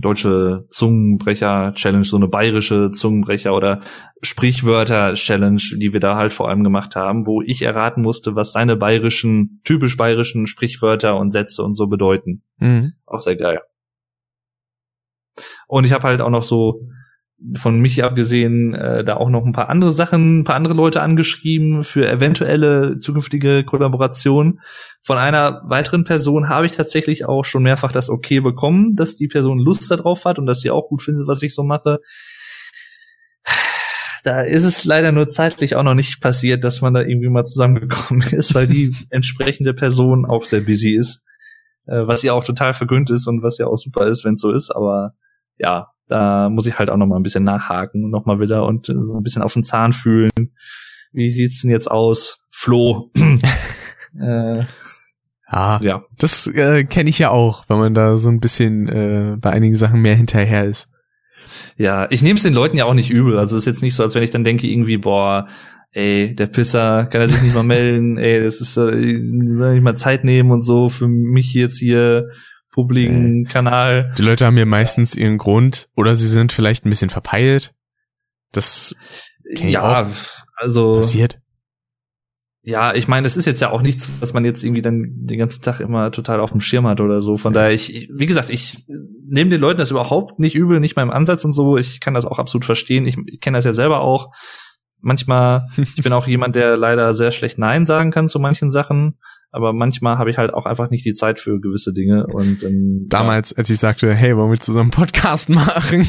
deutsche 0.00 0.66
Zungenbrecher-Challenge, 0.70 2.04
so 2.04 2.16
eine 2.16 2.28
bayerische 2.28 2.90
Zungenbrecher- 2.90 3.54
oder 3.54 3.82
Sprichwörter-Challenge, 4.22 5.60
die 5.76 5.92
wir 5.92 6.00
da 6.00 6.16
halt 6.16 6.32
vor 6.32 6.48
allem 6.48 6.64
gemacht 6.64 6.96
haben, 6.96 7.26
wo 7.26 7.42
ich 7.42 7.62
erraten 7.62 8.02
musste, 8.02 8.34
was 8.34 8.52
seine 8.52 8.76
bayerischen, 8.76 9.60
typisch 9.64 9.96
bayerischen 9.96 10.46
Sprichwörter 10.46 11.18
und 11.18 11.32
Sätze 11.32 11.62
und 11.62 11.74
so 11.74 11.86
bedeuten. 11.86 12.42
Mhm. 12.58 12.94
Auch 13.06 13.20
sehr 13.20 13.36
geil. 13.36 13.60
Und 15.68 15.84
ich 15.84 15.92
habe 15.92 16.04
halt 16.04 16.20
auch 16.20 16.30
noch 16.30 16.42
so 16.42 16.88
von 17.54 17.78
mich 17.80 18.02
abgesehen 18.02 18.74
äh, 18.74 19.04
da 19.04 19.16
auch 19.16 19.28
noch 19.28 19.44
ein 19.44 19.52
paar 19.52 19.68
andere 19.68 19.92
Sachen, 19.92 20.40
ein 20.40 20.44
paar 20.44 20.56
andere 20.56 20.72
Leute 20.72 21.02
angeschrieben 21.02 21.84
für 21.84 22.08
eventuelle 22.08 22.98
zukünftige 22.98 23.62
Kollaboration. 23.64 24.60
Von 25.02 25.18
einer 25.18 25.62
weiteren 25.66 26.04
Person 26.04 26.48
habe 26.48 26.64
ich 26.64 26.72
tatsächlich 26.72 27.26
auch 27.26 27.44
schon 27.44 27.62
mehrfach 27.62 27.92
das 27.92 28.08
Okay 28.08 28.40
bekommen, 28.40 28.96
dass 28.96 29.16
die 29.16 29.28
Person 29.28 29.58
Lust 29.58 29.90
darauf 29.90 30.24
hat 30.24 30.38
und 30.38 30.46
dass 30.46 30.60
sie 30.60 30.70
auch 30.70 30.88
gut 30.88 31.02
findet, 31.02 31.28
was 31.28 31.42
ich 31.42 31.54
so 31.54 31.62
mache. 31.62 32.00
Da 34.24 34.40
ist 34.40 34.64
es 34.64 34.84
leider 34.84 35.12
nur 35.12 35.28
zeitlich 35.28 35.76
auch 35.76 35.84
noch 35.84 35.94
nicht 35.94 36.20
passiert, 36.20 36.64
dass 36.64 36.80
man 36.80 36.94
da 36.94 37.02
irgendwie 37.02 37.28
mal 37.28 37.44
zusammengekommen 37.44 38.22
ist, 38.32 38.54
weil 38.54 38.66
die 38.66 38.96
entsprechende 39.10 39.74
Person 39.74 40.24
auch 40.24 40.44
sehr 40.44 40.62
busy 40.62 40.96
ist, 40.96 41.22
äh, 41.86 42.06
was 42.06 42.22
ja 42.22 42.32
auch 42.32 42.44
total 42.44 42.72
vergönnt 42.72 43.10
ist 43.10 43.28
und 43.28 43.42
was 43.42 43.58
ja 43.58 43.66
auch 43.66 43.76
super 43.76 44.06
ist, 44.06 44.24
wenn 44.24 44.34
es 44.34 44.40
so 44.40 44.52
ist. 44.52 44.74
Aber 44.74 45.12
ja, 45.58 45.88
da 46.08 46.48
muss 46.48 46.66
ich 46.66 46.78
halt 46.78 46.90
auch 46.90 46.96
noch 46.96 47.06
mal 47.06 47.16
ein 47.16 47.22
bisschen 47.22 47.44
nachhaken, 47.44 48.10
noch 48.10 48.26
mal 48.26 48.40
wieder 48.40 48.66
und 48.66 48.88
äh, 48.88 48.94
so 48.94 49.16
ein 49.16 49.22
bisschen 49.22 49.42
auf 49.42 49.54
den 49.54 49.64
Zahn 49.64 49.92
fühlen. 49.92 50.30
Wie 51.12 51.30
sieht's 51.30 51.62
denn 51.62 51.70
jetzt 51.70 51.90
aus? 51.90 52.38
Flo. 52.50 53.10
äh, 54.20 54.62
ja, 55.50 55.80
ja, 55.80 56.02
das 56.18 56.46
äh, 56.48 56.84
kenne 56.84 57.08
ich 57.08 57.18
ja 57.18 57.30
auch, 57.30 57.64
wenn 57.68 57.78
man 57.78 57.94
da 57.94 58.16
so 58.16 58.28
ein 58.28 58.40
bisschen 58.40 58.88
äh, 58.88 59.36
bei 59.38 59.50
einigen 59.50 59.76
Sachen 59.76 60.02
mehr 60.02 60.16
hinterher 60.16 60.64
ist. 60.64 60.88
Ja, 61.76 62.08
ich 62.10 62.22
nehme 62.22 62.36
es 62.36 62.42
den 62.42 62.54
Leuten 62.54 62.76
ja 62.76 62.84
auch 62.84 62.94
nicht 62.94 63.10
übel. 63.10 63.38
Also 63.38 63.56
es 63.56 63.62
ist 63.62 63.66
jetzt 63.66 63.82
nicht 63.82 63.94
so, 63.94 64.02
als 64.02 64.14
wenn 64.14 64.22
ich 64.22 64.30
dann 64.30 64.44
denke 64.44 64.66
irgendwie, 64.66 64.96
boah, 64.96 65.46
ey, 65.92 66.34
der 66.34 66.46
Pisser, 66.46 67.06
kann 67.06 67.20
er 67.20 67.28
sich 67.28 67.40
nicht 67.42 67.54
mal 67.54 67.62
melden, 67.62 68.18
ey, 68.18 68.42
das 68.42 68.60
ist, 68.60 68.76
äh, 68.76 69.20
soll 69.44 69.74
ich 69.74 69.80
mal 69.80 69.96
Zeit 69.96 70.24
nehmen 70.24 70.50
und 70.50 70.62
so 70.62 70.88
für 70.88 71.08
mich 71.08 71.54
jetzt 71.54 71.78
hier 71.78 72.28
publiken 72.76 73.46
äh, 73.46 73.48
Kanal. 73.48 74.12
Die 74.18 74.22
Leute 74.22 74.44
haben 74.44 74.58
ja 74.58 74.66
meistens 74.66 75.16
ihren 75.16 75.38
Grund 75.38 75.88
oder 75.96 76.14
sie 76.14 76.28
sind 76.28 76.52
vielleicht 76.52 76.84
ein 76.84 76.90
bisschen 76.90 77.10
verpeilt. 77.10 77.74
Das 78.52 78.94
ja, 79.54 80.06
also 80.56 80.96
passiert. 80.96 81.40
Ja, 82.62 82.94
ich 82.94 83.08
meine, 83.08 83.26
es 83.26 83.36
ist 83.36 83.46
jetzt 83.46 83.62
ja 83.62 83.70
auch 83.70 83.80
nichts, 83.80 84.08
was 84.20 84.34
man 84.34 84.44
jetzt 84.44 84.62
irgendwie 84.62 84.82
dann 84.82 85.04
den 85.16 85.38
ganzen 85.38 85.62
Tag 85.62 85.80
immer 85.80 86.10
total 86.10 86.40
auf 86.40 86.50
dem 86.50 86.60
Schirm 86.60 86.86
hat 86.86 87.00
oder 87.00 87.20
so. 87.20 87.36
Von 87.36 87.52
daher, 87.52 87.72
ich, 87.72 88.10
wie 88.12 88.26
gesagt, 88.26 88.50
ich 88.50 88.84
nehme 88.88 89.50
den 89.50 89.60
Leuten 89.60 89.78
das 89.78 89.90
überhaupt 89.90 90.38
nicht 90.38 90.54
übel, 90.54 90.78
nicht 90.78 90.96
im 90.96 91.10
Ansatz 91.10 91.44
und 91.44 91.52
so. 91.52 91.78
Ich 91.78 92.00
kann 92.00 92.12
das 92.12 92.26
auch 92.26 92.38
absolut 92.38 92.64
verstehen. 92.64 93.06
Ich, 93.06 93.16
ich 93.26 93.40
kenne 93.40 93.56
das 93.56 93.64
ja 93.64 93.72
selber 93.72 94.00
auch. 94.00 94.34
Manchmal, 95.00 95.68
ich 95.76 96.02
bin 96.02 96.12
auch 96.12 96.26
jemand, 96.26 96.56
der 96.56 96.76
leider 96.76 97.14
sehr 97.14 97.30
schlecht 97.30 97.56
Nein 97.56 97.86
sagen 97.86 98.10
kann 98.10 98.28
zu 98.28 98.38
manchen 98.38 98.70
Sachen 98.70 99.16
aber 99.50 99.72
manchmal 99.72 100.18
habe 100.18 100.30
ich 100.30 100.38
halt 100.38 100.52
auch 100.52 100.66
einfach 100.66 100.90
nicht 100.90 101.04
die 101.04 101.14
Zeit 101.14 101.40
für 101.40 101.60
gewisse 101.60 101.92
Dinge 101.92 102.26
und 102.26 102.62
ähm, 102.62 103.06
damals, 103.08 103.50
ja. 103.50 103.58
als 103.58 103.70
ich 103.70 103.78
sagte, 103.78 104.12
hey, 104.14 104.36
wollen 104.36 104.50
wir 104.50 104.60
zusammen 104.60 104.90
Podcast 104.90 105.48
machen? 105.48 106.08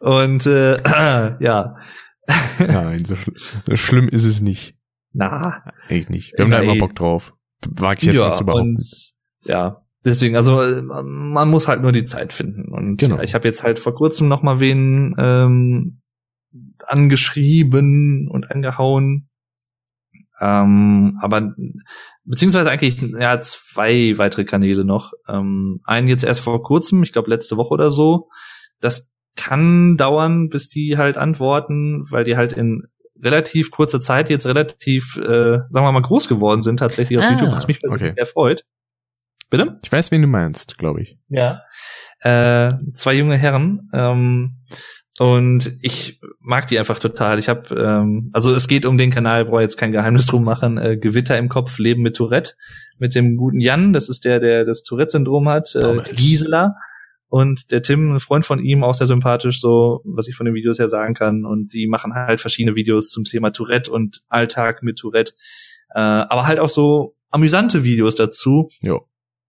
und 0.00 0.46
äh, 0.46 0.76
ja. 1.40 1.76
Nein, 2.58 3.04
so, 3.04 3.16
so, 3.66 3.76
schlimm 3.76 4.08
ist 4.08 4.24
es 4.24 4.40
nicht. 4.40 4.76
Na, 5.12 5.64
echt 5.88 6.08
nicht. 6.10 6.32
Wir 6.36 6.44
haben 6.44 6.50
da 6.50 6.60
immer 6.60 6.78
Bock 6.78 6.94
drauf. 6.94 7.34
Wag 7.68 7.98
ich 7.98 8.04
jetzt 8.04 8.14
ja, 8.14 8.28
mal 8.28 8.34
zu 8.34 8.46
behaupten. 8.46 8.76
Und, 8.76 9.12
ja, 9.44 9.84
deswegen, 10.04 10.36
also 10.36 10.62
man 10.82 11.48
muss 11.50 11.68
halt 11.68 11.82
nur 11.82 11.92
die 11.92 12.04
Zeit 12.04 12.32
finden. 12.32 12.72
Und 12.72 12.98
genau. 12.98 13.20
ich 13.20 13.34
habe 13.34 13.46
jetzt 13.46 13.62
halt 13.62 13.78
vor 13.78 13.94
kurzem 13.94 14.28
noch 14.28 14.42
mal 14.42 14.60
wen 14.60 15.14
ähm, 15.18 16.00
angeschrieben 16.86 18.28
und 18.30 18.50
angehauen. 18.50 19.28
Ähm, 20.40 21.18
aber 21.22 21.54
beziehungsweise 22.24 22.70
eigentlich 22.70 23.00
ja 23.00 23.40
zwei 23.40 24.18
weitere 24.18 24.44
Kanäle 24.44 24.84
noch. 24.84 25.12
Ähm, 25.28 25.80
einen 25.84 26.08
jetzt 26.08 26.24
erst 26.24 26.40
vor 26.40 26.62
kurzem, 26.62 27.02
ich 27.02 27.12
glaube 27.12 27.30
letzte 27.30 27.56
Woche 27.56 27.72
oder 27.72 27.90
so. 27.90 28.28
Das 28.80 29.14
kann 29.36 29.96
dauern, 29.96 30.48
bis 30.48 30.68
die 30.68 30.98
halt 30.98 31.16
antworten, 31.16 32.04
weil 32.10 32.24
die 32.24 32.36
halt 32.36 32.52
in 32.52 32.86
relativ 33.20 33.70
kurzer 33.70 34.00
Zeit 34.00 34.28
jetzt 34.28 34.46
relativ, 34.46 35.16
äh, 35.16 35.58
sagen 35.70 35.86
wir 35.86 35.92
mal, 35.92 36.02
groß 36.02 36.28
geworden 36.28 36.62
sind 36.62 36.78
tatsächlich 36.78 37.18
auf 37.18 37.24
ah, 37.24 37.30
YouTube, 37.30 37.52
was 37.52 37.68
mich 37.68 37.78
okay. 37.88 38.12
sehr 38.16 38.26
freut. 38.26 38.64
Bitte? 39.50 39.78
Ich 39.82 39.92
weiß, 39.92 40.10
wen 40.10 40.22
du 40.22 40.28
meinst, 40.28 40.78
glaube 40.78 41.02
ich. 41.02 41.18
Ja. 41.28 41.62
Äh, 42.20 42.74
zwei 42.94 43.14
junge 43.14 43.36
Herren. 43.36 43.88
Ähm, 43.92 44.64
und 45.18 45.78
ich 45.80 46.20
mag 46.40 46.66
die 46.66 46.78
einfach 46.78 46.98
total. 46.98 47.38
Ich 47.38 47.48
habe, 47.48 47.74
ähm, 47.74 48.30
also 48.32 48.52
es 48.52 48.66
geht 48.66 48.84
um 48.84 48.98
den 48.98 49.10
Kanal, 49.10 49.44
brauche 49.44 49.62
jetzt 49.62 49.76
kein 49.76 49.92
Geheimnis 49.92 50.26
drum 50.26 50.44
machen. 50.44 50.76
Äh, 50.76 50.96
Gewitter 50.96 51.38
im 51.38 51.48
Kopf, 51.48 51.78
Leben 51.78 52.02
mit 52.02 52.16
Tourette, 52.16 52.54
mit 52.98 53.14
dem 53.14 53.36
guten 53.36 53.60
Jan. 53.60 53.92
Das 53.92 54.08
ist 54.08 54.24
der, 54.24 54.40
der 54.40 54.64
das 54.64 54.82
Tourette-Syndrom 54.82 55.48
hat. 55.48 55.74
Äh, 55.76 56.02
Gisela. 56.14 56.74
Und 57.28 57.70
der 57.70 57.82
Tim, 57.82 58.14
ein 58.14 58.20
Freund 58.20 58.44
von 58.44 58.60
ihm, 58.60 58.84
auch 58.84 58.94
sehr 58.94 59.06
sympathisch, 59.06 59.60
so 59.60 60.00
was 60.04 60.28
ich 60.28 60.36
von 60.36 60.46
den 60.46 60.54
Videos 60.54 60.78
her 60.78 60.88
sagen 60.88 61.14
kann. 61.14 61.44
Und 61.44 61.72
die 61.74 61.86
machen 61.86 62.14
halt 62.14 62.40
verschiedene 62.40 62.76
Videos 62.76 63.10
zum 63.10 63.24
Thema 63.24 63.50
Tourette 63.50 63.90
und 63.90 64.22
Alltag 64.28 64.82
mit 64.82 64.98
Tourette. 64.98 65.32
Äh, 65.94 66.00
aber 66.00 66.46
halt 66.46 66.58
auch 66.58 66.68
so 66.68 67.16
amüsante 67.30 67.84
Videos 67.84 68.16
dazu. 68.16 68.68
Jo. 68.80 69.06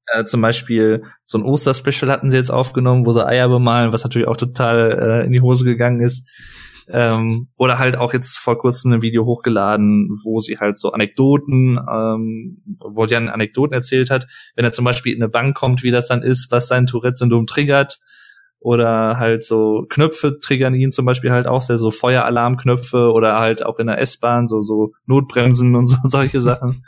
Äh, 0.08 0.24
zum 0.26 0.41
Beispiel 0.41 1.03
so 1.26 1.38
ein 1.38 1.43
Osterspecial 1.43 2.12
hatten 2.12 2.30
sie 2.30 2.38
jetzt 2.38 2.51
aufgenommen, 2.51 3.06
wo 3.06 3.12
sie 3.12 3.26
Eier 3.26 3.49
bemalen, 3.49 3.91
was 3.91 4.03
natürlich 4.03 4.28
auch 4.28 4.38
total 4.38 4.91
äh, 4.91 5.26
in 5.26 5.32
die 5.32 5.41
Hose 5.41 5.66
gegangen 5.66 6.01
ist. 6.01 6.30
Ähm, 6.88 7.47
oder 7.58 7.80
halt 7.80 7.97
auch 7.97 8.14
jetzt 8.14 8.38
vor 8.38 8.60
kurzem 8.60 8.93
ein 8.93 9.01
Video 9.01 9.26
hochgeladen, 9.26 10.10
wo 10.24 10.39
sie 10.39 10.60
halt 10.60 10.78
so 10.78 10.91
Anekdoten, 10.91 11.80
ähm, 11.80 12.62
wo 12.80 13.06
Jan 13.06 13.30
Anekdoten 13.30 13.74
erzählt 13.74 14.12
hat, 14.12 14.28
wenn 14.56 14.66
er 14.66 14.72
zum 14.72 14.86
Beispiel 14.86 15.14
in 15.14 15.24
eine 15.24 15.30
Bank 15.30 15.58
kommt, 15.58 15.82
wie 15.82 15.89
das 15.89 16.08
dann 16.08 16.22
ist, 16.22 16.51
was 16.51 16.68
sein 16.68 16.86
Tourette-Syndrom 16.86 17.47
triggert. 17.47 17.99
Oder 18.60 19.18
halt 19.18 19.43
so 19.45 19.86
Knöpfe 19.89 20.39
triggern 20.39 20.74
ihn 20.74 20.91
zum 20.91 21.06
Beispiel 21.06 21.32
halt 21.32 21.45
auch 21.45 21.62
sehr 21.62 21.78
so 21.78 21.91
Feueralarmknöpfe 21.91 23.12
oder 23.12 23.39
halt 23.39 23.64
auch 23.66 23.78
in 23.78 23.88
der 23.88 23.99
S-Bahn 23.99 24.47
so 24.47 24.62
so 24.62 24.93
Notbremsen 25.06 25.76
und 25.76 25.88
so 25.88 25.97
solche 26.03 26.41
Sachen 26.41 26.84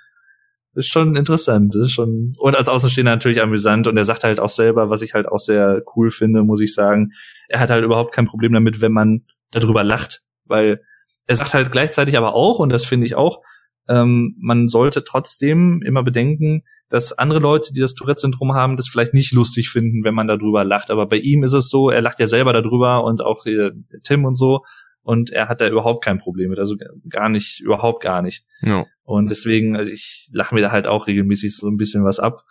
ist 0.77 0.87
schon 0.87 1.15
interessant, 1.15 1.75
ist 1.75 1.91
schon 1.91 2.35
und 2.37 2.55
als 2.55 2.69
Außenstehender 2.69 3.11
natürlich 3.11 3.41
amüsant 3.41 3.87
und 3.87 3.97
er 3.97 4.05
sagt 4.05 4.23
halt 4.23 4.39
auch 4.39 4.49
selber, 4.49 4.89
was 4.89 5.01
ich 5.01 5.13
halt 5.13 5.27
auch 5.27 5.39
sehr 5.39 5.81
cool 5.95 6.11
finde, 6.11 6.43
muss 6.43 6.61
ich 6.61 6.73
sagen. 6.73 7.11
Er 7.49 7.59
hat 7.59 7.69
halt 7.69 7.83
überhaupt 7.83 8.13
kein 8.13 8.25
Problem 8.27 8.53
damit, 8.53 8.79
wenn 8.81 8.91
man 8.91 9.25
darüber 9.51 9.83
lacht, 9.83 10.21
weil 10.45 10.81
er 11.25 11.35
sagt 11.35 11.53
halt 11.53 11.71
gleichzeitig 11.71 12.17
aber 12.17 12.35
auch 12.35 12.59
und 12.59 12.69
das 12.69 12.85
finde 12.85 13.07
ich 13.07 13.15
auch, 13.15 13.41
ähm, 13.89 14.35
man 14.39 14.67
sollte 14.67 15.03
trotzdem 15.03 15.81
immer 15.85 16.03
bedenken, 16.03 16.63
dass 16.89 17.13
andere 17.13 17.39
Leute, 17.39 17.73
die 17.73 17.79
das 17.79 17.95
Tourette-Syndrom 17.95 18.53
haben, 18.53 18.75
das 18.77 18.87
vielleicht 18.87 19.13
nicht 19.13 19.33
lustig 19.33 19.69
finden, 19.69 20.03
wenn 20.03 20.13
man 20.13 20.27
darüber 20.27 20.63
lacht. 20.63 20.91
Aber 20.91 21.05
bei 21.05 21.17
ihm 21.17 21.43
ist 21.43 21.53
es 21.53 21.69
so, 21.69 21.89
er 21.89 22.01
lacht 22.01 22.19
ja 22.19 22.27
selber 22.27 22.53
darüber 22.53 23.03
und 23.03 23.21
auch 23.21 23.45
äh, 23.45 23.71
Tim 24.03 24.25
und 24.25 24.35
so 24.35 24.63
und 25.07 25.29
er 25.29 25.47
hat 25.47 25.61
da 25.61 25.69
überhaupt 25.69 26.03
kein 26.03 26.17
Problem 26.17 26.49
mit, 26.49 26.59
also 26.59 26.75
gar 27.09 27.29
nicht, 27.29 27.61
überhaupt 27.61 28.03
gar 28.03 28.21
nicht. 28.21 28.43
Ja. 28.61 28.85
Und 29.03 29.31
deswegen, 29.31 29.77
also 29.77 29.89
ich 29.89 30.27
lache 30.33 30.53
mir 30.53 30.59
da 30.59 30.71
halt 30.71 30.85
auch 30.85 31.07
regelmäßig 31.07 31.55
so 31.55 31.69
ein 31.69 31.77
bisschen 31.77 32.03
was 32.03 32.19
ab 32.19 32.43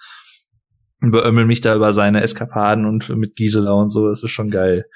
und 1.02 1.11
beömmel 1.11 1.44
mich 1.44 1.61
da 1.61 1.74
über 1.74 1.92
seine 1.92 2.22
Eskapaden 2.22 2.86
und 2.86 3.11
mit 3.11 3.36
Gisela 3.36 3.72
und 3.72 3.90
so, 3.90 4.09
das 4.09 4.22
ist 4.22 4.30
schon 4.30 4.48
geil. 4.48 4.86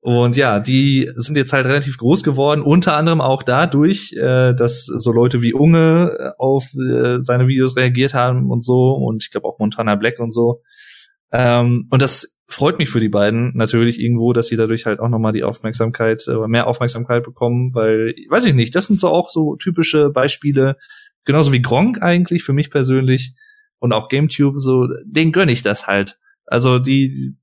Und 0.00 0.36
ja, 0.36 0.58
die 0.58 1.08
sind 1.14 1.36
jetzt 1.36 1.52
halt 1.52 1.64
relativ 1.66 1.96
groß 1.96 2.24
geworden, 2.24 2.60
unter 2.60 2.96
anderem 2.96 3.20
auch 3.20 3.44
dadurch, 3.44 4.12
äh, 4.14 4.52
dass 4.52 4.84
so 4.84 5.12
Leute 5.12 5.42
wie 5.42 5.54
Unge 5.54 6.34
auf 6.38 6.64
äh, 6.74 7.22
seine 7.22 7.46
Videos 7.46 7.76
reagiert 7.76 8.14
haben 8.14 8.50
und 8.50 8.64
so 8.64 8.94
und 8.94 9.22
ich 9.22 9.30
glaube 9.30 9.46
auch 9.46 9.60
Montana 9.60 9.94
Black 9.94 10.18
und 10.18 10.32
so. 10.32 10.60
Ähm, 11.30 11.86
und 11.90 12.02
das 12.02 12.33
freut 12.46 12.78
mich 12.78 12.90
für 12.90 13.00
die 13.00 13.08
beiden 13.08 13.56
natürlich 13.56 14.00
irgendwo, 14.00 14.32
dass 14.32 14.46
sie 14.46 14.56
dadurch 14.56 14.86
halt 14.86 15.00
auch 15.00 15.08
nochmal 15.08 15.32
die 15.32 15.44
Aufmerksamkeit, 15.44 16.26
äh, 16.28 16.46
mehr 16.46 16.66
Aufmerksamkeit 16.66 17.24
bekommen, 17.24 17.74
weil, 17.74 18.14
weiß 18.28 18.44
ich 18.44 18.54
nicht, 18.54 18.74
das 18.74 18.86
sind 18.86 19.00
so 19.00 19.08
auch 19.08 19.30
so 19.30 19.56
typische 19.56 20.10
Beispiele, 20.10 20.76
genauso 21.24 21.52
wie 21.52 21.62
Gronk 21.62 22.02
eigentlich, 22.02 22.42
für 22.42 22.52
mich 22.52 22.70
persönlich 22.70 23.34
und 23.78 23.92
auch 23.92 24.08
GameTube, 24.08 24.60
so, 24.60 24.88
den 25.04 25.32
gönn 25.32 25.48
ich 25.48 25.62
das 25.62 25.86
halt. 25.86 26.18
Also 26.46 26.78
die, 26.78 27.36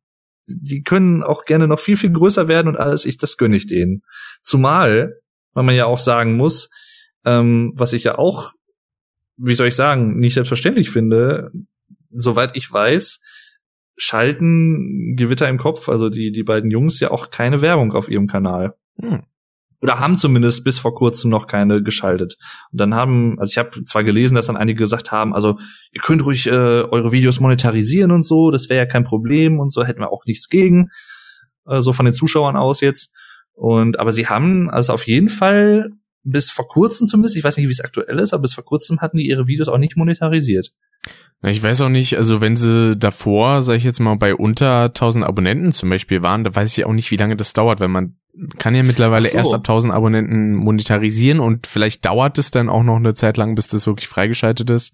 die 0.47 0.83
können 0.83 1.23
auch 1.23 1.45
gerne 1.45 1.67
noch 1.67 1.79
viel, 1.79 1.97
viel 1.97 2.11
größer 2.11 2.47
werden 2.47 2.67
und 2.67 2.77
alles, 2.77 3.05
ich, 3.05 3.17
das 3.17 3.37
gönn 3.37 3.53
ich 3.53 3.67
denen. 3.67 4.03
Zumal, 4.43 5.19
weil 5.53 5.63
man 5.63 5.75
ja 5.75 5.85
auch 5.85 5.99
sagen 5.99 6.37
muss, 6.37 6.69
ähm, 7.25 7.71
was 7.75 7.93
ich 7.93 8.03
ja 8.03 8.17
auch, 8.17 8.53
wie 9.37 9.55
soll 9.55 9.67
ich 9.67 9.75
sagen, 9.75 10.19
nicht 10.19 10.35
selbstverständlich 10.35 10.91
finde, 10.91 11.51
soweit 12.11 12.55
ich 12.55 12.71
weiß, 12.71 13.21
schalten 13.97 15.15
Gewitter 15.15 15.47
im 15.47 15.57
Kopf, 15.57 15.89
also 15.89 16.09
die, 16.09 16.31
die 16.31 16.43
beiden 16.43 16.71
Jungs, 16.71 16.99
ja 16.99 17.11
auch 17.11 17.29
keine 17.29 17.61
Werbung 17.61 17.93
auf 17.93 18.09
ihrem 18.09 18.27
Kanal. 18.27 18.75
Hm. 18.99 19.23
Oder 19.81 19.99
haben 19.99 20.15
zumindest 20.15 20.63
bis 20.63 20.77
vor 20.77 20.93
kurzem 20.93 21.31
noch 21.31 21.47
keine 21.47 21.81
geschaltet. 21.81 22.37
Und 22.71 22.79
dann 22.79 22.93
haben, 22.93 23.39
also 23.39 23.51
ich 23.51 23.57
habe 23.57 23.83
zwar 23.83 24.03
gelesen, 24.03 24.35
dass 24.35 24.45
dann 24.45 24.57
einige 24.57 24.77
gesagt 24.77 25.11
haben, 25.11 25.33
also 25.33 25.57
ihr 25.91 26.01
könnt 26.01 26.23
ruhig 26.23 26.45
äh, 26.45 26.51
eure 26.51 27.11
Videos 27.11 27.39
monetarisieren 27.39 28.11
und 28.11 28.23
so, 28.23 28.51
das 28.51 28.69
wäre 28.69 28.77
ja 28.77 28.85
kein 28.85 29.03
Problem 29.03 29.59
und 29.59 29.73
so 29.73 29.83
hätten 29.83 29.99
wir 29.99 30.11
auch 30.11 30.25
nichts 30.25 30.49
gegen, 30.49 30.89
äh, 31.65 31.81
so 31.81 31.93
von 31.93 32.05
den 32.05 32.13
Zuschauern 32.13 32.55
aus 32.55 32.81
jetzt. 32.81 33.15
Und 33.53 33.99
aber 33.99 34.11
sie 34.11 34.27
haben 34.27 34.69
also 34.69 34.93
auf 34.93 35.07
jeden 35.07 35.29
Fall 35.29 35.89
bis 36.23 36.51
vor 36.51 36.67
kurzem 36.67 37.07
zumindest, 37.07 37.35
ich 37.35 37.43
weiß 37.43 37.57
nicht, 37.57 37.67
wie 37.67 37.71
es 37.71 37.81
aktuell 37.81 38.19
ist, 38.19 38.33
aber 38.33 38.43
bis 38.43 38.53
vor 38.53 38.65
kurzem 38.65 39.01
hatten 39.01 39.17
die 39.17 39.27
ihre 39.27 39.47
Videos 39.47 39.67
auch 39.67 39.77
nicht 39.77 39.97
monetarisiert. 39.97 40.71
Ich 41.43 41.63
weiß 41.63 41.81
auch 41.81 41.89
nicht, 41.89 42.17
also 42.17 42.39
wenn 42.39 42.55
sie 42.55 42.95
davor, 42.95 43.63
sag 43.63 43.75
ich 43.75 43.83
jetzt 43.83 43.99
mal, 43.99 44.15
bei 44.15 44.35
unter 44.35 44.85
1000 44.85 45.25
Abonnenten 45.25 45.71
zum 45.71 45.89
Beispiel 45.89 46.21
waren, 46.21 46.43
da 46.43 46.53
weiß 46.53 46.77
ich 46.77 46.85
auch 46.85 46.93
nicht, 46.93 47.09
wie 47.09 47.17
lange 47.17 47.35
das 47.35 47.53
dauert, 47.53 47.79
weil 47.79 47.87
man 47.87 48.15
kann 48.59 48.75
ja 48.75 48.83
mittlerweile 48.83 49.27
so. 49.27 49.37
erst 49.37 49.53
ab 49.53 49.61
1000 49.61 49.91
Abonnenten 49.91 50.53
monetarisieren 50.53 51.39
und 51.39 51.65
vielleicht 51.65 52.05
dauert 52.05 52.37
es 52.37 52.51
dann 52.51 52.69
auch 52.69 52.83
noch 52.83 52.97
eine 52.97 53.15
Zeit 53.15 53.37
lang, 53.37 53.55
bis 53.55 53.67
das 53.67 53.87
wirklich 53.87 54.07
freigeschaltet 54.07 54.69
ist, 54.69 54.93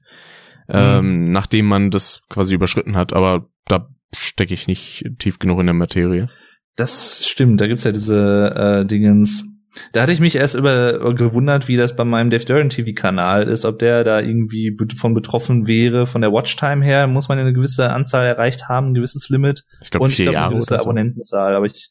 mhm. 0.69 0.75
ähm, 0.75 1.31
nachdem 1.33 1.65
man 1.65 1.91
das 1.91 2.21
quasi 2.29 2.55
überschritten 2.55 2.95
hat, 2.95 3.11
aber 3.11 3.49
da 3.65 3.89
stecke 4.13 4.53
ich 4.53 4.67
nicht 4.67 5.05
tief 5.19 5.39
genug 5.39 5.59
in 5.59 5.65
der 5.65 5.75
Materie. 5.75 6.29
Das 6.77 7.27
stimmt, 7.27 7.59
da 7.59 7.67
gibt's 7.67 7.83
ja 7.83 7.91
diese 7.91 8.53
äh, 8.55 8.85
Dingens, 8.85 9.43
da 9.91 10.01
hatte 10.01 10.11
ich 10.11 10.19
mich 10.19 10.35
erst 10.35 10.55
über 10.55 11.13
gewundert, 11.13 11.67
wie 11.67 11.77
das 11.77 11.95
bei 11.95 12.03
meinem 12.03 12.29
Dave 12.29 12.45
Duran 12.45 12.69
TV 12.69 12.91
Kanal 12.93 13.47
ist, 13.47 13.65
ob 13.65 13.79
der 13.79 14.03
da 14.03 14.19
irgendwie 14.19 14.75
von 14.97 15.13
betroffen 15.13 15.67
wäre. 15.67 16.05
Von 16.05 16.21
der 16.21 16.31
Watchtime 16.31 16.83
her 16.83 17.07
muss 17.07 17.29
man 17.29 17.39
eine 17.39 17.53
gewisse 17.53 17.91
Anzahl 17.91 18.25
erreicht 18.25 18.67
haben, 18.69 18.91
ein 18.91 18.93
gewisses 18.93 19.29
Limit. 19.29 19.63
Ich 19.81 19.91
glaube, 19.91 20.09
vier 20.09 20.13
ich 20.13 20.21
glaub, 20.23 20.33
Jahre 20.33 20.45
eine 20.47 20.55
gewisse 20.55 20.73
oder 20.73 20.79
so. 20.79 20.85
Abonnentenzahl. 20.85 21.55
Aber 21.55 21.65
ich 21.65 21.89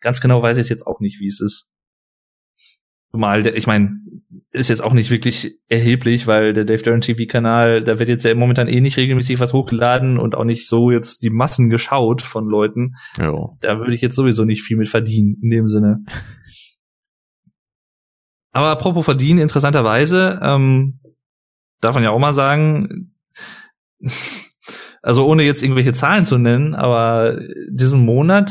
ganz 0.00 0.20
genau 0.20 0.42
weiß 0.42 0.58
ich 0.58 0.68
jetzt 0.68 0.86
auch 0.86 1.00
nicht, 1.00 1.20
wie 1.20 1.28
es 1.28 1.40
ist. 1.40 1.68
Mal, 3.14 3.46
ich 3.46 3.66
meine, 3.66 4.00
ist 4.52 4.70
jetzt 4.70 4.82
auch 4.82 4.94
nicht 4.94 5.10
wirklich 5.10 5.58
erheblich, 5.68 6.26
weil 6.26 6.54
der 6.54 6.64
Dave 6.64 6.82
Duran 6.82 7.02
TV 7.02 7.24
Kanal, 7.26 7.82
da 7.82 7.98
wird 7.98 8.08
jetzt 8.08 8.24
ja 8.24 8.34
momentan 8.34 8.68
eh 8.68 8.80
nicht 8.80 8.96
regelmäßig 8.96 9.38
was 9.38 9.52
hochgeladen 9.52 10.18
und 10.18 10.34
auch 10.34 10.44
nicht 10.44 10.66
so 10.66 10.90
jetzt 10.90 11.22
die 11.22 11.30
Massen 11.30 11.68
geschaut 11.68 12.22
von 12.22 12.46
Leuten. 12.46 12.94
Jo. 13.18 13.56
Da 13.60 13.78
würde 13.78 13.94
ich 13.94 14.00
jetzt 14.00 14.16
sowieso 14.16 14.44
nicht 14.44 14.62
viel 14.62 14.78
mit 14.78 14.88
verdienen, 14.88 15.36
in 15.42 15.50
dem 15.50 15.68
Sinne. 15.68 16.04
Aber 18.52 18.68
apropos 18.68 19.04
verdienen, 19.04 19.40
interessanterweise, 19.40 20.40
ähm, 20.42 21.00
darf 21.80 21.94
man 21.94 22.04
ja 22.04 22.10
auch 22.10 22.18
mal 22.18 22.34
sagen, 22.34 23.14
also 25.02 25.26
ohne 25.26 25.42
jetzt 25.42 25.62
irgendwelche 25.62 25.92
Zahlen 25.92 26.24
zu 26.24 26.38
nennen, 26.38 26.74
aber 26.74 27.38
diesen 27.68 28.04
Monat 28.04 28.50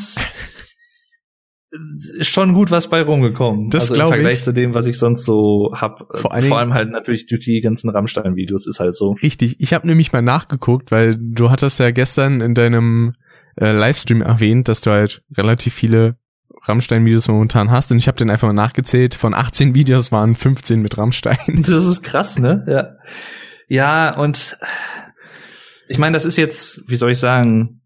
ist 2.18 2.30
schon 2.30 2.54
gut 2.54 2.70
was 2.70 2.90
bei 2.90 3.02
rumgekommen. 3.02 3.70
Das 3.70 3.90
also 3.90 4.02
im 4.02 4.08
Vergleich 4.10 4.40
ich. 4.40 4.44
zu 4.44 4.52
dem, 4.52 4.74
was 4.74 4.86
ich 4.86 4.98
sonst 4.98 5.24
so 5.24 5.72
hab. 5.74 6.00
Vor, 6.20 6.42
Vor 6.42 6.58
allem 6.58 6.74
halt 6.74 6.92
natürlich 6.92 7.28
durch 7.28 7.46
die 7.46 7.62
ganzen 7.62 7.90
Rammstein-Videos 7.90 8.68
ist 8.68 8.80
halt 8.82 8.96
so. 8.96 9.14
Richtig. 9.22 9.56
Ich 9.60 9.74
habe 9.74 9.88
nämlich 9.88 10.12
mal 10.12 10.22
nachgeguckt, 10.22 10.92
weil 10.92 11.16
du 11.18 11.50
hattest 11.50 11.80
ja 11.80 11.92
gestern 11.92 12.42
in 12.42 12.54
deinem 12.54 13.14
äh, 13.56 13.72
Livestream 13.72 14.22
erwähnt, 14.22 14.68
dass 14.68 14.82
du 14.82 14.92
halt 14.92 15.24
relativ 15.38 15.74
viele 15.74 16.18
Rammstein-Videos 16.64 17.28
momentan 17.28 17.72
hast. 17.72 17.92
Und 17.92 17.98
ich 17.98 18.08
habe 18.08 18.18
den 18.18 18.30
einfach 18.30 18.48
mal 18.48 18.54
nachgezählt. 18.54 19.16
Von 19.16 19.34
18 19.34 19.76
Videos 19.76 20.12
waren 20.12 20.36
15 20.36 20.82
mit 20.82 20.98
Rammstein. 20.98 21.38
Das 21.66 21.86
ist 21.86 22.04
krass, 22.04 22.38
ne? 22.38 22.64
Ja. 22.68 22.96
Ja, 23.68 24.18
und 24.18 24.58
ich 25.88 25.98
meine, 25.98 26.14
das 26.14 26.26
ist 26.26 26.38
jetzt, 26.38 26.82
wie 26.88 26.96
soll 26.96 27.12
ich 27.12 27.20
sagen, 27.20 27.82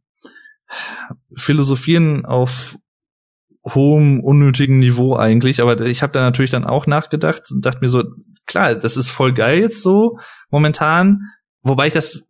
Philosophieren 1.36 2.26
auf 2.26 2.78
hohem, 3.74 4.20
unnötigen 4.24 4.80
Niveau 4.80 5.16
eigentlich. 5.16 5.62
Aber 5.62 5.80
ich 5.82 6.02
habe 6.02 6.14
da 6.14 6.22
natürlich 6.22 6.52
dann 6.52 6.66
auch 6.66 6.88
nachgedacht 6.88 7.44
und 7.52 7.66
dachte 7.66 7.80
mir 7.82 7.88
so, 7.88 8.04
klar, 8.46 8.76
das 8.76 8.98
ist 8.98 9.10
voll 9.10 9.34
geil 9.34 9.60
jetzt 9.60 9.82
so 9.82 10.20
momentan. 10.50 11.22
Wobei 11.62 11.88
ich 11.88 11.94
das 11.94 12.28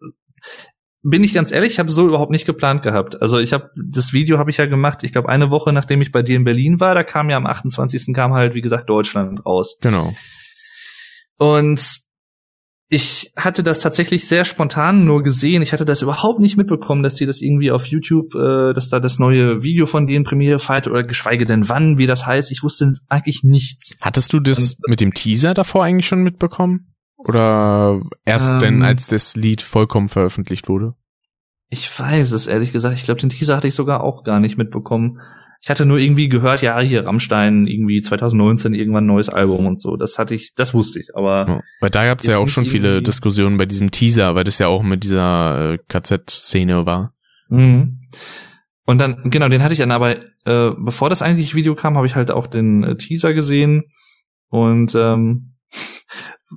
bin 1.08 1.24
ich 1.24 1.34
ganz 1.34 1.51
ehrlich, 1.51 1.74
ich 1.74 1.80
habe 1.80 1.91
so 1.91 2.08
überhaupt 2.08 2.32
nicht 2.32 2.47
geplant 2.47 2.82
gehabt. 2.82 3.22
Also 3.22 3.38
ich 3.38 3.53
habe 3.53 3.70
das 3.76 4.12
Video 4.12 4.39
habe 4.39 4.49
ich 4.49 4.58
ja 4.58 4.66
gemacht, 4.66 5.03
ich 5.03 5.12
glaube 5.12 5.30
eine 5.30 5.51
Woche 5.51 5.72
nachdem 5.72 6.01
ich 6.01 6.12
bei 6.12 6.24
dir 6.24 6.36
in 6.36 6.43
Berlin 6.43 6.80
war, 6.80 6.95
da 6.95 7.03
kam 7.03 7.30
ja 7.30 7.38
am 7.38 7.45
28. 7.45 8.14
kam 8.14 8.34
halt 8.34 8.56
wie 8.56 8.62
gesagt 8.62 8.89
Deutschland 8.89 9.45
raus. 9.45 9.78
Genau. 9.82 10.16
Und 11.38 11.99
ich 12.89 13.34
hatte 13.38 13.62
das 13.62 13.80
tatsächlich 13.80 14.28
sehr 14.28 14.45
spontan 14.45 15.06
nur 15.06 15.22
gesehen. 15.22 15.62
Ich 15.62 15.74
hatte 15.74 15.86
das 15.86 16.01
überhaupt 16.01 16.39
nicht 16.39 16.58
mitbekommen, 16.58 17.03
dass 17.03 17.16
die 17.16 17.26
das 17.28 17.41
irgendwie 17.41 17.72
auf 17.72 17.86
YouTube, 17.86 18.34
äh, 18.34 18.74
dass 18.74 18.89
da 18.89 18.99
das 18.99 19.20
neue 19.20 19.62
Video 19.62 19.86
von 19.86 20.08
denen 20.08 20.24
Premiere 20.24 20.60
feiert 20.60 20.88
oder 20.88 21.03
geschweige 21.03 21.45
denn 21.45 21.70
wann, 21.70 21.97
wie 21.99 22.08
das 22.08 22.26
heißt. 22.26 22.51
Ich 22.51 22.64
wusste 22.64 22.93
eigentlich 23.10 23.43
nichts. 23.43 23.97
Hattest 24.01 24.34
du 24.34 24.39
das 24.39 24.76
Und, 24.76 24.89
mit 24.89 25.01
dem 25.01 25.14
Teaser 25.14 25.53
davor 25.53 25.84
eigentlich 25.84 26.08
schon 26.08 26.24
mitbekommen? 26.24 26.94
Oder 27.18 28.01
erst 28.26 28.51
ähm, 28.51 28.59
denn, 28.59 28.84
als 28.84 29.07
das 29.07 29.36
Lied 29.36 29.61
vollkommen 29.61 30.09
veröffentlicht 30.09 30.68
wurde? 30.68 30.95
Ich 31.70 31.97
weiß 31.97 32.32
es, 32.32 32.47
ehrlich 32.47 32.72
gesagt. 32.72 32.97
Ich 32.97 33.03
glaube, 33.03 33.22
den 33.22 33.30
Teaser 33.30 33.57
hatte 33.57 33.68
ich 33.68 33.76
sogar 33.76 34.01
auch 34.01 34.24
gar 34.24 34.39
nicht 34.39 34.57
mitbekommen. 34.57 35.20
Ich 35.61 35.70
hatte 35.70 35.86
nur 35.86 35.97
irgendwie 35.97 36.30
gehört, 36.30 36.61
ja, 36.61 36.80
hier 36.80 37.07
Rammstein, 37.07 37.66
irgendwie 37.66 38.01
2019 38.01 38.76
irgendwann 38.76 39.05
ein 39.05 39.07
neues 39.07 39.30
Album 39.30 39.66
und 39.66 39.80
so. 39.80 39.95
Das 39.95 40.20
hatte 40.20 40.36
ich, 40.36 40.53
das 40.53 40.74
wusste 40.76 40.99
ich, 40.99 41.16
aber. 41.16 41.45
Ja, 41.47 41.61
weil 41.80 41.89
da 41.89 42.05
gab 42.05 42.20
es 42.20 42.28
ja 42.28 42.38
auch 42.38 42.49
schon 42.49 42.68
viele 42.68 43.01
Diskussionen 43.01 43.57
bei 43.57 43.66
diesem 43.66 43.89
Teaser, 43.89 44.36
weil 44.36 44.43
das 44.43 44.59
ja 44.59 44.68
auch 44.68 44.84
mit 44.84 45.03
dieser 45.03 45.74
äh, 45.74 45.78
KZ-Szene 45.88 46.86
war. 46.86 47.13
Mhm. 47.49 48.01
Und 48.86 49.01
dann, 49.01 49.32
genau, 49.32 49.49
den 49.49 49.63
hatte 49.63 49.74
ich 49.74 49.80
dann 49.80 49.91
aber, 49.91 50.18
äh, 50.45 50.72
bevor 50.78 51.09
das 51.09 51.24
eigentliche 51.24 51.55
Video 51.55 51.74
kam, 51.74 51.97
habe 51.97 52.05
ich 52.05 52.16
halt 52.16 52.30
auch 52.30 52.45
den 52.45 52.84
äh, 52.84 52.95
Teaser 52.97 53.34
gesehen 53.34 53.86
und 54.49 54.93
ähm, 54.93 55.55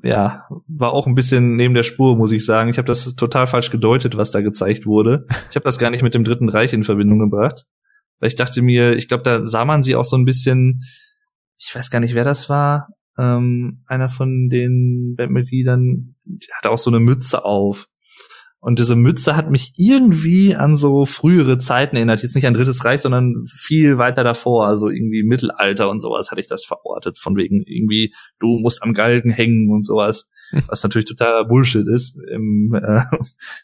ja, 0.02 0.46
war 0.66 0.92
auch 0.92 1.06
ein 1.06 1.14
bisschen 1.14 1.56
neben 1.56 1.74
der 1.74 1.82
Spur, 1.82 2.16
muss 2.16 2.32
ich 2.32 2.44
sagen. 2.44 2.70
Ich 2.70 2.78
habe 2.78 2.86
das 2.86 3.16
total 3.16 3.46
falsch 3.46 3.70
gedeutet, 3.70 4.16
was 4.16 4.30
da 4.30 4.40
gezeigt 4.40 4.86
wurde. 4.86 5.26
Ich 5.50 5.56
habe 5.56 5.64
das 5.64 5.78
gar 5.78 5.90
nicht 5.90 6.02
mit 6.02 6.14
dem 6.14 6.24
Dritten 6.24 6.48
Reich 6.48 6.72
in 6.72 6.84
Verbindung 6.84 7.18
gebracht, 7.18 7.64
weil 8.20 8.28
ich 8.28 8.34
dachte 8.34 8.62
mir, 8.62 8.96
ich 8.96 9.08
glaube, 9.08 9.22
da 9.22 9.46
sah 9.46 9.64
man 9.64 9.82
sie 9.82 9.96
auch 9.96 10.04
so 10.04 10.16
ein 10.16 10.24
bisschen, 10.24 10.80
ich 11.58 11.74
weiß 11.74 11.90
gar 11.90 12.00
nicht, 12.00 12.14
wer 12.14 12.24
das 12.24 12.48
war, 12.48 12.88
ähm, 13.18 13.82
einer 13.86 14.08
von 14.08 14.48
den 14.48 15.14
Bandmitgliedern 15.16 16.14
hatte 16.52 16.70
auch 16.70 16.78
so 16.78 16.90
eine 16.90 17.00
Mütze 17.00 17.44
auf. 17.44 17.88
Und 18.60 18.80
diese 18.80 18.96
Mütze 18.96 19.36
hat 19.36 19.50
mich 19.50 19.72
irgendwie 19.76 20.56
an 20.56 20.74
so 20.74 21.04
frühere 21.04 21.58
Zeiten 21.58 21.94
erinnert. 21.94 22.24
Jetzt 22.24 22.34
nicht 22.34 22.46
an 22.46 22.54
Drittes 22.54 22.84
Reich, 22.84 23.00
sondern 23.00 23.44
viel 23.46 23.98
weiter 23.98 24.24
davor. 24.24 24.66
Also 24.66 24.88
irgendwie 24.88 25.22
Mittelalter 25.22 25.88
und 25.88 26.00
sowas 26.00 26.32
hatte 26.32 26.40
ich 26.40 26.48
das 26.48 26.64
verortet. 26.64 27.18
Von 27.18 27.36
wegen 27.36 27.62
irgendwie, 27.62 28.12
du 28.40 28.58
musst 28.58 28.82
am 28.82 28.94
Galgen 28.94 29.30
hängen 29.30 29.70
und 29.70 29.84
sowas. 29.84 30.28
Was 30.66 30.82
natürlich 30.82 31.04
totaler 31.04 31.44
Bullshit 31.44 31.86
ist. 31.86 32.18
Im, 32.32 32.74
äh, 32.74 33.04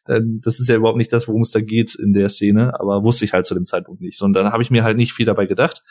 das 0.40 0.60
ist 0.60 0.68
ja 0.68 0.76
überhaupt 0.76 0.98
nicht 0.98 1.12
das, 1.12 1.26
worum 1.26 1.42
es 1.42 1.50
da 1.50 1.60
geht 1.60 1.96
in 1.96 2.12
der 2.12 2.28
Szene. 2.28 2.78
Aber 2.78 3.04
wusste 3.04 3.24
ich 3.24 3.32
halt 3.32 3.46
zu 3.46 3.54
dem 3.54 3.64
Zeitpunkt 3.64 4.00
nicht. 4.00 4.22
Und 4.22 4.32
dann 4.32 4.52
habe 4.52 4.62
ich 4.62 4.70
mir 4.70 4.84
halt 4.84 4.96
nicht 4.96 5.12
viel 5.12 5.26
dabei 5.26 5.46
gedacht. 5.46 5.82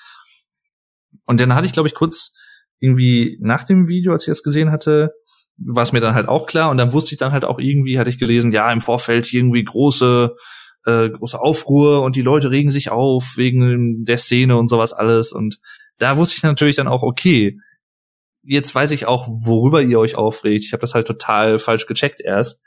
Und 1.25 1.41
dann 1.41 1.55
hatte 1.55 1.65
ich, 1.65 1.73
glaube 1.73 1.89
ich, 1.89 1.93
kurz 1.93 2.33
irgendwie 2.79 3.37
nach 3.41 3.65
dem 3.65 3.89
Video, 3.89 4.13
als 4.13 4.23
ich 4.23 4.31
das 4.31 4.43
gesehen 4.43 4.71
hatte, 4.71 5.13
war 5.57 5.83
es 5.83 5.91
mir 5.91 5.99
dann 5.99 6.15
halt 6.15 6.27
auch 6.27 6.47
klar. 6.47 6.69
Und 6.69 6.77
dann 6.77 6.93
wusste 6.93 7.13
ich 7.13 7.19
dann 7.19 7.31
halt 7.31 7.45
auch 7.45 7.59
irgendwie, 7.59 7.99
hatte 7.99 8.09
ich 8.09 8.19
gelesen, 8.19 8.51
ja, 8.51 8.71
im 8.71 8.81
Vorfeld 8.81 9.31
irgendwie 9.33 9.63
große, 9.63 10.35
äh, 10.85 11.09
große 11.09 11.39
Aufruhr 11.39 12.01
und 12.03 12.15
die 12.15 12.21
Leute 12.21 12.51
regen 12.51 12.71
sich 12.71 12.89
auf 12.89 13.33
wegen 13.37 14.03
der 14.05 14.17
Szene 14.17 14.57
und 14.57 14.67
sowas 14.67 14.93
alles. 14.93 15.31
Und 15.31 15.59
da 15.97 16.17
wusste 16.17 16.35
ich 16.37 16.43
natürlich 16.43 16.75
dann 16.75 16.87
auch, 16.87 17.03
okay, 17.03 17.57
jetzt 18.41 18.73
weiß 18.73 18.91
ich 18.91 19.05
auch, 19.05 19.27
worüber 19.27 19.81
ihr 19.81 19.99
euch 19.99 20.15
aufregt. 20.15 20.65
Ich 20.65 20.73
habe 20.73 20.81
das 20.81 20.93
halt 20.93 21.07
total 21.07 21.59
falsch 21.59 21.87
gecheckt 21.87 22.19
erst, 22.19 22.61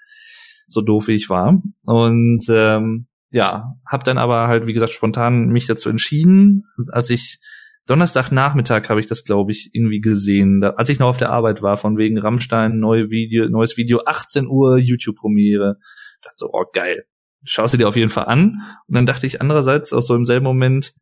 so 0.69 0.81
doof 0.81 1.09
wie 1.09 1.17
ich 1.17 1.29
war. 1.29 1.61
Und 1.85 2.45
ähm, 2.49 3.07
ja, 3.31 3.75
habe 3.87 4.05
dann 4.05 4.19
aber 4.19 4.49
halt, 4.49 4.67
wie 4.67 4.73
gesagt, 4.73 4.93
spontan 4.93 5.49
mich 5.49 5.67
dazu 5.67 5.91
entschieden, 5.91 6.65
als 6.91 7.11
ich 7.11 7.39
Donnerstagnachmittag 7.87 8.89
habe 8.89 9.01
ich 9.01 9.07
das, 9.07 9.25
glaube 9.25 9.53
ich, 9.53 9.71
irgendwie 9.73 10.01
gesehen, 10.01 10.61
da, 10.61 10.71
als 10.71 10.89
ich 10.89 10.99
noch 10.99 11.09
auf 11.09 11.17
der 11.17 11.31
Arbeit 11.31 11.63
war, 11.63 11.77
von 11.77 11.97
wegen 11.97 12.19
Rammstein, 12.19 12.79
neue 12.79 13.11
Video, 13.11 13.49
neues 13.49 13.77
Video, 13.77 14.03
18 14.05 14.47
Uhr 14.49 14.79
YouTube-Premiere. 14.79 15.79
Dachte 16.23 16.37
so, 16.37 16.51
oh 16.53 16.65
geil. 16.73 17.07
Schaust 17.45 17.75
du 17.75 17.79
dir 17.79 17.87
auf 17.87 17.97
jeden 17.97 18.11
Fall 18.11 18.25
an. 18.25 18.61
Und 18.89 18.95
dann 18.95 19.07
dachte 19.07 19.27
ich 19.27 19.41
andererseits 19.41 19.93
auch 19.93 20.01
so 20.01 20.17
im 20.17 20.25
selben 20.25 20.45
Moment, 20.45 20.95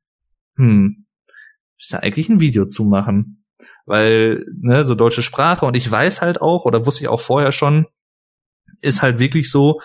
hm, 0.56 1.06
ist 1.78 1.92
da 1.92 1.98
eigentlich 1.98 2.28
ein 2.28 2.40
Video 2.40 2.66
zu 2.66 2.84
machen? 2.84 3.44
Weil, 3.86 4.44
ne, 4.60 4.84
so 4.84 4.94
deutsche 4.94 5.22
Sprache 5.22 5.64
und 5.64 5.74
ich 5.74 5.90
weiß 5.90 6.20
halt 6.20 6.42
auch, 6.42 6.66
oder 6.66 6.84
wusste 6.84 7.04
ich 7.04 7.08
auch 7.08 7.20
vorher 7.20 7.52
schon, 7.52 7.86
ist 8.80 9.00
halt 9.00 9.18
wirklich 9.18 9.50
so, 9.50 9.80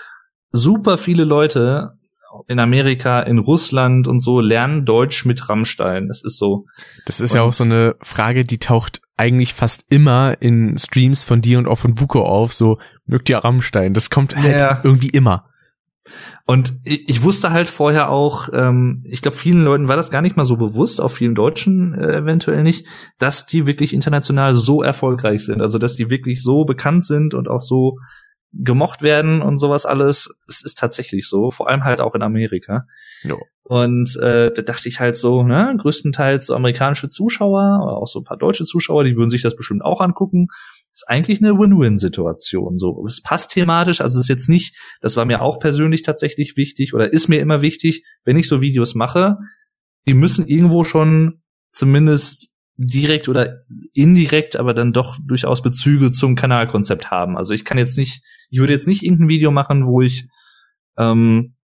super 0.51 0.97
viele 0.97 1.23
Leute 1.23 1.98
in 2.47 2.59
Amerika, 2.59 3.21
in 3.21 3.39
Russland 3.39 4.07
und 4.07 4.19
so 4.19 4.39
lernen 4.39 4.85
Deutsch 4.85 5.25
mit 5.25 5.49
Rammstein. 5.49 6.07
Das 6.07 6.23
ist 6.23 6.37
so. 6.37 6.65
Das 7.05 7.19
ist 7.19 7.31
und 7.31 7.37
ja 7.37 7.43
auch 7.43 7.53
so 7.53 7.63
eine 7.63 7.95
Frage, 8.01 8.45
die 8.45 8.57
taucht 8.57 9.01
eigentlich 9.17 9.53
fast 9.53 9.85
immer 9.89 10.41
in 10.41 10.77
Streams 10.77 11.25
von 11.25 11.41
dir 11.41 11.57
und 11.57 11.67
auch 11.67 11.77
von 11.77 11.95
Buko 11.95 12.23
auf. 12.23 12.53
So, 12.53 12.77
mögt 13.05 13.29
ihr 13.29 13.37
Rammstein? 13.37 13.93
Das 13.93 14.09
kommt 14.09 14.35
halt 14.35 14.61
ja. 14.61 14.79
irgendwie 14.83 15.09
immer. 15.09 15.45
Und 16.45 16.73
ich 16.83 17.21
wusste 17.21 17.51
halt 17.51 17.67
vorher 17.67 18.09
auch, 18.09 18.49
ähm, 18.53 19.03
ich 19.05 19.21
glaube, 19.21 19.37
vielen 19.37 19.63
Leuten 19.63 19.87
war 19.87 19.95
das 19.95 20.09
gar 20.09 20.21
nicht 20.21 20.35
mal 20.35 20.45
so 20.45 20.57
bewusst, 20.57 21.01
auch 21.01 21.09
vielen 21.09 21.35
Deutschen 21.35 21.93
äh, 21.93 22.17
eventuell 22.17 22.63
nicht, 22.63 22.87
dass 23.19 23.45
die 23.45 23.67
wirklich 23.67 23.93
international 23.93 24.55
so 24.55 24.81
erfolgreich 24.81 25.45
sind. 25.45 25.61
Also, 25.61 25.77
dass 25.77 25.95
die 25.95 26.09
wirklich 26.09 26.41
so 26.41 26.65
bekannt 26.65 27.05
sind 27.05 27.33
und 27.33 27.47
auch 27.47 27.59
so 27.59 27.99
gemocht 28.51 29.01
werden 29.01 29.41
und 29.41 29.57
sowas 29.57 29.85
alles. 29.85 30.29
Es 30.47 30.63
ist 30.63 30.77
tatsächlich 30.77 31.27
so, 31.27 31.51
vor 31.51 31.69
allem 31.69 31.83
halt 31.83 32.01
auch 32.01 32.15
in 32.15 32.21
Amerika. 32.21 32.85
Jo. 33.23 33.37
Und 33.63 34.17
äh, 34.17 34.51
da 34.51 34.61
dachte 34.63 34.89
ich 34.89 34.99
halt 34.99 35.15
so, 35.15 35.43
ne, 35.43 35.75
größtenteils 35.77 36.47
so 36.47 36.55
amerikanische 36.55 37.07
Zuschauer, 37.07 37.79
oder 37.83 37.97
auch 37.97 38.07
so 38.07 38.19
ein 38.19 38.23
paar 38.23 38.37
deutsche 38.37 38.65
Zuschauer, 38.65 39.03
die 39.03 39.15
würden 39.15 39.29
sich 39.29 39.43
das 39.43 39.55
bestimmt 39.55 39.83
auch 39.83 40.01
angucken. 40.01 40.47
ist 40.91 41.07
eigentlich 41.07 41.39
eine 41.39 41.59
Win-Win-Situation. 41.59 42.79
So, 42.79 43.05
es 43.05 43.21
passt 43.21 43.51
thematisch, 43.51 44.01
also 44.01 44.17
es 44.17 44.25
ist 44.25 44.29
jetzt 44.29 44.49
nicht, 44.49 44.75
das 45.01 45.15
war 45.15 45.25
mir 45.25 45.43
auch 45.43 45.59
persönlich 45.59 46.01
tatsächlich 46.01 46.57
wichtig 46.57 46.95
oder 46.95 47.13
ist 47.13 47.27
mir 47.27 47.39
immer 47.39 47.61
wichtig, 47.61 48.03
wenn 48.23 48.37
ich 48.37 48.47
so 48.47 48.59
Videos 48.59 48.95
mache, 48.95 49.37
die 50.07 50.15
müssen 50.15 50.47
irgendwo 50.47 50.83
schon 50.83 51.43
zumindest 51.71 52.48
direkt 52.81 53.27
oder 53.27 53.59
indirekt, 53.93 54.55
aber 54.55 54.73
dann 54.73 54.93
doch 54.93 55.17
durchaus 55.21 55.61
Bezüge 55.61 56.11
zum 56.11 56.35
Kanalkonzept 56.35 57.11
haben. 57.11 57.37
Also 57.37 57.53
ich 57.53 57.65
kann 57.65 57.77
jetzt 57.77 57.97
nicht, 57.97 58.23
ich 58.49 58.59
würde 58.59 58.71
jetzt 58.71 58.87
nicht 58.87 59.03
irgendein 59.03 59.27
Video 59.27 59.51
machen, 59.51 59.85
wo 59.85 60.01
ich, 60.01 60.29
ähm, 60.97 61.55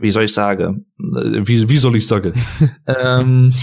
wie 0.00 0.10
soll 0.10 0.24
ich 0.24 0.34
sagen, 0.34 0.86
äh, 0.98 1.42
wie, 1.44 1.68
wie 1.68 1.78
soll 1.78 1.94
ich 1.94 2.06
sagen, 2.06 2.32
ähm, 2.86 3.54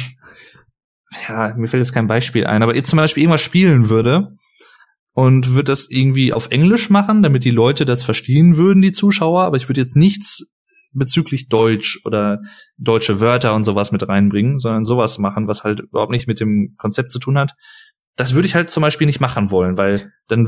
ja, 1.28 1.54
mir 1.58 1.68
fällt 1.68 1.82
jetzt 1.82 1.94
kein 1.94 2.08
Beispiel 2.08 2.46
ein, 2.46 2.64
aber 2.64 2.74
jetzt 2.74 2.90
zum 2.90 2.98
Beispiel 2.98 3.24
irgendwas 3.24 3.42
spielen 3.42 3.90
würde 3.90 4.38
und 5.12 5.56
würde 5.56 5.72
das 5.72 5.90
irgendwie 5.90 6.32
auf 6.32 6.52
Englisch 6.52 6.90
machen, 6.90 7.22
damit 7.22 7.44
die 7.44 7.52
Leute 7.52 7.84
das 7.84 8.06
verstehen 8.06 8.56
würden, 8.56 8.82
die 8.82 8.94
Zuschauer, 8.94 9.44
aber 9.44 9.58
ich 9.58 9.68
würde 9.68 9.82
jetzt 9.82 9.98
nichts 9.98 10.46
bezüglich 10.94 11.50
Deutsch 11.50 12.00
oder 12.06 12.42
deutsche 12.78 13.20
Wörter 13.20 13.56
und 13.56 13.64
sowas 13.64 13.92
mit 13.92 14.08
reinbringen, 14.08 14.60
sondern 14.60 14.84
sowas 14.84 15.18
machen, 15.18 15.48
was 15.48 15.64
halt 15.64 15.82
überhaupt 15.82 16.12
nicht 16.12 16.28
mit 16.28 16.40
dem 16.40 16.74
Konzept 16.78 17.10
zu 17.12 17.20
tun 17.20 17.38
hat. 17.38 17.54
Das 18.16 18.34
würde 18.34 18.48
ich 18.48 18.56
halt 18.56 18.70
zum 18.70 18.82
Beispiel 18.82 19.06
nicht 19.06 19.20
machen 19.20 19.52
wollen, 19.52 19.78
weil 19.78 20.12
dann 20.28 20.48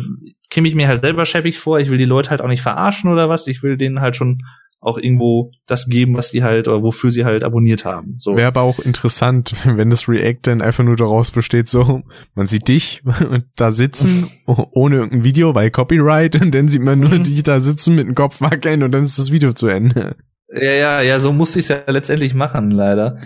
käme 0.49 0.67
ich 0.67 0.75
mir 0.75 0.87
halt 0.87 1.01
selber 1.01 1.25
schäbig 1.25 1.59
vor. 1.59 1.79
Ich 1.79 1.89
will 1.89 1.99
die 1.99 2.05
Leute 2.05 2.31
halt 2.31 2.41
auch 2.41 2.47
nicht 2.47 2.63
verarschen 2.63 3.11
oder 3.11 3.29
was. 3.29 3.45
Ich 3.47 3.61
will 3.61 3.77
denen 3.77 4.01
halt 4.01 4.15
schon 4.15 4.39
auch 4.81 4.97
irgendwo 4.97 5.51
das 5.65 5.87
geben, 5.87 6.15
was 6.15 6.31
die 6.31 6.43
halt 6.43 6.67
oder 6.67 6.81
wofür 6.81 7.11
sie 7.11 7.25
halt 7.25 7.43
abonniert 7.43 7.83
haben. 7.83 8.15
So. 8.17 8.35
Wäre 8.35 8.47
aber 8.47 8.61
auch 8.61 8.79
interessant, 8.79 9.53
wenn 9.65 9.89
das 9.89 10.07
React 10.07 10.39
dann 10.43 10.61
einfach 10.61 10.83
nur 10.83 10.95
daraus 10.95 11.31
besteht, 11.31 11.67
so, 11.67 12.01
man 12.35 12.47
sieht 12.47 12.67
dich 12.67 13.03
da 13.55 13.71
sitzen, 13.71 14.29
ohne 14.45 14.97
irgendein 14.97 15.23
Video, 15.23 15.53
weil 15.55 15.69
Copyright, 15.71 16.35
und 16.41 16.55
dann 16.55 16.67
sieht 16.67 16.81
man 16.81 16.99
nur 16.99 17.09
mhm. 17.09 17.23
dich 17.23 17.43
da 17.43 17.59
sitzen 17.59 17.95
mit 17.95 18.07
dem 18.07 18.15
Kopf 18.15 18.41
wackeln 18.41 18.83
und 18.83 18.91
dann 18.91 19.03
ist 19.03 19.19
das 19.19 19.31
Video 19.31 19.53
zu 19.53 19.67
Ende. 19.67 20.15
Ja, 20.52 20.72
ja, 20.72 21.02
ja, 21.02 21.20
so 21.20 21.32
musste 21.32 21.60
ich 21.60 21.66
es 21.66 21.70
ja 21.70 21.84
letztendlich 21.88 22.34
machen, 22.34 22.72
leider. 22.72 23.20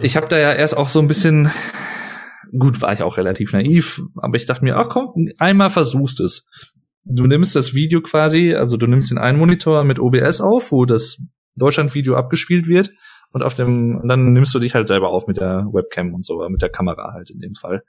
Ich 0.00 0.16
habe 0.16 0.28
da 0.28 0.38
ja 0.38 0.52
erst 0.52 0.76
auch 0.76 0.88
so 0.88 1.00
ein 1.00 1.08
bisschen, 1.08 1.50
gut, 2.58 2.80
war 2.80 2.92
ich 2.94 3.02
auch 3.02 3.18
relativ 3.18 3.52
naiv, 3.52 4.02
aber 4.16 4.36
ich 4.36 4.46
dachte 4.46 4.64
mir, 4.64 4.76
ach 4.76 4.88
komm, 4.88 5.28
einmal 5.38 5.68
versuchst 5.68 6.20
es. 6.20 6.48
Du 7.04 7.26
nimmst 7.26 7.56
das 7.56 7.74
Video 7.74 8.00
quasi, 8.00 8.54
also 8.54 8.76
du 8.76 8.86
nimmst 8.86 9.10
den 9.10 9.18
einen 9.18 9.38
Monitor 9.38 9.84
mit 9.84 9.98
OBS 9.98 10.40
auf, 10.40 10.72
wo 10.72 10.86
das 10.86 11.18
Deutschland-Video 11.56 12.16
abgespielt 12.16 12.66
wird 12.66 12.90
und 13.32 13.42
auf 13.42 13.54
dem, 13.54 14.00
dann 14.06 14.32
nimmst 14.32 14.54
du 14.54 14.60
dich 14.60 14.74
halt 14.74 14.86
selber 14.86 15.10
auf 15.10 15.26
mit 15.26 15.36
der 15.36 15.66
Webcam 15.72 16.14
und 16.14 16.24
so, 16.24 16.48
mit 16.48 16.62
der 16.62 16.70
Kamera 16.70 17.12
halt 17.12 17.28
in 17.28 17.40
dem 17.40 17.54
Fall. 17.54 17.82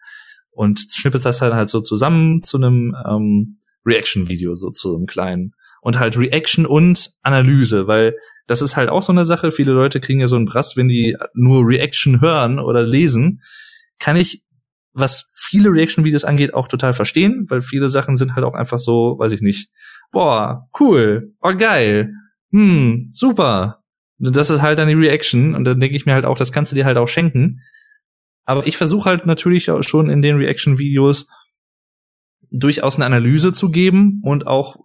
Und 0.51 0.79
schnippelst 0.91 1.25
das 1.25 1.41
halt, 1.41 1.53
halt 1.53 1.69
so 1.69 1.79
zusammen 1.79 2.41
zu 2.41 2.57
einem 2.57 2.95
ähm, 3.07 3.59
Reaction-Video, 3.85 4.55
so 4.55 4.71
zu 4.71 4.95
einem 4.95 5.05
kleinen 5.05 5.53
und 5.83 5.99
halt 5.99 6.17
Reaction 6.17 6.65
und 6.65 7.11
Analyse, 7.21 7.87
weil 7.87 8.15
das 8.47 8.61
ist 8.61 8.77
halt 8.77 8.89
auch 8.89 9.03
so 9.03 9.11
eine 9.11 9.25
Sache. 9.25 9.51
Viele 9.51 9.73
Leute 9.73 9.99
kriegen 9.99 10.21
ja 10.21 10.27
so 10.27 10.37
einen 10.37 10.45
Brass, 10.45 10.77
wenn 10.77 10.87
die 10.87 11.17
nur 11.33 11.67
Reaction 11.67 12.21
hören 12.21 12.59
oder 12.59 12.83
lesen. 12.83 13.41
Kann 13.99 14.15
ich, 14.15 14.43
was 14.93 15.29
viele 15.33 15.69
Reaction-Videos 15.69 16.23
angeht, 16.23 16.53
auch 16.53 16.69
total 16.69 16.93
verstehen, 16.93 17.45
weil 17.49 17.61
viele 17.61 17.89
Sachen 17.89 18.15
sind 18.15 18.35
halt 18.35 18.45
auch 18.45 18.53
einfach 18.53 18.77
so, 18.77 19.17
weiß 19.19 19.33
ich 19.33 19.41
nicht, 19.41 19.69
boah, 20.11 20.69
cool, 20.79 21.33
oh 21.41 21.53
geil, 21.53 22.13
hm, 22.51 23.09
super. 23.13 23.83
Das 24.19 24.49
ist 24.49 24.61
halt 24.61 24.79
dann 24.79 24.87
die 24.87 24.93
Reaction 24.93 25.53
und 25.53 25.65
dann 25.65 25.81
denke 25.81 25.97
ich 25.97 26.05
mir 26.05 26.13
halt 26.13 26.25
auch, 26.25 26.37
das 26.37 26.53
kannst 26.53 26.71
du 26.71 26.75
dir 26.75 26.85
halt 26.85 26.97
auch 26.97 27.09
schenken. 27.09 27.59
Aber 28.45 28.65
ich 28.67 28.77
versuche 28.77 29.09
halt 29.09 29.25
natürlich 29.25 29.69
auch 29.69 29.83
schon 29.83 30.09
in 30.09 30.21
den 30.21 30.37
Reaction-Videos 30.37 31.27
durchaus 32.51 32.95
eine 32.95 33.05
Analyse 33.05 33.51
zu 33.51 33.69
geben 33.69 34.21
und 34.23 34.47
auch 34.47 34.77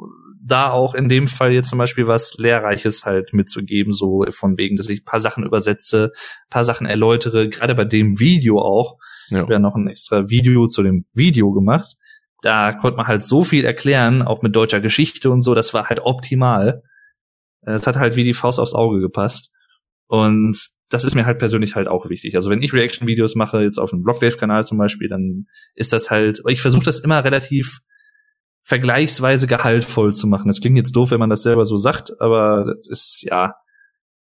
da 0.48 0.70
auch 0.70 0.94
in 0.94 1.08
dem 1.08 1.28
Fall 1.28 1.52
jetzt 1.52 1.68
zum 1.68 1.78
Beispiel 1.78 2.06
was 2.06 2.34
Lehrreiches 2.38 3.04
halt 3.04 3.32
mitzugeben, 3.32 3.92
so 3.92 4.24
von 4.30 4.56
wegen, 4.58 4.76
dass 4.76 4.88
ich 4.88 5.04
paar 5.04 5.20
Sachen 5.20 5.44
übersetze, 5.44 6.12
paar 6.50 6.64
Sachen 6.64 6.86
erläutere, 6.86 7.48
gerade 7.48 7.74
bei 7.74 7.84
dem 7.84 8.18
Video 8.18 8.58
auch. 8.58 8.98
Ja. 9.28 9.38
Ich 9.38 9.42
habe 9.42 9.52
ja 9.54 9.58
noch 9.58 9.74
ein 9.74 9.88
extra 9.88 10.28
Video 10.28 10.66
zu 10.66 10.82
dem 10.82 11.04
Video 11.12 11.52
gemacht. 11.52 11.96
Da 12.40 12.72
konnte 12.72 12.96
man 12.96 13.06
halt 13.06 13.24
so 13.24 13.42
viel 13.42 13.64
erklären, 13.64 14.22
auch 14.22 14.42
mit 14.42 14.54
deutscher 14.56 14.80
Geschichte 14.80 15.30
und 15.30 15.42
so, 15.42 15.54
das 15.54 15.74
war 15.74 15.88
halt 15.88 16.00
optimal. 16.00 16.82
Es 17.62 17.86
hat 17.86 17.96
halt 17.96 18.16
wie 18.16 18.24
die 18.24 18.34
Faust 18.34 18.60
aufs 18.60 18.74
Auge 18.74 19.00
gepasst. 19.00 19.52
Und 20.06 20.56
das 20.90 21.04
ist 21.04 21.14
mir 21.14 21.26
halt 21.26 21.38
persönlich 21.38 21.74
halt 21.74 21.88
auch 21.88 22.08
wichtig. 22.08 22.34
Also 22.34 22.48
wenn 22.48 22.62
ich 22.62 22.72
Reaction-Videos 22.72 23.34
mache, 23.34 23.62
jetzt 23.62 23.78
auf 23.78 23.90
dem 23.90 24.02
Vlogdave-Kanal 24.02 24.64
zum 24.64 24.78
Beispiel, 24.78 25.08
dann 25.08 25.46
ist 25.74 25.92
das 25.92 26.10
halt, 26.10 26.40
ich 26.48 26.62
versuche 26.62 26.84
das 26.84 26.98
immer 27.00 27.22
relativ 27.24 27.80
vergleichsweise 28.68 29.46
gehaltvoll 29.46 30.14
zu 30.14 30.26
machen. 30.26 30.46
Das 30.48 30.60
klingt 30.60 30.76
jetzt 30.76 30.94
doof, 30.94 31.10
wenn 31.10 31.18
man 31.18 31.30
das 31.30 31.42
selber 31.42 31.64
so 31.64 31.78
sagt, 31.78 32.12
aber 32.20 32.66
das 32.66 32.86
ist 32.86 33.22
ja 33.22 33.54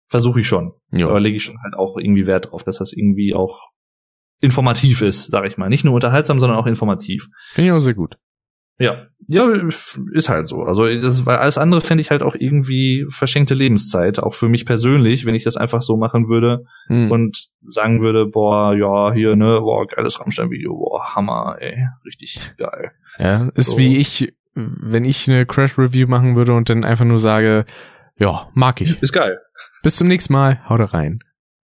versuche 0.09 0.41
ich 0.41 0.47
schon. 0.47 0.73
Ja. 0.93 1.09
Aber 1.09 1.19
lege 1.19 1.37
ich 1.37 1.43
schon 1.43 1.61
halt 1.65 1.75
auch 1.75 1.97
irgendwie 1.99 2.29
Wert 2.29 2.53
drauf, 2.53 2.63
dass 2.63 2.79
das 2.79 2.93
irgendwie 2.93 3.35
auch 3.35 3.71
informativ 4.41 5.03
ist, 5.03 5.33
sag 5.33 5.47
ich 5.47 5.59
mal. 5.59 5.69
Nicht 5.69 5.85
nur 5.85 5.95
unterhaltsam, 5.95 6.39
sondern 6.39 6.59
auch 6.59 6.67
informativ. 6.67 7.27
Finde 7.55 7.71
ich 7.71 7.73
auch 7.73 7.81
sehr 7.81 7.95
gut. 7.95 8.19
Ja, 8.79 9.07
ja, 9.27 9.51
ist 10.13 10.29
halt 10.29 10.47
so. 10.47 10.63
Also 10.63 10.85
das, 11.01 11.25
weil 11.25 11.39
alles 11.39 11.57
andere 11.57 11.81
fände 11.81 12.03
ich 12.03 12.11
halt 12.11 12.23
auch 12.23 12.35
irgendwie 12.35 13.07
verschenkte 13.09 13.55
Lebenszeit, 13.55 14.19
auch 14.19 14.35
für 14.35 14.49
mich 14.51 14.67
persönlich, 14.67 15.25
wenn 15.25 15.35
ich 15.35 15.45
das 15.45 15.57
einfach 15.57 15.81
so 15.81 15.97
machen 15.97 16.29
würde 16.29 16.65
Hm. 16.89 17.11
und 17.11 17.49
sagen 17.67 18.03
würde, 18.03 18.27
boah, 18.27 18.75
ja, 18.75 19.13
hier, 19.15 19.35
ne, 19.35 19.61
boah, 19.61 19.87
geiles 19.87 20.21
Rammstein-Video, 20.21 20.77
boah, 20.77 21.15
Hammer, 21.15 21.57
ey, 21.59 21.89
richtig 22.05 22.39
geil. 22.59 22.93
Ja, 23.19 23.49
ist 23.55 23.71
So. 23.71 23.79
wie 23.79 23.97
ich, 23.97 24.35
wenn 24.57 25.05
ich 25.05 25.29
eine 25.29 25.45
Crash-Review 25.45 26.09
machen 26.09 26.35
würde 26.35 26.55
und 26.55 26.71
dann 26.71 26.85
einfach 26.85 27.05
nur 27.05 27.19
sage, 27.19 27.67
ja, 28.19 28.49
mag 28.55 28.81
ich. 28.81 29.01
Ist 29.03 29.13
geil. 29.13 29.39
Bis 29.83 29.97
zum 29.97 30.09
nächsten 30.09 30.33
Mal, 30.33 30.67
haut 30.69 30.93
rein. 30.93 31.21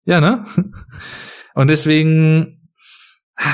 Ja, 0.05 0.21
ne? 0.21 0.45
Und 1.53 1.69
deswegen, 1.69 2.69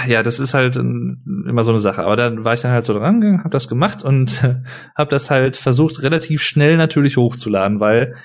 ja, 0.07 0.23
das 0.23 0.39
ist 0.39 0.53
halt 0.53 0.75
ähm, 0.75 1.45
immer 1.47 1.63
so 1.63 1.71
eine 1.71 1.79
Sache. 1.79 2.03
Aber 2.03 2.15
dann 2.15 2.43
war 2.43 2.53
ich 2.53 2.61
dann 2.61 2.73
halt 2.73 2.85
so 2.85 2.93
dran 2.93 3.21
gegangen, 3.21 3.39
habe 3.39 3.49
das 3.49 3.69
gemacht 3.69 4.03
und 4.03 4.43
habe 4.95 5.09
das 5.09 5.31
halt 5.31 5.55
versucht, 5.55 6.01
relativ 6.01 6.43
schnell 6.43 6.75
natürlich 6.75 7.15
hochzuladen, 7.15 7.79
weil 7.79 8.15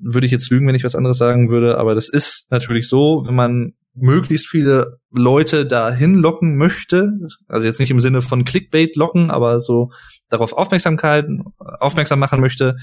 würde 0.00 0.26
ich 0.26 0.32
jetzt 0.32 0.50
lügen, 0.50 0.68
wenn 0.68 0.74
ich 0.74 0.84
was 0.84 0.94
anderes 0.94 1.18
sagen 1.18 1.50
würde, 1.50 1.78
aber 1.78 1.94
das 1.94 2.08
ist 2.08 2.50
natürlich 2.50 2.88
so, 2.88 3.26
wenn 3.26 3.34
man 3.34 3.72
möglichst 3.94 4.48
viele 4.48 4.98
Leute 5.10 5.66
dahin 5.66 6.14
locken 6.14 6.56
möchte, 6.56 7.12
also 7.46 7.66
jetzt 7.66 7.78
nicht 7.78 7.90
im 7.90 8.00
Sinne 8.00 8.22
von 8.22 8.44
Clickbait 8.44 8.96
locken, 8.96 9.30
aber 9.30 9.60
so 9.60 9.90
darauf 10.28 10.52
Aufmerksamkeit 10.54 11.26
aufmerksam 11.58 12.18
machen 12.18 12.40
möchte, 12.40 12.76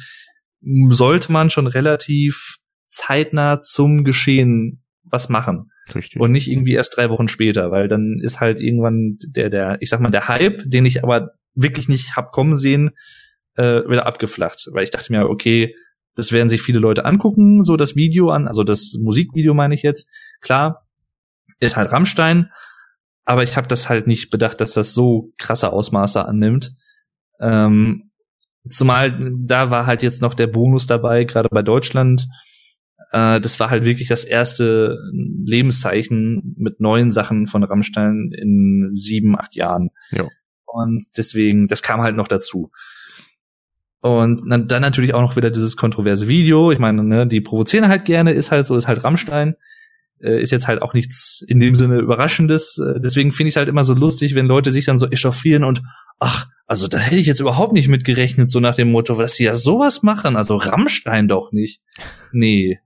sollte 0.89 1.31
man 1.31 1.49
schon 1.49 1.67
relativ 1.67 2.57
zeitnah 2.87 3.59
zum 3.59 4.03
Geschehen 4.03 4.83
was 5.03 5.29
machen 5.29 5.71
Richtig. 5.95 6.21
und 6.21 6.31
nicht 6.31 6.49
irgendwie 6.49 6.73
erst 6.73 6.95
drei 6.95 7.09
Wochen 7.09 7.27
später, 7.27 7.71
weil 7.71 7.87
dann 7.87 8.19
ist 8.21 8.39
halt 8.39 8.59
irgendwann 8.59 9.17
der, 9.25 9.49
der, 9.49 9.77
ich 9.79 9.89
sag 9.89 9.99
mal, 10.01 10.11
der 10.11 10.27
Hype, 10.27 10.61
den 10.65 10.85
ich 10.85 11.03
aber 11.03 11.31
wirklich 11.55 11.87
nicht 11.87 12.15
hab 12.15 12.31
kommen 12.31 12.55
sehen, 12.55 12.91
äh, 13.55 13.81
wieder 13.89 14.05
abgeflacht, 14.05 14.67
weil 14.71 14.83
ich 14.83 14.91
dachte 14.91 15.11
mir, 15.11 15.27
okay, 15.27 15.75
das 16.15 16.31
werden 16.31 16.49
sich 16.49 16.61
viele 16.61 16.79
Leute 16.79 17.05
angucken, 17.05 17.63
so 17.63 17.77
das 17.77 17.95
Video 17.95 18.29
an, 18.29 18.47
also 18.47 18.63
das 18.63 18.95
Musikvideo 18.99 19.53
meine 19.53 19.73
ich 19.73 19.81
jetzt. 19.81 20.11
Klar, 20.41 20.85
ist 21.59 21.77
halt 21.77 21.91
Rammstein, 21.91 22.51
aber 23.25 23.43
ich 23.43 23.57
habe 23.57 23.67
das 23.67 23.89
halt 23.89 24.07
nicht 24.07 24.29
bedacht, 24.29 24.61
dass 24.61 24.73
das 24.73 24.93
so 24.93 25.33
krasse 25.37 25.71
Ausmaße 25.71 26.25
annimmt. 26.25 26.73
Ähm, 27.39 28.11
zumal 28.69 29.31
da 29.37 29.69
war 29.69 29.85
halt 29.85 30.03
jetzt 30.03 30.21
noch 30.21 30.33
der 30.33 30.47
Bonus 30.47 30.87
dabei, 30.87 31.23
gerade 31.23 31.49
bei 31.49 31.61
Deutschland. 31.61 32.27
Äh, 33.11 33.39
das 33.39 33.59
war 33.59 33.69
halt 33.69 33.85
wirklich 33.85 34.07
das 34.07 34.23
erste 34.23 34.97
Lebenszeichen 35.13 36.55
mit 36.57 36.79
neuen 36.79 37.11
Sachen 37.11 37.47
von 37.47 37.63
Rammstein 37.63 38.31
in 38.35 38.91
sieben, 38.95 39.37
acht 39.37 39.55
Jahren. 39.55 39.89
Ja. 40.11 40.27
Und 40.65 41.05
deswegen, 41.17 41.67
das 41.67 41.81
kam 41.81 42.01
halt 42.01 42.15
noch 42.15 42.27
dazu. 42.27 42.71
Und 44.01 44.41
dann, 44.47 44.67
natürlich 44.81 45.13
auch 45.13 45.21
noch 45.21 45.35
wieder 45.35 45.51
dieses 45.51 45.75
kontroverse 45.75 46.27
Video. 46.27 46.71
Ich 46.71 46.79
meine, 46.79 47.03
ne, 47.03 47.27
die 47.27 47.41
provozieren 47.41 47.89
halt 47.89 48.05
gerne, 48.05 48.31
ist 48.31 48.51
halt 48.51 48.65
so, 48.65 48.77
ist 48.77 48.87
halt 48.87 49.03
Rammstein. 49.03 49.55
Äh, 50.21 50.41
ist 50.41 50.51
jetzt 50.51 50.67
halt 50.67 50.81
auch 50.81 50.93
nichts 50.93 51.43
in 51.47 51.59
dem 51.59 51.75
Sinne 51.75 51.99
Überraschendes. 51.99 52.77
Äh, 52.77 52.99
deswegen 52.99 53.31
finde 53.31 53.49
ich 53.49 53.53
es 53.53 53.57
halt 53.57 53.69
immer 53.69 53.83
so 53.83 53.93
lustig, 53.93 54.35
wenn 54.35 54.45
Leute 54.45 54.71
sich 54.71 54.85
dann 54.85 54.97
so 54.97 55.07
echauffieren 55.07 55.63
und 55.63 55.81
ach, 56.19 56.47
also 56.67 56.87
da 56.87 56.97
hätte 56.97 57.15
ich 57.15 57.25
jetzt 57.25 57.39
überhaupt 57.39 57.73
nicht 57.73 57.87
mit 57.87 58.03
gerechnet, 58.03 58.49
so 58.49 58.59
nach 58.59 58.75
dem 58.75 58.91
Motto, 58.91 59.15
dass 59.15 59.33
die 59.33 59.43
ja 59.43 59.55
sowas 59.55 60.03
machen. 60.03 60.35
Also 60.35 60.55
Rammstein 60.55 61.27
doch 61.27 61.51
nicht. 61.51 61.81
Nee. 62.31 62.79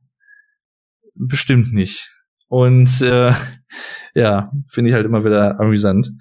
Bestimmt 1.15 1.73
nicht. 1.73 2.09
Und 2.47 3.01
äh, 3.01 3.33
ja, 4.13 4.51
finde 4.69 4.89
ich 4.89 4.95
halt 4.95 5.05
immer 5.05 5.25
wieder 5.25 5.59
amüsant. 5.59 6.11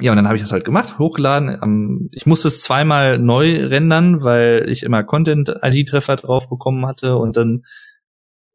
Ja, 0.00 0.12
und 0.12 0.16
dann 0.16 0.26
habe 0.26 0.36
ich 0.36 0.42
das 0.42 0.52
halt 0.52 0.64
gemacht, 0.64 0.98
hochgeladen. 0.98 1.58
Ähm, 1.62 2.08
ich 2.12 2.24
musste 2.24 2.48
es 2.48 2.62
zweimal 2.62 3.18
neu 3.18 3.66
rendern, 3.66 4.22
weil 4.22 4.66
ich 4.68 4.82
immer 4.82 5.02
Content-ID-Treffer 5.02 6.16
drauf 6.16 6.48
bekommen 6.48 6.86
hatte. 6.86 7.16
Und 7.16 7.36
dann, 7.36 7.64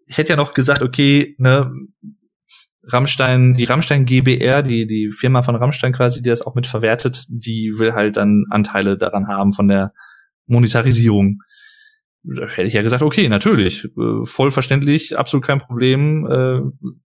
ich 0.05 0.17
hätte 0.17 0.33
ja 0.33 0.37
noch 0.37 0.53
gesagt, 0.53 0.81
okay, 0.81 1.35
ne, 1.37 1.71
Rammstein, 2.87 3.55
die 3.55 3.63
Rammstein 3.63 4.05
GBR, 4.05 4.61
die, 4.61 4.85
die 4.85 5.11
Firma 5.11 5.41
von 5.41 5.55
Rammstein 5.55 5.93
quasi, 5.93 6.21
die 6.21 6.29
das 6.29 6.43
auch 6.43 6.55
mit 6.55 6.67
verwertet, 6.67 7.25
die 7.29 7.73
will 7.77 7.93
halt 7.93 8.17
dann 8.17 8.45
Anteile 8.49 8.97
daran 8.97 9.27
haben 9.27 9.51
von 9.51 9.67
der 9.67 9.93
Monetarisierung. 10.45 11.39
Da 12.23 12.47
hätte 12.47 12.67
ich 12.67 12.73
ja 12.73 12.81
gesagt, 12.81 13.03
okay, 13.03 13.27
natürlich, 13.27 13.85
äh, 13.85 14.25
voll 14.25 14.51
verständlich, 14.51 15.17
absolut 15.17 15.45
kein 15.45 15.59
Problem, 15.59 16.27
äh, 16.27 16.59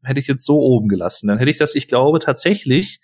hätte 0.06 0.20
ich 0.20 0.26
jetzt 0.26 0.44
so 0.44 0.60
oben 0.60 0.88
gelassen. 0.88 1.28
Dann 1.28 1.38
hätte 1.38 1.50
ich 1.50 1.58
das, 1.58 1.74
ich 1.74 1.88
glaube, 1.88 2.18
tatsächlich 2.18 3.00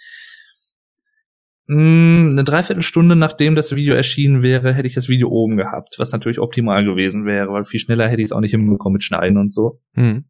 mh, 1.66 2.32
eine 2.32 2.44
Dreiviertelstunde 2.44 3.16
nachdem 3.16 3.54
das 3.54 3.74
Video 3.74 3.94
erschienen 3.94 4.42
wäre, 4.42 4.72
hätte 4.72 4.86
ich 4.86 4.94
das 4.94 5.08
Video 5.08 5.28
oben 5.28 5.56
gehabt, 5.56 5.94
was 5.98 6.12
natürlich 6.12 6.38
optimal 6.38 6.84
gewesen 6.84 7.24
wäre, 7.24 7.52
weil 7.52 7.64
viel 7.64 7.80
schneller 7.80 8.08
hätte 8.08 8.22
ich 8.22 8.26
es 8.26 8.32
auch 8.32 8.40
nicht 8.40 8.52
hinbekommen 8.52 8.94
mit 8.94 9.04
Schneiden 9.04 9.38
und 9.38 9.52
so. 9.52 9.80
Hm. 9.94 10.24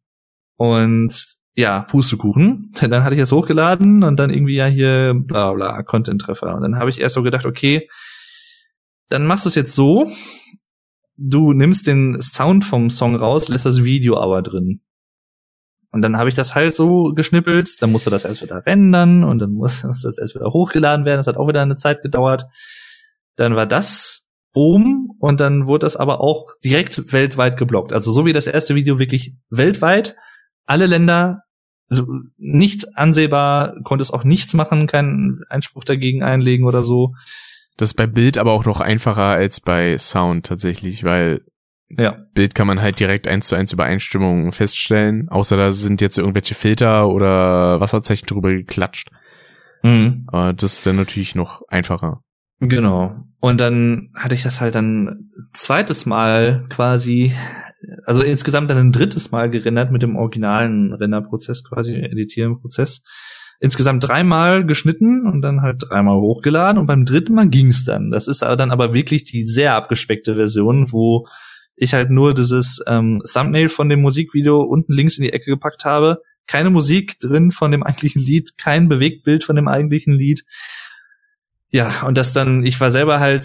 Und 0.57 1.37
ja, 1.55 1.83
Pustekuchen. 1.83 2.71
Dann 2.81 3.03
hatte 3.03 3.15
ich 3.15 3.21
es 3.21 3.33
hochgeladen 3.33 4.03
und 4.03 4.19
dann 4.19 4.31
irgendwie 4.31 4.57
ja 4.57 4.67
hier 4.67 5.15
bla 5.17 5.53
bla, 5.53 5.83
Content-Treffer. 5.83 6.55
Und 6.55 6.61
dann 6.63 6.77
habe 6.77 6.91
ich 6.91 7.01
erst 7.01 7.15
so 7.15 7.23
gedacht, 7.23 7.47
okay, 7.47 7.89
dann 9.09 9.25
machst 9.27 9.45
du 9.45 9.49
es 9.49 9.55
jetzt 9.55 9.75
so, 9.75 10.11
du 11.17 11.53
nimmst 11.53 11.87
den 11.87 12.21
Sound 12.21 12.65
vom 12.65 12.91
Song 12.91 13.17
raus, 13.17 13.49
lässt 13.49 13.67
das 13.67 13.85
Video 13.85 14.19
aber 14.19 14.43
drin. 14.43 14.83
Und 15.97 16.03
dann 16.03 16.19
habe 16.19 16.29
ich 16.29 16.35
das 16.35 16.55
halt 16.55 16.77
so 16.77 17.15
geschnippelt, 17.15 17.81
dann 17.81 17.91
musste 17.91 18.11
das 18.11 18.27
erst 18.27 18.43
wieder 18.43 18.67
rendern 18.67 19.25
und 19.25 19.39
dann 19.39 19.53
muss, 19.55 19.81
das 19.81 20.19
erst 20.19 20.35
wieder 20.35 20.53
hochgeladen 20.53 21.07
werden. 21.07 21.21
Das 21.21 21.27
hat 21.27 21.39
auch 21.39 21.49
wieder 21.49 21.63
eine 21.63 21.77
Zeit 21.77 22.03
gedauert. 22.03 22.45
Dann 23.37 23.57
war 23.57 23.65
das 23.65 24.29
oben 24.53 25.09
und 25.21 25.41
dann 25.41 25.67
wurde 25.67 25.87
das 25.87 25.97
aber 25.97 26.21
auch 26.21 26.51
direkt 26.63 27.15
weltweit 27.15 27.57
geblockt. 27.57 27.95
Also 27.95 28.13
so 28.13 28.27
wie 28.27 28.35
das 28.35 28.47
erste 28.47 28.75
Video 28.75 28.99
wirklich 28.99 29.33
weltweit, 29.49 30.17
alle 30.67 30.85
Länder 30.85 31.45
also 31.89 32.05
nicht 32.37 32.99
ansehbar, 32.99 33.77
konnte 33.83 34.03
es 34.03 34.11
auch 34.11 34.23
nichts 34.23 34.53
machen, 34.53 34.87
keinen 34.87 35.45
Einspruch 35.49 35.85
dagegen 35.85 36.23
einlegen 36.23 36.67
oder 36.67 36.83
so. 36.83 37.15
Das 37.79 37.89
ist 37.91 37.95
bei 37.95 38.07
Bild 38.07 38.37
aber 38.37 38.53
auch 38.53 38.67
noch 38.67 38.81
einfacher 38.81 39.23
als 39.23 39.63
bei 39.63 39.97
Sound 39.97 40.45
tatsächlich, 40.45 41.05
weil 41.05 41.41
Ja, 41.89 42.19
Bild 42.35 42.55
kann 42.55 42.67
man 42.67 42.83
halt 42.83 42.99
direkt 42.99 43.29
eins 43.29 43.47
zu 43.49 43.55
eins 43.55 43.73
Übereinstimmungen 43.73 44.53
feststellen, 44.53 45.29
außer 45.29 45.57
da 45.57 45.71
sind 45.71 46.01
jetzt 46.01 46.19
irgendwelche 46.19 46.55
Filter 46.55 47.09
oder 47.09 47.81
Wasserzeichen 47.81 48.27
drüber 48.27 48.51
geklatscht. 48.51 49.09
mhm. 49.83 50.25
Aber 50.27 50.53
das 50.53 50.75
ist 50.75 50.87
dann 50.87 50.97
natürlich 50.97 51.35
noch 51.35 51.63
einfacher. 51.69 52.23
genau. 52.61 53.17
Und 53.39 53.61
dann 53.61 54.11
hatte 54.17 54.35
ich 54.35 54.43
das 54.43 54.61
halt 54.61 54.75
dann 54.75 55.29
zweites 55.53 56.07
Mal 56.07 56.67
quasi, 56.71 57.33
also 58.05 58.23
insgesamt 58.23 58.69
dann 58.71 58.79
ein 58.79 58.93
drittes 58.93 59.31
Mal 59.31 59.49
gerendert 59.51 59.93
mit 59.93 60.03
dem 60.03 60.17
originalen 60.17 60.93
Renderprozess 60.93 61.63
quasi, 61.63 61.95
Editieren-Prozess. 61.95 63.03
Insgesamt 63.61 64.07
dreimal 64.07 64.67
geschnitten 64.67 65.27
und 65.27 65.41
dann 65.43 65.63
halt 65.63 65.85
dreimal 65.89 66.17
hochgeladen 66.17 66.79
und 66.79 66.87
beim 66.87 67.05
dritten 67.05 67.35
Mal 67.35 67.49
ging's 67.49 67.85
dann. 67.85 68.11
Das 68.11 68.27
ist 68.27 68.43
aber 68.43 68.57
dann 68.57 68.71
aber 68.73 68.93
wirklich 68.93 69.23
die 69.23 69.45
sehr 69.45 69.75
abgespeckte 69.77 70.35
Version, 70.35 70.91
wo 70.91 71.27
ich 71.77 71.93
halt 71.93 72.11
nur 72.11 72.35
dieses 72.35 72.83
ähm, 72.87 73.23
Thumbnail 73.31 73.69
von 73.69 73.89
dem 73.89 74.01
Musikvideo 74.01 74.63
unten 74.63 74.93
links 74.93 75.19
in 75.19 75.25
die 75.25 75.33
Ecke 75.33 75.51
gepackt 75.51 75.85
habe. 75.85 76.23
Keine 76.47 76.71
Musik 76.71 77.21
drin 77.21 77.51
von 77.51 77.71
dem 77.71 77.83
eigentlichen 77.85 78.23
Lied, 78.23 78.59
kein 78.59 78.89
Bewegtbild 78.89 79.45
von 79.45 79.57
dem 79.57 79.69
eigentlichen 79.69 80.15
Lied. 80.15 80.45
Ja, 81.71 82.03
und 82.07 82.17
das 82.17 82.33
dann, 82.33 82.65
ich 82.65 82.81
war 82.81 82.91
selber 82.91 83.21
halt, 83.21 83.45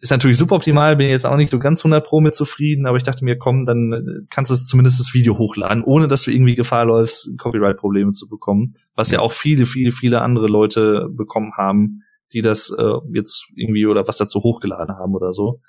ist 0.00 0.10
natürlich 0.10 0.38
super 0.38 0.54
optimal, 0.54 0.96
bin 0.96 1.10
jetzt 1.10 1.26
auch 1.26 1.36
nicht 1.36 1.50
so 1.50 1.58
ganz 1.58 1.80
100 1.80 2.04
pro 2.04 2.20
mit 2.22 2.34
zufrieden, 2.34 2.86
aber 2.86 2.96
ich 2.96 3.02
dachte 3.02 3.24
mir, 3.24 3.36
komm, 3.36 3.66
dann 3.66 3.92
äh, 3.92 4.26
kannst 4.30 4.50
du 4.50 4.54
zumindest 4.54 4.98
das 4.98 5.12
Video 5.12 5.36
hochladen, 5.36 5.84
ohne 5.84 6.08
dass 6.08 6.22
du 6.22 6.30
irgendwie 6.30 6.54
Gefahr 6.54 6.86
läufst, 6.86 7.36
Copyright-Probleme 7.36 8.12
zu 8.12 8.28
bekommen, 8.28 8.74
was 8.94 9.10
ja 9.10 9.20
auch 9.20 9.32
viele, 9.32 9.66
viele, 9.66 9.92
viele 9.92 10.22
andere 10.22 10.46
Leute 10.46 11.08
bekommen 11.10 11.52
haben, 11.56 12.02
die 12.32 12.40
das 12.40 12.70
äh, 12.70 12.94
jetzt 13.12 13.48
irgendwie 13.54 13.86
oder 13.86 14.06
was 14.08 14.16
dazu 14.16 14.40
hochgeladen 14.40 14.96
haben 14.96 15.14
oder 15.14 15.32
so. 15.32 15.60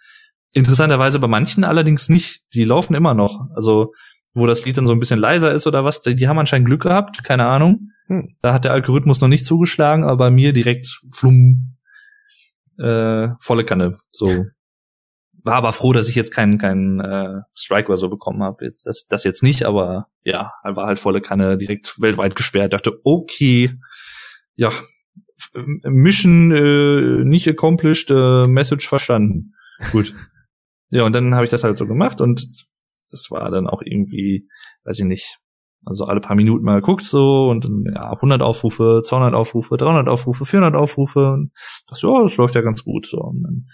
Interessanterweise 0.54 1.20
bei 1.20 1.28
manchen 1.28 1.64
allerdings 1.64 2.10
nicht. 2.10 2.44
Die 2.54 2.64
laufen 2.64 2.96
immer 2.96 3.14
noch. 3.14 3.48
Also, 3.56 3.94
wo 4.34 4.46
das 4.48 4.66
Lied 4.66 4.78
dann 4.78 4.86
so 4.86 4.94
ein 4.94 5.00
bisschen 5.00 5.20
leiser 5.20 5.52
ist 5.52 5.68
oder 5.68 5.84
was, 5.86 6.02
die, 6.02 6.16
die 6.16 6.28
haben 6.28 6.40
anscheinend 6.40 6.68
Glück 6.68 6.84
gehabt, 6.84 7.24
keine 7.24 7.46
Ahnung. 7.46 7.92
Hm. 8.08 8.36
Da 8.42 8.54
hat 8.54 8.66
der 8.66 8.74
Algorithmus 8.74 9.22
noch 9.22 9.28
nicht 9.28 9.46
zugeschlagen, 9.46 10.04
aber 10.04 10.18
bei 10.18 10.32
mir 10.32 10.54
direkt 10.54 11.02
flum, 11.12 11.78
äh, 12.78 13.30
volle 13.40 13.66
Kanne. 13.66 14.00
So. 14.12 14.46
War 15.44 15.56
aber 15.56 15.72
froh, 15.72 15.94
dass 15.94 16.10
ich 16.10 16.16
jetzt 16.16 16.34
keinen 16.34 16.58
keinen 16.58 17.00
äh, 17.00 17.42
Strike 17.56 17.88
oder 17.88 17.98
so 17.98 18.10
bekommen 18.10 18.44
habe. 18.44 18.66
Jetzt 18.66 18.86
das 18.86 19.08
das 19.08 19.24
jetzt 19.24 19.42
nicht, 19.42 19.66
aber 19.66 20.08
ja, 20.24 20.52
war 20.64 20.88
halt 20.88 21.00
volle 21.00 21.22
Kanne 21.22 21.58
direkt 21.58 22.02
weltweit 22.02 22.36
gesperrt. 22.36 22.74
Dachte, 22.74 23.00
okay, 23.04 23.72
ja, 24.56 24.72
Mission 25.84 26.52
äh, 26.52 27.24
nicht 27.24 27.48
accomplished, 27.48 28.12
äh, 28.12 28.48
Message 28.48 28.88
verstanden. 28.88 29.54
Gut. 29.92 30.14
Ja, 30.90 31.06
und 31.06 31.14
dann 31.14 31.36
habe 31.36 31.46
ich 31.46 31.52
das 31.52 31.64
halt 31.64 31.78
so 31.78 31.86
gemacht 31.86 32.22
und 32.22 32.46
das 33.12 33.28
war 33.30 33.50
dann 33.52 33.68
auch 33.68 33.82
irgendwie, 33.84 34.48
weiß 34.84 35.00
ich 35.00 35.06
nicht, 35.06 35.40
also 35.86 36.06
alle 36.06 36.20
paar 36.20 36.36
Minuten 36.36 36.66
mal 36.66 36.82
geguckt 36.82 37.06
so 37.06 37.50
und 37.50 37.66
dann, 37.66 37.84
ja, 37.94 38.12
100 38.12 38.42
Aufrufe, 38.42 39.02
200 39.04 39.34
Aufrufe, 39.34 39.78
300 39.78 40.08
Aufrufe, 40.08 40.46
400 40.46 40.76
Aufrufe 40.76 41.34
und 41.34 41.52
dachte, 41.88 42.08
ja, 42.08 42.22
das 42.22 42.38
läuft 42.38 42.56
ja 42.56 42.62
ganz 42.62 42.84
gut 42.84 43.06
so 43.06 43.20
und 43.20 43.44
dann 43.44 43.66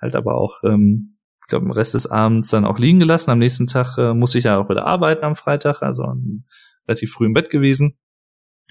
halt 0.00 0.16
aber 0.16 0.36
auch, 0.36 0.56
ähm, 0.64 1.18
ich 1.42 1.48
glaube, 1.48 1.66
den 1.66 1.72
Rest 1.72 1.94
des 1.94 2.06
Abends 2.06 2.48
dann 2.48 2.64
auch 2.64 2.78
liegen 2.78 3.00
gelassen. 3.00 3.30
Am 3.30 3.38
nächsten 3.38 3.66
Tag 3.66 3.98
äh, 3.98 4.14
musste 4.14 4.38
ich 4.38 4.44
ja 4.44 4.58
auch 4.58 4.68
wieder 4.70 4.86
arbeiten 4.86 5.24
am 5.24 5.34
Freitag, 5.34 5.82
also 5.82 6.04
relativ 6.86 7.12
früh 7.12 7.26
im 7.26 7.34
Bett 7.34 7.50
gewesen. 7.50 7.98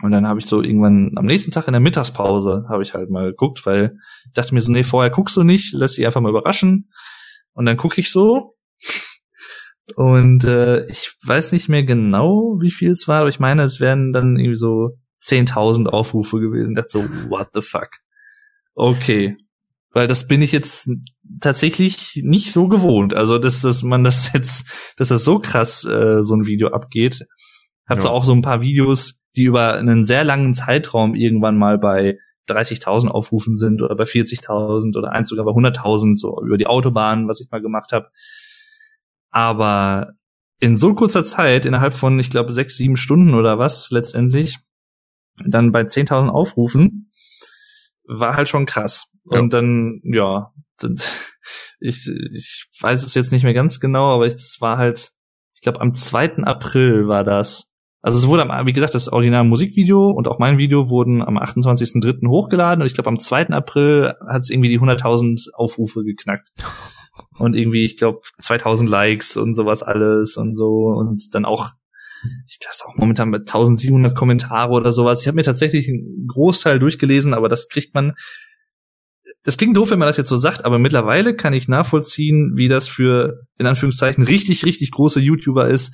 Und 0.02 0.12
dann 0.12 0.28
habe 0.28 0.40
ich 0.40 0.46
so 0.46 0.62
irgendwann 0.62 1.12
am 1.16 1.26
nächsten 1.26 1.52
Tag 1.52 1.68
in 1.68 1.74
der 1.74 1.82
Mittagspause 1.82 2.66
habe 2.70 2.84
ich 2.84 2.94
halt 2.94 3.10
mal 3.10 3.32
geguckt, 3.32 3.66
weil 3.66 3.98
ich 4.26 4.34
dachte 4.34 4.54
mir 4.54 4.62
so, 4.62 4.72
nee, 4.72 4.84
vorher 4.84 5.12
guckst 5.12 5.36
du 5.36 5.44
nicht, 5.44 5.74
lass 5.74 5.96
dich 5.96 6.06
einfach 6.06 6.22
mal 6.22 6.30
überraschen. 6.30 6.90
Und 7.60 7.66
dann 7.66 7.76
gucke 7.76 8.00
ich 8.00 8.10
so 8.10 8.52
und 9.98 10.46
äh, 10.46 10.86
ich 10.86 11.12
weiß 11.26 11.52
nicht 11.52 11.68
mehr 11.68 11.84
genau, 11.84 12.56
wie 12.62 12.72
viel 12.72 12.92
es 12.92 13.06
war, 13.10 13.20
aber 13.20 13.28
ich 13.28 13.42
meine, 13.42 13.64
es 13.64 13.82
wären 13.82 14.14
dann 14.14 14.38
irgendwie 14.38 14.56
so 14.56 14.92
10.000 15.22 15.88
Aufrufe 15.88 16.40
gewesen. 16.40 16.72
Ich 16.72 16.78
dachte 16.78 16.90
so, 16.90 17.04
what 17.30 17.50
the 17.54 17.60
fuck? 17.60 17.90
Okay. 18.76 19.36
Weil 19.92 20.08
das 20.08 20.26
bin 20.26 20.42
ich 20.42 20.54
jetzt 20.54 20.90
tatsächlich 21.42 22.22
nicht 22.24 22.54
so 22.54 22.70
gewohnt. 22.70 23.14
Also, 23.14 23.38
dass, 23.38 23.60
dass 23.60 23.84
man 23.84 24.06
das 24.06 24.32
jetzt, 24.34 24.94
dass 24.96 25.10
das 25.10 25.26
so 25.26 25.40
krass 25.40 25.84
äh, 25.84 26.24
so 26.24 26.36
ein 26.36 26.46
Video 26.46 26.70
abgeht. 26.70 27.28
Hab 27.90 27.98
ja. 27.98 28.04
so 28.04 28.10
auch 28.12 28.24
so 28.24 28.32
ein 28.32 28.42
paar 28.42 28.62
Videos, 28.62 29.26
die 29.36 29.44
über 29.44 29.74
einen 29.74 30.06
sehr 30.06 30.24
langen 30.24 30.54
Zeitraum 30.54 31.14
irgendwann 31.14 31.58
mal 31.58 31.78
bei 31.78 32.20
30.000 32.50 33.08
Aufrufen 33.08 33.56
sind 33.56 33.82
oder 33.82 33.96
bei 33.96 34.04
40.000 34.04 34.98
oder 34.98 35.12
eins 35.12 35.30
sogar 35.30 35.46
bei 35.46 35.52
100.000 35.52 36.18
so 36.18 36.42
über 36.44 36.58
die 36.58 36.68
Autobahn, 36.68 37.28
was 37.28 37.40
ich 37.40 37.50
mal 37.50 37.62
gemacht 37.62 37.92
habe. 37.92 38.10
Aber 39.32 40.14
in 40.60 40.78
so 40.78 40.94
kurzer 40.94 41.24
Zeit, 41.24 41.66
innerhalb 41.66 41.94
von, 41.94 42.20
ich 42.20 42.30
glaube, 42.30 42.52
sechs, 42.52 42.76
sieben 42.76 42.98
Stunden 42.98 43.34
oder 43.34 43.60
was 43.60 43.90
letztendlich, 43.92 44.58
dann 45.46 45.72
bei 45.72 45.82
10.000 45.82 46.30
Aufrufen, 46.30 47.12
war 48.04 48.36
halt 48.36 48.50
schon 48.50 48.66
krass. 48.66 49.14
Ja. 49.32 49.40
Und 49.40 49.54
dann, 49.54 50.02
ja, 50.04 50.52
ich, 51.80 52.08
ich 52.08 52.68
weiß 52.82 53.04
es 53.04 53.14
jetzt 53.14 53.32
nicht 53.32 53.44
mehr 53.44 53.54
ganz 53.54 53.80
genau, 53.80 54.16
aber 54.16 54.26
es 54.26 54.58
war 54.60 54.78
halt, 54.78 55.12
ich 55.54 55.62
glaube, 55.62 55.82
am 55.82 55.94
2. 55.94 56.44
April 56.44 57.08
war 57.08 57.24
das. 57.24 57.69
Also 58.02 58.18
es 58.18 58.28
wurde, 58.28 58.44
wie 58.66 58.74
gesagt, 58.74 58.96
das 58.96 59.10
Original 59.10 59.44
Musikvideo 59.44 60.12
und 60.12 60.28
auch 60.30 60.40
mein 60.40 60.58
Video 60.58 60.90
wurden 60.90 61.22
am 61.22 61.38
28.03. 61.38 62.28
hochgeladen 62.30 62.82
und 62.82 62.88
ich 62.88 62.94
glaube, 62.94 63.10
am 63.10 63.20
2. 63.20 63.48
April 63.50 64.16
hat 64.26 64.42
es 64.42 64.50
irgendwie 64.50 64.70
die 64.70 64.80
100.000 64.80 65.50
Aufrufe 65.54 66.04
geknackt 66.04 66.50
und 67.40 67.56
irgendwie, 67.56 67.84
ich 67.84 67.98
glaube, 67.98 68.22
2000 68.40 68.90
Likes 68.90 69.36
und 69.36 69.54
sowas 69.54 69.84
alles 69.84 70.38
und 70.38 70.56
so 70.56 70.94
und 70.98 71.36
dann 71.36 71.44
auch, 71.44 71.72
ich 72.48 72.60
glaube, 72.60 72.76
auch 72.86 72.98
momentan 72.98 73.30
mit 73.30 73.42
1700 73.42 74.16
Kommentare 74.16 74.72
oder 74.72 74.94
sowas. 74.94 75.22
Ich 75.22 75.28
habe 75.28 75.36
mir 75.36 75.44
tatsächlich 75.44 75.90
einen 75.90 76.26
Großteil 76.28 76.80
durchgelesen, 76.80 77.34
aber 77.34 77.50
das 77.50 77.68
kriegt 77.68 77.94
man. 77.94 78.14
Das 79.44 79.58
klingt 79.58 79.78
doof, 79.78 79.92
wenn 79.92 80.00
man 80.00 80.08
das 80.08 80.18
jetzt 80.18 80.30
so 80.30 80.38
sagt, 80.38 80.66
aber 80.66 80.80
mittlerweile 80.80 81.36
kann 81.36 81.54
ich 81.54 81.68
nachvollziehen, 81.68 82.54
wie 82.56 82.68
das 82.68 82.88
für 82.88 83.42
in 83.58 83.68
Anführungszeichen 83.68 84.24
richtig, 84.24 84.66
richtig 84.66 84.92
große 84.92 85.20
YouTuber 85.20 85.68
ist, 85.68 85.94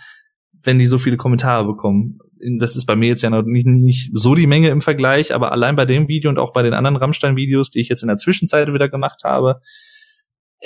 wenn 0.66 0.80
die 0.80 0.86
so 0.86 0.98
viele 0.98 1.18
Kommentare 1.18 1.66
bekommen. 1.66 2.20
Das 2.60 2.76
ist 2.76 2.86
bei 2.86 2.96
mir 2.96 3.08
jetzt 3.08 3.22
ja 3.22 3.30
noch 3.30 3.44
nicht, 3.44 3.66
nicht 3.66 4.12
so 4.14 4.36
die 4.36 4.48
Menge 4.48 4.68
im 4.70 4.82
Vergleich, 4.82 5.34
aber 5.34 5.52
allein 5.52 5.76
bei 5.76 5.86
dem 5.86 6.08
Video 6.08 6.30
und 6.30 6.38
auch 6.38 6.54
bei 6.54 6.64
den 6.64 6.74
anderen 6.74 6.98
Rammstein-Videos, 6.98 7.72
die 7.72 7.80
ich 7.80 7.88
jetzt 7.88 8.04
in 8.04 8.08
der 8.08 8.18
Zwischenzeit 8.18 8.72
wieder 8.74 8.90
gemacht 8.90 9.24
habe, 9.24 9.62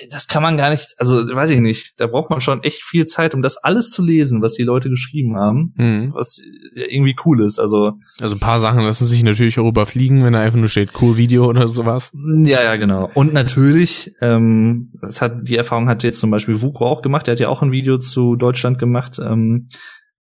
das 0.10 0.28
kann 0.28 0.44
man 0.44 0.58
gar 0.58 0.70
nicht, 0.70 0.96
also 0.98 1.16
weiß 1.16 1.50
ich 1.50 1.60
nicht, 1.60 2.00
da 2.00 2.08
braucht 2.08 2.30
man 2.30 2.42
schon 2.42 2.64
echt 2.64 2.84
viel 2.84 3.06
Zeit, 3.06 3.34
um 3.34 3.42
das 3.42 3.58
alles 3.58 3.90
zu 3.90 4.04
lesen, 4.04 4.42
was 4.42 4.54
die 4.54 4.64
Leute 4.64 4.90
geschrieben 4.90 5.38
haben, 5.38 5.74
mhm. 5.76 6.12
was 6.14 6.42
irgendwie 6.74 7.16
cool 7.26 7.44
ist. 7.44 7.60
Also 7.60 7.94
also 8.20 8.36
ein 8.36 8.40
paar 8.40 8.60
Sachen 8.60 8.84
lassen 8.84 9.06
sich 9.06 9.24
natürlich 9.24 9.60
auch 9.60 9.68
überfliegen, 9.68 10.24
wenn 10.24 10.34
da 10.34 10.42
einfach 10.42 10.58
nur 10.58 10.68
steht 10.68 10.92
cool 11.02 11.18
Video 11.18 11.46
oder 11.46 11.68
sowas. 11.68 12.12
Ja, 12.44 12.64
ja, 12.64 12.76
genau. 12.76 13.10
Und 13.14 13.34
natürlich, 13.34 14.12
ähm, 14.22 14.92
das 15.02 15.22
hat 15.22 15.48
die 15.48 15.58
Erfahrung 15.58 15.90
hat 15.90 16.04
jetzt 16.04 16.20
zum 16.20 16.32
Beispiel 16.32 16.62
Vuko 16.62 16.86
auch 16.86 17.02
gemacht. 17.02 17.28
Der 17.28 17.34
hat 17.34 17.40
ja 17.40 17.50
auch 17.50 17.62
ein 17.62 17.72
Video 17.72 17.98
zu 17.98 18.36
Deutschland 18.36 18.80
gemacht. 18.80 19.20
Ähm, 19.20 19.70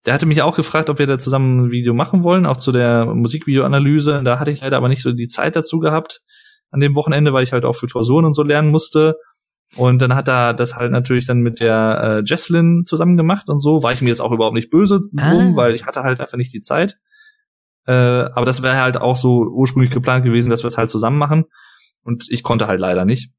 der 0.05 0.15
hatte 0.15 0.27
mich 0.27 0.43
auch 0.43 0.57
gefragt, 0.57 0.91
ob 0.91 0.99
wir 0.99 1.07
da 1.07 1.19
zusammen 1.19 1.67
ein 1.67 1.71
Video 1.71 1.95
machen 1.95 2.25
wollen, 2.25 2.47
auch 2.47 2.57
zu 2.57 2.73
der 2.73 3.07
Musikvideoanalyse. 3.07 4.23
Da 4.25 4.39
hatte 4.39 4.51
ich 4.51 4.61
leider 4.61 4.77
aber 4.77 4.89
nicht 4.89 5.03
so 5.03 5.13
die 5.13 5.29
Zeit 5.29 5.55
dazu 5.55 5.79
gehabt 5.79 6.21
an 6.73 6.81
dem 6.81 6.97
Wochenende, 6.97 7.33
weil 7.33 7.45
ich 7.45 7.53
halt 7.53 7.65
auch 7.65 7.75
für 7.75 7.87
Klausuren 7.87 8.25
und 8.25 8.35
so 8.35 8.43
lernen 8.43 8.71
musste. 8.71 9.17
Und 9.77 10.03
dann 10.03 10.15
hat 10.15 10.29
er 10.29 10.53
das 10.53 10.77
halt 10.77 10.93
natürlich 10.93 11.27
dann 11.27 11.41
mit 11.41 11.61
der 11.61 12.01
äh, 12.03 12.23
Jesslyn 12.25 12.85
zusammen 12.85 13.17
gemacht 13.17 13.49
und 13.49 13.59
so. 13.59 13.83
War 13.83 13.93
ich 13.93 14.03
mir 14.03 14.09
jetzt 14.09 14.21
auch 14.21 14.33
überhaupt 14.33 14.55
nicht 14.55 14.71
böse 14.71 15.01
drum, 15.01 15.53
ah. 15.53 15.57
weil 15.57 15.75
ich 15.75 15.87
hatte 15.87 16.03
halt 16.03 16.21
einfach 16.21 16.37
nicht 16.37 16.53
die 16.53 16.61
Zeit. 16.61 16.99
Äh, 17.87 17.93
aber 17.93 18.45
das 18.45 18.63
wäre 18.63 18.81
halt 18.81 18.99
auch 18.99 19.17
so 19.17 19.45
ursprünglich 19.45 19.91
geplant 19.91 20.25
gewesen, 20.25 20.51
dass 20.51 20.63
wir 20.63 20.69
es 20.69 20.79
halt 20.79 20.91
zusammen 20.91 21.19
machen. 21.19 21.45
Und 22.03 22.27
ich 22.29 22.43
konnte 22.43 22.67
halt 22.67 22.81
leider 22.81 23.05
nicht. 23.05 23.33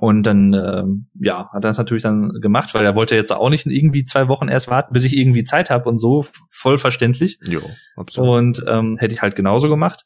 Und 0.00 0.24
dann, 0.24 0.52
äh, 0.52 0.84
ja, 1.20 1.48
hat 1.52 1.64
er 1.64 1.68
das 1.68 1.78
natürlich 1.78 2.02
dann 2.02 2.40
gemacht, 2.40 2.74
weil 2.74 2.84
er 2.84 2.96
wollte 2.96 3.14
jetzt 3.14 3.32
auch 3.32 3.48
nicht 3.48 3.66
irgendwie 3.66 4.04
zwei 4.04 4.26
Wochen 4.26 4.48
erst 4.48 4.68
warten, 4.68 4.92
bis 4.92 5.04
ich 5.04 5.16
irgendwie 5.16 5.44
Zeit 5.44 5.70
habe 5.70 5.88
und 5.88 5.98
so. 5.98 6.24
Voll 6.48 6.78
verständlich. 6.78 7.38
Jo, 7.46 7.60
absolut. 7.96 8.38
Und 8.38 8.64
ähm, 8.66 8.96
hätte 8.98 9.14
ich 9.14 9.22
halt 9.22 9.36
genauso 9.36 9.68
gemacht. 9.68 10.04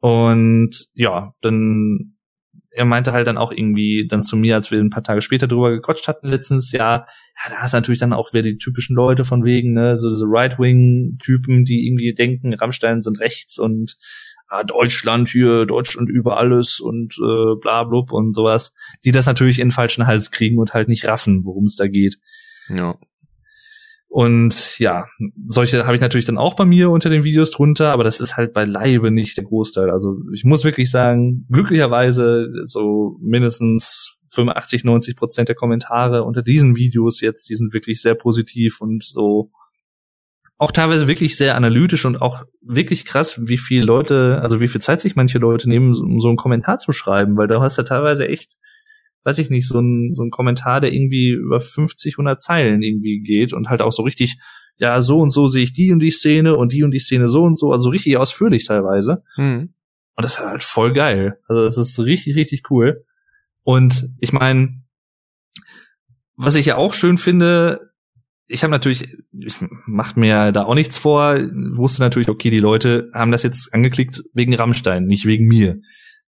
Und 0.00 0.86
ja, 0.94 1.34
dann 1.42 2.16
er 2.72 2.84
meinte 2.84 3.12
halt 3.12 3.26
dann 3.26 3.38
auch 3.38 3.52
irgendwie 3.52 4.06
dann 4.06 4.22
zu 4.22 4.36
mir, 4.36 4.54
als 4.54 4.70
wir 4.70 4.78
ein 4.78 4.90
paar 4.90 5.02
Tage 5.02 5.22
später 5.22 5.48
drüber 5.48 5.70
gequatscht 5.70 6.06
hatten 6.08 6.28
letztens, 6.28 6.72
ja, 6.72 7.06
ja, 7.44 7.50
da 7.50 7.56
hast 7.56 7.72
natürlich 7.72 7.98
dann 7.98 8.12
auch 8.12 8.32
wieder 8.32 8.42
die 8.42 8.58
typischen 8.58 8.94
Leute 8.94 9.24
von 9.24 9.44
wegen, 9.44 9.72
ne, 9.72 9.96
so 9.96 10.08
diese 10.08 10.26
Right-Wing-Typen, 10.26 11.64
die 11.64 11.86
irgendwie 11.86 12.14
denken, 12.14 12.54
Rammstein 12.54 13.02
sind 13.02 13.20
rechts 13.20 13.58
und 13.58 13.96
ah, 14.48 14.62
Deutschland 14.62 15.28
hier, 15.28 15.66
Deutschland 15.66 16.08
über 16.08 16.36
alles 16.36 16.80
und 16.80 17.14
äh, 17.18 17.56
bla 17.60 17.84
blub 17.84 18.12
und 18.12 18.34
sowas, 18.34 18.72
die 19.04 19.12
das 19.12 19.26
natürlich 19.26 19.58
in 19.58 19.68
den 19.68 19.72
falschen 19.72 20.06
Hals 20.06 20.30
kriegen 20.30 20.58
und 20.58 20.72
halt 20.72 20.88
nicht 20.88 21.06
raffen, 21.06 21.44
worum 21.44 21.64
es 21.64 21.76
da 21.76 21.88
geht. 21.88 22.18
Ja. 22.68 22.96
Und 24.12 24.80
ja, 24.80 25.06
solche 25.46 25.86
habe 25.86 25.94
ich 25.94 26.00
natürlich 26.00 26.26
dann 26.26 26.36
auch 26.36 26.54
bei 26.54 26.64
mir 26.64 26.90
unter 26.90 27.08
den 27.10 27.22
Videos 27.22 27.52
drunter, 27.52 27.92
aber 27.92 28.02
das 28.02 28.18
ist 28.18 28.36
halt 28.36 28.52
beileibe 28.52 29.12
nicht 29.12 29.36
der 29.36 29.44
Großteil. 29.44 29.88
Also 29.88 30.16
ich 30.32 30.44
muss 30.44 30.64
wirklich 30.64 30.90
sagen, 30.90 31.46
glücklicherweise 31.48 32.50
so 32.64 33.16
mindestens 33.22 34.20
85, 34.30 34.82
90 34.82 35.14
Prozent 35.14 35.48
der 35.48 35.54
Kommentare 35.54 36.24
unter 36.24 36.42
diesen 36.42 36.74
Videos 36.74 37.20
jetzt, 37.20 37.48
die 37.50 37.54
sind 37.54 37.72
wirklich 37.72 38.02
sehr 38.02 38.16
positiv 38.16 38.80
und 38.80 39.04
so 39.04 39.52
auch 40.58 40.72
teilweise 40.72 41.06
wirklich 41.06 41.36
sehr 41.36 41.54
analytisch 41.54 42.04
und 42.04 42.20
auch 42.20 42.42
wirklich 42.60 43.04
krass, 43.04 43.40
wie 43.46 43.58
viele 43.58 43.84
Leute, 43.84 44.40
also 44.42 44.60
wie 44.60 44.68
viel 44.68 44.80
Zeit 44.80 45.00
sich 45.00 45.14
manche 45.14 45.38
Leute 45.38 45.68
nehmen, 45.68 45.94
um 45.94 46.18
so 46.18 46.28
einen 46.28 46.36
Kommentar 46.36 46.78
zu 46.78 46.90
schreiben, 46.90 47.36
weil 47.36 47.46
da 47.46 47.62
hast 47.62 47.78
du 47.78 47.84
teilweise 47.84 48.26
echt 48.26 48.56
weiß 49.24 49.38
ich 49.38 49.50
nicht, 49.50 49.66
so 49.66 49.80
ein, 49.80 50.14
so 50.14 50.22
ein 50.22 50.30
Kommentar, 50.30 50.80
der 50.80 50.92
irgendwie 50.92 51.30
über 51.30 51.60
50, 51.60 52.14
100 52.14 52.40
Zeilen 52.40 52.82
irgendwie 52.82 53.20
geht 53.20 53.52
und 53.52 53.68
halt 53.68 53.82
auch 53.82 53.92
so 53.92 54.02
richtig, 54.02 54.38
ja, 54.76 55.02
so 55.02 55.20
und 55.20 55.30
so 55.30 55.48
sehe 55.48 55.64
ich 55.64 55.72
die 55.72 55.92
und 55.92 56.00
die 56.00 56.10
Szene 56.10 56.56
und 56.56 56.72
die 56.72 56.82
und 56.82 56.92
die 56.92 57.00
Szene 57.00 57.28
so 57.28 57.42
und 57.42 57.58
so, 57.58 57.72
also 57.72 57.90
richtig 57.90 58.16
ausführlich 58.16 58.66
teilweise. 58.66 59.22
Mhm. 59.36 59.74
Und 60.16 60.24
das 60.24 60.34
ist 60.34 60.40
halt 60.40 60.62
voll 60.62 60.92
geil. 60.92 61.38
Also 61.48 61.64
das 61.64 61.76
ist 61.76 61.98
richtig, 61.98 62.36
richtig 62.36 62.62
cool. 62.70 63.04
Und 63.62 64.08
ich 64.20 64.32
meine, 64.32 64.82
was 66.36 66.54
ich 66.54 66.66
ja 66.66 66.76
auch 66.76 66.94
schön 66.94 67.18
finde, 67.18 67.90
ich 68.46 68.64
habe 68.64 68.72
natürlich, 68.72 69.16
ich 69.32 69.56
mach 69.86 70.16
mir 70.16 70.50
da 70.50 70.64
auch 70.64 70.74
nichts 70.74 70.98
vor, 70.98 71.38
wusste 71.38 72.02
natürlich, 72.02 72.28
okay, 72.28 72.50
die 72.50 72.58
Leute 72.58 73.10
haben 73.14 73.30
das 73.30 73.44
jetzt 73.44 73.72
angeklickt 73.72 74.22
wegen 74.32 74.54
Rammstein, 74.54 75.04
nicht 75.04 75.24
wegen 75.24 75.46
mir. 75.46 75.80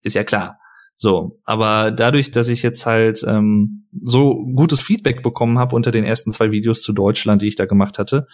Ist 0.02 0.14
ja 0.14 0.24
klar. 0.24 0.57
So, 1.00 1.40
aber 1.44 1.92
dadurch, 1.92 2.32
dass 2.32 2.48
ich 2.48 2.62
jetzt 2.62 2.84
halt 2.84 3.24
ähm, 3.24 3.86
so 4.02 4.44
gutes 4.54 4.80
Feedback 4.80 5.22
bekommen 5.22 5.58
habe 5.58 5.76
unter 5.76 5.92
den 5.92 6.02
ersten 6.02 6.32
zwei 6.32 6.50
Videos 6.50 6.82
zu 6.82 6.92
Deutschland, 6.92 7.40
die 7.40 7.46
ich 7.46 7.56
da 7.56 7.66
gemacht 7.66 7.98
hatte, 7.98 8.26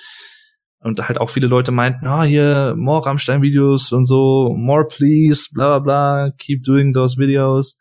und 0.80 1.06
halt 1.06 1.18
auch 1.18 1.30
viele 1.30 1.46
Leute 1.46 1.72
meinten, 1.72 2.06
ah, 2.06 2.20
oh, 2.20 2.24
hier, 2.24 2.74
more 2.76 3.04
Rammstein-Videos 3.06 3.92
und 3.92 4.04
so, 4.06 4.54
more 4.56 4.86
please, 4.86 5.48
bla 5.52 5.78
bla 5.78 6.24
bla, 6.24 6.30
keep 6.36 6.62
doing 6.62 6.92
those 6.92 7.18
videos. 7.18 7.78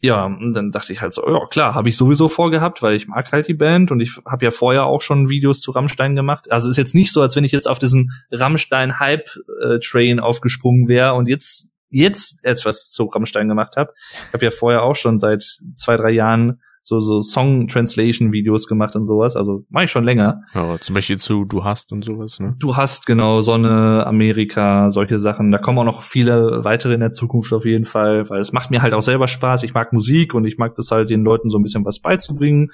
Ja, 0.00 0.26
und 0.26 0.52
dann 0.52 0.70
dachte 0.70 0.92
ich 0.92 1.00
halt 1.00 1.14
so, 1.14 1.26
ja 1.26 1.46
klar, 1.46 1.74
habe 1.74 1.88
ich 1.88 1.96
sowieso 1.96 2.28
vorgehabt, 2.28 2.82
weil 2.82 2.94
ich 2.94 3.08
mag 3.08 3.32
halt 3.32 3.48
die 3.48 3.54
Band 3.54 3.90
und 3.90 4.00
ich 4.00 4.18
habe 4.26 4.44
ja 4.44 4.50
vorher 4.50 4.84
auch 4.84 5.00
schon 5.00 5.30
Videos 5.30 5.60
zu 5.60 5.70
Rammstein 5.70 6.14
gemacht. 6.14 6.50
Also 6.50 6.68
ist 6.68 6.76
jetzt 6.76 6.94
nicht 6.94 7.10
so, 7.10 7.22
als 7.22 7.36
wenn 7.36 7.44
ich 7.44 7.52
jetzt 7.52 7.68
auf 7.68 7.78
diesen 7.78 8.10
Rammstein-Hype-Train 8.30 10.20
aufgesprungen 10.20 10.88
wäre 10.88 11.14
und 11.14 11.28
jetzt 11.28 11.73
jetzt 11.94 12.44
etwas 12.44 12.90
zu 12.90 13.04
Rammstein 13.04 13.48
gemacht 13.48 13.76
habe. 13.76 13.92
Ich 14.28 14.34
habe 14.34 14.44
ja 14.44 14.50
vorher 14.50 14.82
auch 14.82 14.96
schon 14.96 15.18
seit 15.18 15.42
zwei, 15.74 15.96
drei 15.96 16.10
Jahren 16.10 16.60
so 16.86 17.00
so 17.00 17.22
Song 17.22 17.66
Translation 17.66 18.30
Videos 18.32 18.66
gemacht 18.66 18.94
und 18.94 19.06
sowas, 19.06 19.36
also 19.36 19.64
mache 19.70 19.84
ich 19.84 19.90
schon 19.90 20.04
länger. 20.04 20.42
Ja, 20.52 20.78
zum 20.78 20.94
Beispiel 20.94 21.16
zu 21.18 21.46
Du 21.46 21.64
hast 21.64 21.92
und 21.92 22.04
sowas, 22.04 22.40
ne? 22.40 22.56
Du 22.58 22.76
hast 22.76 23.06
genau 23.06 23.40
Sonne, 23.40 24.04
Amerika, 24.06 24.90
solche 24.90 25.16
Sachen. 25.16 25.50
Da 25.50 25.56
kommen 25.56 25.78
auch 25.78 25.84
noch 25.84 26.02
viele 26.02 26.62
weitere 26.62 26.92
in 26.92 27.00
der 27.00 27.10
Zukunft 27.12 27.54
auf 27.54 27.64
jeden 27.64 27.86
Fall, 27.86 28.28
weil 28.28 28.40
es 28.40 28.52
macht 28.52 28.70
mir 28.70 28.82
halt 28.82 28.92
auch 28.92 29.00
selber 29.00 29.28
Spaß. 29.28 29.62
Ich 29.62 29.72
mag 29.72 29.94
Musik 29.94 30.34
und 30.34 30.44
ich 30.44 30.58
mag 30.58 30.74
das 30.74 30.90
halt 30.90 31.08
den 31.08 31.24
Leuten 31.24 31.48
so 31.48 31.58
ein 31.58 31.62
bisschen 31.62 31.86
was 31.86 32.00
beizubringen. 32.00 32.68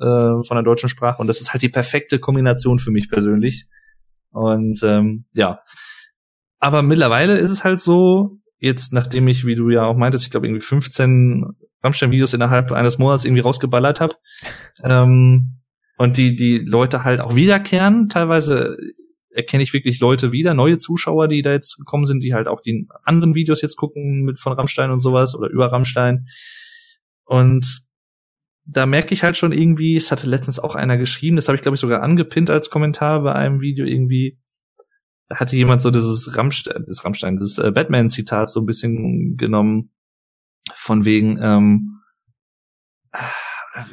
äh, 0.00 0.42
von 0.42 0.56
der 0.56 0.62
deutschen 0.62 0.88
Sprache 0.88 1.20
und 1.20 1.26
das 1.26 1.40
ist 1.40 1.52
halt 1.52 1.62
die 1.62 1.68
perfekte 1.68 2.18
Kombination 2.18 2.78
für 2.78 2.90
mich 2.90 3.08
persönlich. 3.08 3.66
Und 4.30 4.78
ähm, 4.82 5.24
ja, 5.34 5.60
aber 6.60 6.82
mittlerweile 6.82 7.38
ist 7.38 7.50
es 7.50 7.64
halt 7.64 7.80
so, 7.80 8.38
jetzt 8.58 8.92
nachdem 8.92 9.28
ich, 9.28 9.44
wie 9.44 9.54
du 9.54 9.70
ja 9.70 9.84
auch 9.84 9.96
meintest, 9.96 10.24
ich 10.24 10.30
glaube 10.30 10.46
irgendwie 10.46 10.64
15 10.64 11.44
Rammstein-Videos 11.82 12.34
innerhalb 12.34 12.72
eines 12.72 12.98
Monats 12.98 13.24
irgendwie 13.24 13.42
rausgeballert 13.42 14.00
habe, 14.00 14.14
ähm, 14.82 15.60
und 15.98 16.16
die 16.16 16.34
die 16.34 16.58
Leute 16.58 17.04
halt 17.04 17.20
auch 17.20 17.36
wiederkehren, 17.36 18.08
teilweise 18.08 18.76
erkenne 19.30 19.62
ich 19.62 19.72
wirklich 19.72 20.00
Leute 20.00 20.32
wieder, 20.32 20.54
neue 20.54 20.78
Zuschauer, 20.78 21.28
die 21.28 21.42
da 21.42 21.52
jetzt 21.52 21.76
gekommen 21.76 22.06
sind, 22.06 22.22
die 22.22 22.34
halt 22.34 22.48
auch 22.48 22.60
die 22.60 22.88
anderen 23.04 23.34
Videos 23.34 23.62
jetzt 23.62 23.76
gucken 23.76 24.22
mit 24.22 24.38
von 24.40 24.52
Rammstein 24.52 24.90
und 24.90 25.00
sowas 25.00 25.34
oder 25.34 25.48
über 25.48 25.66
Rammstein. 25.66 26.26
Und 27.24 27.82
da 28.64 28.86
merke 28.86 29.14
ich 29.14 29.22
halt 29.22 29.36
schon 29.36 29.52
irgendwie, 29.52 29.96
es 29.96 30.10
hatte 30.10 30.26
letztens 30.26 30.58
auch 30.58 30.74
einer 30.74 30.96
geschrieben, 30.96 31.36
das 31.36 31.48
habe 31.48 31.56
ich 31.56 31.62
glaube 31.62 31.74
ich 31.74 31.80
sogar 31.80 32.02
angepinnt 32.02 32.50
als 32.50 32.70
Kommentar 32.70 33.22
bei 33.22 33.32
einem 33.32 33.60
Video 33.60 33.86
irgendwie. 33.86 34.38
Hatte 35.30 35.56
jemand 35.56 35.80
so 35.80 35.90
dieses 35.90 36.36
Rammstein, 36.36 36.84
das 36.86 37.04
Rammstein, 37.04 37.36
dieses 37.36 37.58
äh, 37.58 37.72
Batman-Zitat 37.72 38.48
so 38.48 38.60
ein 38.60 38.66
bisschen 38.66 39.36
genommen, 39.36 39.90
von 40.74 41.04
wegen, 41.04 41.38
ähm, 41.42 42.00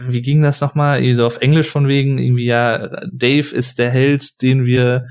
wie 0.07 0.21
ging 0.21 0.41
das 0.41 0.61
nochmal? 0.61 1.03
So 1.15 1.25
auf 1.25 1.41
Englisch 1.41 1.69
von 1.69 1.87
wegen, 1.87 2.17
irgendwie, 2.17 2.45
ja, 2.45 2.87
Dave 3.11 3.55
ist 3.55 3.79
der 3.79 3.89
Held, 3.89 4.41
den 4.41 4.65
wir 4.65 5.07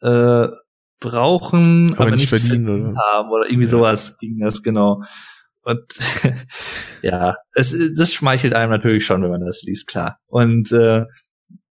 äh, 0.00 0.48
brauchen, 1.00 1.92
aber, 1.92 2.06
aber 2.06 2.16
nicht 2.16 2.28
verdienen 2.28 2.68
oder? 2.68 2.94
haben 2.96 3.30
oder 3.30 3.46
irgendwie 3.46 3.64
ja. 3.64 3.70
sowas 3.70 4.16
ging 4.18 4.38
das 4.38 4.62
genau. 4.62 5.02
Und 5.62 5.82
ja, 7.02 7.36
es, 7.54 7.74
das 7.96 8.12
schmeichelt 8.12 8.54
einem 8.54 8.70
natürlich 8.70 9.06
schon, 9.06 9.22
wenn 9.22 9.30
man 9.30 9.44
das 9.44 9.62
liest, 9.62 9.86
klar. 9.86 10.18
Und 10.26 10.72
äh, 10.72 11.04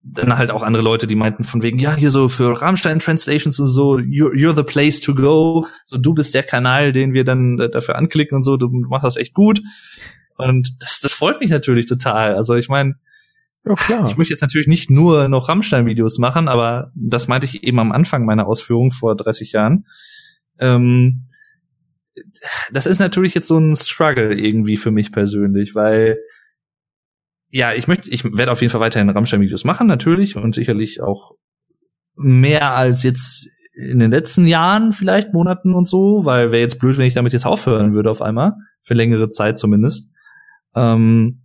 dann 0.03 0.38
halt 0.38 0.49
auch 0.49 0.64
andere 0.64 0.84
Leute, 0.84 1.06
die 1.06 1.15
meinten 1.15 1.44
von 1.44 1.61
wegen, 1.61 1.78
ja, 1.78 1.95
hier 1.95 2.10
so 2.10 2.28
für 2.28 2.60
Rammstein 2.60 2.99
Translations 2.99 3.60
und 3.60 3.68
so, 3.68 3.98
you're, 3.98 4.34
you're 4.34 4.56
the 4.56 4.64
place 4.64 4.99
to 4.99 5.14
go. 5.14 5.68
So, 5.86 5.98
du 5.98 6.14
bist 6.14 6.34
der 6.34 6.44
Kanal, 6.44 6.91
den 6.91 7.14
wir 7.14 7.23
dann 7.23 7.60
äh, 7.60 7.69
dafür 7.69 7.95
anklicken 7.95 8.36
und 8.36 8.44
so, 8.44 8.57
du 8.57 8.69
machst 8.69 9.06
das 9.06 9.18
echt 9.18 9.34
gut. 9.34 9.61
Und 10.38 10.82
das, 10.82 10.99
das 11.02 11.11
freut 11.11 11.40
mich 11.40 11.52
natürlich 11.52 11.86
total. 11.86 12.36
Also 12.36 12.56
ich 12.56 12.68
meine, 12.68 12.95
ja, 13.64 13.76
klar. 13.76 14.07
ich 14.10 14.18
möchte 14.18 14.34
jetzt 14.34 14.41
natürlich 14.41 14.68
nicht 14.68 14.90
nur 14.90 15.28
noch 15.28 15.48
Rammstein-Videos 15.48 16.18
machen, 16.18 16.48
aber 16.48 16.91
das 16.95 17.28
meinte 17.28 17.45
ich 17.45 17.64
eben 17.64 17.80
am 17.80 17.91
Anfang 17.91 18.26
meiner 18.26 18.48
Ausführung 18.48 18.91
vor 18.91 19.15
30 19.15 19.52
Jahren. 19.52 19.86
Ähm, 20.60 21.28
das 22.72 22.88
ist 22.88 22.99
natürlich 22.99 23.36
jetzt 23.36 23.48
so 23.48 23.57
ein 23.60 23.76
Struggle 23.76 24.34
irgendwie 24.34 24.78
für 24.78 24.91
mich 24.91 25.11
persönlich, 25.11 25.76
weil 25.76 26.18
ja, 27.52 27.73
ich 27.73 27.88
möchte, 27.88 28.10
ich 28.10 28.23
werde 28.23 28.52
auf 28.52 28.61
jeden 28.61 28.72
Fall 28.72 28.82
weiterhin 28.82 29.10
Rammstein-Videos 29.10 29.64
machen, 29.64 29.88
natürlich, 29.88 30.36
und 30.36 30.56
sicherlich 30.56 31.02
auch 31.02 31.34
mehr 32.15 32.76
als 32.76 33.03
jetzt 33.03 33.49
in 33.73 33.99
den 33.99 34.11
letzten 34.11 34.45
Jahren, 34.45 34.94
vielleicht 34.94 35.34
Monaten 35.34 35.73
und 35.73 35.88
so, 35.88 36.26
weil 36.26 36.52
wäre 36.52 36.61
jetzt 36.61 36.80
blöd, 36.80 36.98
wenn 36.98 37.06
ich 37.06 37.14
damit 37.14 37.34
jetzt 37.34 37.45
aufhören 37.45 37.94
würde 37.94 38.10
auf 38.10 38.22
einmal, 38.22 38.53
für 38.82 38.94
längere 38.94 39.30
Zeit 39.30 39.57
zumindest. 39.57 40.10
Ähm, 40.76 41.44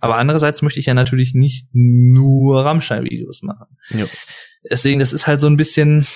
aber 0.00 0.16
andererseits 0.16 0.62
möchte 0.62 0.78
ich 0.78 0.86
ja 0.86 0.94
natürlich 0.94 1.34
nicht 1.34 1.68
nur 1.72 2.64
Rammstein-Videos 2.64 3.42
machen. 3.42 3.66
Jo. 3.90 4.06
Deswegen, 4.68 5.00
das 5.00 5.12
ist 5.12 5.26
halt 5.26 5.40
so 5.40 5.48
ein 5.48 5.56
bisschen, 5.56 6.06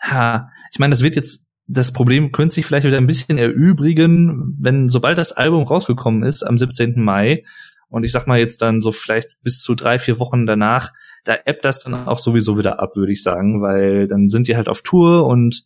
ha, 0.00 0.50
ich 0.72 0.78
meine, 0.78 0.90
das 0.90 1.02
wird 1.02 1.16
jetzt 1.16 1.48
das 1.68 1.92
Problem 1.92 2.32
könnte 2.32 2.54
sich 2.54 2.64
vielleicht 2.64 2.86
wieder 2.86 2.96
ein 2.96 3.06
bisschen 3.06 3.36
erübrigen, 3.36 4.56
wenn 4.58 4.88
sobald 4.88 5.18
das 5.18 5.32
Album 5.32 5.64
rausgekommen 5.64 6.22
ist 6.22 6.42
am 6.42 6.56
17. 6.56 6.94
Mai 6.96 7.44
und 7.88 8.04
ich 8.04 8.12
sag 8.12 8.26
mal 8.26 8.38
jetzt 8.38 8.62
dann 8.62 8.80
so 8.80 8.92
vielleicht 8.92 9.36
bis 9.42 9.60
zu 9.60 9.74
drei, 9.74 9.98
vier 9.98 10.18
Wochen 10.18 10.46
danach, 10.46 10.92
da 11.24 11.36
ebbt 11.44 11.64
das 11.64 11.82
dann 11.82 11.94
auch 11.94 12.18
sowieso 12.18 12.58
wieder 12.58 12.80
ab, 12.80 12.96
würde 12.96 13.12
ich 13.12 13.22
sagen, 13.22 13.62
weil 13.62 14.06
dann 14.06 14.28
sind 14.28 14.48
die 14.48 14.56
halt 14.56 14.68
auf 14.68 14.82
Tour 14.82 15.26
und 15.26 15.64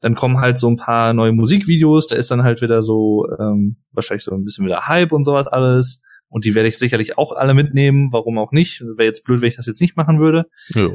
dann 0.00 0.14
kommen 0.14 0.40
halt 0.40 0.58
so 0.58 0.68
ein 0.68 0.76
paar 0.76 1.14
neue 1.14 1.32
Musikvideos, 1.32 2.08
da 2.08 2.16
ist 2.16 2.30
dann 2.30 2.42
halt 2.42 2.60
wieder 2.60 2.82
so 2.82 3.26
ähm, 3.38 3.76
wahrscheinlich 3.92 4.24
so 4.24 4.34
ein 4.34 4.44
bisschen 4.44 4.66
wieder 4.66 4.88
Hype 4.88 5.12
und 5.12 5.24
sowas 5.24 5.46
alles. 5.46 6.02
Und 6.28 6.44
die 6.44 6.54
werde 6.54 6.68
ich 6.68 6.78
sicherlich 6.78 7.18
auch 7.18 7.32
alle 7.32 7.52
mitnehmen, 7.52 8.08
warum 8.10 8.38
auch 8.38 8.52
nicht. 8.52 8.80
Wäre 8.80 9.04
jetzt 9.04 9.22
blöd, 9.22 9.42
wenn 9.42 9.48
ich 9.48 9.56
das 9.56 9.66
jetzt 9.66 9.82
nicht 9.82 9.96
machen 9.98 10.18
würde. 10.18 10.46
Ja. 10.70 10.88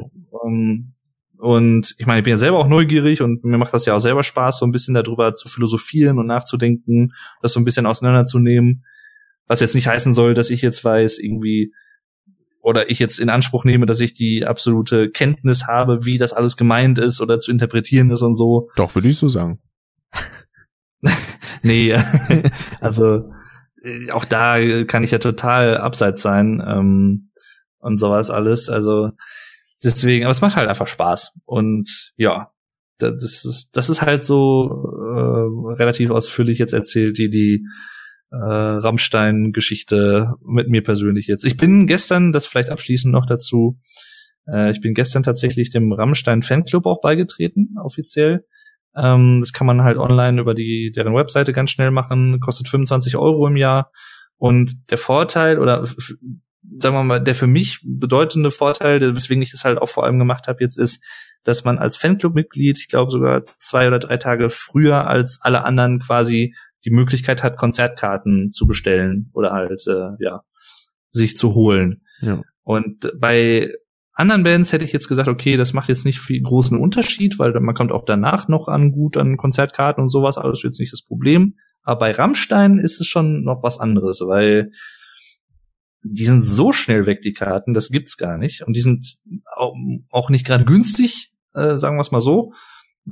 Ähm, 0.44 0.94
und 1.40 1.94
ich 1.96 2.06
meine, 2.06 2.18
ich 2.18 2.24
bin 2.24 2.32
ja 2.32 2.38
selber 2.38 2.58
auch 2.58 2.68
neugierig 2.68 3.22
und 3.22 3.44
mir 3.44 3.56
macht 3.56 3.72
das 3.72 3.86
ja 3.86 3.94
auch 3.94 4.00
selber 4.00 4.24
Spaß, 4.24 4.58
so 4.58 4.66
ein 4.66 4.72
bisschen 4.72 4.94
darüber 4.94 5.34
zu 5.34 5.48
philosophieren 5.48 6.18
und 6.18 6.26
nachzudenken, 6.26 7.12
das 7.40 7.52
so 7.52 7.60
ein 7.60 7.64
bisschen 7.64 7.86
auseinanderzunehmen. 7.86 8.84
Was 9.48 9.60
jetzt 9.60 9.74
nicht 9.74 9.88
heißen 9.88 10.14
soll, 10.14 10.34
dass 10.34 10.50
ich 10.50 10.62
jetzt 10.62 10.84
weiß, 10.84 11.18
irgendwie, 11.18 11.72
oder 12.60 12.90
ich 12.90 12.98
jetzt 12.98 13.18
in 13.18 13.30
Anspruch 13.30 13.64
nehme, 13.64 13.86
dass 13.86 14.00
ich 14.00 14.14
die 14.14 14.44
absolute 14.46 15.10
Kenntnis 15.10 15.66
habe, 15.66 16.04
wie 16.04 16.18
das 16.18 16.32
alles 16.32 16.56
gemeint 16.56 16.98
ist 16.98 17.20
oder 17.20 17.38
zu 17.38 17.50
interpretieren 17.50 18.10
ist 18.10 18.22
und 18.22 18.34
so. 18.34 18.70
Doch, 18.76 18.94
würde 18.94 19.08
ich 19.08 19.18
so 19.18 19.28
sagen. 19.28 19.58
nee, 21.62 21.96
also 22.80 23.30
äh, 23.82 24.10
auch 24.10 24.24
da 24.24 24.84
kann 24.84 25.04
ich 25.04 25.10
ja 25.10 25.18
total 25.18 25.78
abseits 25.78 26.22
sein 26.22 26.62
ähm, 26.66 27.30
und 27.78 27.96
sowas 27.96 28.30
alles. 28.30 28.68
Also 28.68 29.10
deswegen, 29.82 30.24
aber 30.24 30.30
es 30.30 30.40
macht 30.40 30.56
halt 30.56 30.68
einfach 30.68 30.88
Spaß. 30.88 31.38
Und 31.44 32.12
ja, 32.16 32.50
das 32.98 33.44
ist, 33.44 33.76
das 33.76 33.88
ist 33.90 34.02
halt 34.02 34.24
so 34.24 34.92
äh, 35.14 35.72
relativ 35.74 36.10
ausführlich 36.10 36.58
jetzt 36.58 36.74
erzählt, 36.74 37.18
die, 37.18 37.30
die 37.30 37.64
äh, 38.30 38.36
Rammstein-Geschichte 38.36 40.34
mit 40.44 40.68
mir 40.68 40.82
persönlich 40.82 41.26
jetzt. 41.26 41.44
Ich 41.44 41.56
bin 41.56 41.86
gestern, 41.86 42.32
das 42.32 42.46
vielleicht 42.46 42.70
abschließend 42.70 43.12
noch 43.12 43.26
dazu, 43.26 43.78
äh, 44.46 44.70
ich 44.70 44.80
bin 44.80 44.94
gestern 44.94 45.22
tatsächlich 45.22 45.70
dem 45.70 45.92
Rammstein-Fanclub 45.92 46.86
auch 46.86 47.00
beigetreten, 47.00 47.74
offiziell. 47.82 48.44
Ähm, 48.96 49.38
das 49.40 49.52
kann 49.52 49.66
man 49.66 49.82
halt 49.82 49.98
online 49.98 50.40
über 50.40 50.54
die 50.54 50.92
deren 50.94 51.14
Webseite 51.14 51.52
ganz 51.52 51.70
schnell 51.70 51.90
machen, 51.90 52.40
kostet 52.40 52.68
25 52.68 53.16
Euro 53.16 53.46
im 53.46 53.56
Jahr. 53.56 53.90
Und 54.36 54.90
der 54.90 54.98
Vorteil 54.98 55.58
oder 55.58 55.84
sagen 56.78 56.94
wir 56.94 57.04
mal, 57.04 57.22
der 57.22 57.34
für 57.34 57.46
mich 57.46 57.80
bedeutende 57.82 58.50
Vorteil, 58.50 59.00
weswegen 59.14 59.42
ich 59.42 59.52
das 59.52 59.64
halt 59.64 59.78
auch 59.78 59.88
vor 59.88 60.04
allem 60.04 60.18
gemacht 60.18 60.48
habe 60.48 60.62
jetzt, 60.62 60.78
ist, 60.78 61.04
dass 61.44 61.64
man 61.64 61.78
als 61.78 61.96
Fanclub-Mitglied, 61.96 62.78
ich 62.78 62.88
glaube 62.88 63.10
sogar 63.10 63.44
zwei 63.44 63.86
oder 63.86 63.98
drei 63.98 64.16
Tage 64.16 64.50
früher 64.50 65.06
als 65.06 65.38
alle 65.40 65.64
anderen 65.64 66.00
quasi 66.00 66.54
die 66.84 66.90
Möglichkeit 66.90 67.42
hat, 67.42 67.56
Konzertkarten 67.56 68.50
zu 68.50 68.66
bestellen 68.66 69.30
oder 69.32 69.52
halt, 69.52 69.84
äh, 69.86 70.10
ja, 70.20 70.42
sich 71.10 71.36
zu 71.36 71.54
holen. 71.54 72.02
Ja. 72.20 72.42
Und 72.62 73.12
bei 73.18 73.72
anderen 74.12 74.42
Bands 74.42 74.72
hätte 74.72 74.84
ich 74.84 74.92
jetzt 74.92 75.08
gesagt, 75.08 75.28
okay, 75.28 75.56
das 75.56 75.72
macht 75.72 75.88
jetzt 75.88 76.04
nicht 76.04 76.20
viel 76.20 76.42
großen 76.42 76.78
Unterschied, 76.78 77.38
weil 77.38 77.52
man 77.60 77.74
kommt 77.74 77.92
auch 77.92 78.04
danach 78.04 78.48
noch 78.48 78.68
an 78.68 78.90
gut 78.90 79.16
an 79.16 79.36
Konzertkarten 79.36 80.02
und 80.02 80.08
sowas, 80.08 80.38
alles 80.38 80.62
jetzt 80.62 80.80
nicht 80.80 80.92
das 80.92 81.02
Problem. 81.02 81.54
Aber 81.82 82.00
bei 82.00 82.12
Rammstein 82.12 82.78
ist 82.78 83.00
es 83.00 83.06
schon 83.06 83.42
noch 83.44 83.62
was 83.62 83.78
anderes, 83.78 84.20
weil 84.20 84.72
die 86.02 86.24
sind 86.24 86.42
so 86.42 86.72
schnell 86.72 87.06
weg, 87.06 87.22
die 87.22 87.32
Karten, 87.32 87.74
das 87.74 87.90
gibt's 87.90 88.16
gar 88.16 88.38
nicht. 88.38 88.62
Und 88.62 88.76
die 88.76 88.80
sind 88.80 89.16
auch 89.54 90.30
nicht 90.30 90.46
gerade 90.46 90.64
günstig, 90.64 91.32
äh, 91.54 91.76
sagen 91.76 91.96
wir 91.96 92.02
es 92.02 92.10
mal 92.10 92.20
so. 92.20 92.52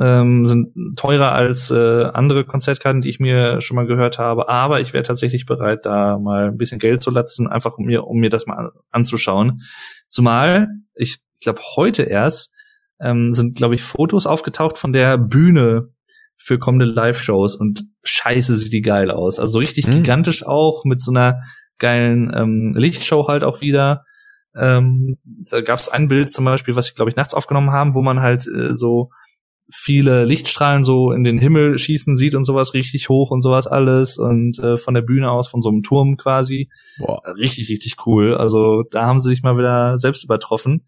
Ähm, 0.00 0.46
sind 0.46 0.96
teurer 0.96 1.32
als 1.32 1.70
äh, 1.70 2.04
andere 2.04 2.44
Konzertkarten, 2.44 3.00
die 3.00 3.08
ich 3.08 3.20
mir 3.20 3.60
schon 3.60 3.76
mal 3.76 3.86
gehört 3.86 4.18
habe. 4.18 4.48
Aber 4.48 4.80
ich 4.80 4.92
wäre 4.92 5.02
tatsächlich 5.02 5.46
bereit, 5.46 5.86
da 5.86 6.18
mal 6.18 6.48
ein 6.48 6.56
bisschen 6.56 6.78
Geld 6.78 7.02
zu 7.02 7.10
latzen, 7.10 7.48
einfach 7.48 7.78
um 7.78 7.86
mir, 7.86 8.04
um 8.04 8.18
mir 8.18 8.30
das 8.30 8.46
mal 8.46 8.72
anzuschauen. 8.90 9.62
Zumal, 10.08 10.68
ich 10.94 11.18
glaube, 11.40 11.60
heute 11.76 12.02
erst 12.02 12.54
ähm, 13.00 13.32
sind, 13.32 13.56
glaube 13.56 13.74
ich, 13.74 13.82
Fotos 13.82 14.26
aufgetaucht 14.26 14.78
von 14.78 14.92
der 14.92 15.18
Bühne 15.18 15.90
für 16.36 16.58
kommende 16.58 16.86
Live-Shows 16.86 17.56
und 17.56 17.84
scheiße 18.04 18.56
sieht 18.56 18.72
die 18.72 18.82
geil 18.82 19.10
aus. 19.10 19.38
Also 19.38 19.58
richtig 19.58 19.86
mhm. 19.86 19.92
gigantisch 19.92 20.46
auch 20.46 20.84
mit 20.84 21.00
so 21.00 21.10
einer 21.10 21.40
geilen 21.78 22.32
ähm, 22.34 22.74
Lichtshow 22.76 23.28
halt 23.28 23.44
auch 23.44 23.60
wieder. 23.60 24.04
Ähm, 24.54 25.18
da 25.24 25.60
gab 25.60 25.80
es 25.80 25.88
ein 25.88 26.08
Bild 26.08 26.32
zum 26.32 26.44
Beispiel, 26.44 26.76
was 26.76 26.88
ich 26.88 26.94
glaube 26.94 27.10
ich 27.10 27.16
nachts 27.16 27.34
aufgenommen 27.34 27.72
haben, 27.72 27.94
wo 27.94 28.02
man 28.02 28.20
halt 28.20 28.46
äh, 28.46 28.74
so 28.74 29.10
viele 29.68 30.24
Lichtstrahlen 30.24 30.84
so 30.84 31.10
in 31.10 31.24
den 31.24 31.38
Himmel 31.38 31.78
schießen 31.78 32.16
sieht 32.16 32.34
und 32.34 32.44
sowas 32.44 32.74
richtig 32.74 33.08
hoch 33.08 33.30
und 33.30 33.42
sowas 33.42 33.66
alles 33.66 34.16
und 34.16 34.58
äh, 34.58 34.76
von 34.76 34.94
der 34.94 35.02
Bühne 35.02 35.30
aus 35.30 35.48
von 35.48 35.60
so 35.60 35.70
einem 35.70 35.82
Turm 35.82 36.16
quasi. 36.16 36.70
Boah. 36.98 37.20
Richtig, 37.36 37.68
richtig 37.68 38.06
cool. 38.06 38.34
Also 38.34 38.84
da 38.90 39.06
haben 39.06 39.18
sie 39.18 39.30
sich 39.30 39.42
mal 39.42 39.58
wieder 39.58 39.98
selbst 39.98 40.24
übertroffen. 40.24 40.86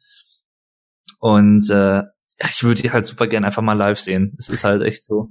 Und 1.18 1.68
äh, 1.70 2.04
ich 2.48 2.62
würde 2.62 2.82
die 2.82 2.92
halt 2.92 3.06
super 3.06 3.26
gern 3.26 3.44
einfach 3.44 3.62
mal 3.62 3.72
live 3.72 3.98
sehen. 3.98 4.36
Es 4.38 4.48
ist 4.48 4.64
halt 4.64 4.82
echt 4.82 5.04
so. 5.04 5.28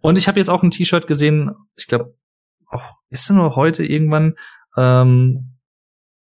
Und 0.00 0.18
ich 0.18 0.26
habe 0.28 0.38
jetzt 0.38 0.50
auch 0.50 0.62
ein 0.62 0.70
T-Shirt 0.70 1.06
gesehen, 1.06 1.52
ich 1.76 1.86
glaube, 1.86 2.16
auch 2.68 2.82
ist 3.10 3.30
nur 3.30 3.54
heute 3.54 3.84
irgendwann, 3.84 4.34
ähm, 4.76 5.56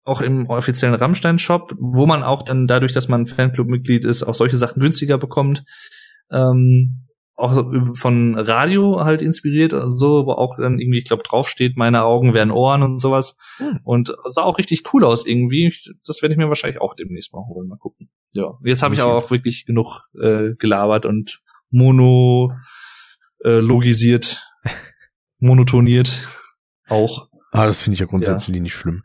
auch 0.05 0.21
im 0.21 0.47
offiziellen 0.47 0.97
Rammstein-Shop, 0.97 1.77
wo 1.79 2.07
man 2.07 2.25
auch 2.25 2.43
dann 2.43 2.67
dadurch, 2.67 2.93
dass 2.93 3.09
man 3.09 3.27
Fanclub-Mitglied 3.27 4.05
ist, 4.05 4.25
auch 4.25 4.35
solche 4.35 4.57
Sachen 4.57 4.81
günstiger 4.81 5.17
bekommt. 5.17 5.65
Ähm, 6.33 7.03
auch 7.35 7.73
von 7.95 8.39
Radio 8.39 9.05
halt 9.05 9.23
inspiriert, 9.23 9.75
so, 9.87 10.27
wo 10.27 10.33
auch 10.33 10.57
dann 10.59 10.79
irgendwie, 10.79 10.99
ich 10.99 11.07
glaube, 11.07 11.23
draufsteht, 11.23 11.77
meine 11.77 12.05
Augen 12.05 12.35
werden 12.35 12.51
Ohren 12.51 12.83
und 12.83 13.01
sowas. 13.01 13.37
Hm. 13.57 13.81
Und 13.85 14.15
sah 14.29 14.43
auch 14.43 14.59
richtig 14.59 14.93
cool 14.93 15.05
aus 15.05 15.27
irgendwie. 15.27 15.75
Das 16.07 16.23
werde 16.23 16.35
ich 16.35 16.39
mir 16.39 16.49
wahrscheinlich 16.49 16.81
auch 16.81 16.95
demnächst 16.95 17.33
mal 17.33 17.45
holen. 17.47 17.69
Mal 17.69 17.79
gucken. 17.79 18.11
Ja. 18.33 18.59
Jetzt 18.63 18.83
habe 18.83 18.95
ich 18.95 19.01
aber 19.01 19.15
auch 19.15 19.31
wirklich 19.31 19.67
genug 19.67 20.03
äh, 20.21 20.55
gelabert 20.55 21.07
und 21.07 21.43
mono 21.71 22.53
äh, 23.45 23.59
logisiert, 23.59 24.43
monotoniert 25.39 26.29
auch. 26.89 27.29
Ah, 27.51 27.67
das 27.67 27.83
finde 27.83 27.95
ich 27.95 28.01
ja 28.01 28.07
grundsätzlich 28.07 28.57
ja. 28.57 28.63
nicht 28.63 28.75
schlimm. 28.75 29.03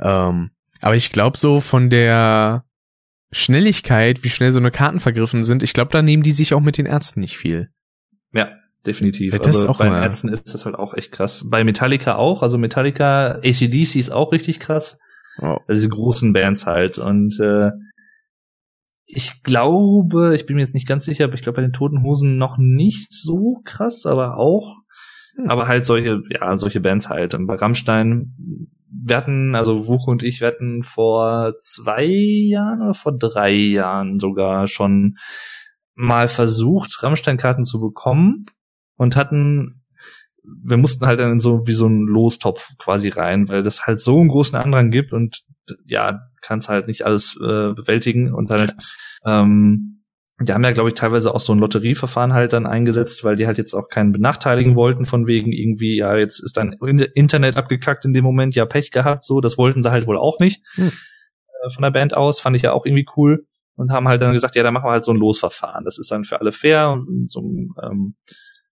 Ähm, 0.00 0.50
aber 0.80 0.96
ich 0.96 1.10
glaube 1.10 1.36
so 1.36 1.60
von 1.60 1.90
der 1.90 2.64
Schnelligkeit, 3.32 4.24
wie 4.24 4.30
schnell 4.30 4.52
so 4.52 4.58
eine 4.58 4.70
Karten 4.70 5.00
vergriffen 5.00 5.44
sind, 5.44 5.62
ich 5.62 5.72
glaube, 5.72 5.92
da 5.92 6.02
nehmen 6.02 6.22
die 6.22 6.32
sich 6.32 6.52
auch 6.54 6.60
mit 6.60 6.78
den 6.78 6.86
Ärzten 6.86 7.20
nicht 7.20 7.36
viel. 7.36 7.70
Ja, 8.32 8.50
definitiv. 8.86 9.36
Das 9.38 9.46
also 9.46 9.68
auch 9.68 9.78
bei 9.78 9.88
mal. 9.88 10.02
Ärzten 10.02 10.28
ist 10.28 10.52
das 10.52 10.64
halt 10.64 10.74
auch 10.74 10.94
echt 10.94 11.12
krass. 11.12 11.44
Bei 11.48 11.62
Metallica 11.62 12.16
auch, 12.16 12.42
also 12.42 12.58
Metallica, 12.58 13.36
ACDC 13.36 13.96
ist 13.96 14.10
auch 14.10 14.32
richtig 14.32 14.58
krass. 14.60 14.98
Oh. 15.38 15.58
Also 15.66 15.80
diese 15.80 15.88
großen 15.88 16.32
Bands 16.32 16.66
halt. 16.66 16.98
Und 16.98 17.38
äh, 17.40 17.70
ich 19.06 19.42
glaube, 19.42 20.34
ich 20.34 20.46
bin 20.46 20.56
mir 20.56 20.62
jetzt 20.62 20.74
nicht 20.74 20.88
ganz 20.88 21.04
sicher, 21.04 21.24
aber 21.24 21.34
ich 21.34 21.42
glaube 21.42 21.56
bei 21.56 21.62
den 21.62 21.72
Toten 21.72 22.02
Hosen 22.02 22.36
noch 22.36 22.58
nicht 22.58 23.12
so 23.12 23.60
krass, 23.64 24.06
aber 24.06 24.36
auch. 24.36 24.78
Hm. 25.36 25.48
Aber 25.48 25.68
halt 25.68 25.84
solche, 25.84 26.22
ja, 26.30 26.56
solche 26.56 26.80
Bands 26.80 27.08
halt. 27.08 27.34
Und 27.34 27.46
bei 27.46 27.54
Rammstein, 27.54 28.34
wir 28.92 29.16
hatten, 29.16 29.54
also 29.54 29.86
Wuche 29.86 30.10
und 30.10 30.22
ich, 30.22 30.40
wir 30.40 30.48
hatten 30.48 30.82
vor 30.82 31.54
zwei 31.58 32.04
Jahren 32.04 32.82
oder 32.82 32.94
vor 32.94 33.16
drei 33.16 33.52
Jahren 33.52 34.18
sogar 34.18 34.66
schon 34.66 35.16
mal 35.94 36.28
versucht, 36.28 37.02
Rammstein-Karten 37.02 37.64
zu 37.64 37.80
bekommen 37.80 38.46
und 38.96 39.16
hatten, 39.16 39.82
wir 40.42 40.76
mussten 40.76 41.06
halt 41.06 41.20
dann 41.20 41.38
so 41.38 41.66
wie 41.66 41.72
so 41.72 41.86
ein 41.86 42.02
Lostopf 42.02 42.70
quasi 42.78 43.08
rein, 43.08 43.48
weil 43.48 43.62
das 43.62 43.86
halt 43.86 44.00
so 44.00 44.18
einen 44.18 44.28
großen 44.28 44.56
Andrang 44.56 44.90
gibt 44.90 45.12
und 45.12 45.44
ja, 45.86 46.20
kannst 46.40 46.68
halt 46.68 46.88
nicht 46.88 47.04
alles 47.04 47.36
äh, 47.36 47.72
bewältigen 47.74 48.34
und 48.34 48.50
halt, 48.50 48.74
ähm, 49.24 49.99
die 50.40 50.52
haben 50.52 50.64
ja, 50.64 50.72
glaube 50.72 50.88
ich, 50.88 50.94
teilweise 50.94 51.34
auch 51.34 51.40
so 51.40 51.52
ein 51.52 51.58
Lotterieverfahren 51.58 52.32
halt 52.32 52.52
dann 52.52 52.66
eingesetzt, 52.66 53.24
weil 53.24 53.36
die 53.36 53.46
halt 53.46 53.58
jetzt 53.58 53.74
auch 53.74 53.88
keinen 53.88 54.12
benachteiligen 54.12 54.74
wollten, 54.74 55.04
von 55.04 55.26
wegen 55.26 55.52
irgendwie, 55.52 55.96
ja, 55.96 56.16
jetzt 56.16 56.40
ist 56.40 56.56
dein 56.56 56.72
Internet 56.72 57.56
abgekackt 57.56 58.04
in 58.04 58.12
dem 58.12 58.24
Moment, 58.24 58.54
ja, 58.54 58.64
Pech 58.64 58.90
gehabt, 58.90 59.22
so, 59.22 59.40
das 59.40 59.58
wollten 59.58 59.82
sie 59.82 59.90
halt 59.90 60.06
wohl 60.06 60.16
auch 60.16 60.38
nicht. 60.38 60.62
Hm. 60.74 60.88
Äh, 60.88 61.70
von 61.70 61.82
der 61.82 61.90
Band 61.90 62.16
aus, 62.16 62.40
fand 62.40 62.56
ich 62.56 62.62
ja 62.62 62.72
auch 62.72 62.86
irgendwie 62.86 63.06
cool 63.16 63.46
und 63.76 63.90
haben 63.90 64.08
halt 64.08 64.22
dann 64.22 64.32
gesagt, 64.32 64.56
ja, 64.56 64.62
dann 64.62 64.74
machen 64.74 64.86
wir 64.86 64.92
halt 64.92 65.04
so 65.04 65.12
ein 65.12 65.18
Losverfahren. 65.18 65.84
Das 65.84 65.98
ist 65.98 66.10
dann 66.10 66.24
für 66.24 66.40
alle 66.40 66.52
fair 66.52 66.90
und 66.90 67.30
so 67.30 67.40
ein 67.40 67.74
ähm, 67.82 68.14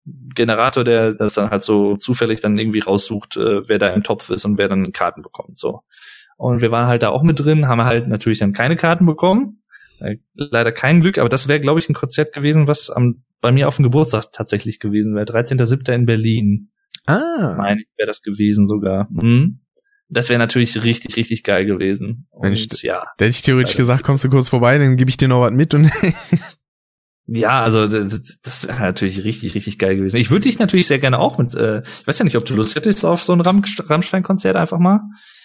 Generator, 0.05 0.83
der 0.83 1.13
das 1.13 1.35
dann 1.35 1.49
halt 1.49 1.63
so 1.63 1.95
zufällig 1.95 2.41
dann 2.41 2.57
irgendwie 2.57 2.79
raussucht, 2.79 3.37
äh, 3.37 3.67
wer 3.67 3.79
da 3.79 3.89
im 3.89 4.03
Topf 4.03 4.29
ist 4.29 4.45
und 4.45 4.57
wer 4.57 4.67
dann 4.67 4.91
Karten 4.91 5.21
bekommt. 5.21 5.57
So. 5.57 5.81
Und 6.37 6.61
wir 6.61 6.71
waren 6.71 6.87
halt 6.87 7.03
da 7.03 7.09
auch 7.09 7.23
mit 7.23 7.39
drin, 7.39 7.67
haben 7.67 7.83
halt 7.83 8.07
natürlich 8.07 8.39
dann 8.39 8.53
keine 8.53 8.75
Karten 8.75 9.05
bekommen. 9.05 9.62
Äh, 9.99 10.17
leider 10.35 10.71
kein 10.71 11.01
Glück, 11.01 11.17
aber 11.17 11.29
das 11.29 11.47
wäre, 11.47 11.59
glaube 11.59 11.79
ich, 11.79 11.89
ein 11.89 11.93
Konzert 11.93 12.33
gewesen, 12.33 12.67
was 12.67 12.89
am, 12.89 13.23
bei 13.41 13.51
mir 13.51 13.67
auf 13.67 13.77
dem 13.77 13.83
Geburtstag 13.83 14.31
tatsächlich 14.31 14.79
gewesen 14.79 15.15
wäre. 15.15 15.25
13.07. 15.25 15.91
in 15.93 16.05
Berlin. 16.05 16.69
Ah. 17.05 17.55
Meine 17.57 17.81
ich, 17.81 17.87
wäre 17.97 18.07
das 18.07 18.21
gewesen 18.21 18.65
sogar. 18.65 19.07
Mhm. 19.11 19.59
Das 20.09 20.29
wäre 20.29 20.39
natürlich 20.39 20.83
richtig, 20.83 21.15
richtig 21.15 21.43
geil 21.43 21.65
gewesen. 21.65 22.27
Und 22.29 22.43
Wenn 22.43 22.53
ich, 22.53 22.69
ja. 22.83 23.03
Da 23.17 23.25
hätte 23.25 23.35
ich 23.35 23.41
theoretisch 23.41 23.75
gesagt, 23.75 24.03
kommst 24.03 24.23
du 24.23 24.29
kurz 24.29 24.49
vorbei, 24.49 24.77
dann 24.77 24.95
gebe 24.95 25.09
ich 25.09 25.17
dir 25.17 25.27
noch 25.27 25.41
was 25.41 25.53
mit 25.53 25.73
und 25.73 25.89
Ja, 27.25 27.63
also 27.63 27.87
das, 27.87 28.39
das 28.41 28.67
wäre 28.67 28.81
natürlich 28.81 29.23
richtig, 29.23 29.55
richtig 29.55 29.79
geil 29.79 29.95
gewesen. 29.95 30.17
Ich 30.17 30.29
würde 30.29 30.41
dich 30.41 30.59
natürlich 30.59 30.87
sehr 30.87 30.99
gerne 30.99 31.19
auch 31.19 31.37
mit, 31.37 31.55
äh, 31.55 31.81
ich 31.81 32.05
weiß 32.05 32.19
ja 32.19 32.25
nicht, 32.25 32.35
ob 32.35 32.43
du 32.43 32.53
Lust 32.53 32.75
hättest 32.75 33.05
auf 33.05 33.23
so 33.23 33.31
ein 33.31 33.39
Ram 33.39 33.63
Rammstein-Konzert 33.79 34.57
einfach 34.57 34.77
mal. 34.77 34.99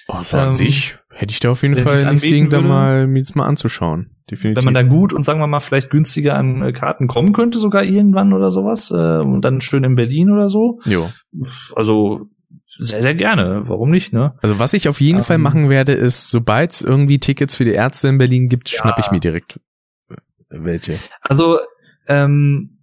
Oh, 0.08 0.22
so 0.22 0.36
ähm, 0.36 0.44
an 0.44 0.52
sich 0.54 0.98
hätte 1.10 1.32
ich 1.32 1.40
da 1.40 1.50
auf 1.50 1.62
jeden 1.62 1.76
Fall 1.76 2.04
nichts 2.06 2.22
gegen, 2.22 2.48
da 2.48 2.60
mal, 2.60 3.06
mir 3.06 3.18
jetzt 3.18 3.36
mal 3.36 3.46
anzuschauen. 3.46 4.10
Definitiv. 4.30 4.56
Wenn 4.56 4.72
man 4.72 4.74
da 4.74 4.82
gut 4.82 5.12
und 5.12 5.24
sagen 5.24 5.40
wir 5.40 5.46
mal 5.46 5.60
vielleicht 5.60 5.90
günstiger 5.90 6.36
an 6.36 6.62
äh, 6.62 6.72
Karten 6.72 7.06
kommen 7.06 7.32
könnte, 7.32 7.58
sogar 7.58 7.84
irgendwann 7.84 8.32
oder 8.32 8.50
sowas, 8.50 8.90
äh, 8.90 8.94
und 8.94 9.42
dann 9.42 9.60
schön 9.60 9.84
in 9.84 9.94
Berlin 9.94 10.30
oder 10.30 10.48
so. 10.48 10.80
Jo. 10.84 11.10
Also 11.74 12.26
sehr, 12.78 13.02
sehr 13.02 13.14
gerne. 13.14 13.62
Warum 13.66 13.90
nicht, 13.90 14.12
ne? 14.12 14.34
Also 14.42 14.58
was 14.58 14.72
ich 14.72 14.88
auf 14.88 15.00
jeden 15.00 15.18
ähm, 15.18 15.24
Fall 15.24 15.38
machen 15.38 15.68
werde, 15.68 15.92
ist, 15.92 16.30
sobald 16.30 16.72
es 16.72 16.82
irgendwie 16.82 17.18
Tickets 17.18 17.56
für 17.56 17.64
die 17.64 17.72
Ärzte 17.72 18.08
in 18.08 18.18
Berlin 18.18 18.48
gibt, 18.48 18.70
ja. 18.70 18.80
schnapp 18.80 18.98
ich 18.98 19.10
mir 19.10 19.20
direkt 19.20 19.60
welche. 20.50 20.98
Also, 21.20 21.58
ähm, 22.06 22.78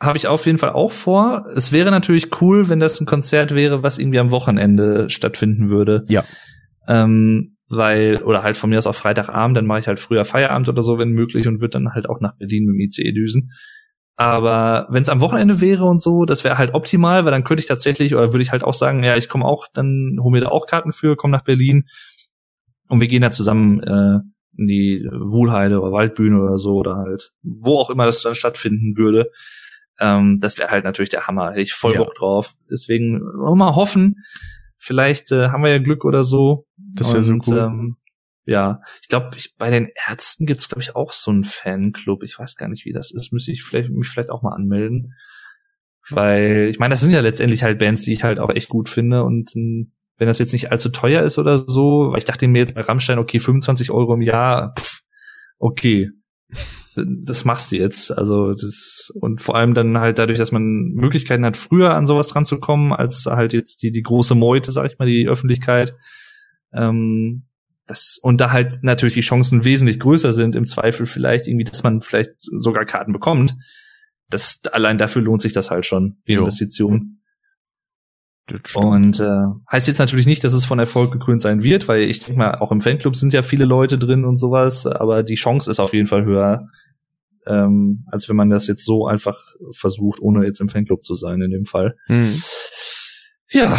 habe 0.00 0.18
ich 0.18 0.26
auf 0.26 0.46
jeden 0.46 0.58
Fall 0.58 0.70
auch 0.70 0.90
vor. 0.90 1.46
Es 1.54 1.70
wäre 1.70 1.90
natürlich 1.90 2.40
cool, 2.40 2.68
wenn 2.68 2.80
das 2.80 3.00
ein 3.00 3.06
Konzert 3.06 3.54
wäre, 3.54 3.82
was 3.82 3.98
irgendwie 3.98 4.18
am 4.18 4.32
Wochenende 4.32 5.08
stattfinden 5.10 5.70
würde. 5.70 6.04
Ja. 6.08 6.24
Ähm, 6.88 7.56
weil, 7.68 8.22
oder 8.22 8.42
halt 8.42 8.56
von 8.56 8.70
mir 8.70 8.78
aus 8.78 8.86
auf 8.86 8.96
Freitagabend, 8.96 9.56
dann 9.56 9.66
mache 9.66 9.80
ich 9.80 9.86
halt 9.88 9.98
früher 9.98 10.24
Feierabend 10.24 10.68
oder 10.68 10.82
so, 10.82 10.98
wenn 10.98 11.10
möglich, 11.10 11.46
und 11.46 11.60
würde 11.60 11.78
dann 11.78 11.94
halt 11.94 12.08
auch 12.08 12.20
nach 12.20 12.36
Berlin 12.36 12.66
mit 12.66 12.74
dem 12.74 12.80
ICE 12.80 13.12
düsen. 13.12 13.52
Aber 14.16 14.86
wenn 14.90 15.02
es 15.02 15.08
am 15.08 15.20
Wochenende 15.20 15.60
wäre 15.60 15.86
und 15.86 16.00
so, 16.00 16.24
das 16.26 16.44
wäre 16.44 16.58
halt 16.58 16.74
optimal, 16.74 17.24
weil 17.24 17.32
dann 17.32 17.44
könnte 17.44 17.62
ich 17.62 17.66
tatsächlich, 17.66 18.14
oder 18.14 18.32
würde 18.32 18.42
ich 18.42 18.52
halt 18.52 18.62
auch 18.62 18.74
sagen, 18.74 19.02
ja, 19.02 19.16
ich 19.16 19.28
komme 19.28 19.46
auch, 19.46 19.66
dann 19.72 20.18
hol 20.20 20.30
mir 20.30 20.40
da 20.40 20.48
auch 20.48 20.66
Karten 20.66 20.92
für, 20.92 21.16
komme 21.16 21.32
nach 21.32 21.44
Berlin 21.44 21.84
und 22.88 23.00
wir 23.00 23.08
gehen 23.08 23.22
da 23.22 23.30
zusammen 23.30 23.80
äh, 23.80 24.18
in 24.58 24.66
die 24.66 25.08
Wuhlheide 25.10 25.80
oder 25.80 25.92
Waldbühne 25.92 26.38
oder 26.38 26.58
so 26.58 26.74
oder 26.74 26.96
halt 26.96 27.30
wo 27.42 27.78
auch 27.78 27.88
immer 27.88 28.04
das 28.04 28.20
dann 28.20 28.34
stattfinden 28.34 28.98
würde. 28.98 29.30
Ähm, 29.98 30.40
das 30.40 30.58
wäre 30.58 30.70
halt 30.70 30.84
natürlich 30.84 31.10
der 31.10 31.26
Hammer. 31.26 31.50
Hätte 31.50 31.62
ich 31.62 31.72
voll 31.72 31.94
Bock 31.94 32.14
drauf. 32.14 32.54
Deswegen 32.70 33.20
mal 33.56 33.74
hoffen. 33.74 34.16
Vielleicht 34.76 35.32
äh, 35.32 35.48
haben 35.48 35.62
wir 35.62 35.70
ja 35.70 35.78
Glück 35.78 36.04
oder 36.04 36.24
so. 36.24 36.66
Das 36.94 37.12
wäre 37.12 37.22
so 37.22 37.34
cool. 37.46 37.58
Ähm, 37.58 37.96
ja, 38.44 38.80
ich 39.00 39.08
glaube, 39.08 39.36
bei 39.56 39.70
den 39.70 39.90
Ärzten 40.08 40.46
gibt's 40.46 40.68
glaube 40.68 40.82
ich 40.82 40.96
auch 40.96 41.12
so 41.12 41.30
einen 41.30 41.44
Fanclub. 41.44 42.22
Ich 42.22 42.38
weiß 42.38 42.56
gar 42.56 42.68
nicht, 42.68 42.84
wie 42.84 42.92
das 42.92 43.12
ist. 43.12 43.32
Müsste 43.32 43.52
ich 43.52 43.62
vielleicht 43.62 43.90
mich 43.90 44.08
vielleicht 44.08 44.30
auch 44.30 44.42
mal 44.42 44.54
anmelden, 44.54 45.14
weil 46.10 46.68
ich 46.70 46.78
meine, 46.78 46.92
das 46.92 47.00
sind 47.00 47.12
ja 47.12 47.20
letztendlich 47.20 47.62
halt 47.62 47.78
Bands, 47.78 48.02
die 48.02 48.12
ich 48.12 48.24
halt 48.24 48.40
auch 48.40 48.50
echt 48.50 48.68
gut 48.68 48.88
finde 48.88 49.22
und 49.22 49.54
ähm, 49.54 49.92
wenn 50.18 50.28
das 50.28 50.38
jetzt 50.38 50.52
nicht 50.52 50.70
allzu 50.70 50.90
teuer 50.90 51.22
ist 51.22 51.38
oder 51.38 51.64
so, 51.66 52.10
weil 52.10 52.18
ich 52.18 52.24
dachte 52.24 52.46
mir 52.46 52.60
jetzt 52.60 52.74
bei 52.74 52.82
Rammstein, 52.82 53.18
okay, 53.18 53.40
25 53.40 53.90
Euro 53.90 54.14
im 54.14 54.20
Jahr, 54.20 54.74
pff, 54.78 55.00
okay, 55.58 56.10
das 56.94 57.44
machst 57.44 57.72
du 57.72 57.76
jetzt. 57.76 58.16
Also 58.16 58.54
das 58.54 59.10
und 59.20 59.40
vor 59.40 59.56
allem 59.56 59.74
dann 59.74 59.98
halt 59.98 60.18
dadurch, 60.18 60.38
dass 60.38 60.52
man 60.52 60.92
Möglichkeiten 60.94 61.44
hat, 61.44 61.56
früher 61.56 61.94
an 61.94 62.06
sowas 62.06 62.28
dran 62.28 62.44
zu 62.44 62.58
kommen, 62.58 62.92
als 62.92 63.26
halt 63.26 63.52
jetzt 63.52 63.82
die 63.82 63.90
die 63.90 64.02
große 64.02 64.34
Meute, 64.34 64.72
sag 64.72 64.86
ich 64.90 64.98
mal, 64.98 65.06
die 65.06 65.28
Öffentlichkeit. 65.28 65.94
Ähm, 66.72 67.44
das, 67.86 68.18
und 68.22 68.40
da 68.40 68.52
halt 68.52 68.82
natürlich 68.82 69.14
die 69.14 69.20
Chancen 69.20 69.64
wesentlich 69.64 69.98
größer 69.98 70.32
sind, 70.32 70.54
im 70.54 70.64
Zweifel 70.64 71.06
vielleicht 71.06 71.48
irgendwie, 71.48 71.64
dass 71.64 71.82
man 71.82 72.00
vielleicht 72.00 72.32
sogar 72.36 72.84
Karten 72.84 73.12
bekommt. 73.12 73.56
Das, 74.28 74.60
allein 74.72 74.98
dafür 74.98 75.22
lohnt 75.22 75.42
sich 75.42 75.52
das 75.52 75.70
halt 75.70 75.84
schon, 75.84 76.16
die 76.26 76.34
jo. 76.34 76.42
Investition. 76.42 77.18
Und 78.74 79.20
äh, 79.20 79.44
heißt 79.70 79.88
jetzt 79.88 79.98
natürlich 79.98 80.26
nicht, 80.26 80.42
dass 80.44 80.52
es 80.52 80.64
von 80.64 80.78
Erfolg 80.78 81.12
gekrönt 81.12 81.40
sein 81.40 81.62
wird, 81.62 81.88
weil 81.88 82.02
ich 82.02 82.20
denke 82.20 82.38
mal, 82.38 82.54
auch 82.56 82.72
im 82.72 82.80
Fanclub 82.80 83.16
sind 83.16 83.32
ja 83.32 83.42
viele 83.42 83.64
Leute 83.64 83.98
drin 83.98 84.24
und 84.24 84.36
sowas, 84.36 84.86
aber 84.86 85.22
die 85.22 85.36
Chance 85.36 85.70
ist 85.70 85.80
auf 85.80 85.94
jeden 85.94 86.08
Fall 86.08 86.24
höher, 86.24 86.68
ähm, 87.46 88.04
als 88.10 88.28
wenn 88.28 88.36
man 88.36 88.50
das 88.50 88.66
jetzt 88.66 88.84
so 88.84 89.06
einfach 89.06 89.38
versucht, 89.70 90.20
ohne 90.20 90.44
jetzt 90.44 90.60
im 90.60 90.68
Fanclub 90.68 91.04
zu 91.04 91.14
sein 91.14 91.40
in 91.40 91.50
dem 91.50 91.64
Fall. 91.64 91.96
Mhm. 92.08 92.42
Ja, 93.50 93.78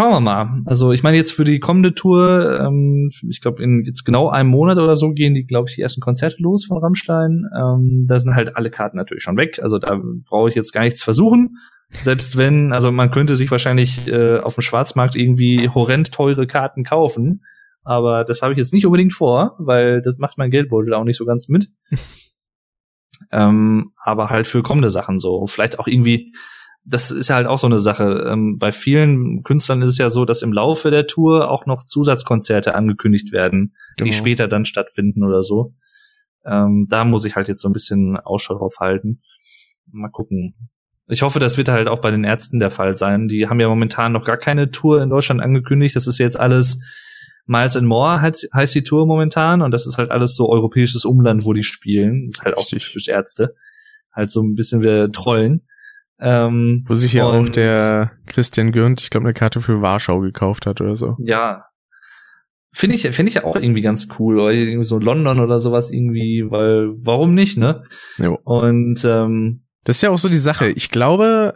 schauen 0.00 0.12
wir 0.12 0.20
mal. 0.20 0.62
Also 0.64 0.92
ich 0.92 1.02
meine 1.02 1.18
jetzt 1.18 1.32
für 1.32 1.44
die 1.44 1.60
kommende 1.60 1.94
Tour, 1.94 2.58
ähm, 2.58 3.10
ich 3.28 3.42
glaube 3.42 3.62
in 3.62 3.82
jetzt 3.84 4.04
genau 4.04 4.30
einem 4.30 4.48
Monat 4.48 4.78
oder 4.78 4.96
so 4.96 5.12
gehen 5.12 5.34
die, 5.34 5.44
glaube 5.44 5.68
ich, 5.68 5.74
die 5.74 5.82
ersten 5.82 6.00
Konzerte 6.00 6.42
los 6.42 6.64
von 6.64 6.78
Rammstein. 6.78 7.44
Ähm, 7.54 8.06
da 8.08 8.18
sind 8.18 8.34
halt 8.34 8.56
alle 8.56 8.70
Karten 8.70 8.96
natürlich 8.96 9.22
schon 9.22 9.36
weg. 9.36 9.60
Also 9.62 9.78
da 9.78 10.00
brauche 10.26 10.48
ich 10.48 10.54
jetzt 10.54 10.72
gar 10.72 10.84
nichts 10.84 11.02
versuchen. 11.02 11.58
Selbst 11.90 12.38
wenn, 12.38 12.72
also 12.72 12.90
man 12.90 13.10
könnte 13.10 13.36
sich 13.36 13.50
wahrscheinlich 13.50 14.06
äh, 14.06 14.38
auf 14.38 14.54
dem 14.54 14.62
Schwarzmarkt 14.62 15.16
irgendwie 15.16 15.68
horrend 15.68 16.12
teure 16.12 16.46
Karten 16.46 16.82
kaufen. 16.82 17.44
Aber 17.82 18.24
das 18.24 18.40
habe 18.40 18.54
ich 18.54 18.58
jetzt 18.58 18.72
nicht 18.72 18.86
unbedingt 18.86 19.12
vor, 19.12 19.56
weil 19.58 20.00
das 20.00 20.16
macht 20.16 20.38
mein 20.38 20.50
Geldbeutel 20.50 20.94
auch 20.94 21.04
nicht 21.04 21.18
so 21.18 21.26
ganz 21.26 21.48
mit. 21.48 21.68
ähm, 23.32 23.92
aber 24.02 24.30
halt 24.30 24.46
für 24.46 24.62
kommende 24.62 24.88
Sachen 24.88 25.18
so. 25.18 25.46
Vielleicht 25.46 25.78
auch 25.78 25.86
irgendwie 25.86 26.32
das 26.84 27.10
ist 27.10 27.28
ja 27.28 27.36
halt 27.36 27.46
auch 27.46 27.58
so 27.58 27.66
eine 27.66 27.80
Sache. 27.80 28.26
Ähm, 28.30 28.58
bei 28.58 28.72
vielen 28.72 29.42
Künstlern 29.42 29.82
ist 29.82 29.90
es 29.90 29.98
ja 29.98 30.10
so, 30.10 30.24
dass 30.24 30.42
im 30.42 30.52
Laufe 30.52 30.90
der 30.90 31.06
Tour 31.06 31.50
auch 31.50 31.66
noch 31.66 31.84
Zusatzkonzerte 31.84 32.74
angekündigt 32.74 33.32
werden, 33.32 33.74
genau. 33.96 34.06
die 34.06 34.12
später 34.12 34.48
dann 34.48 34.64
stattfinden 34.64 35.24
oder 35.24 35.42
so. 35.42 35.74
Ähm, 36.44 36.86
da 36.88 37.04
muss 37.04 37.24
ich 37.24 37.36
halt 37.36 37.48
jetzt 37.48 37.60
so 37.60 37.68
ein 37.68 37.74
bisschen 37.74 38.16
Ausschau 38.16 38.54
drauf 38.56 38.76
halten. 38.80 39.20
Mal 39.86 40.08
gucken. 40.08 40.54
Ich 41.06 41.22
hoffe, 41.22 41.38
das 41.38 41.58
wird 41.58 41.68
halt 41.68 41.88
auch 41.88 42.00
bei 42.00 42.10
den 42.10 42.24
Ärzten 42.24 42.60
der 42.60 42.70
Fall 42.70 42.96
sein. 42.96 43.28
Die 43.28 43.48
haben 43.48 43.60
ja 43.60 43.68
momentan 43.68 44.12
noch 44.12 44.24
gar 44.24 44.36
keine 44.36 44.70
Tour 44.70 45.02
in 45.02 45.10
Deutschland 45.10 45.42
angekündigt. 45.42 45.96
Das 45.96 46.06
ist 46.06 46.18
jetzt 46.18 46.38
alles 46.38 46.80
Miles 47.46 47.76
and 47.76 47.86
More 47.86 48.20
heißt, 48.20 48.48
heißt 48.54 48.74
die 48.76 48.84
Tour 48.84 49.06
momentan 49.06 49.60
und 49.60 49.72
das 49.72 49.86
ist 49.86 49.98
halt 49.98 50.12
alles 50.12 50.36
so 50.36 50.48
europäisches 50.48 51.04
Umland, 51.04 51.44
wo 51.44 51.52
die 51.52 51.64
spielen. 51.64 52.26
Das 52.26 52.38
ist 52.38 52.44
halt 52.44 52.56
auch 52.56 52.66
typisch 52.66 53.08
Ärzte. 53.08 53.56
halt 54.12 54.30
so 54.30 54.40
ein 54.40 54.54
bisschen 54.54 54.82
wir 54.82 55.10
trollen. 55.10 55.66
Ähm, 56.20 56.84
Wo 56.86 56.94
sich 56.94 57.14
ja 57.14 57.24
auch 57.24 57.48
der 57.48 58.12
Christian 58.26 58.72
Gürnt, 58.72 59.00
ich 59.00 59.10
glaube, 59.10 59.26
eine 59.26 59.34
Karte 59.34 59.60
für 59.60 59.80
Warschau 59.80 60.20
gekauft 60.20 60.66
hat 60.66 60.80
oder 60.80 60.94
so. 60.94 61.16
Ja. 61.18 61.64
Finde 62.72 62.94
ich, 62.94 63.02
finde 63.02 63.28
ich 63.28 63.34
ja 63.34 63.44
auch 63.44 63.56
irgendwie 63.56 63.80
ganz 63.80 64.08
cool. 64.18 64.38
Oder 64.38 64.52
irgendwie 64.52 64.84
so 64.84 64.98
London 64.98 65.40
oder 65.40 65.58
sowas 65.60 65.90
irgendwie, 65.90 66.46
weil 66.48 66.90
warum 67.04 67.34
nicht, 67.34 67.56
ne? 67.56 67.84
Jo. 68.18 68.38
Und 68.44 69.04
ähm, 69.04 69.64
das 69.84 69.96
ist 69.96 70.02
ja 70.02 70.10
auch 70.10 70.18
so 70.18 70.28
die 70.28 70.36
Sache. 70.36 70.68
Ich 70.68 70.90
glaube, 70.90 71.54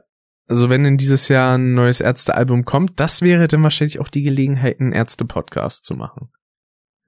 also 0.49 0.71
wenn 0.71 0.85
in 0.85 0.97
dieses 0.97 1.29
Jahr 1.29 1.57
ein 1.57 1.75
neues 1.75 2.01
Ärztealbum 2.01 2.65
kommt, 2.65 2.99
das 3.01 3.23
wäre 3.23 3.49
dann 3.49 3.63
wahrscheinlich 3.63 4.01
auch 4.01 4.09
die 4.09 4.23
Gelegenheit, 4.23 4.81
einen 4.81 4.93
Ärzte-Podcast 4.93 5.85
zu 5.85 5.95
machen. 5.95 6.31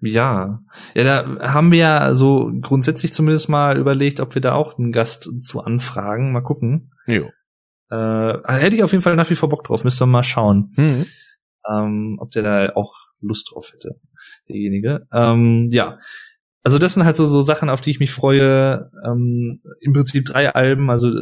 Ja, 0.00 0.60
ja, 0.94 1.04
da 1.04 1.52
haben 1.52 1.72
wir 1.72 1.78
ja 1.78 2.14
so 2.14 2.52
grundsätzlich 2.60 3.14
zumindest 3.14 3.48
mal 3.48 3.78
überlegt, 3.78 4.20
ob 4.20 4.34
wir 4.34 4.42
da 4.42 4.52
auch 4.52 4.78
einen 4.78 4.92
Gast 4.92 5.30
zu 5.40 5.62
anfragen. 5.62 6.32
Mal 6.32 6.42
gucken. 6.42 6.92
Jo. 7.06 7.30
Äh, 7.90 8.52
hätte 8.52 8.76
ich 8.76 8.82
auf 8.82 8.92
jeden 8.92 9.02
Fall 9.02 9.16
nach 9.16 9.30
wie 9.30 9.34
vor 9.36 9.48
Bock 9.48 9.64
drauf. 9.64 9.84
Müsst 9.84 10.00
ihr 10.02 10.06
mal 10.06 10.22
schauen, 10.24 10.72
Mhm. 10.76 11.06
ähm, 11.70 12.16
ob 12.20 12.30
der 12.32 12.42
da 12.42 12.72
auch 12.74 12.94
Lust 13.20 13.50
drauf 13.52 13.72
hätte, 13.72 14.00
derjenige. 14.48 15.06
Ähm, 15.12 15.68
ja, 15.70 15.98
also 16.62 16.78
das 16.78 16.94
sind 16.94 17.04
halt 17.04 17.16
so, 17.16 17.26
so 17.26 17.42
Sachen, 17.42 17.68
auf 17.70 17.80
die 17.80 17.90
ich 17.90 18.00
mich 18.00 18.10
freue. 18.10 18.90
Ähm, 19.06 19.60
Im 19.82 19.92
Prinzip 19.92 20.24
drei 20.24 20.52
Alben, 20.54 20.90
also 20.90 21.12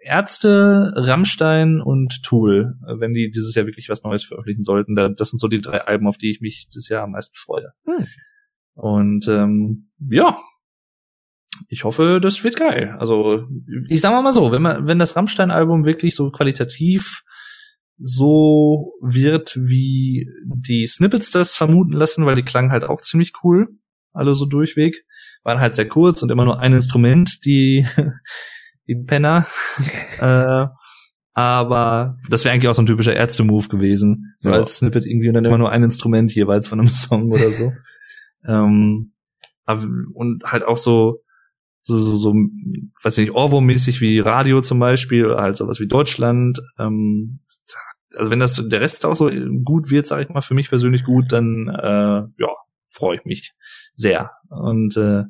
Ärzte, 0.00 0.92
Rammstein 0.94 1.80
und 1.80 2.22
Tool, 2.22 2.76
äh, 2.86 3.00
wenn 3.00 3.12
die 3.12 3.30
dieses 3.30 3.54
Jahr 3.56 3.66
wirklich 3.66 3.88
was 3.88 4.04
Neues 4.04 4.22
veröffentlichen 4.24 4.62
sollten. 4.62 4.94
Da, 4.94 5.08
das 5.08 5.30
sind 5.30 5.38
so 5.38 5.48
die 5.48 5.60
drei 5.60 5.80
Alben, 5.82 6.06
auf 6.06 6.16
die 6.16 6.30
ich 6.30 6.40
mich 6.40 6.68
dieses 6.68 6.88
Jahr 6.88 7.02
am 7.02 7.10
meisten 7.12 7.34
freue. 7.36 7.72
Hm. 7.84 8.06
Und 8.74 9.26
ähm, 9.28 9.90
ja, 10.08 10.38
ich 11.68 11.84
hoffe, 11.84 12.20
das 12.22 12.42
wird 12.44 12.56
geil. 12.56 12.96
Also 12.98 13.46
ich 13.88 14.00
sag 14.00 14.12
mal 14.12 14.22
mal 14.22 14.32
so, 14.32 14.52
wenn 14.52 14.62
man, 14.62 14.86
wenn 14.86 14.98
das 14.98 15.16
Rammstein-Album 15.16 15.84
wirklich 15.84 16.14
so 16.14 16.30
qualitativ 16.30 17.22
so 17.98 18.92
wird, 19.02 19.56
wie 19.60 20.28
die 20.44 20.86
Snippets 20.86 21.30
das 21.32 21.56
vermuten 21.56 21.92
lassen, 21.92 22.26
weil 22.26 22.36
die 22.36 22.42
klangen 22.44 22.70
halt 22.70 22.84
auch 22.84 23.00
ziemlich 23.00 23.32
cool, 23.42 23.68
alle 24.12 24.34
so 24.34 24.46
durchweg, 24.46 25.04
waren 25.42 25.60
halt 25.60 25.74
sehr 25.74 25.88
kurz 25.88 26.22
und 26.22 26.30
immer 26.30 26.44
nur 26.44 26.60
ein 26.60 26.72
Instrument, 26.72 27.44
die 27.44 27.86
die 28.86 28.94
Penner. 28.94 29.46
äh, 30.20 30.66
aber 31.34 32.16
das 32.28 32.44
wäre 32.44 32.52
eigentlich 32.54 32.68
auch 32.68 32.74
so 32.74 32.82
ein 32.82 32.86
typischer 32.86 33.14
Ärzte-Move 33.14 33.68
gewesen. 33.68 34.34
So 34.38 34.50
Ja. 34.50 34.56
als 34.56 34.78
Snippet 34.78 35.06
irgendwie 35.06 35.28
und 35.28 35.34
dann 35.34 35.44
immer 35.44 35.58
nur 35.58 35.70
ein 35.70 35.82
Instrument 35.84 36.34
jeweils 36.34 36.66
von 36.66 36.80
einem 36.80 36.88
Song 36.90 37.30
oder 37.32 37.52
so. 37.52 37.72
ähm, 38.46 39.12
und 40.14 40.44
halt 40.44 40.64
auch 40.64 40.78
so, 40.78 41.20
so, 41.88 41.98
so, 41.98 42.16
so 42.16 42.34
weiß 43.02 43.16
nicht, 43.18 43.32
Ohrwurm-mäßig 43.32 44.00
wie 44.00 44.20
Radio 44.20 44.60
zum 44.60 44.78
Beispiel 44.78 45.34
halt 45.36 45.56
sowas 45.56 45.80
wie 45.80 45.88
Deutschland. 45.88 46.60
Ähm, 46.78 47.40
also 48.16 48.30
wenn 48.30 48.38
das 48.38 48.62
der 48.68 48.80
Rest 48.80 49.04
auch 49.06 49.16
so 49.16 49.30
gut 49.64 49.90
wird, 49.90 50.06
sage 50.06 50.22
ich 50.22 50.28
mal, 50.28 50.40
für 50.40 50.54
mich 50.54 50.68
persönlich 50.68 51.04
gut, 51.04 51.32
dann 51.32 51.68
äh, 51.68 52.42
ja, 52.42 52.48
freue 52.88 53.16
ich 53.16 53.24
mich 53.24 53.54
sehr. 53.94 54.32
Und 54.50 54.96
äh, 54.96 55.24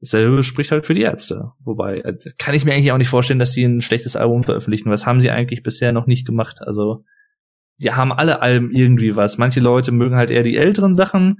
Dasselbe 0.00 0.42
spricht 0.44 0.70
halt 0.70 0.86
für 0.86 0.94
die 0.94 1.02
Ärzte. 1.02 1.52
Wobei, 1.60 2.00
äh, 2.00 2.16
kann 2.38 2.54
ich 2.54 2.64
mir 2.64 2.72
eigentlich 2.72 2.92
auch 2.92 2.98
nicht 2.98 3.08
vorstellen, 3.08 3.40
dass 3.40 3.52
sie 3.52 3.64
ein 3.64 3.80
schlechtes 3.80 4.16
Album 4.16 4.44
veröffentlichen. 4.44 4.90
Was 4.90 5.06
haben 5.06 5.20
sie 5.20 5.30
eigentlich 5.30 5.62
bisher 5.62 5.92
noch 5.92 6.06
nicht 6.06 6.26
gemacht? 6.26 6.58
Also, 6.60 7.04
die 7.78 7.92
haben 7.92 8.12
alle 8.12 8.40
Alben 8.40 8.70
irgendwie 8.70 9.16
was. 9.16 9.38
Manche 9.38 9.60
Leute 9.60 9.90
mögen 9.90 10.16
halt 10.16 10.30
eher 10.30 10.42
die 10.42 10.56
älteren 10.56 10.94
Sachen. 10.94 11.38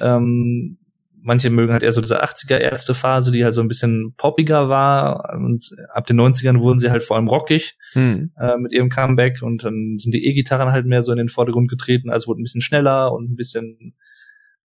Ähm, 0.00 0.78
manche 1.22 1.50
mögen 1.50 1.72
halt 1.72 1.82
eher 1.82 1.92
so 1.92 2.00
diese 2.00 2.22
80er 2.22 2.58
Ärzte-Phase, 2.58 3.32
die 3.32 3.44
halt 3.44 3.54
so 3.54 3.60
ein 3.60 3.68
bisschen 3.68 4.14
poppiger 4.16 4.68
war. 4.68 5.34
Und 5.34 5.70
ab 5.92 6.06
den 6.06 6.20
90ern 6.20 6.60
wurden 6.60 6.78
sie 6.78 6.90
halt 6.90 7.02
vor 7.02 7.16
allem 7.16 7.28
rockig 7.28 7.76
Hm. 7.92 8.32
äh, 8.38 8.56
mit 8.56 8.72
ihrem 8.72 8.88
Comeback 8.88 9.42
und 9.42 9.64
dann 9.64 9.96
sind 9.98 10.12
die 10.12 10.26
E-Gitarren 10.26 10.72
halt 10.72 10.86
mehr 10.86 11.02
so 11.02 11.12
in 11.12 11.18
den 11.18 11.28
Vordergrund 11.28 11.68
getreten, 11.68 12.10
also 12.10 12.28
wurde 12.28 12.40
ein 12.40 12.44
bisschen 12.44 12.60
schneller 12.60 13.12
und 13.12 13.30
ein 13.30 13.36
bisschen 13.36 13.94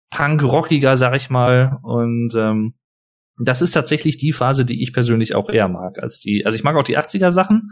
punk-rockiger, 0.10 0.98
sag 0.98 1.16
ich 1.16 1.30
mal. 1.30 1.78
Und 1.84 2.34
ähm, 2.36 2.74
das 3.38 3.62
ist 3.62 3.72
tatsächlich 3.72 4.18
die 4.18 4.34
Phase, 4.34 4.66
die 4.66 4.82
ich 4.84 4.94
persönlich 4.94 5.36
auch 5.36 5.50
eher 5.50 5.68
mag 5.68 6.02
als 6.02 6.20
die. 6.20 6.46
Also 6.46 6.56
ich 6.58 6.64
mag 6.64 6.76
auch 6.76 6.84
die 6.84 6.98
80er 6.98 7.32
Sachen, 7.32 7.70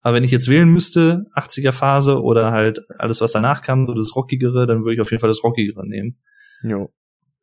aber 0.00 0.16
wenn 0.16 0.24
ich 0.24 0.30
jetzt 0.30 0.48
wählen 0.48 0.68
müsste, 0.68 1.26
80er 1.36 1.72
Phase 1.72 2.20
oder 2.20 2.50
halt 2.50 2.80
alles, 2.98 3.20
was 3.20 3.32
danach 3.32 3.62
kam, 3.62 3.86
so 3.86 3.94
das 3.94 4.14
Rockigere, 4.16 4.66
dann 4.66 4.80
würde 4.80 4.94
ich 4.94 5.00
auf 5.00 5.10
jeden 5.10 5.20
Fall 5.20 5.30
das 5.30 5.44
Rockigere 5.44 5.86
nehmen. 5.86 6.18
Jo. 6.62 6.92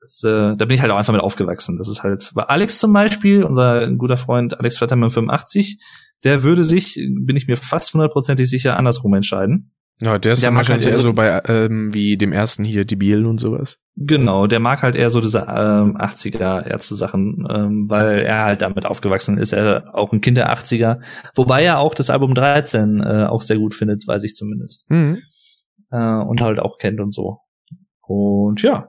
Das, 0.01 0.23
äh, 0.23 0.55
da 0.55 0.65
bin 0.65 0.71
ich 0.71 0.81
halt 0.81 0.91
auch 0.91 0.97
einfach 0.97 1.13
mit 1.13 1.21
aufgewachsen. 1.21 1.75
Das 1.77 1.87
ist 1.89 2.03
halt 2.03 2.31
bei 2.33 2.43
Alex 2.43 2.79
zum 2.79 2.93
Beispiel, 2.93 3.43
unser 3.43 3.89
guter 3.91 4.17
Freund 4.17 4.57
Alex 4.59 4.77
Flatterman 4.77 5.09
85, 5.09 5.79
der 6.23 6.43
würde 6.43 6.63
sich, 6.63 6.95
bin 6.95 7.35
ich 7.35 7.47
mir 7.47 7.57
fast 7.57 7.93
hundertprozentig 7.93 8.49
sicher, 8.49 8.77
andersrum 8.77 9.13
entscheiden. 9.13 9.71
Ja, 10.01 10.17
der 10.17 10.31
ist 10.31 10.43
Der 10.43 10.55
wahrscheinlich 10.55 10.85
halt 10.85 10.95
eher 10.95 11.01
so- 11.01 11.09
so 11.09 11.13
bei, 11.13 11.41
ähm, 11.47 11.93
wie 11.93 12.15
dem 12.15 12.31
ersten 12.31 12.63
hier, 12.63 12.85
die 12.85 12.95
Biel 12.95 13.25
und 13.25 13.37
sowas. 13.37 13.81
Genau, 13.97 14.47
der 14.47 14.61
mag 14.61 14.81
halt 14.81 14.95
eher 14.95 15.09
so 15.09 15.19
diese 15.19 15.39
ähm, 15.39 15.97
80er 15.97 16.65
Ärzte-Sachen, 16.65 17.45
ähm, 17.49 17.89
weil 17.89 18.19
er 18.19 18.45
halt 18.45 18.61
damit 18.61 18.85
aufgewachsen 18.85 19.37
ist. 19.37 19.51
Er 19.51 19.93
auch 19.93 20.13
ein 20.13 20.21
Kind 20.21 20.37
der 20.37 20.53
80er. 20.53 21.01
Wobei 21.35 21.63
er 21.65 21.79
auch 21.79 21.93
das 21.93 22.09
Album 22.09 22.33
13 22.33 23.01
äh, 23.01 23.25
auch 23.25 23.41
sehr 23.41 23.57
gut 23.57 23.73
findet, 23.75 24.07
weiß 24.07 24.23
ich 24.23 24.35
zumindest. 24.35 24.89
Mhm. 24.89 25.17
Äh, 25.91 25.97
und 25.97 26.39
halt 26.39 26.61
auch 26.61 26.77
kennt 26.77 27.01
und 27.01 27.11
so. 27.11 27.39
Und 28.01 28.61
ja. 28.61 28.87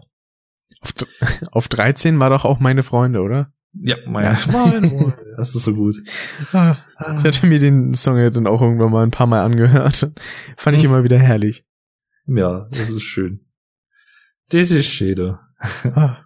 Auf, 0.80 0.94
auf 1.52 1.68
13 1.68 2.18
war 2.20 2.30
doch 2.30 2.44
auch 2.44 2.60
meine 2.60 2.82
Freunde, 2.82 3.20
oder? 3.22 3.52
Ja, 3.72 3.96
mein, 4.06 4.24
Ja. 4.24 4.32
das 5.36 5.54
ist 5.54 5.62
so 5.64 5.74
gut. 5.74 5.96
Ah, 6.52 6.76
Ich 7.18 7.24
hatte 7.24 7.46
mir 7.46 7.58
den 7.60 7.94
Song 7.94 8.18
ja 8.18 8.30
dann 8.30 8.46
auch 8.48 8.60
irgendwann 8.62 8.90
mal 8.90 9.04
ein 9.04 9.12
paar 9.12 9.26
Mal 9.28 9.42
angehört. 9.42 10.10
Fand 10.56 10.76
ich 10.76 10.82
Hm. 10.82 10.90
immer 10.90 11.04
wieder 11.04 11.18
herrlich. 11.18 11.64
Ja, 12.26 12.66
das 12.72 12.90
ist 12.90 13.02
schön. 13.02 13.46
Das 14.48 14.70
ist 14.72 14.86
schön. 14.86 15.36
Ah. 15.94 16.16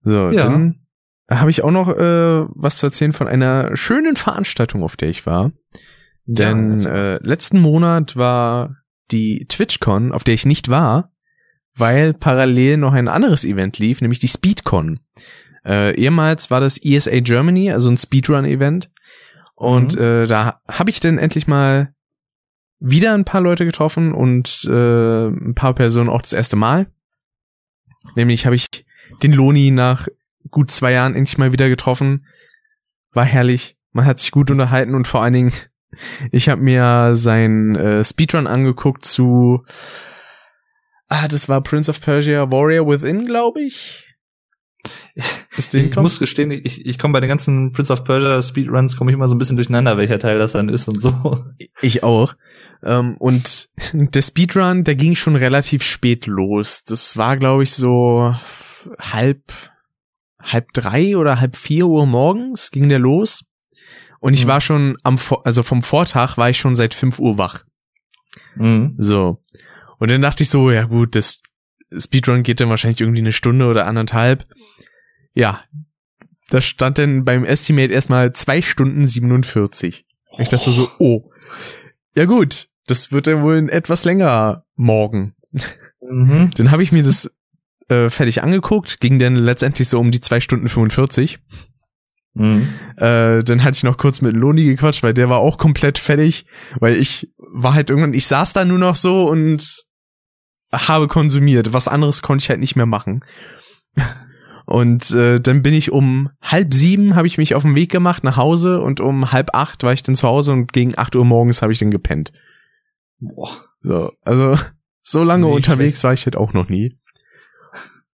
So, 0.00 0.30
Ja. 0.30 0.42
dann 0.42 0.86
habe 1.30 1.50
ich 1.50 1.62
auch 1.64 1.70
noch 1.70 1.88
äh, 1.88 2.44
was 2.54 2.76
zu 2.78 2.86
erzählen 2.86 3.12
von 3.12 3.28
einer 3.28 3.76
schönen 3.76 4.16
Veranstaltung, 4.16 4.82
auf 4.82 4.96
der 4.96 5.08
ich 5.10 5.26
war. 5.26 5.52
Denn 6.26 6.68
Ja, 6.68 6.72
also- 6.74 6.88
äh, 6.88 7.26
letzten 7.26 7.60
Monat 7.60 8.16
war 8.16 8.76
die 9.10 9.46
TwitchCon, 9.48 10.12
auf 10.12 10.24
der 10.24 10.34
ich 10.34 10.46
nicht 10.46 10.68
war, 10.70 11.12
weil 11.76 12.14
parallel 12.14 12.76
noch 12.76 12.92
ein 12.92 13.08
anderes 13.08 13.44
Event 13.44 13.78
lief, 13.78 14.00
nämlich 14.00 14.18
die 14.20 14.28
SpeedCon. 14.28 15.00
Äh, 15.64 15.94
ehemals 15.96 16.50
war 16.50 16.60
das 16.60 16.78
ESA 16.82 17.20
Germany, 17.20 17.72
also 17.72 17.90
ein 17.90 17.96
Speedrun-Event. 17.98 18.90
Und 19.54 19.94
Mhm. 19.96 20.02
äh, 20.02 20.26
da 20.26 20.60
habe 20.68 20.90
ich 20.90 21.00
dann 21.00 21.18
endlich 21.18 21.46
mal 21.46 21.94
wieder 22.80 23.14
ein 23.14 23.24
paar 23.24 23.40
Leute 23.40 23.64
getroffen 23.64 24.12
und 24.12 24.64
äh, 24.68 25.26
ein 25.28 25.54
paar 25.54 25.74
Personen 25.74 26.10
auch 26.10 26.20
das 26.22 26.32
erste 26.32 26.56
Mal. 26.56 26.86
Nämlich 28.14 28.44
habe 28.44 28.56
ich 28.56 28.66
den 29.22 29.32
Loni 29.32 29.70
nach 29.70 30.08
gut 30.50 30.70
zwei 30.70 30.92
Jahren 30.92 31.14
endlich 31.14 31.38
mal 31.38 31.52
wieder 31.52 31.68
getroffen. 31.68 32.26
War 33.12 33.24
herrlich. 33.24 33.76
Man 33.92 34.04
hat 34.04 34.18
sich 34.20 34.32
gut 34.32 34.50
unterhalten 34.50 34.94
und 34.94 35.06
vor 35.08 35.22
allen 35.22 35.32
Dingen, 35.34 35.52
ich 36.32 36.48
habe 36.48 36.60
mir 36.60 37.14
sein 37.14 37.74
äh, 37.76 38.04
Speedrun 38.04 38.46
angeguckt 38.46 39.04
zu 39.06 39.64
Ah, 41.08 41.28
das 41.28 41.48
war 41.48 41.60
Prince 41.62 41.90
of 41.90 42.00
Persia 42.00 42.50
Warrior 42.50 42.86
Within, 42.88 43.26
glaube 43.26 43.62
ich. 43.62 44.04
Den 45.72 45.88
Ich 45.90 45.96
muss 45.96 46.18
gestehen, 46.18 46.50
ich, 46.50 46.84
ich 46.84 46.98
komme 46.98 47.12
bei 47.12 47.20
den 47.20 47.28
ganzen 47.28 47.72
Prince 47.72 47.92
of 47.92 48.04
Persia 48.04 48.42
Speedruns 48.42 48.96
komme 48.96 49.10
ich 49.10 49.14
immer 49.14 49.28
so 49.28 49.34
ein 49.34 49.38
bisschen 49.38 49.56
durcheinander, 49.56 49.96
welcher 49.96 50.18
Teil 50.18 50.38
das 50.38 50.52
dann 50.52 50.68
ist 50.68 50.88
und 50.88 51.00
so. 51.00 51.44
Ich 51.82 52.02
auch. 52.02 52.34
Ähm, 52.82 53.16
und 53.18 53.68
der 53.92 54.22
Speedrun, 54.22 54.84
der 54.84 54.96
ging 54.96 55.14
schon 55.16 55.36
relativ 55.36 55.82
spät 55.82 56.26
los. 56.26 56.84
Das 56.84 57.16
war, 57.16 57.36
glaube 57.36 57.62
ich, 57.62 57.72
so 57.72 58.34
halb, 58.98 59.42
halb 60.40 60.72
drei 60.72 61.16
oder 61.16 61.40
halb 61.40 61.56
vier 61.56 61.86
Uhr 61.86 62.06
morgens 62.06 62.70
ging 62.70 62.88
der 62.88 62.98
los. 62.98 63.44
Und 64.20 64.34
ich 64.34 64.44
Mhm. 64.44 64.48
war 64.48 64.60
schon 64.60 64.96
am, 65.02 65.18
also 65.44 65.62
vom 65.62 65.82
Vortag 65.82 66.36
war 66.38 66.50
ich 66.50 66.58
schon 66.58 66.76
seit 66.76 66.94
fünf 66.94 67.18
Uhr 67.20 67.38
wach. 67.38 67.64
Mhm. 68.56 68.94
So. 68.98 69.42
Und 69.98 70.10
dann 70.10 70.22
dachte 70.22 70.42
ich 70.42 70.50
so, 70.50 70.70
ja 70.70 70.84
gut, 70.84 71.14
das 71.14 71.40
Speedrun 71.96 72.42
geht 72.42 72.60
dann 72.60 72.68
wahrscheinlich 72.68 73.00
irgendwie 73.00 73.20
eine 73.20 73.32
Stunde 73.32 73.66
oder 73.66 73.86
anderthalb. 73.86 74.44
Ja. 75.34 75.62
Da 76.50 76.60
stand 76.60 76.98
dann 76.98 77.24
beim 77.24 77.44
Estimate 77.44 77.92
erstmal 77.92 78.32
zwei 78.32 78.62
Stunden 78.62 79.08
47. 79.08 80.06
Ich 80.38 80.48
dachte 80.48 80.72
so, 80.72 80.90
oh. 80.98 81.30
Ja 82.14 82.26
gut, 82.26 82.66
das 82.86 83.12
wird 83.12 83.26
dann 83.26 83.42
wohl 83.42 83.56
ein 83.56 83.68
etwas 83.68 84.04
länger 84.04 84.64
morgen. 84.76 85.34
Mhm. 86.00 86.50
Dann 86.56 86.70
habe 86.70 86.82
ich 86.82 86.92
mir 86.92 87.02
das 87.02 87.30
äh, 87.88 88.10
fertig 88.10 88.42
angeguckt, 88.42 89.00
ging 89.00 89.18
dann 89.18 89.36
letztendlich 89.36 89.88
so 89.88 89.98
um 89.98 90.10
die 90.10 90.20
zwei 90.20 90.40
Stunden 90.40 90.68
45. 90.68 91.38
Mhm. 92.34 92.68
Äh, 92.96 93.42
dann 93.44 93.62
hatte 93.62 93.76
ich 93.76 93.84
noch 93.84 93.96
kurz 93.96 94.20
mit 94.20 94.34
Loni 94.34 94.64
gequatscht, 94.64 95.02
weil 95.02 95.14
der 95.14 95.28
war 95.28 95.38
auch 95.38 95.56
komplett 95.56 95.98
fertig, 95.98 96.46
weil 96.80 96.96
ich 96.96 97.32
war 97.38 97.74
halt 97.74 97.90
irgendwann, 97.90 98.14
ich 98.14 98.26
saß 98.26 98.52
da 98.52 98.64
nur 98.64 98.78
noch 98.78 98.96
so 98.96 99.28
und 99.28 99.84
habe 100.72 101.08
konsumiert. 101.08 101.72
Was 101.72 101.88
anderes 101.88 102.22
konnte 102.22 102.42
ich 102.42 102.50
halt 102.50 102.60
nicht 102.60 102.76
mehr 102.76 102.86
machen. 102.86 103.24
Und 104.66 105.10
äh, 105.10 105.40
dann 105.40 105.62
bin 105.62 105.74
ich 105.74 105.92
um 105.92 106.30
halb 106.40 106.72
sieben 106.72 107.16
habe 107.16 107.26
ich 107.26 107.36
mich 107.36 107.54
auf 107.54 107.62
den 107.62 107.74
Weg 107.74 107.92
gemacht 107.92 108.24
nach 108.24 108.36
Hause 108.36 108.80
und 108.80 108.98
um 108.98 109.30
halb 109.30 109.54
acht 109.54 109.82
war 109.82 109.92
ich 109.92 110.02
dann 110.02 110.16
zu 110.16 110.26
Hause 110.26 110.52
und 110.52 110.72
gegen 110.72 110.96
acht 110.96 111.14
Uhr 111.14 111.24
morgens 111.24 111.60
habe 111.60 111.72
ich 111.72 111.78
dann 111.78 111.90
gepennt. 111.90 112.32
Boah. 113.20 113.50
So, 113.82 114.12
also 114.22 114.58
so 115.02 115.22
lange 115.22 115.46
Nicht 115.46 115.56
unterwegs 115.56 116.02
war 116.02 116.14
ich 116.14 116.24
halt 116.24 116.36
auch 116.36 116.54
noch 116.54 116.70
nie. 116.70 116.98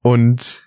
Und 0.03 0.63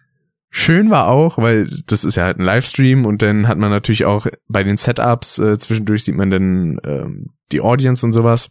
schön 0.55 0.91
war 0.91 1.07
auch, 1.07 1.39
weil 1.39 1.67
das 1.88 2.03
ist 2.03 2.15
ja 2.15 2.25
halt 2.25 2.38
ein 2.38 2.45
Livestream 2.45 3.05
und 3.05 3.23
dann 3.23 3.47
hat 3.47 3.57
man 3.57 3.71
natürlich 3.71 4.05
auch 4.05 4.27
bei 4.47 4.63
den 4.63 4.77
Setups 4.77 5.39
äh, 5.39 5.57
zwischendurch 5.57 6.03
sieht 6.03 6.15
man 6.15 6.30
dann 6.30 6.80
ähm, 6.85 7.25
die 7.51 7.59
Audience 7.59 8.05
und 8.05 8.13
sowas. 8.13 8.49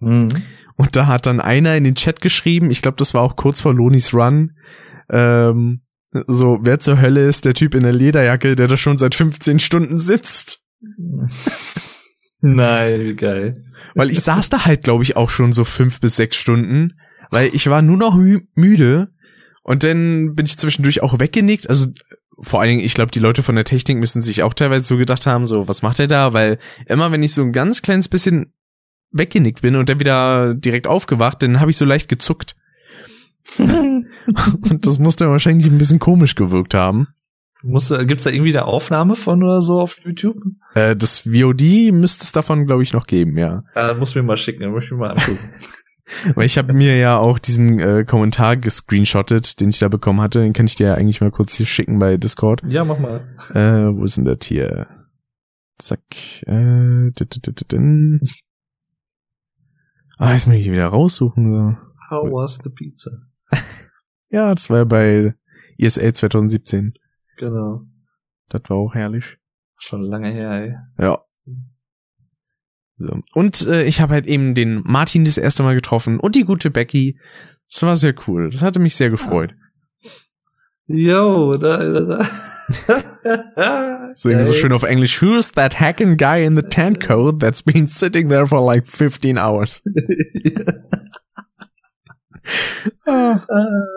Mhm. 0.00 0.28
Und 0.76 0.96
da 0.96 1.06
hat 1.06 1.26
dann 1.26 1.40
einer 1.40 1.76
in 1.76 1.84
den 1.84 1.96
Chat 1.96 2.22
geschrieben, 2.22 2.70
ich 2.70 2.80
glaube, 2.80 2.96
das 2.96 3.12
war 3.12 3.22
auch 3.22 3.36
kurz 3.36 3.60
vor 3.60 3.74
Lonis 3.74 4.14
Run, 4.14 4.54
ähm, 5.10 5.82
so, 6.26 6.60
wer 6.62 6.80
zur 6.80 6.98
Hölle 6.98 7.28
ist 7.28 7.44
der 7.44 7.52
Typ 7.52 7.74
in 7.74 7.82
der 7.82 7.92
Lederjacke, 7.92 8.56
der 8.56 8.66
da 8.66 8.78
schon 8.78 8.96
seit 8.96 9.14
15 9.14 9.58
Stunden 9.58 9.98
sitzt? 9.98 10.64
Nein, 12.40 13.00
wie 13.00 13.16
geil. 13.16 13.64
Weil 13.94 14.10
ich 14.10 14.20
saß 14.20 14.48
da 14.48 14.64
halt, 14.64 14.82
glaube 14.84 15.02
ich, 15.02 15.16
auch 15.16 15.28
schon 15.28 15.52
so 15.52 15.64
fünf 15.64 16.00
bis 16.00 16.16
sechs 16.16 16.36
Stunden, 16.36 16.94
weil 17.30 17.50
ich 17.52 17.68
war 17.68 17.82
nur 17.82 17.98
noch 17.98 18.16
mü 18.16 18.40
müde 18.54 19.12
und 19.68 19.84
dann 19.84 20.34
bin 20.34 20.46
ich 20.46 20.56
zwischendurch 20.56 21.02
auch 21.02 21.20
weggenickt. 21.20 21.68
Also 21.68 21.88
vor 22.40 22.62
allen 22.62 22.70
Dingen, 22.70 22.84
ich 22.84 22.94
glaube, 22.94 23.10
die 23.10 23.18
Leute 23.18 23.42
von 23.42 23.54
der 23.54 23.66
Technik 23.66 23.98
müssen 23.98 24.22
sich 24.22 24.42
auch 24.42 24.54
teilweise 24.54 24.86
so 24.86 24.96
gedacht 24.96 25.26
haben, 25.26 25.44
so, 25.44 25.68
was 25.68 25.82
macht 25.82 26.00
er 26.00 26.06
da? 26.06 26.32
Weil 26.32 26.56
immer, 26.86 27.12
wenn 27.12 27.22
ich 27.22 27.34
so 27.34 27.42
ein 27.42 27.52
ganz 27.52 27.82
kleines 27.82 28.08
bisschen 28.08 28.54
weggenickt 29.10 29.60
bin 29.60 29.76
und 29.76 29.90
dann 29.90 30.00
wieder 30.00 30.54
direkt 30.54 30.86
aufgewacht, 30.86 31.42
dann 31.42 31.60
habe 31.60 31.70
ich 31.70 31.76
so 31.76 31.84
leicht 31.84 32.08
gezuckt. 32.08 32.56
und 33.58 34.78
das 34.80 34.98
muss 34.98 35.16
dann 35.16 35.28
wahrscheinlich 35.28 35.66
ein 35.66 35.76
bisschen 35.76 35.98
komisch 35.98 36.34
gewirkt 36.34 36.72
haben. 36.72 37.08
Muss, 37.62 37.90
gibt's 37.90 38.22
da 38.22 38.30
irgendwie 38.30 38.56
eine 38.56 38.64
Aufnahme 38.64 39.16
von 39.16 39.42
oder 39.42 39.60
so 39.60 39.82
auf 39.82 39.98
YouTube? 40.02 40.38
Äh, 40.74 40.96
das 40.96 41.20
VOD 41.26 41.92
müsste 41.92 42.24
es 42.24 42.32
davon, 42.32 42.64
glaube 42.64 42.84
ich, 42.84 42.94
noch 42.94 43.06
geben, 43.06 43.36
ja. 43.36 43.64
Äh, 43.74 43.92
muss 43.92 44.14
mir 44.14 44.22
mal 44.22 44.38
schicken, 44.38 44.70
muss 44.70 44.84
ich 44.84 44.92
mir 44.92 44.96
mal 44.96 45.10
angucken. 45.10 45.50
Weil 46.34 46.46
ich 46.46 46.58
habe 46.58 46.72
mir 46.72 46.96
ja 46.96 47.18
auch 47.18 47.38
diesen 47.38 47.78
äh, 47.78 48.04
Kommentar 48.04 48.56
gescreenshottet, 48.56 49.60
den 49.60 49.70
ich 49.70 49.78
da 49.78 49.88
bekommen 49.88 50.20
hatte. 50.20 50.40
Den 50.40 50.52
kann 50.52 50.66
ich 50.66 50.76
dir 50.76 50.88
ja 50.88 50.94
eigentlich 50.94 51.20
mal 51.20 51.30
kurz 51.30 51.54
hier 51.54 51.66
schicken 51.66 51.98
bei 51.98 52.16
Discord. 52.16 52.62
Ja, 52.66 52.84
mach 52.84 52.98
mal. 52.98 53.36
Äh, 53.54 53.96
wo 53.96 54.04
ist 54.04 54.16
denn 54.16 54.24
das 54.24 54.38
hier? 54.42 54.86
Zack. 55.78 56.00
Äh, 56.46 57.12
ah, 60.18 60.32
jetzt 60.32 60.46
muss 60.46 60.56
ich 60.56 60.70
wieder 60.70 60.88
raussuchen. 60.88 61.52
So. 61.52 61.76
How 62.10 62.32
was 62.32 62.58
the 62.62 62.70
pizza? 62.70 63.10
ja, 64.30 64.54
das 64.54 64.70
war 64.70 64.78
ja 64.78 64.84
bei 64.84 65.34
ESA 65.78 66.12
2017. 66.12 66.94
Genau. 67.36 67.82
Das 68.48 68.62
war 68.68 68.76
auch 68.78 68.94
herrlich. 68.94 69.38
Schon 69.76 70.02
lange 70.02 70.32
her, 70.32 70.50
ey. 70.50 70.74
Ja. 70.98 71.22
So. 72.98 73.20
Und 73.34 73.66
äh, 73.66 73.84
ich 73.84 74.00
habe 74.00 74.14
halt 74.14 74.26
eben 74.26 74.54
den 74.54 74.82
Martin 74.84 75.24
das 75.24 75.38
erste 75.38 75.62
Mal 75.62 75.74
getroffen 75.74 76.18
und 76.18 76.34
die 76.34 76.44
gute 76.44 76.70
Becky. 76.70 77.18
Das 77.70 77.82
war 77.82 77.96
sehr 77.96 78.14
cool. 78.26 78.50
Das 78.50 78.62
hatte 78.62 78.80
mich 78.80 78.96
sehr 78.96 79.10
gefreut. 79.10 79.54
Yo, 80.86 81.56
da, 81.56 81.76
da, 81.76 82.00
da. 82.00 82.26
so, 84.16 84.42
so 84.42 84.54
schön 84.54 84.72
auf 84.72 84.82
Englisch. 84.82 85.22
Who's 85.22 85.52
that 85.52 85.78
hacking 85.80 86.16
guy 86.16 86.44
in 86.44 86.56
the 86.56 86.62
tent 86.62 86.98
coat 87.00 87.38
that's 87.40 87.62
been 87.62 87.86
sitting 87.88 88.30
there 88.30 88.46
for 88.46 88.64
like 88.64 88.86
15 88.86 89.36
hours? 89.38 89.82
ah, 93.06 93.40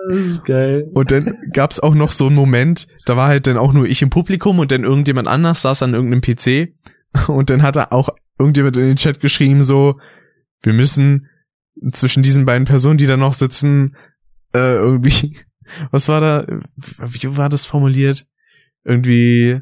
das 0.09 0.17
ist 0.17 0.43
geil. 0.45 0.89
Und 0.93 1.11
dann 1.11 1.37
gab's 1.53 1.79
auch 1.79 1.95
noch 1.95 2.11
so 2.11 2.27
einen 2.27 2.35
Moment, 2.35 2.87
da 3.05 3.15
war 3.15 3.29
halt 3.29 3.47
dann 3.47 3.57
auch 3.57 3.71
nur 3.73 3.87
ich 3.87 4.01
im 4.01 4.09
Publikum 4.09 4.59
und 4.59 4.71
dann 4.71 4.83
irgendjemand 4.83 5.29
anders 5.29 5.61
saß 5.61 5.83
an 5.83 5.93
irgendeinem 5.93 6.21
PC 6.21 6.73
und 7.27 7.49
dann 7.49 7.61
hat 7.61 7.77
er 7.77 7.93
auch 7.93 8.09
irgendjemand 8.41 8.77
in 8.77 8.83
den 8.83 8.95
Chat 8.97 9.19
geschrieben 9.19 9.63
so, 9.63 9.99
wir 10.61 10.73
müssen 10.73 11.29
zwischen 11.91 12.23
diesen 12.23 12.45
beiden 12.45 12.65
Personen, 12.65 12.97
die 12.97 13.07
da 13.07 13.17
noch 13.17 13.33
sitzen, 13.33 13.95
äh, 14.53 14.75
irgendwie, 14.75 15.37
was 15.91 16.07
war 16.07 16.21
da, 16.21 16.45
wie 16.75 17.37
war 17.37 17.49
das 17.49 17.65
formuliert? 17.65 18.27
Irgendwie, 18.83 19.61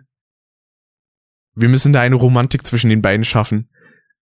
wir 1.55 1.69
müssen 1.69 1.93
da 1.93 2.01
eine 2.01 2.15
Romantik 2.15 2.65
zwischen 2.65 2.89
den 2.89 3.01
beiden 3.01 3.25
schaffen. 3.25 3.69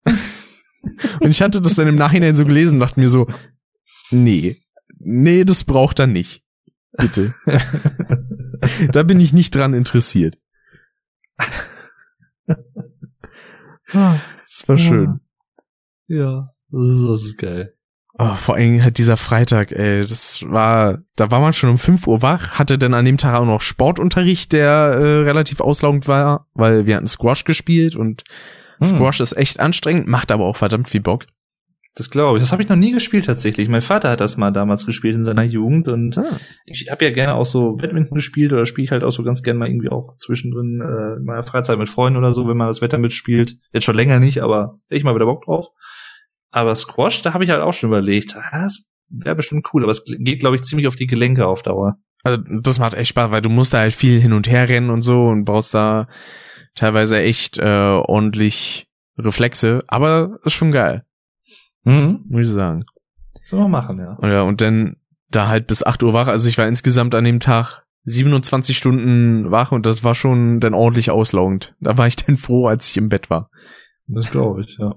Und 1.20 1.30
ich 1.30 1.42
hatte 1.42 1.62
das 1.62 1.76
dann 1.76 1.88
im 1.88 1.96
Nachhinein 1.96 2.36
so 2.36 2.46
gelesen, 2.46 2.80
dachte 2.80 3.00
mir 3.00 3.10
so, 3.10 3.28
nee, 4.10 4.62
nee, 5.00 5.44
das 5.44 5.64
braucht 5.64 6.00
er 6.00 6.08
nicht. 6.08 6.44
Bitte. 6.94 7.36
da 8.92 9.04
bin 9.04 9.20
ich 9.20 9.34
nicht 9.34 9.54
dran 9.54 9.74
interessiert. 9.74 10.38
Das 14.48 14.68
war 14.70 14.78
schön. 14.78 15.20
Ja, 16.08 16.54
das 16.70 16.88
ist, 16.88 17.08
das 17.08 17.22
ist 17.24 17.38
geil. 17.38 17.74
Oh, 18.20 18.34
vor 18.34 18.56
allem 18.56 18.82
halt 18.82 18.98
dieser 18.98 19.18
Freitag, 19.18 19.72
ey, 19.72 20.02
das 20.02 20.42
war, 20.48 21.00
da 21.16 21.30
war 21.30 21.40
man 21.40 21.54
schon 21.54 21.70
um 21.70 21.78
5 21.78 22.08
Uhr 22.08 22.24
wach, 22.24 22.58
hatte 22.58 22.80
dann 22.80 22.96
an 22.96 23.06
dem 23.06 23.18
Tag 23.18 23.40
auch 23.40 23.46
noch 23.46 23.62
Sportunterricht, 23.62 24.54
der 24.54 24.70
äh, 24.70 25.24
relativ 25.24 25.60
auslaugend 25.60 26.08
war, 26.08 26.48
weil 26.56 26.88
wir 26.88 26.96
hatten 26.96 27.08
Squash 27.08 27.44
gespielt 27.44 27.96
und 27.96 28.24
hm. 28.80 28.88
Squash 28.88 29.20
ist 29.20 29.38
echt 29.38 29.60
anstrengend, 29.60 30.08
macht 30.08 30.32
aber 30.32 30.46
auch 30.46 30.56
verdammt 30.56 30.90
viel 30.90 31.02
Bock. 31.02 31.28
Das 31.98 32.12
glaube 32.12 32.38
ich. 32.38 32.44
Das 32.44 32.52
habe 32.52 32.62
ich 32.62 32.70
noch 32.70 32.76
nie 32.76 32.92
gespielt 32.92 33.26
tatsächlich. 33.26 33.70
Mein 33.70 33.82
Vater 33.82 34.12
hat 34.12 34.22
das 34.22 34.38
mal 34.38 34.52
damals 34.52 34.86
gespielt 34.86 35.16
in 35.16 35.24
seiner 35.24 35.44
Jugend 35.44 35.88
und 35.88 36.16
ah. 36.20 36.38
ich 36.66 36.92
habe 36.92 37.06
ja 37.06 37.12
gerne 37.12 37.34
auch 37.34 37.46
so 37.46 37.76
Badminton 37.76 38.14
gespielt 38.14 38.54
oder 38.54 38.68
spiele 38.68 38.86
ich 38.86 38.92
halt 38.92 39.04
auch 39.04 39.12
so 39.12 39.24
ganz 39.24 39.42
gerne 39.42 39.58
mal 39.58 39.68
irgendwie 39.68 39.90
auch 39.90 40.16
zwischendrin 40.16 40.80
äh, 40.80 41.18
in 41.18 41.24
meiner 41.24 41.42
Freizeit 41.42 41.80
mit 41.80 41.90
Freunden 41.90 42.20
oder 42.20 42.36
so, 42.36 42.48
wenn 42.48 42.56
man 42.56 42.68
das 42.68 42.84
Wetter 42.84 43.00
mitspielt. 43.00 43.58
Jetzt 43.74 43.86
schon 43.86 43.96
länger 43.96 44.20
nicht, 44.20 44.44
aber 44.44 44.78
ich 44.90 45.04
mal 45.04 45.16
wieder 45.16 45.26
Bock 45.26 45.46
drauf. 45.46 45.70
Aber 46.52 46.76
Squash, 46.76 47.24
da 47.24 47.34
habe 47.34 47.44
ich 47.44 47.50
halt 47.50 47.64
auch 47.64 47.74
schon 47.74 47.90
überlegt, 47.90 48.36
ah, 48.36 48.62
das 48.64 48.84
wäre 49.10 49.36
bestimmt 49.36 49.68
cool, 49.74 49.82
aber 49.82 49.92
es 49.92 50.06
geht 50.06 50.42
glaube 50.42 50.56
ich 50.56 50.62
ziemlich 50.62 50.88
auf 50.88 50.96
die 50.96 51.08
Gelenke 51.08 51.48
auf 51.48 51.64
Dauer. 51.64 51.98
Also 52.24 52.44
das 52.62 52.78
macht 52.78 52.94
echt 52.94 53.10
Spaß, 53.10 53.32
weil 53.32 53.42
du 53.42 53.50
musst 53.50 53.74
da 53.74 53.80
halt 53.80 53.94
viel 53.94 54.20
hin 54.20 54.34
und 54.34 54.48
her 54.48 54.70
rennen 54.70 54.92
und 54.92 55.02
so 55.02 55.30
und 55.30 55.46
brauchst 55.46 55.74
da 55.74 56.08
teilweise 56.76 57.20
echt 57.20 57.58
äh, 57.58 57.64
ordentlich 57.64 58.88
Reflexe, 59.18 59.80
aber 59.88 60.38
ist 60.44 60.54
schon 60.54 60.72
geil. 60.72 61.07
Mhm. 61.88 62.26
Muss 62.28 62.48
ich 62.48 62.54
sagen. 62.54 62.86
Soll 63.46 63.62
man 63.62 63.72
machen, 63.72 63.98
ja. 63.98 64.14
Und, 64.14 64.30
ja, 64.30 64.42
und 64.42 64.60
dann 64.60 64.98
da 65.30 65.48
halt 65.48 65.68
bis 65.68 65.84
8 65.84 66.04
Uhr 66.04 66.14
wach. 66.14 66.28
Also 66.28 66.50
ich 66.50 66.58
war 66.58 66.68
insgesamt 66.68 67.16
an 67.16 67.24
dem 67.24 67.40
Tag 67.40 67.86
27 68.04 68.78
Stunden 68.78 69.52
wach 69.52 69.72
und 69.72 69.86
das 69.86 70.04
war 70.04 70.14
schon 70.14 70.60
dann 70.60 70.74
ordentlich 70.74 71.12
auslaugend. 71.12 71.76
Da 71.80 71.98
war 71.98 72.08
ich 72.08 72.16
dann 72.26 72.36
froh, 72.36 72.68
als 72.68 72.90
ich 72.90 72.98
im 72.98 73.08
Bett 73.08 73.30
war. 73.30 73.50
Das 74.08 74.30
glaube 74.30 74.64
ich, 74.64 74.78
ja. 74.78 74.96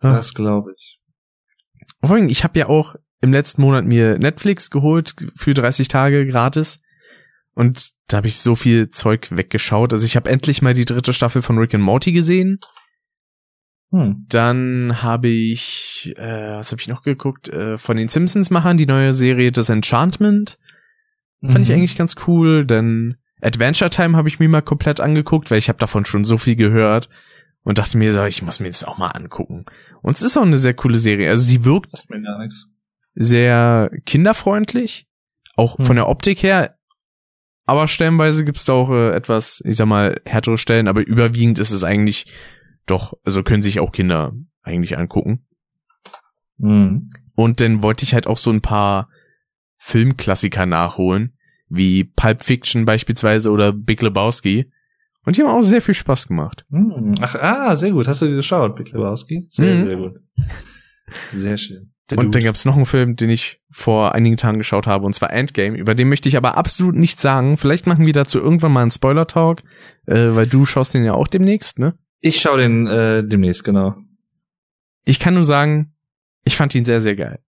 Das 0.00 0.34
glaube 0.34 0.72
ich. 0.76 1.00
Vor 2.02 2.16
allem, 2.16 2.28
ich 2.28 2.44
habe 2.44 2.58
ja 2.58 2.68
auch 2.68 2.94
im 3.22 3.32
letzten 3.32 3.62
Monat 3.62 3.86
mir 3.86 4.18
Netflix 4.18 4.70
geholt 4.70 5.14
für 5.34 5.54
30 5.54 5.88
Tage 5.88 6.26
gratis. 6.26 6.80
Und 7.54 7.92
da 8.08 8.18
habe 8.18 8.28
ich 8.28 8.40
so 8.40 8.54
viel 8.54 8.90
Zeug 8.90 9.28
weggeschaut. 9.30 9.94
Also 9.94 10.04
ich 10.04 10.16
habe 10.16 10.28
endlich 10.28 10.60
mal 10.60 10.74
die 10.74 10.84
dritte 10.84 11.14
Staffel 11.14 11.40
von 11.40 11.56
Rick 11.56 11.74
and 11.74 11.84
Morty 11.84 12.12
gesehen. 12.12 12.58
Hm. 13.90 14.26
Dann 14.28 15.02
habe 15.02 15.28
ich, 15.28 16.12
äh, 16.16 16.54
was 16.54 16.72
habe 16.72 16.80
ich 16.80 16.88
noch 16.88 17.02
geguckt? 17.02 17.48
Äh, 17.48 17.78
von 17.78 17.96
den 17.96 18.08
Simpsons-Machern 18.08 18.76
die 18.76 18.86
neue 18.86 19.12
Serie 19.12 19.52
Das 19.52 19.68
Enchantment. 19.68 20.58
Fand 21.42 21.58
mhm. 21.58 21.62
ich 21.64 21.72
eigentlich 21.72 21.96
ganz 21.96 22.16
cool. 22.26 22.66
Dann 22.66 23.16
Adventure 23.40 23.90
Time 23.90 24.16
habe 24.16 24.28
ich 24.28 24.38
mir 24.38 24.48
mal 24.48 24.62
komplett 24.62 25.00
angeguckt, 25.00 25.50
weil 25.50 25.58
ich 25.58 25.68
habe 25.68 25.78
davon 25.78 26.04
schon 26.04 26.24
so 26.24 26.38
viel 26.38 26.56
gehört 26.56 27.08
und 27.62 27.78
dachte 27.78 27.98
mir 27.98 28.12
so, 28.12 28.24
ich 28.24 28.42
muss 28.42 28.60
mir 28.60 28.68
das 28.68 28.84
auch 28.84 28.98
mal 28.98 29.08
angucken. 29.08 29.64
Und 30.02 30.16
es 30.16 30.22
ist 30.22 30.36
auch 30.36 30.42
eine 30.42 30.56
sehr 30.56 30.74
coole 30.74 30.96
Serie. 30.96 31.28
Also 31.28 31.44
sie 31.44 31.64
wirkt 31.64 32.06
sehr 33.14 33.90
kinderfreundlich, 34.06 35.06
auch 35.56 35.78
hm. 35.78 35.84
von 35.84 35.96
der 35.96 36.08
Optik 36.08 36.42
her. 36.42 36.76
Aber 37.66 37.88
stellenweise 37.88 38.44
gibt's 38.44 38.64
da 38.64 38.74
auch 38.74 38.90
äh, 38.90 39.10
etwas, 39.14 39.62
ich 39.64 39.76
sag 39.76 39.86
mal, 39.86 40.20
härtere 40.26 40.58
Stellen, 40.58 40.88
aber 40.88 41.06
überwiegend 41.06 41.58
ist 41.58 41.70
es 41.70 41.84
eigentlich 41.84 42.26
doch, 42.86 43.14
also 43.24 43.42
können 43.42 43.62
sich 43.62 43.80
auch 43.80 43.92
Kinder 43.92 44.32
eigentlich 44.62 44.98
angucken. 44.98 45.46
Mhm. 46.58 47.10
Und 47.34 47.60
dann 47.60 47.82
wollte 47.82 48.04
ich 48.04 48.14
halt 48.14 48.26
auch 48.26 48.38
so 48.38 48.50
ein 48.50 48.60
paar 48.60 49.08
Filmklassiker 49.78 50.66
nachholen, 50.66 51.36
wie 51.68 52.04
Pulp 52.04 52.42
Fiction 52.42 52.84
beispielsweise 52.84 53.50
oder 53.50 53.72
Big 53.72 54.02
Lebowski. 54.02 54.70
Und 55.24 55.36
die 55.36 55.42
haben 55.42 55.50
auch 55.50 55.62
sehr 55.62 55.80
viel 55.80 55.94
Spaß 55.94 56.28
gemacht. 56.28 56.64
Mhm. 56.68 57.14
Ach, 57.20 57.34
ah, 57.34 57.76
sehr 57.76 57.90
gut. 57.90 58.06
Hast 58.06 58.22
du 58.22 58.28
geschaut, 58.34 58.76
Big 58.76 58.92
Lebowski? 58.92 59.46
Sehr, 59.48 59.76
mhm. 59.76 59.84
sehr 59.84 59.96
gut. 59.96 60.20
Sehr 61.32 61.56
schön. 61.58 61.94
Der 62.10 62.18
und 62.18 62.26
Dude. 62.26 62.38
dann 62.38 62.44
gab 62.44 62.54
es 62.54 62.66
noch 62.66 62.76
einen 62.76 62.86
Film, 62.86 63.16
den 63.16 63.30
ich 63.30 63.62
vor 63.70 64.14
einigen 64.14 64.36
Tagen 64.36 64.58
geschaut 64.58 64.86
habe, 64.86 65.06
und 65.06 65.14
zwar 65.14 65.32
Endgame. 65.32 65.76
Über 65.76 65.94
den 65.94 66.08
möchte 66.08 66.28
ich 66.28 66.36
aber 66.36 66.56
absolut 66.58 66.94
nichts 66.94 67.22
sagen. 67.22 67.56
Vielleicht 67.56 67.86
machen 67.86 68.04
wir 68.04 68.12
dazu 68.12 68.38
irgendwann 68.38 68.72
mal 68.72 68.82
einen 68.82 68.90
Spoiler-Talk, 68.90 69.62
äh, 70.06 70.34
weil 70.34 70.46
du 70.46 70.66
schaust 70.66 70.92
den 70.92 71.04
ja 71.04 71.14
auch 71.14 71.28
demnächst, 71.28 71.78
ne? 71.78 71.94
Ich 72.26 72.40
schaue 72.40 72.56
den 72.56 72.86
äh, 72.86 73.22
demnächst, 73.22 73.64
genau. 73.64 73.96
Ich 75.04 75.20
kann 75.20 75.34
nur 75.34 75.44
sagen, 75.44 75.92
ich 76.42 76.56
fand 76.56 76.74
ihn 76.74 76.86
sehr, 76.86 77.02
sehr 77.02 77.16
geil. 77.16 77.40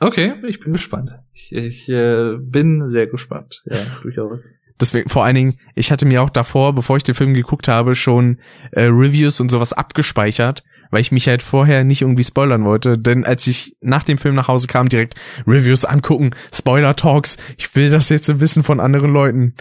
Okay, 0.00 0.34
ich 0.48 0.58
bin 0.58 0.72
gespannt. 0.72 1.12
Ich, 1.32 1.52
ich 1.52 1.88
äh, 1.88 2.34
bin 2.36 2.88
sehr 2.88 3.06
gespannt. 3.06 3.62
Ja, 3.64 3.78
durchaus. 4.02 4.50
Deswegen, 4.80 5.08
vor 5.08 5.24
allen 5.24 5.36
Dingen, 5.36 5.60
ich 5.76 5.92
hatte 5.92 6.04
mir 6.04 6.20
auch 6.20 6.30
davor, 6.30 6.74
bevor 6.74 6.96
ich 6.96 7.04
den 7.04 7.14
Film 7.14 7.32
geguckt 7.32 7.68
habe, 7.68 7.94
schon 7.94 8.40
äh, 8.72 8.86
Reviews 8.86 9.38
und 9.38 9.52
sowas 9.52 9.72
abgespeichert, 9.72 10.64
weil 10.90 11.00
ich 11.00 11.12
mich 11.12 11.28
halt 11.28 11.40
vorher 11.40 11.84
nicht 11.84 12.02
irgendwie 12.02 12.24
spoilern 12.24 12.64
wollte. 12.64 12.98
Denn 12.98 13.24
als 13.24 13.46
ich 13.46 13.76
nach 13.80 14.02
dem 14.02 14.18
Film 14.18 14.34
nach 14.34 14.48
Hause 14.48 14.66
kam, 14.66 14.88
direkt 14.88 15.14
Reviews 15.46 15.84
angucken, 15.84 16.32
Spoiler-Talks, 16.52 17.36
ich 17.56 17.72
will 17.76 17.88
das 17.88 18.08
jetzt 18.08 18.40
wissen 18.40 18.64
von 18.64 18.80
anderen 18.80 19.12
Leuten. 19.12 19.54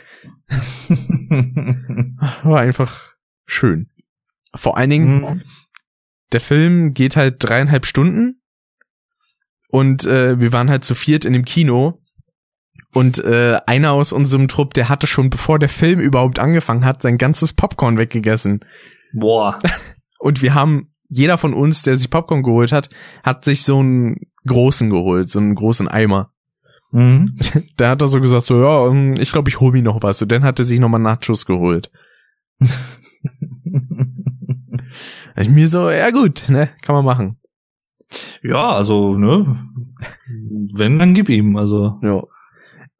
War 2.43 2.59
einfach 2.59 3.13
schön. 3.45 3.90
Vor 4.55 4.77
allen 4.77 4.89
Dingen, 4.89 5.21
mhm. 5.21 5.41
der 6.31 6.41
Film 6.41 6.93
geht 6.93 7.15
halt 7.15 7.35
dreieinhalb 7.39 7.85
Stunden 7.85 8.41
und 9.69 10.05
äh, 10.05 10.39
wir 10.39 10.51
waren 10.51 10.69
halt 10.69 10.83
zu 10.83 10.95
viert 10.95 11.25
in 11.25 11.33
dem 11.33 11.45
Kino 11.45 12.01
und 12.93 13.23
äh, 13.23 13.57
einer 13.65 13.93
aus 13.93 14.11
unserem 14.11 14.47
Trupp, 14.47 14.73
der 14.73 14.89
hatte 14.89 15.07
schon, 15.07 15.29
bevor 15.29 15.59
der 15.59 15.69
Film 15.69 15.99
überhaupt 15.99 16.39
angefangen 16.39 16.85
hat, 16.85 17.01
sein 17.01 17.17
ganzes 17.17 17.53
Popcorn 17.53 17.97
weggegessen. 17.97 18.65
Boah. 19.13 19.57
Und 20.19 20.41
wir 20.41 20.53
haben, 20.53 20.91
jeder 21.09 21.37
von 21.37 21.53
uns, 21.53 21.83
der 21.83 21.95
sich 21.95 22.09
Popcorn 22.09 22.43
geholt 22.43 22.71
hat, 22.71 22.89
hat 23.23 23.43
sich 23.43 23.63
so 23.63 23.79
einen 23.79 24.17
großen 24.45 24.89
geholt, 24.89 25.29
so 25.29 25.39
einen 25.39 25.55
großen 25.55 25.87
Eimer. 25.87 26.31
Mhm. 26.91 27.37
Da 27.77 27.89
hat 27.89 28.01
er 28.01 28.07
so 28.07 28.21
gesagt, 28.21 28.45
so, 28.45 28.61
ja, 28.61 28.87
ähm, 28.87 29.15
ich 29.19 29.31
glaube, 29.31 29.49
ich 29.49 29.59
hol 29.59 29.71
mir 29.71 29.81
noch 29.81 30.03
was. 30.03 30.21
Und 30.21 30.31
dann 30.31 30.43
hat 30.43 30.59
er 30.59 30.65
sich 30.65 30.79
nochmal 30.79 31.01
Nachschuss 31.01 31.45
geholt. 31.45 31.89
ich 35.37 35.49
mir 35.49 35.67
so, 35.67 35.89
ja 35.89 36.09
gut, 36.11 36.45
ne, 36.49 36.69
kann 36.81 36.95
man 36.95 37.05
machen. 37.05 37.37
Ja, 38.43 38.71
also, 38.71 39.17
ne, 39.17 39.57
wenn, 40.73 40.99
dann 40.99 41.13
gib 41.13 41.29
ihm, 41.29 41.55
also. 41.55 41.99
Ja. 42.01 42.23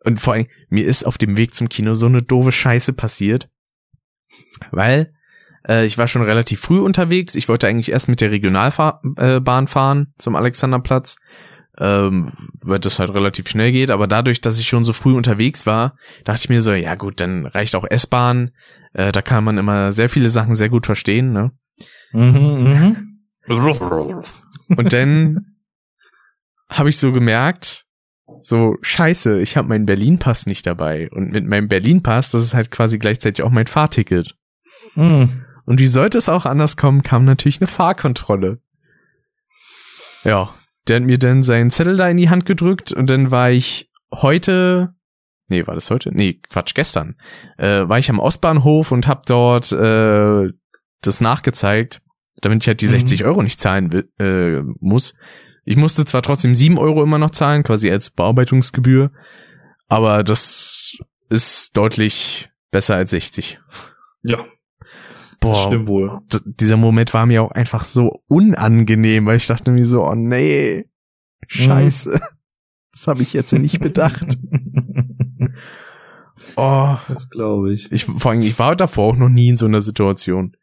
Und 0.04 0.20
vor 0.20 0.34
allem, 0.34 0.48
mir 0.70 0.86
ist 0.86 1.04
auf 1.04 1.18
dem 1.18 1.38
Weg 1.38 1.54
zum 1.54 1.70
Kino 1.70 1.94
so 1.94 2.08
eine 2.08 2.24
doofe 2.24 2.52
Scheiße 2.52 2.94
passiert, 2.94 3.50
weil 4.72 5.14
äh, 5.68 5.86
ich 5.86 5.98
war 5.98 6.08
schon 6.08 6.24
relativ 6.24 6.60
früh 6.60 6.80
unterwegs. 6.80 7.36
Ich 7.36 7.48
wollte 7.48 7.68
eigentlich 7.68 7.92
erst 7.92 8.08
mit 8.08 8.22
der 8.22 8.32
Regionalbahn 8.32 9.16
äh, 9.18 9.68
fahren 9.68 10.14
zum 10.18 10.36
Alexanderplatz, 10.36 11.18
ähm, 11.78 12.34
weil 12.62 12.80
das 12.80 13.00
halt 13.00 13.14
relativ 13.14 13.48
schnell 13.48 13.72
geht. 13.72 13.92
Aber 13.92 14.08
dadurch, 14.08 14.42
dass 14.42 14.58
ich 14.58 14.68
schon 14.68 14.86
so 14.86 14.94
früh 14.94 15.14
unterwegs 15.14 15.66
war, 15.66 15.96
dachte 16.26 16.42
ich 16.44 16.50
mir 16.50 16.62
so, 16.62 16.74
ja 16.74 16.96
gut, 16.96 17.20
dann 17.20 17.46
reicht 17.46 17.76
auch 17.76 17.86
S-Bahn. 17.88 18.52
Äh, 18.94 19.12
da 19.12 19.22
kann 19.22 19.44
man 19.44 19.58
immer 19.58 19.92
sehr 19.92 20.10
viele 20.10 20.30
Sachen 20.30 20.56
sehr 20.56 20.70
gut 20.70 20.86
verstehen. 20.86 21.32
Ne? 21.32 21.52
Mhm, 22.14 22.64
mh. 22.64 22.96
Und 24.78 24.94
dann 24.94 25.56
habe 26.70 26.90
ich 26.90 26.98
so 26.98 27.12
gemerkt, 27.12 27.86
so 28.42 28.78
scheiße, 28.82 29.42
ich 29.42 29.58
habe 29.58 29.68
meinen 29.68 29.86
Berlin-Pass 29.86 30.46
nicht 30.46 30.66
dabei. 30.66 31.10
Und 31.12 31.32
mit 31.32 31.46
meinem 31.46 31.68
Berlin-Pass, 31.68 32.32
das 32.32 32.44
ist 32.44 32.54
halt 32.54 32.72
quasi 32.72 32.98
gleichzeitig 32.98 33.44
auch 33.44 33.52
mein 33.52 33.68
Fahrticket. 33.68 34.36
Mhm. 34.96 35.46
Und 35.66 35.80
wie 35.80 35.88
sollte 35.88 36.18
es 36.18 36.30
auch 36.30 36.46
anders 36.46 36.78
kommen, 36.78 37.04
kam 37.04 37.26
natürlich 37.26 37.60
eine 37.60 37.68
Fahrkontrolle. 37.68 38.60
Ja, 40.24 40.54
der 40.88 40.98
hat 40.98 41.04
mir 41.04 41.18
dann 41.18 41.44
seinen 41.44 41.72
Zettel 41.72 41.98
da 41.98 42.10
in 42.10 42.18
die 42.18 42.30
Hand 42.30 42.46
gedrückt 42.46 42.92
und 42.92 43.10
dann 43.10 43.32
war 43.32 43.52
ich 43.52 43.92
heute, 44.14 44.96
nee, 45.48 45.66
war 45.68 45.76
das 45.76 45.90
heute? 45.92 46.10
Nee, 46.14 46.42
Quatsch, 46.50 46.74
gestern, 46.74 47.16
äh, 47.58 47.88
war 47.88 48.00
ich 48.00 48.10
am 48.10 48.20
Ostbahnhof 48.20 48.92
und 48.92 49.08
hab 49.08 49.26
dort 49.26 49.72
äh, 49.72 50.50
das 51.02 51.22
nachgezeigt, 51.22 52.02
damit 52.42 52.64
ich 52.64 52.68
halt 52.68 52.82
die 52.82 52.86
mhm. 52.86 52.92
60 52.92 53.26
Euro 53.26 53.44
nicht 53.44 53.60
zahlen 53.60 53.92
will, 53.92 54.10
äh, 54.20 54.62
muss. 54.80 55.16
Ich 55.64 55.78
musste 55.78 56.06
zwar 56.06 56.22
trotzdem 56.22 56.56
sieben 56.56 56.78
Euro 56.78 57.04
immer 57.04 57.18
noch 57.18 57.32
zahlen, 57.32 57.64
quasi 57.64 57.92
als 57.92 58.10
Bearbeitungsgebühr, 58.10 59.12
aber 59.88 60.24
das 60.24 60.98
ist 61.30 61.78
deutlich 61.78 62.50
besser 62.72 62.96
als 62.96 63.12
60. 63.12 63.60
Ja. 64.24 64.46
Boah, 65.40 65.54
das 65.54 65.64
stimmt 65.64 65.88
wohl. 65.88 66.20
Dieser 66.46 66.78
Moment 66.78 67.14
war 67.14 67.26
mir 67.26 67.42
auch 67.42 67.52
einfach 67.52 67.84
so 67.84 68.22
unangenehm, 68.28 69.26
weil 69.26 69.38
ich 69.38 69.48
dachte 69.48 69.72
mir 69.72 69.86
so, 69.86 70.04
oh 70.04 70.16
nee, 70.16 70.86
scheiße. 71.48 72.10
Mhm. 72.10 72.20
Das 72.92 73.08
habe 73.08 73.24
ich 73.24 73.34
jetzt 73.34 73.52
nicht 73.54 73.80
bedacht. 73.80 74.38
oh, 76.58 76.98
das 77.08 77.30
glaube 77.30 77.74
ich. 77.74 77.92
ich. 77.92 78.06
Vor 78.06 78.32
allem, 78.32 78.42
ich 78.42 78.60
war 78.60 78.76
davor 78.76 79.14
auch 79.14 79.18
noch 79.18 79.30
nie 79.30 79.50
in 79.50 79.58
so 79.58 79.66
einer 79.66 79.82
Situation. 79.82 80.56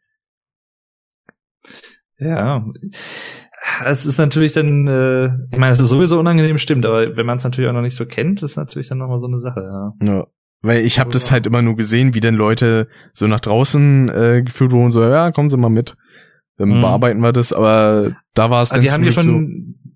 Ja, 2.19 2.65
es 3.85 4.05
ist 4.05 4.17
natürlich 4.17 4.51
dann, 4.51 4.87
äh, 4.87 5.27
ich 5.51 5.57
meine, 5.57 5.71
es 5.71 5.79
ist 5.79 5.89
sowieso 5.89 6.19
unangenehm, 6.19 6.57
stimmt, 6.57 6.85
aber 6.85 7.15
wenn 7.15 7.25
man 7.25 7.37
es 7.37 7.43
natürlich 7.43 7.69
auch 7.69 7.73
noch 7.73 7.81
nicht 7.81 7.95
so 7.95 8.05
kennt, 8.05 8.43
ist 8.43 8.57
natürlich 8.57 8.89
dann 8.89 8.97
nochmal 8.97 9.19
so 9.19 9.27
eine 9.27 9.39
Sache, 9.39 9.61
ja. 9.61 9.93
Ja. 10.05 10.27
Weil 10.61 10.81
ich 10.81 10.99
habe 10.99 11.11
das 11.11 11.31
halt 11.31 11.47
immer 11.47 11.61
nur 11.61 11.77
gesehen, 11.77 12.13
wie 12.13 12.19
denn 12.19 12.35
Leute 12.35 12.89
so 13.13 13.27
nach 13.27 13.39
draußen 13.39 14.09
äh, 14.09 14.41
geführt 14.43 14.71
wurden, 14.71 14.91
so, 14.91 15.01
ja, 15.01 15.31
kommen 15.31 15.49
Sie 15.49 15.55
mal 15.55 15.69
mit. 15.69 15.95
Dann 16.57 16.69
mhm. 16.69 16.81
bearbeiten 16.81 17.21
wir 17.21 17.31
das, 17.31 17.53
aber 17.53 18.17
da 18.33 18.49
war 18.49 18.61
es 18.61 18.69
dann. 18.69 18.81
Die 18.81 18.91
haben 18.91 19.03
die 19.03 19.11
schon, 19.13 19.23
so, 19.23 19.39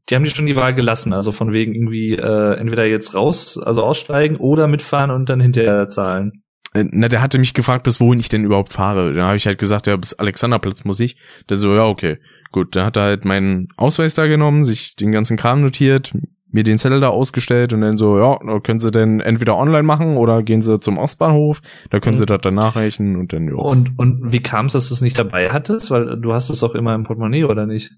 die 0.10 0.16
haben 0.16 0.24
die 0.24 0.30
schon 0.30 0.46
die 0.46 0.56
Wahl 0.56 0.74
gelassen, 0.74 1.12
also 1.12 1.34
von 1.34 1.52
wegen 1.52 1.76
irgendwie 1.76 2.14
äh, 2.14 2.56
entweder 2.56 2.86
jetzt 2.86 3.14
raus, 3.14 3.58
also 3.58 3.84
aussteigen 3.84 4.38
oder 4.38 4.68
mitfahren 4.68 5.12
und 5.12 5.28
dann 5.28 5.42
hinterher 5.42 5.90
zahlen. 5.90 6.43
Äh, 6.74 6.86
na, 6.92 7.08
der 7.08 7.22
hatte 7.22 7.40
mich 7.40 7.54
gefragt, 7.54 7.84
bis 7.84 8.00
wohin 8.00 8.20
ich 8.20 8.30
denn 8.30 8.44
überhaupt 8.44 8.74
fahre. 8.74 9.14
Dann 9.14 9.26
habe 9.26 9.38
ich 9.38 9.46
halt 9.46 9.60
gesagt, 9.60 9.88
ja, 9.88 9.96
bis 9.96 10.14
Alexanderplatz 10.14 10.84
muss 10.86 11.00
ich. 11.00 11.18
Der 11.50 11.58
so, 11.58 11.74
ja, 11.74 11.86
okay. 11.86 12.18
Gut, 12.52 12.76
dann 12.76 12.86
hat 12.86 12.98
er 12.98 13.04
halt 13.04 13.26
meinen 13.26 13.68
Ausweis 13.78 14.14
da 14.14 14.28
genommen, 14.28 14.64
sich 14.64 14.96
den 14.96 15.12
ganzen 15.12 15.38
Kram 15.38 15.62
notiert, 15.62 16.14
mir 16.52 16.64
den 16.64 16.78
Zettel 16.78 17.00
da 17.00 17.10
ausgestellt 17.10 17.74
und 17.74 17.82
dann 17.82 17.98
so, 17.98 18.20
ja, 18.20 18.38
da 18.46 18.60
können 18.60 18.80
sie 18.80 18.92
denn 18.92 19.20
entweder 19.20 19.58
online 19.58 19.84
machen 19.84 20.18
oder 20.18 20.44
gehen 20.44 20.62
sie 20.62 20.80
zum 20.80 21.00
Ostbahnhof, 21.00 21.62
da 21.90 22.00
können 22.00 22.16
mhm. 22.16 22.20
sie 22.20 22.26
das 22.28 22.42
dann 22.42 22.54
nachrechnen 22.54 23.16
und 23.16 23.34
dann, 23.34 23.48
ja. 23.48 23.56
Und, 23.56 23.98
und 23.98 24.32
wie 24.32 24.42
kam 24.42 24.68
es, 24.68 24.74
dass 24.74 24.88
du 24.88 24.94
es 24.94 25.02
nicht 25.02 25.18
dabei 25.18 25.50
hattest? 25.50 25.90
Weil 25.90 26.22
du 26.22 26.32
hast 26.32 26.52
es 26.52 26.64
auch 26.64 26.76
immer 26.76 26.94
im 26.94 27.04
Portemonnaie, 27.04 27.46
oder 27.46 27.66
nicht? 27.66 27.94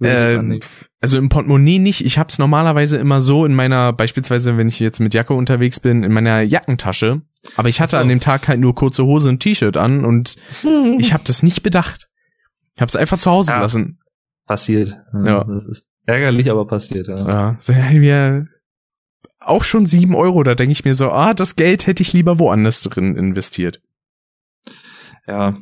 Äh, 0.00 0.58
also 1.00 1.18
im 1.18 1.28
Portemonnaie 1.28 1.78
nicht. 1.78 2.04
Ich 2.04 2.18
hab's 2.18 2.38
normalerweise 2.38 2.96
immer 2.96 3.20
so 3.20 3.44
in 3.44 3.54
meiner, 3.54 3.92
beispielsweise 3.92 4.56
wenn 4.56 4.68
ich 4.68 4.80
jetzt 4.80 5.00
mit 5.00 5.14
Jacke 5.14 5.34
unterwegs 5.34 5.80
bin, 5.80 6.02
in 6.02 6.12
meiner 6.12 6.42
Jackentasche. 6.42 7.22
Aber 7.56 7.68
ich 7.68 7.80
hatte 7.80 7.92
so. 7.92 7.96
an 7.98 8.08
dem 8.08 8.20
Tag 8.20 8.48
halt 8.48 8.60
nur 8.60 8.74
kurze 8.74 9.04
Hose 9.04 9.28
und 9.28 9.40
T-Shirt 9.40 9.76
an 9.76 10.04
und 10.04 10.36
ich 10.98 11.12
habe 11.12 11.24
das 11.26 11.42
nicht 11.42 11.62
bedacht. 11.62 12.08
Ich 12.74 12.80
habe 12.80 12.88
es 12.88 12.96
einfach 12.96 13.18
zu 13.18 13.30
Hause 13.30 13.50
ja, 13.50 13.58
gelassen. 13.58 14.00
Passiert. 14.46 14.96
Ja. 15.24 15.44
Das 15.44 15.66
ist 15.66 15.88
ärgerlich, 16.06 16.50
aber 16.50 16.66
passiert, 16.66 17.08
ja. 17.08 17.16
Ja, 17.16 17.56
so 17.58 17.72
ja, 17.72 17.90
mir 17.90 18.48
auch 19.38 19.64
schon 19.64 19.86
sieben 19.86 20.14
Euro, 20.14 20.42
da 20.42 20.54
denke 20.54 20.72
ich 20.72 20.84
mir 20.84 20.94
so, 20.94 21.10
ah, 21.10 21.34
das 21.34 21.56
Geld 21.56 21.86
hätte 21.86 22.02
ich 22.02 22.12
lieber 22.12 22.38
woanders 22.38 22.80
drin 22.80 23.16
investiert. 23.16 23.80
Ja. 25.26 25.54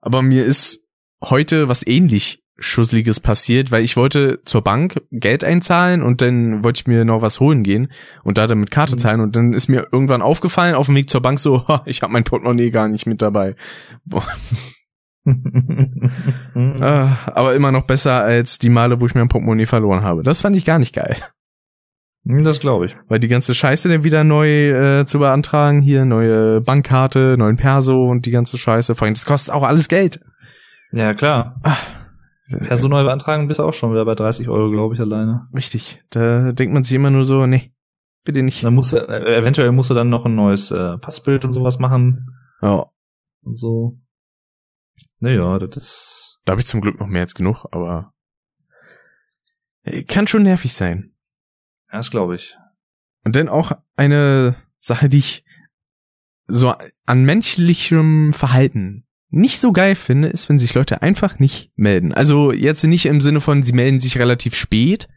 Aber 0.00 0.22
mir 0.22 0.44
ist 0.44 0.84
heute 1.22 1.68
was 1.68 1.86
ähnlich 1.86 2.42
Schussliges 2.58 3.20
passiert, 3.20 3.70
weil 3.70 3.84
ich 3.84 3.96
wollte 3.96 4.40
zur 4.44 4.62
Bank 4.62 5.00
Geld 5.12 5.44
einzahlen 5.44 6.02
und 6.02 6.20
dann 6.20 6.64
wollte 6.64 6.80
ich 6.80 6.86
mir 6.86 7.04
noch 7.04 7.22
was 7.22 7.38
holen 7.38 7.62
gehen 7.62 7.88
und 8.24 8.36
da 8.36 8.46
dann 8.46 8.58
mit 8.58 8.70
Karte 8.70 8.94
mhm. 8.94 8.98
zahlen 8.98 9.20
und 9.20 9.36
dann 9.36 9.52
ist 9.52 9.68
mir 9.68 9.86
irgendwann 9.92 10.22
aufgefallen 10.22 10.74
auf 10.74 10.86
dem 10.86 10.96
Weg 10.96 11.08
zur 11.08 11.22
Bank 11.22 11.38
so, 11.38 11.64
ich 11.84 12.02
habe 12.02 12.12
mein 12.12 12.24
Portemonnaie 12.24 12.70
gar 12.70 12.88
nicht 12.88 13.06
mit 13.06 13.22
dabei. 13.22 13.54
Boah. 14.04 14.26
äh, 15.24 15.30
aber 17.26 17.54
immer 17.54 17.70
noch 17.70 17.82
besser 17.82 18.24
als 18.24 18.58
die 18.58 18.70
Male, 18.70 19.00
wo 19.00 19.06
ich 19.06 19.14
mir 19.14 19.22
ein 19.22 19.28
Portemonnaie 19.28 19.66
verloren 19.66 20.02
habe. 20.02 20.24
Das 20.24 20.42
fand 20.42 20.56
ich 20.56 20.64
gar 20.64 20.80
nicht 20.80 20.94
geil. 20.94 21.16
Hm, 22.26 22.42
das 22.42 22.58
glaube 22.58 22.86
ich. 22.86 22.96
Weil 23.06 23.20
die 23.20 23.28
ganze 23.28 23.54
Scheiße 23.54 23.88
dann 23.88 24.02
wieder 24.02 24.24
neu 24.24 24.70
äh, 25.00 25.06
zu 25.06 25.20
beantragen, 25.20 25.80
hier 25.80 26.04
neue 26.04 26.60
Bankkarte, 26.60 27.36
neuen 27.38 27.56
Perso 27.56 28.04
und 28.04 28.26
die 28.26 28.32
ganze 28.32 28.58
Scheiße. 28.58 28.96
Vor 28.96 29.06
allem, 29.06 29.14
das 29.14 29.26
kostet 29.26 29.54
auch 29.54 29.62
alles 29.62 29.88
Geld. 29.88 30.20
Ja, 30.90 31.14
klar. 31.14 31.60
Ach. 31.62 31.97
Perso 32.48 32.88
neu 32.88 33.04
beantragen 33.04 33.46
bist 33.48 33.60
auch 33.60 33.72
schon 33.72 33.92
wieder 33.92 34.04
bei 34.04 34.14
30 34.14 34.48
Euro, 34.48 34.70
glaube 34.70 34.94
ich, 34.94 35.00
alleine. 35.00 35.48
Richtig. 35.54 36.02
Da 36.10 36.52
denkt 36.52 36.72
man 36.72 36.82
sich 36.82 36.94
immer 36.94 37.10
nur 37.10 37.24
so, 37.24 37.46
nee, 37.46 37.72
bitte 38.24 38.42
nicht. 38.42 38.64
Dann 38.64 38.74
musst 38.74 38.92
du, 38.92 38.96
äh, 38.96 39.36
eventuell 39.36 39.72
musst 39.72 39.90
du 39.90 39.94
dann 39.94 40.08
noch 40.08 40.24
ein 40.24 40.34
neues 40.34 40.70
äh, 40.70 40.96
Passbild 40.98 41.44
und 41.44 41.52
sowas 41.52 41.78
machen. 41.78 42.34
Ja. 42.62 42.86
Und 43.42 43.58
so. 43.58 43.98
Naja, 45.20 45.58
das 45.58 45.76
ist. 45.76 46.40
Da 46.44 46.52
habe 46.52 46.60
ich 46.60 46.66
zum 46.66 46.80
Glück 46.80 46.98
noch 46.98 47.06
mehr 47.06 47.22
als 47.22 47.34
genug, 47.34 47.66
aber 47.70 48.14
äh, 49.82 50.02
kann 50.04 50.26
schon 50.26 50.42
nervig 50.42 50.72
sein. 50.72 51.14
Ja, 51.90 51.98
das 51.98 52.10
glaube 52.10 52.36
ich. 52.36 52.56
Und 53.24 53.36
dann 53.36 53.48
auch 53.48 53.72
eine 53.96 54.56
Sache, 54.78 55.08
die 55.08 55.18
ich 55.18 55.44
so 56.46 56.74
an 57.04 57.24
menschlichem 57.24 58.32
Verhalten 58.32 59.06
nicht 59.30 59.58
so 59.58 59.72
geil 59.72 59.94
finde, 59.94 60.28
ist, 60.28 60.48
wenn 60.48 60.58
sich 60.58 60.74
Leute 60.74 61.02
einfach 61.02 61.38
nicht 61.38 61.70
melden. 61.76 62.12
Also 62.12 62.52
jetzt 62.52 62.82
nicht 62.84 63.06
im 63.06 63.20
Sinne 63.20 63.40
von, 63.40 63.62
sie 63.62 63.72
melden 63.74 64.00
sich 64.00 64.18
relativ 64.18 64.54
spät, 64.54 65.08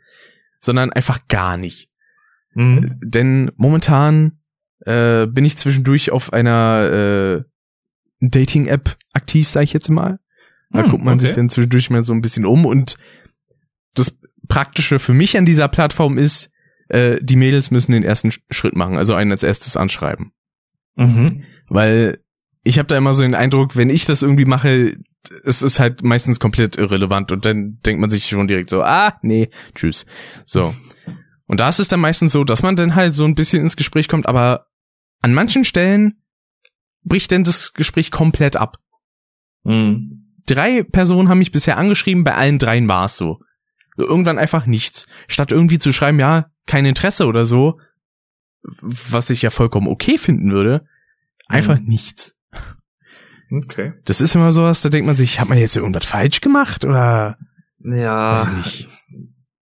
sondern 0.60 0.92
einfach 0.92 1.28
gar 1.28 1.58
nicht. 1.58 1.90
Mhm. 2.54 3.00
Denn 3.02 3.52
momentan 3.56 4.40
äh, 4.86 5.28
bin 5.28 5.46
ich 5.46 5.58
zwischendurch 5.58 6.12
auf 6.12 6.34
einer 6.34 7.44
äh, 7.44 7.44
Dating-App 8.20 8.98
aktiv, 9.14 9.50
sage 9.50 9.64
ich 9.66 9.74
jetzt 9.74 9.90
mal. 9.90 10.20
Da 10.72 10.84
hm, 10.84 10.92
guckt 10.92 11.04
man 11.04 11.16
okay. 11.16 11.28
sich 11.28 11.36
dann 11.36 11.50
zwischendurch 11.50 11.90
mal 11.90 12.04
so 12.04 12.14
ein 12.14 12.22
bisschen 12.22 12.46
um 12.46 12.66
und 12.66 12.98
das 13.94 14.18
Praktische 14.48 15.00
für 15.00 15.14
mich 15.14 15.38
an 15.38 15.46
dieser 15.46 15.68
Plattform 15.68 16.18
ist, 16.18 16.52
äh, 16.90 17.18
die 17.22 17.36
Mädels 17.36 17.72
müssen 17.72 17.92
den 17.94 18.04
ersten 18.04 18.32
Schritt 18.50 18.76
machen, 18.76 18.98
also 18.98 19.14
einen 19.14 19.32
als 19.32 19.44
erstes 19.44 19.78
anschreiben. 19.78 20.32
Mhm. 20.96 21.44
Weil 21.68 22.20
ich 22.64 22.78
habe 22.78 22.88
da 22.88 22.98
immer 22.98 23.14
so 23.14 23.24
den 23.24 23.36
Eindruck, 23.36 23.76
wenn 23.76 23.90
ich 23.90 24.06
das 24.06 24.22
irgendwie 24.22 24.46
mache, 24.46 24.98
es 25.44 25.62
ist 25.62 25.80
halt 25.80 26.04
meistens 26.04 26.40
komplett 26.40 26.78
irrelevant 26.78 27.32
und 27.32 27.46
dann 27.46 27.80
denkt 27.86 28.02
man 28.02 28.10
sich 28.10 28.28
schon 28.28 28.48
direkt 28.48 28.70
so, 28.70 28.84
ah, 28.84 29.14
nee, 29.22 29.50
tschüss. 29.76 30.06
So. 30.46 30.74
Und 31.48 31.60
da 31.60 31.70
ist 31.70 31.80
es 31.80 31.88
dann 31.88 32.00
meistens 32.00 32.32
so, 32.32 32.44
dass 32.44 32.64
man 32.64 32.76
dann 32.76 32.96
halt 32.96 33.16
so 33.16 33.26
ein 33.26 33.36
bisschen 33.36 33.62
ins 33.62 33.76
Gespräch 33.76 34.08
kommt, 34.08 34.28
aber 34.28 34.68
an 35.22 35.34
manchen 35.34 35.66
Stellen 35.66 36.22
bricht 37.04 37.32
denn 37.32 37.44
das 37.44 37.74
Gespräch 37.74 38.12
komplett 38.12 38.56
ab. 38.56 38.78
Mhm. 39.64 40.28
Drei 40.46 40.84
Personen 40.84 41.30
haben 41.30 41.40
mich 41.40 41.52
bisher 41.52 41.78
angeschrieben, 41.78 42.24
bei 42.24 42.36
allen 42.36 42.60
dreien 42.60 42.88
war 42.88 43.06
es 43.06 43.18
so. 43.18 43.40
Irgendwann 43.98 44.40
einfach 44.40 44.66
nichts. 44.66 45.08
Statt 45.28 45.52
irgendwie 45.52 45.78
zu 45.78 45.94
schreiben, 45.94 46.20
ja, 46.20 46.50
kein 46.66 46.86
Interesse 46.86 47.26
oder 47.26 47.46
so, 47.46 47.80
was 48.64 49.30
ich 49.30 49.42
ja 49.42 49.50
vollkommen 49.50 49.88
okay 49.88 50.18
finden 50.18 50.52
würde, 50.52 50.86
einfach 51.48 51.80
mhm. 51.80 51.88
nichts. 51.88 52.36
Okay. 53.52 53.94
Das 54.06 54.22
ist 54.22 54.34
immer 54.36 54.52
sowas, 54.52 54.82
da 54.82 54.90
denkt 54.90 55.08
man 55.08 55.16
sich, 55.16 55.40
hat 55.40 55.50
man 55.50 55.58
jetzt 55.58 55.76
irgendwas 55.76 56.06
falsch 56.06 56.42
gemacht 56.42 56.86
oder? 56.86 57.38
Ja. 57.80 58.38
Weiß 58.38 58.52
nicht. 58.58 58.88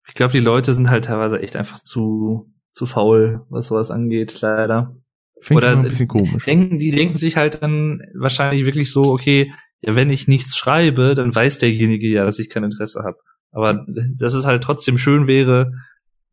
Ich 0.08 0.14
glaube, 0.14 0.32
die 0.32 0.40
Leute 0.40 0.74
sind 0.74 0.90
halt 0.90 1.06
teilweise 1.06 1.42
echt 1.42 1.56
einfach 1.56 1.80
zu, 1.80 2.52
zu 2.72 2.86
faul, 2.86 3.46
was 3.50 3.68
sowas 3.68 3.92
angeht, 3.92 4.42
leider. 4.42 4.96
Find 5.42 5.58
Oder 5.58 5.72
ein 5.72 5.84
bisschen 5.84 6.08
komisch. 6.08 6.46
Denken, 6.46 6.80
die 6.80 6.92
denken 6.92 7.18
sich 7.18 7.38
halt 7.38 7.62
dann 7.62 8.02
wahrscheinlich 8.14 8.66
wirklich 8.66 8.92
so, 8.92 9.04
okay, 9.04 9.52
ja, 9.82 9.96
wenn 9.96 10.10
ich 10.10 10.28
nichts 10.28 10.58
schreibe, 10.58 11.16
dann 11.16 11.34
weiß 11.34 11.60
derjenige 11.60 12.08
ja, 12.08 12.26
dass 12.26 12.40
ich 12.40 12.50
kein 12.50 12.66
Interesse 12.66 13.04
habe. 13.04 13.18
Aber 13.52 13.86
dass 14.18 14.34
es 14.34 14.46
halt 14.46 14.64
trotzdem 14.64 14.98
schön 14.98 15.28
wäre, 15.28 15.72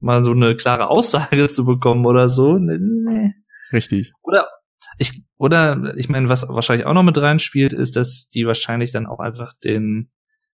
mal 0.01 0.23
so 0.23 0.33
eine 0.33 0.57
klare 0.57 0.89
Aussage 0.89 1.49
zu 1.49 1.65
bekommen 1.65 2.05
oder 2.07 2.29
so. 2.29 2.59
Nee. 2.59 3.33
Richtig. 3.73 4.13
Oder 4.23 4.41
ich, 4.41 4.56
oder 5.39 5.95
ich 5.97 6.09
meine, 6.09 6.29
was 6.29 6.49
wahrscheinlich 6.49 6.87
auch 6.87 6.95
noch 6.95 7.03
mit 7.03 7.19
reinspielt, 7.19 7.73
ist, 7.73 7.97
dass 7.97 8.29
die 8.29 8.47
wahrscheinlich 8.47 8.93
dann 8.93 9.07
auch 9.07 9.21
einfach 9.21 9.53
den, 9.63 10.11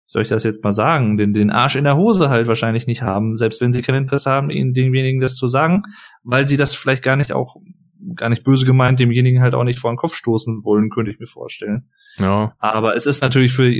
soll 0.06 0.22
ich 0.22 0.28
das 0.28 0.42
jetzt 0.42 0.64
mal 0.64 0.72
sagen, 0.72 1.16
den, 1.16 1.32
den 1.32 1.50
Arsch 1.50 1.76
in 1.76 1.84
der 1.84 1.96
Hose 1.96 2.30
halt 2.30 2.48
wahrscheinlich 2.48 2.86
nicht 2.86 3.02
haben, 3.02 3.36
selbst 3.36 3.60
wenn 3.60 3.72
sie 3.72 3.82
kein 3.82 3.94
Interesse 3.94 4.30
haben, 4.30 4.50
ihnen 4.50 4.74
demjenigen 4.74 5.20
das 5.20 5.36
zu 5.36 5.46
sagen, 5.46 5.82
weil 6.22 6.48
sie 6.48 6.56
das 6.56 6.74
vielleicht 6.74 7.04
gar 7.04 7.16
nicht 7.16 7.32
auch, 7.32 7.56
gar 8.16 8.28
nicht 8.28 8.42
böse 8.42 8.66
gemeint, 8.66 8.98
demjenigen 8.98 9.40
halt 9.40 9.54
auch 9.54 9.64
nicht 9.64 9.78
vor 9.78 9.92
den 9.92 9.96
Kopf 9.96 10.16
stoßen 10.16 10.64
wollen, 10.64 10.90
könnte 10.90 11.12
ich 11.12 11.20
mir 11.20 11.28
vorstellen. 11.28 11.88
Ja. 12.18 12.54
Aber 12.58 12.96
es 12.96 13.06
ist 13.06 13.22
natürlich 13.22 13.52
für 13.52 13.70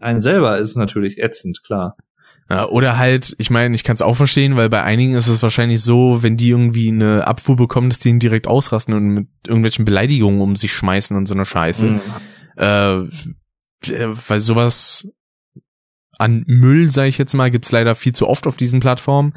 einen 0.00 0.22
selber 0.22 0.56
ist 0.58 0.70
es 0.70 0.76
natürlich 0.76 1.18
ätzend, 1.18 1.62
klar. 1.62 1.96
Ja, 2.48 2.68
oder 2.68 2.96
halt, 2.96 3.34
ich 3.38 3.50
meine, 3.50 3.74
ich 3.74 3.82
kann 3.82 3.96
es 3.96 4.02
auch 4.02 4.14
verstehen, 4.14 4.56
weil 4.56 4.68
bei 4.68 4.82
einigen 4.82 5.14
ist 5.14 5.26
es 5.26 5.42
wahrscheinlich 5.42 5.82
so, 5.82 6.22
wenn 6.22 6.36
die 6.36 6.50
irgendwie 6.50 6.88
eine 6.88 7.26
Abfuhr 7.26 7.56
bekommen, 7.56 7.90
dass 7.90 7.98
die 7.98 8.10
ihn 8.10 8.20
direkt 8.20 8.46
ausrasten 8.46 8.94
und 8.94 9.08
mit 9.08 9.28
irgendwelchen 9.46 9.84
Beleidigungen 9.84 10.40
um 10.40 10.54
sich 10.54 10.72
schmeißen 10.72 11.16
und 11.16 11.26
so 11.26 11.34
eine 11.34 11.44
Scheiße. 11.44 11.86
Mhm. 11.86 12.00
Äh, 12.56 13.02
weil 14.28 14.38
sowas 14.38 15.08
an 16.18 16.44
Müll, 16.46 16.90
sage 16.90 17.08
ich 17.08 17.18
jetzt 17.18 17.34
mal, 17.34 17.50
gibt's 17.50 17.72
leider 17.72 17.94
viel 17.94 18.12
zu 18.12 18.28
oft 18.28 18.46
auf 18.46 18.56
diesen 18.56 18.80
Plattformen. 18.80 19.34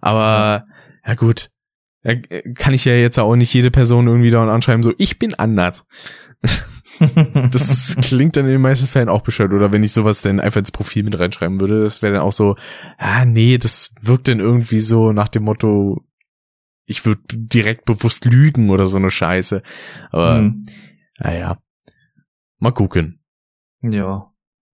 Aber 0.00 0.66
ja 1.06 1.14
gut, 1.14 1.50
ja, 2.02 2.14
kann 2.54 2.74
ich 2.74 2.84
ja 2.84 2.92
jetzt 2.92 3.18
auch 3.18 3.36
nicht 3.36 3.54
jede 3.54 3.70
Person 3.70 4.08
irgendwie 4.08 4.30
da 4.30 4.42
und 4.42 4.50
anschreiben, 4.50 4.82
so 4.82 4.92
ich 4.98 5.18
bin 5.18 5.34
anders. 5.34 5.84
Das 7.50 7.96
klingt 8.00 8.36
dann 8.36 8.46
in 8.46 8.52
den 8.52 8.60
meisten 8.60 8.88
Fällen 8.88 9.08
auch 9.08 9.22
bescheuert. 9.22 9.52
Oder 9.52 9.72
wenn 9.72 9.84
ich 9.84 9.92
sowas 9.92 10.22
dann 10.22 10.40
einfach 10.40 10.60
ins 10.60 10.72
Profil 10.72 11.04
mit 11.04 11.18
reinschreiben 11.18 11.60
würde, 11.60 11.82
das 11.82 12.02
wäre 12.02 12.14
dann 12.14 12.22
auch 12.22 12.32
so, 12.32 12.56
ah 12.96 13.24
nee, 13.24 13.58
das 13.58 13.94
wirkt 14.00 14.28
dann 14.28 14.40
irgendwie 14.40 14.80
so 14.80 15.12
nach 15.12 15.28
dem 15.28 15.44
Motto, 15.44 16.04
ich 16.84 17.04
würde 17.04 17.22
direkt 17.32 17.84
bewusst 17.84 18.24
lügen 18.24 18.70
oder 18.70 18.86
so 18.86 18.96
eine 18.96 19.10
Scheiße. 19.10 19.62
Aber 20.10 20.40
mhm. 20.40 20.62
naja, 21.18 21.58
mal 22.58 22.72
gucken. 22.72 23.20
Ja. 23.82 24.32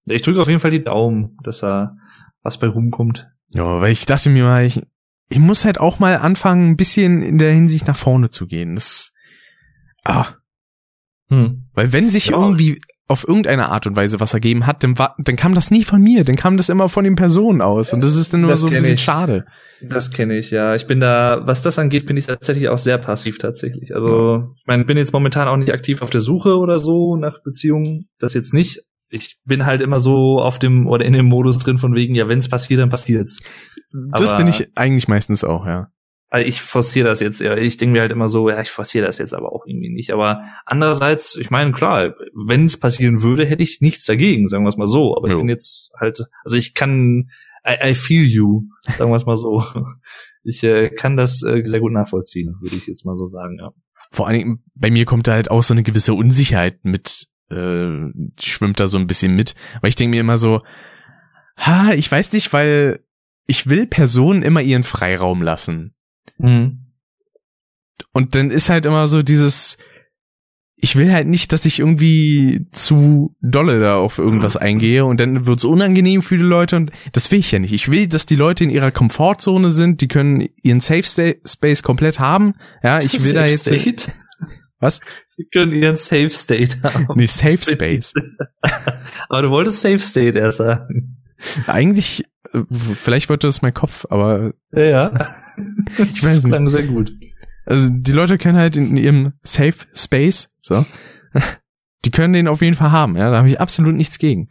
Ich 0.05 0.21
drücke 0.21 0.41
auf 0.41 0.47
jeden 0.47 0.59
Fall 0.59 0.71
die 0.71 0.83
Daumen, 0.83 1.37
dass 1.43 1.59
da 1.59 1.95
was 2.41 2.57
bei 2.57 2.67
rumkommt. 2.67 3.29
Ja, 3.53 3.79
weil 3.79 3.91
ich 3.91 4.05
dachte 4.05 4.29
mir 4.29 4.43
mal, 4.43 4.65
ich, 4.65 4.81
ich 5.29 5.39
muss 5.39 5.65
halt 5.65 5.79
auch 5.79 5.99
mal 5.99 6.17
anfangen, 6.17 6.71
ein 6.71 6.77
bisschen 6.77 7.21
in 7.21 7.37
der 7.37 7.51
Hinsicht 7.51 7.87
nach 7.87 7.97
vorne 7.97 8.29
zu 8.29 8.47
gehen. 8.47 8.75
Das, 8.75 9.13
ah, 10.03 10.27
hm. 11.29 11.60
Weil 11.73 11.93
wenn 11.93 12.09
sich 12.09 12.27
ja. 12.27 12.39
irgendwie 12.39 12.79
auf 13.11 13.27
irgendeine 13.27 13.69
Art 13.69 13.85
und 13.87 13.95
Weise 13.97 14.21
was 14.21 14.33
ergeben 14.33 14.65
hat, 14.65 14.83
dann, 14.83 14.97
war, 14.97 15.15
dann 15.17 15.35
kam 15.35 15.53
das 15.53 15.69
nie 15.69 15.83
von 15.83 16.01
mir, 16.01 16.23
dann 16.23 16.37
kam 16.37 16.55
das 16.55 16.69
immer 16.69 16.87
von 16.87 17.03
den 17.03 17.15
Personen 17.15 17.61
aus 17.61 17.91
und 17.91 18.01
das 18.01 18.15
ist 18.15 18.33
dann 18.33 18.41
nur 18.41 18.51
das 18.51 18.61
so 18.61 18.67
ein 18.67 18.73
bisschen 18.73 18.93
ich. 18.93 19.03
schade. 19.03 19.45
Das 19.81 20.11
kenne 20.11 20.37
ich, 20.37 20.49
ja. 20.49 20.75
Ich 20.75 20.87
bin 20.87 21.01
da, 21.01 21.41
was 21.45 21.61
das 21.61 21.77
angeht, 21.77 22.05
bin 22.05 22.15
ich 22.15 22.27
tatsächlich 22.27 22.69
auch 22.69 22.77
sehr 22.77 22.97
passiv 22.97 23.37
tatsächlich. 23.37 23.93
Also, 23.93 24.53
ich 24.55 24.65
meine, 24.65 24.85
bin 24.85 24.95
jetzt 24.95 25.11
momentan 25.11 25.49
auch 25.49 25.57
nicht 25.57 25.73
aktiv 25.73 26.01
auf 26.01 26.09
der 26.09 26.21
Suche 26.21 26.57
oder 26.57 26.79
so 26.79 27.17
nach 27.17 27.43
Beziehungen, 27.43 28.07
das 28.17 28.33
jetzt 28.33 28.53
nicht. 28.53 28.83
Ich 29.09 29.41
bin 29.43 29.65
halt 29.65 29.81
immer 29.81 29.99
so 29.99 30.39
auf 30.39 30.57
dem 30.57 30.87
oder 30.87 31.03
in 31.03 31.11
dem 31.11 31.25
Modus 31.25 31.59
drin 31.59 31.79
von 31.79 31.93
wegen, 31.95 32.15
ja, 32.15 32.29
wenn 32.29 32.39
es 32.39 32.47
passiert, 32.47 32.79
dann 32.79 32.89
passiert's. 32.89 33.41
Das 34.17 34.37
bin 34.37 34.47
ich 34.47 34.69
eigentlich 34.75 35.09
meistens 35.09 35.43
auch, 35.43 35.65
ja. 35.65 35.87
Also 36.31 36.47
ich 36.47 36.61
forciere 36.61 37.09
das 37.09 37.19
jetzt, 37.19 37.41
ja, 37.41 37.57
ich 37.57 37.75
denke 37.75 37.91
mir 37.91 38.01
halt 38.01 38.11
immer 38.13 38.29
so, 38.29 38.49
ja, 38.49 38.61
ich 38.61 38.71
forciere 38.71 39.05
das 39.05 39.17
jetzt 39.17 39.33
aber 39.33 39.51
auch 39.51 39.65
irgendwie 39.67 39.89
nicht. 39.89 40.11
Aber 40.11 40.43
andererseits, 40.65 41.35
ich 41.35 41.49
meine, 41.49 41.73
klar, 41.73 42.15
wenn 42.33 42.67
es 42.67 42.79
passieren 42.79 43.21
würde, 43.21 43.45
hätte 43.45 43.61
ich 43.61 43.81
nichts 43.81 44.05
dagegen, 44.05 44.47
sagen 44.47 44.63
wir 44.63 44.69
es 44.69 44.77
mal 44.77 44.87
so. 44.87 45.17
Aber 45.17 45.27
jo. 45.27 45.35
ich 45.35 45.41
bin 45.41 45.49
jetzt 45.49 45.91
halt, 45.99 46.23
also 46.45 46.55
ich 46.55 46.73
kann, 46.73 47.29
I, 47.67 47.89
I 47.89 47.95
feel 47.95 48.23
you, 48.23 48.63
sagen 48.97 49.11
wir 49.11 49.17
es 49.17 49.25
mal 49.25 49.35
so. 49.35 49.61
Ich 50.43 50.63
äh, 50.63 50.89
kann 50.89 51.17
das 51.17 51.43
äh, 51.43 51.61
sehr 51.65 51.81
gut 51.81 51.91
nachvollziehen, 51.91 52.55
würde 52.61 52.75
ich 52.75 52.87
jetzt 52.87 53.05
mal 53.05 53.15
so 53.15 53.27
sagen, 53.27 53.59
ja. 53.59 53.73
Vor 54.11 54.25
allen 54.27 54.39
Dingen, 54.39 54.63
bei 54.73 54.89
mir 54.89 55.05
kommt 55.05 55.27
da 55.27 55.33
halt 55.33 55.51
auch 55.51 55.61
so 55.61 55.75
eine 55.75 55.83
gewisse 55.83 56.15
Unsicherheit 56.15 56.83
mit, 56.83 57.27
äh, 57.51 58.09
schwimmt 58.39 58.79
da 58.79 58.87
so 58.87 58.97
ein 58.97 59.05
bisschen 59.05 59.35
mit. 59.35 59.53
Weil 59.81 59.89
ich 59.89 59.95
denke 59.95 60.15
mir 60.15 60.21
immer 60.21 60.39
so, 60.39 60.61
ha, 61.57 61.93
ich 61.93 62.11
weiß 62.11 62.33
nicht, 62.33 62.53
weil 62.53 63.01
ich 63.45 63.69
will 63.69 63.85
Personen 63.85 64.41
immer 64.41 64.61
ihren 64.61 64.83
Freiraum 64.83 65.43
lassen. 65.43 65.91
Mhm. 66.37 66.79
Und 68.13 68.35
dann 68.35 68.51
ist 68.51 68.69
halt 68.69 68.85
immer 68.85 69.07
so 69.07 69.21
dieses, 69.21 69.77
ich 70.83 70.95
will 70.95 71.11
halt 71.11 71.27
nicht, 71.27 71.53
dass 71.53 71.65
ich 71.65 71.79
irgendwie 71.79 72.67
zu 72.71 73.35
dolle 73.41 73.79
da 73.79 73.97
auf 73.97 74.17
irgendwas 74.17 74.57
eingehe 74.57 75.05
und 75.05 75.19
dann 75.19 75.45
wird's 75.45 75.63
unangenehm 75.63 76.23
für 76.23 76.37
die 76.37 76.43
Leute 76.43 76.75
und 76.75 76.91
das 77.13 77.31
will 77.31 77.39
ich 77.39 77.51
ja 77.51 77.59
nicht. 77.59 77.73
Ich 77.73 77.89
will, 77.89 78.07
dass 78.07 78.25
die 78.25 78.35
Leute 78.35 78.63
in 78.63 78.71
ihrer 78.71 78.91
Komfortzone 78.91 79.69
sind, 79.69 80.01
die 80.01 80.07
können 80.07 80.49
ihren 80.63 80.79
Safe 80.79 81.03
Space 81.45 81.83
komplett 81.83 82.19
haben. 82.19 82.55
Ja, 82.83 82.99
ich 82.99 83.13
will 83.13 83.19
Safe 83.19 83.33
da 83.35 83.45
jetzt. 83.45 83.61
State? 83.61 84.11
Was? 84.79 84.99
Sie 85.29 85.45
können 85.53 85.73
ihren 85.73 85.97
Safe 85.97 86.31
State 86.31 86.81
haben. 86.81 87.07
Nee, 87.15 87.27
Safe 87.27 87.59
Space. 87.59 88.13
aber 89.29 89.43
du 89.43 89.51
wolltest 89.51 89.81
Safe 89.81 89.99
State 89.99 90.37
erst 90.37 90.57
sagen. 90.57 91.20
Eigentlich, 91.67 92.25
äh, 92.53 92.63
vielleicht 92.69 93.29
wollte 93.29 93.47
das 93.47 93.61
mein 93.61 93.73
Kopf, 93.73 94.05
aber. 94.09 94.53
Ja, 94.71 94.83
ja. 94.83 95.35
ich 95.97 96.23
weiß 96.23 96.43
nicht. 96.43 96.59
Das 96.59 96.71
sehr 96.71 96.83
gut. 96.83 97.13
Also 97.65 97.89
die 97.89 98.11
Leute 98.11 98.37
können 98.37 98.57
halt 98.57 98.75
in 98.77 98.97
ihrem 98.97 99.33
Safe 99.43 99.75
Space, 99.93 100.49
so, 100.61 100.85
die 102.05 102.11
können 102.11 102.33
den 102.33 102.47
auf 102.47 102.61
jeden 102.61 102.75
Fall 102.75 102.91
haben, 102.91 103.15
ja, 103.15 103.29
da 103.29 103.37
habe 103.37 103.49
ich 103.49 103.59
absolut 103.59 103.95
nichts 103.95 104.17
gegen. 104.17 104.49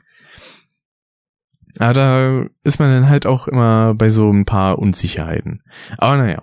Aber 1.79 1.93
da 1.93 2.47
ist 2.63 2.79
man 2.79 2.91
dann 2.91 3.09
halt 3.09 3.27
auch 3.27 3.49
immer 3.49 3.95
bei 3.95 4.11
so 4.11 4.31
ein 4.31 4.45
paar 4.45 4.79
Unsicherheiten. 4.79 5.63
Aber 5.97 6.17
naja. 6.19 6.43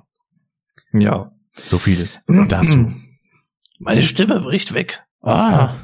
Ja. 0.93 1.31
So 1.53 1.77
viel 1.77 2.07
dazu. 2.47 2.91
Meine 3.79 4.01
Stimme 4.01 4.39
bricht 4.39 4.73
weg. 4.73 5.03
Ah. 5.21 5.75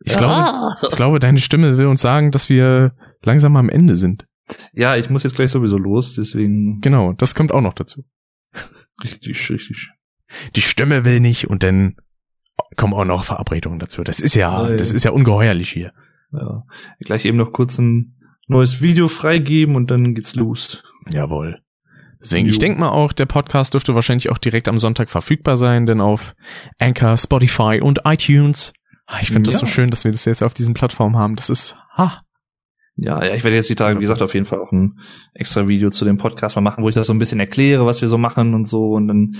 Ich, 0.00 0.12
ja. 0.12 0.18
glaube, 0.18 0.88
ich 0.90 0.96
glaube, 0.96 1.18
deine 1.18 1.38
Stimme 1.38 1.78
will 1.78 1.86
uns 1.86 2.02
sagen, 2.02 2.30
dass 2.30 2.48
wir 2.48 2.94
langsam 3.22 3.56
am 3.56 3.68
Ende 3.68 3.94
sind. 3.94 4.26
Ja, 4.72 4.96
ich 4.96 5.10
muss 5.10 5.24
jetzt 5.24 5.36
gleich 5.36 5.50
sowieso 5.50 5.78
los, 5.78 6.14
deswegen. 6.14 6.80
Genau, 6.80 7.12
das 7.12 7.34
kommt 7.34 7.52
auch 7.52 7.62
noch 7.62 7.74
dazu. 7.74 8.04
Richtig, 9.02 9.50
richtig. 9.50 9.90
Die 10.54 10.60
Stimme 10.60 11.04
will 11.04 11.20
nicht 11.20 11.48
und 11.48 11.62
dann 11.62 11.96
kommen 12.76 12.94
auch 12.94 13.04
noch 13.04 13.24
Verabredungen 13.24 13.78
dazu. 13.78 14.02
Das 14.02 14.20
ist 14.20 14.34
ja, 14.34 14.68
ja 14.68 14.76
das 14.76 14.92
ist 14.92 15.04
ja 15.04 15.10
ungeheuerlich 15.10 15.70
hier. 15.70 15.92
Ja. 16.32 16.64
Gleich 17.00 17.24
eben 17.24 17.36
noch 17.36 17.52
kurz 17.52 17.78
ein 17.78 18.16
neues 18.46 18.80
Video 18.80 19.08
freigeben 19.08 19.76
und 19.76 19.90
dann 19.90 20.14
geht's 20.14 20.34
los. 20.34 20.82
Jawohl. 21.10 21.60
Deswegen, 22.20 22.48
ich 22.48 22.58
denke 22.58 22.80
mal 22.80 22.88
auch, 22.88 23.12
der 23.12 23.26
Podcast 23.26 23.74
dürfte 23.74 23.94
wahrscheinlich 23.94 24.30
auch 24.30 24.38
direkt 24.38 24.68
am 24.68 24.78
Sonntag 24.78 25.10
verfügbar 25.10 25.56
sein, 25.56 25.86
denn 25.86 26.00
auf 26.00 26.34
Anchor, 26.78 27.16
Spotify 27.18 27.80
und 27.80 28.00
iTunes. 28.04 28.72
Ah, 29.06 29.18
ich 29.20 29.28
finde 29.28 29.48
ja. 29.48 29.52
das 29.52 29.60
so 29.60 29.66
schön, 29.66 29.90
dass 29.90 30.04
wir 30.04 30.12
das 30.12 30.24
jetzt 30.24 30.42
auf 30.42 30.54
diesen 30.54 30.74
Plattformen 30.74 31.16
haben. 31.16 31.36
Das 31.36 31.48
ist, 31.48 31.76
ha, 31.96 32.20
ja, 32.96 33.22
ja, 33.22 33.34
ich 33.34 33.44
werde 33.44 33.56
jetzt 33.56 33.68
die 33.68 33.74
Tage, 33.74 33.98
wie 33.98 34.00
gesagt, 34.00 34.22
auf 34.22 34.32
jeden 34.32 34.46
Fall 34.46 34.58
auch 34.58 34.72
ein 34.72 34.98
extra 35.34 35.68
Video 35.68 35.90
zu 35.90 36.06
dem 36.06 36.16
Podcast 36.16 36.56
mal 36.56 36.62
machen, 36.62 36.82
wo 36.82 36.88
ich 36.88 36.94
das 36.94 37.06
so 37.06 37.12
ein 37.12 37.18
bisschen 37.18 37.40
erkläre, 37.40 37.84
was 37.84 38.00
wir 38.00 38.08
so 38.08 38.16
machen 38.16 38.54
und 38.54 38.66
so 38.66 38.92
und 38.92 39.06
dann 39.06 39.36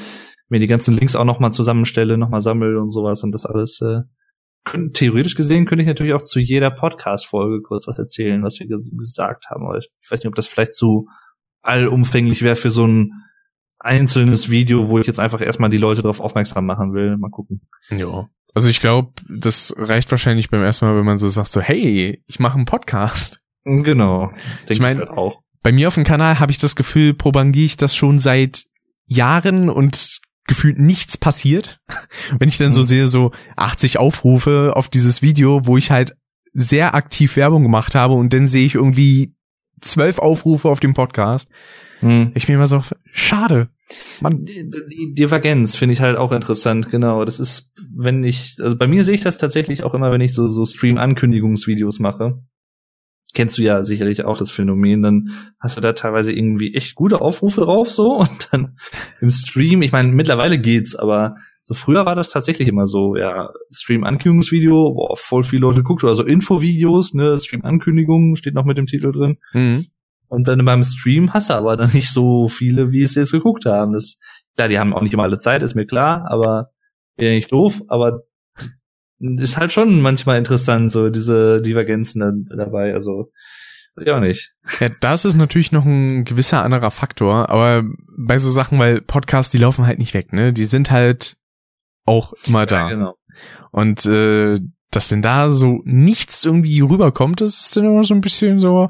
mir 0.48 0.60
die 0.60 0.66
ganzen 0.66 0.94
Links 0.94 1.16
auch 1.16 1.24
nochmal 1.24 1.52
zusammenstelle, 1.52 2.18
nochmal 2.18 2.42
sammle 2.42 2.78
und 2.80 2.90
sowas 2.90 3.22
und 3.22 3.32
das 3.32 3.46
alles. 3.46 3.80
Äh, 3.80 4.02
können, 4.64 4.92
theoretisch 4.92 5.36
gesehen 5.36 5.64
könnte 5.64 5.82
ich 5.82 5.88
natürlich 5.88 6.12
auch 6.12 6.22
zu 6.22 6.38
jeder 6.38 6.70
Podcast-Folge 6.70 7.62
kurz 7.62 7.86
was 7.86 7.98
erzählen, 7.98 8.42
was 8.42 8.58
wir 8.58 8.66
gesagt 8.66 9.48
haben. 9.48 9.64
Aber 9.64 9.78
ich 9.78 9.88
weiß 10.10 10.20
nicht, 10.20 10.28
ob 10.28 10.34
das 10.34 10.46
vielleicht 10.46 10.72
zu 10.72 11.08
allumfänglich 11.62 12.42
wäre 12.42 12.56
für 12.56 12.70
so 12.70 12.86
ein 12.86 13.12
einzelnes 13.78 14.50
Video, 14.50 14.88
wo 14.90 14.98
ich 14.98 15.06
jetzt 15.06 15.20
einfach 15.20 15.40
erstmal 15.40 15.70
die 15.70 15.78
Leute 15.78 16.02
darauf 16.02 16.20
aufmerksam 16.20 16.66
machen 16.66 16.92
will. 16.92 17.16
Mal 17.16 17.30
gucken. 17.30 17.62
Ja. 17.90 18.26
Also 18.56 18.70
ich 18.70 18.80
glaube, 18.80 19.12
das 19.28 19.74
reicht 19.76 20.10
wahrscheinlich 20.10 20.48
beim 20.48 20.62
ersten 20.62 20.86
Mal, 20.86 20.96
wenn 20.96 21.04
man 21.04 21.18
so 21.18 21.28
sagt, 21.28 21.52
so, 21.52 21.60
hey, 21.60 22.22
ich 22.26 22.40
mache 22.40 22.54
einen 22.56 22.64
Podcast. 22.64 23.42
Genau. 23.64 24.32
Ich 24.66 24.80
meine, 24.80 25.10
halt 25.10 25.34
bei 25.62 25.72
mir 25.72 25.88
auf 25.88 25.94
dem 25.96 26.04
Kanal 26.04 26.40
habe 26.40 26.52
ich 26.52 26.56
das 26.56 26.74
Gefühl, 26.74 27.12
propagiere 27.12 27.66
ich 27.66 27.76
das 27.76 27.94
schon 27.94 28.18
seit 28.18 28.64
Jahren 29.04 29.68
und 29.68 30.20
gefühlt 30.46 30.78
nichts 30.78 31.18
passiert. 31.18 31.80
Wenn 32.38 32.48
ich 32.48 32.56
dann 32.56 32.72
so 32.72 32.80
mhm. 32.80 32.84
sehe, 32.84 33.08
so 33.08 33.32
80 33.56 33.98
Aufrufe 33.98 34.72
auf 34.74 34.88
dieses 34.88 35.20
Video, 35.20 35.66
wo 35.66 35.76
ich 35.76 35.90
halt 35.90 36.16
sehr 36.54 36.94
aktiv 36.94 37.36
Werbung 37.36 37.62
gemacht 37.62 37.94
habe 37.94 38.14
und 38.14 38.32
dann 38.32 38.46
sehe 38.46 38.64
ich 38.64 38.74
irgendwie 38.74 39.34
zwölf 39.82 40.18
Aufrufe 40.18 40.70
auf 40.70 40.80
dem 40.80 40.94
Podcast. 40.94 41.50
Hm. 42.00 42.32
Ich 42.34 42.48
mir 42.48 42.54
immer 42.54 42.66
so, 42.66 42.82
schade. 43.12 43.68
Man 44.20 44.44
die, 44.44 44.68
die 44.68 45.14
Divergenz 45.14 45.76
finde 45.76 45.92
ich 45.92 46.00
halt 46.00 46.16
auch 46.16 46.32
interessant, 46.32 46.90
genau. 46.90 47.24
Das 47.24 47.38
ist, 47.38 47.72
wenn 47.98 48.24
ich, 48.24 48.56
also 48.60 48.76
bei 48.76 48.86
mir 48.86 49.04
sehe 49.04 49.14
ich 49.14 49.22
das 49.22 49.38
tatsächlich 49.38 49.82
auch 49.82 49.94
immer, 49.94 50.12
wenn 50.12 50.20
ich 50.20 50.34
so, 50.34 50.48
so 50.48 50.66
Stream-Ankündigungsvideos 50.66 51.98
mache. 51.98 52.42
Kennst 53.32 53.58
du 53.58 53.62
ja 53.62 53.84
sicherlich 53.84 54.24
auch 54.24 54.38
das 54.38 54.50
Phänomen, 54.50 55.02
dann 55.02 55.30
hast 55.58 55.76
du 55.76 55.80
da 55.80 55.92
teilweise 55.92 56.32
irgendwie 56.32 56.74
echt 56.74 56.94
gute 56.94 57.20
Aufrufe 57.20 57.62
drauf, 57.62 57.90
so, 57.90 58.16
und 58.18 58.48
dann 58.52 58.76
im 59.20 59.30
Stream, 59.30 59.82
ich 59.82 59.92
meine, 59.92 60.12
mittlerweile 60.12 60.58
geht's, 60.58 60.94
aber 60.94 61.36
so 61.62 61.74
früher 61.74 62.06
war 62.06 62.14
das 62.14 62.30
tatsächlich 62.30 62.68
immer 62.68 62.86
so, 62.86 63.16
ja, 63.16 63.48
Stream-Ankündigungsvideo, 63.74 64.94
boah, 64.94 65.16
voll 65.16 65.42
viele 65.42 65.62
Leute 65.62 65.82
guckt, 65.82 66.04
oder 66.04 66.14
so 66.14 66.22
Infovideos, 66.22 67.14
ne, 67.14 67.40
Stream-Ankündigungen 67.40 68.36
steht 68.36 68.54
noch 68.54 68.64
mit 68.64 68.78
dem 68.78 68.86
Titel 68.86 69.10
drin. 69.10 69.38
Mhm. 69.52 69.86
Und 70.28 70.48
dann 70.48 70.64
beim 70.64 70.82
Stream 70.82 71.32
hast 71.32 71.50
du 71.50 71.54
aber 71.54 71.76
dann 71.76 71.92
nicht 71.92 72.12
so 72.12 72.48
viele, 72.48 72.92
wie 72.92 73.02
es 73.02 73.14
jetzt 73.14 73.32
geguckt 73.32 73.64
haben. 73.64 73.92
Das, 73.92 74.18
klar, 74.54 74.68
die 74.68 74.78
haben 74.78 74.92
auch 74.92 75.02
nicht 75.02 75.14
immer 75.14 75.22
alle 75.22 75.38
Zeit, 75.38 75.62
ist 75.62 75.74
mir 75.74 75.86
klar, 75.86 76.26
aber 76.28 76.72
wäre 77.16 77.34
nicht 77.34 77.52
doof, 77.52 77.82
aber 77.88 78.22
ist 79.18 79.56
halt 79.56 79.72
schon 79.72 80.00
manchmal 80.00 80.38
interessant, 80.38 80.92
so 80.92 81.08
diese 81.08 81.62
Divergenzen 81.62 82.20
da, 82.48 82.56
dabei, 82.56 82.92
also 82.92 83.30
auch 83.98 84.20
nicht. 84.20 84.52
Ja, 84.78 84.90
das 85.00 85.24
ist 85.24 85.36
natürlich 85.36 85.72
noch 85.72 85.86
ein 85.86 86.24
gewisser 86.24 86.62
anderer 86.62 86.90
Faktor, 86.90 87.48
aber 87.48 87.84
bei 88.14 88.36
so 88.36 88.50
Sachen, 88.50 88.78
weil 88.78 89.00
Podcasts, 89.00 89.50
die 89.50 89.58
laufen 89.58 89.86
halt 89.86 89.98
nicht 89.98 90.12
weg, 90.12 90.34
ne? 90.34 90.52
Die 90.52 90.64
sind 90.64 90.90
halt 90.90 91.38
auch 92.04 92.34
immer 92.44 92.66
da. 92.66 92.90
Ja, 92.90 92.94
genau. 92.94 93.14
Und 93.70 94.04
äh, 94.04 94.60
dass 94.90 95.08
denn 95.08 95.22
da 95.22 95.48
so 95.48 95.80
nichts 95.84 96.44
irgendwie 96.44 96.80
rüberkommt, 96.80 97.40
das 97.40 97.60
ist 97.60 97.76
dann 97.76 97.84
immer 97.84 98.04
so 98.04 98.14
ein 98.14 98.20
bisschen 98.20 98.58
so, 98.58 98.88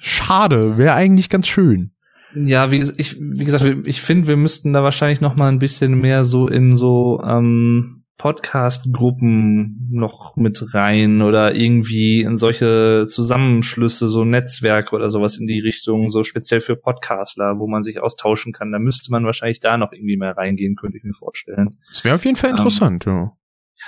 Schade, 0.00 0.78
wäre 0.78 0.94
eigentlich 0.94 1.28
ganz 1.28 1.46
schön. 1.46 1.92
Ja, 2.34 2.70
wie, 2.70 2.82
ich, 2.96 3.18
wie 3.20 3.44
gesagt, 3.44 3.86
ich 3.86 4.00
finde, 4.00 4.28
wir 4.28 4.36
müssten 4.36 4.72
da 4.72 4.82
wahrscheinlich 4.82 5.20
noch 5.20 5.36
mal 5.36 5.48
ein 5.48 5.58
bisschen 5.58 6.00
mehr 6.00 6.24
so 6.24 6.48
in 6.48 6.76
so 6.76 7.20
ähm, 7.22 8.04
Podcast-Gruppen 8.22 9.88
noch 9.90 10.36
mit 10.36 10.74
rein 10.74 11.22
oder 11.22 11.54
irgendwie 11.54 12.20
in 12.20 12.36
solche 12.36 13.06
Zusammenschlüsse, 13.08 14.08
so 14.08 14.24
Netzwerke 14.24 14.94
oder 14.94 15.10
sowas 15.10 15.38
in 15.38 15.48
die 15.48 15.58
Richtung, 15.58 16.08
so 16.08 16.22
speziell 16.22 16.60
für 16.60 16.76
Podcastler, 16.76 17.58
wo 17.58 17.66
man 17.66 17.82
sich 17.82 18.00
austauschen 18.00 18.52
kann. 18.52 18.70
Da 18.70 18.78
müsste 18.78 19.10
man 19.10 19.24
wahrscheinlich 19.24 19.58
da 19.58 19.76
noch 19.76 19.92
irgendwie 19.92 20.16
mehr 20.16 20.36
reingehen, 20.36 20.76
könnte 20.76 20.98
ich 20.98 21.04
mir 21.04 21.14
vorstellen. 21.14 21.70
Das 21.90 22.04
wäre 22.04 22.14
auf 22.14 22.24
jeden 22.24 22.36
Fall 22.36 22.50
ähm, 22.50 22.56
interessant, 22.56 23.06
ähm, 23.08 23.12
ja. 23.12 23.32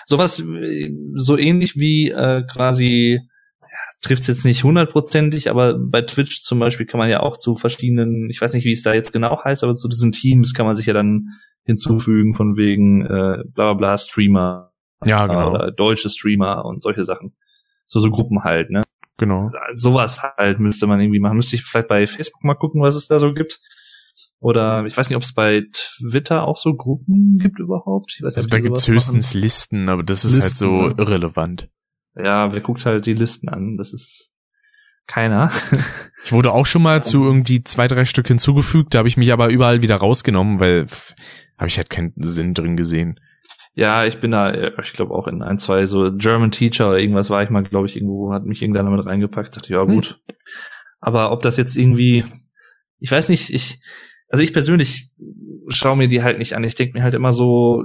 Sowas 0.06 0.40
äh, 0.40 0.90
so 1.14 1.38
ähnlich 1.38 1.76
wie 1.76 2.10
äh, 2.10 2.42
quasi 2.50 3.20
trifft 4.04 4.22
es 4.22 4.28
jetzt 4.28 4.44
nicht 4.44 4.64
hundertprozentig, 4.64 5.50
aber 5.50 5.76
bei 5.78 6.02
Twitch 6.02 6.42
zum 6.42 6.58
Beispiel 6.58 6.86
kann 6.86 6.98
man 6.98 7.10
ja 7.10 7.20
auch 7.20 7.36
zu 7.36 7.56
verschiedenen, 7.56 8.30
ich 8.30 8.40
weiß 8.40 8.54
nicht, 8.54 8.64
wie 8.64 8.72
es 8.72 8.82
da 8.82 8.94
jetzt 8.94 9.12
genau 9.12 9.42
heißt, 9.42 9.64
aber 9.64 9.74
zu 9.74 9.88
diesen 9.88 10.12
Teams 10.12 10.54
kann 10.54 10.66
man 10.66 10.74
sich 10.74 10.86
ja 10.86 10.94
dann 10.94 11.30
hinzufügen 11.64 12.34
von 12.34 12.56
wegen 12.56 13.04
äh, 13.04 13.42
bla 13.46 13.72
bla 13.72 13.74
bla 13.74 13.98
Streamer 13.98 14.72
ja, 15.04 15.26
genau. 15.26 15.50
oder 15.50 15.70
deutsche 15.70 16.08
Streamer 16.08 16.64
und 16.64 16.82
solche 16.82 17.04
Sachen. 17.04 17.34
So 17.86 18.00
so 18.00 18.10
Gruppen 18.10 18.44
halt, 18.44 18.70
ne? 18.70 18.82
Genau. 19.16 19.50
Sowas 19.76 20.22
halt 20.36 20.58
müsste 20.58 20.86
man 20.86 21.00
irgendwie 21.00 21.20
machen. 21.20 21.36
Müsste 21.36 21.56
ich 21.56 21.62
vielleicht 21.62 21.88
bei 21.88 22.06
Facebook 22.06 22.42
mal 22.44 22.54
gucken, 22.54 22.82
was 22.82 22.96
es 22.96 23.06
da 23.06 23.18
so 23.18 23.32
gibt. 23.32 23.60
Oder 24.40 24.84
ich 24.84 24.96
weiß 24.96 25.08
nicht, 25.08 25.16
ob 25.16 25.22
es 25.22 25.32
bei 25.32 25.64
Twitter 25.72 26.46
auch 26.46 26.56
so 26.56 26.74
Gruppen 26.74 27.38
gibt 27.38 27.58
überhaupt. 27.60 28.12
Ich 28.16 28.22
weiß 28.22 28.36
also 28.36 28.48
da 28.48 28.60
gibt's 28.60 28.88
höchstens 28.88 29.30
machen. 29.30 29.40
Listen, 29.40 29.88
aber 29.88 30.02
das 30.02 30.24
ist 30.24 30.34
Listen, 30.34 30.42
halt 30.42 30.96
so 30.96 31.02
irrelevant. 31.02 31.70
Ja, 32.16 32.52
wer 32.52 32.60
guckt 32.60 32.86
halt 32.86 33.06
die 33.06 33.14
Listen 33.14 33.48
an? 33.48 33.76
Das 33.76 33.92
ist 33.92 34.34
keiner. 35.06 35.50
ich 36.24 36.32
wurde 36.32 36.52
auch 36.52 36.66
schon 36.66 36.82
mal 36.82 37.02
zu 37.02 37.24
irgendwie 37.24 37.60
zwei, 37.60 37.88
drei 37.88 38.04
Stück 38.04 38.28
hinzugefügt, 38.28 38.94
da 38.94 38.98
habe 38.98 39.08
ich 39.08 39.16
mich 39.16 39.32
aber 39.32 39.48
überall 39.48 39.82
wieder 39.82 39.96
rausgenommen, 39.96 40.60
weil 40.60 40.86
habe 41.58 41.68
ich 41.68 41.76
halt 41.76 41.90
keinen 41.90 42.12
Sinn 42.16 42.54
drin 42.54 42.76
gesehen. 42.76 43.20
Ja, 43.74 44.04
ich 44.04 44.18
bin 44.18 44.30
da, 44.30 44.54
ich 44.54 44.92
glaube 44.92 45.14
auch 45.14 45.26
in 45.26 45.42
ein, 45.42 45.58
zwei 45.58 45.86
so 45.86 46.12
German 46.16 46.52
Teacher 46.52 46.90
oder 46.90 47.00
irgendwas 47.00 47.28
war 47.28 47.42
ich 47.42 47.50
mal, 47.50 47.64
glaube 47.64 47.86
ich, 47.86 47.96
irgendwo, 47.96 48.32
hat 48.32 48.44
mich 48.44 48.62
irgendeiner 48.62 48.90
mit 48.90 49.04
reingepackt, 49.04 49.56
dachte, 49.56 49.72
ja 49.72 49.80
hm. 49.80 49.88
gut. 49.88 50.20
Hm. 50.28 50.36
Aber 51.00 51.32
ob 51.32 51.42
das 51.42 51.56
jetzt 51.56 51.76
irgendwie, 51.76 52.24
ich 52.98 53.10
weiß 53.10 53.28
nicht, 53.28 53.52
ich, 53.52 53.80
also 54.28 54.42
ich 54.42 54.52
persönlich 54.52 55.12
schaue 55.68 55.96
mir 55.96 56.08
die 56.08 56.22
halt 56.22 56.38
nicht 56.38 56.54
an. 56.54 56.64
Ich 56.64 56.76
denke 56.76 56.96
mir 56.96 57.04
halt 57.04 57.14
immer 57.14 57.32
so, 57.32 57.84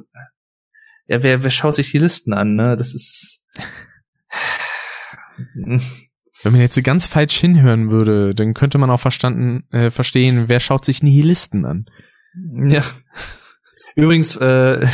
ja, 1.08 1.24
wer, 1.24 1.44
wer 1.44 1.50
schaut 1.50 1.76
sich 1.76 1.92
die 1.92 1.98
Listen 1.98 2.34
an, 2.34 2.56
ne? 2.56 2.78
Das 2.78 2.94
ist, 2.94 3.42
wenn 6.44 6.52
man 6.52 6.62
jetzt 6.62 6.82
ganz 6.84 7.08
falsch 7.08 7.38
hinhören 7.38 7.92
würde, 7.92 8.34
dann 8.34 8.54
könnte 8.54 8.78
man 8.78 8.90
auch 8.90 9.00
verstanden, 9.00 9.66
äh, 9.72 9.90
verstehen, 9.90 10.46
wer 10.48 10.60
schaut 10.60 10.86
sich 10.86 11.04
Nihilisten 11.04 11.66
an. 11.66 11.86
Ja. 12.70 12.84
Übrigens, 13.96 14.36
äh, 14.38 14.86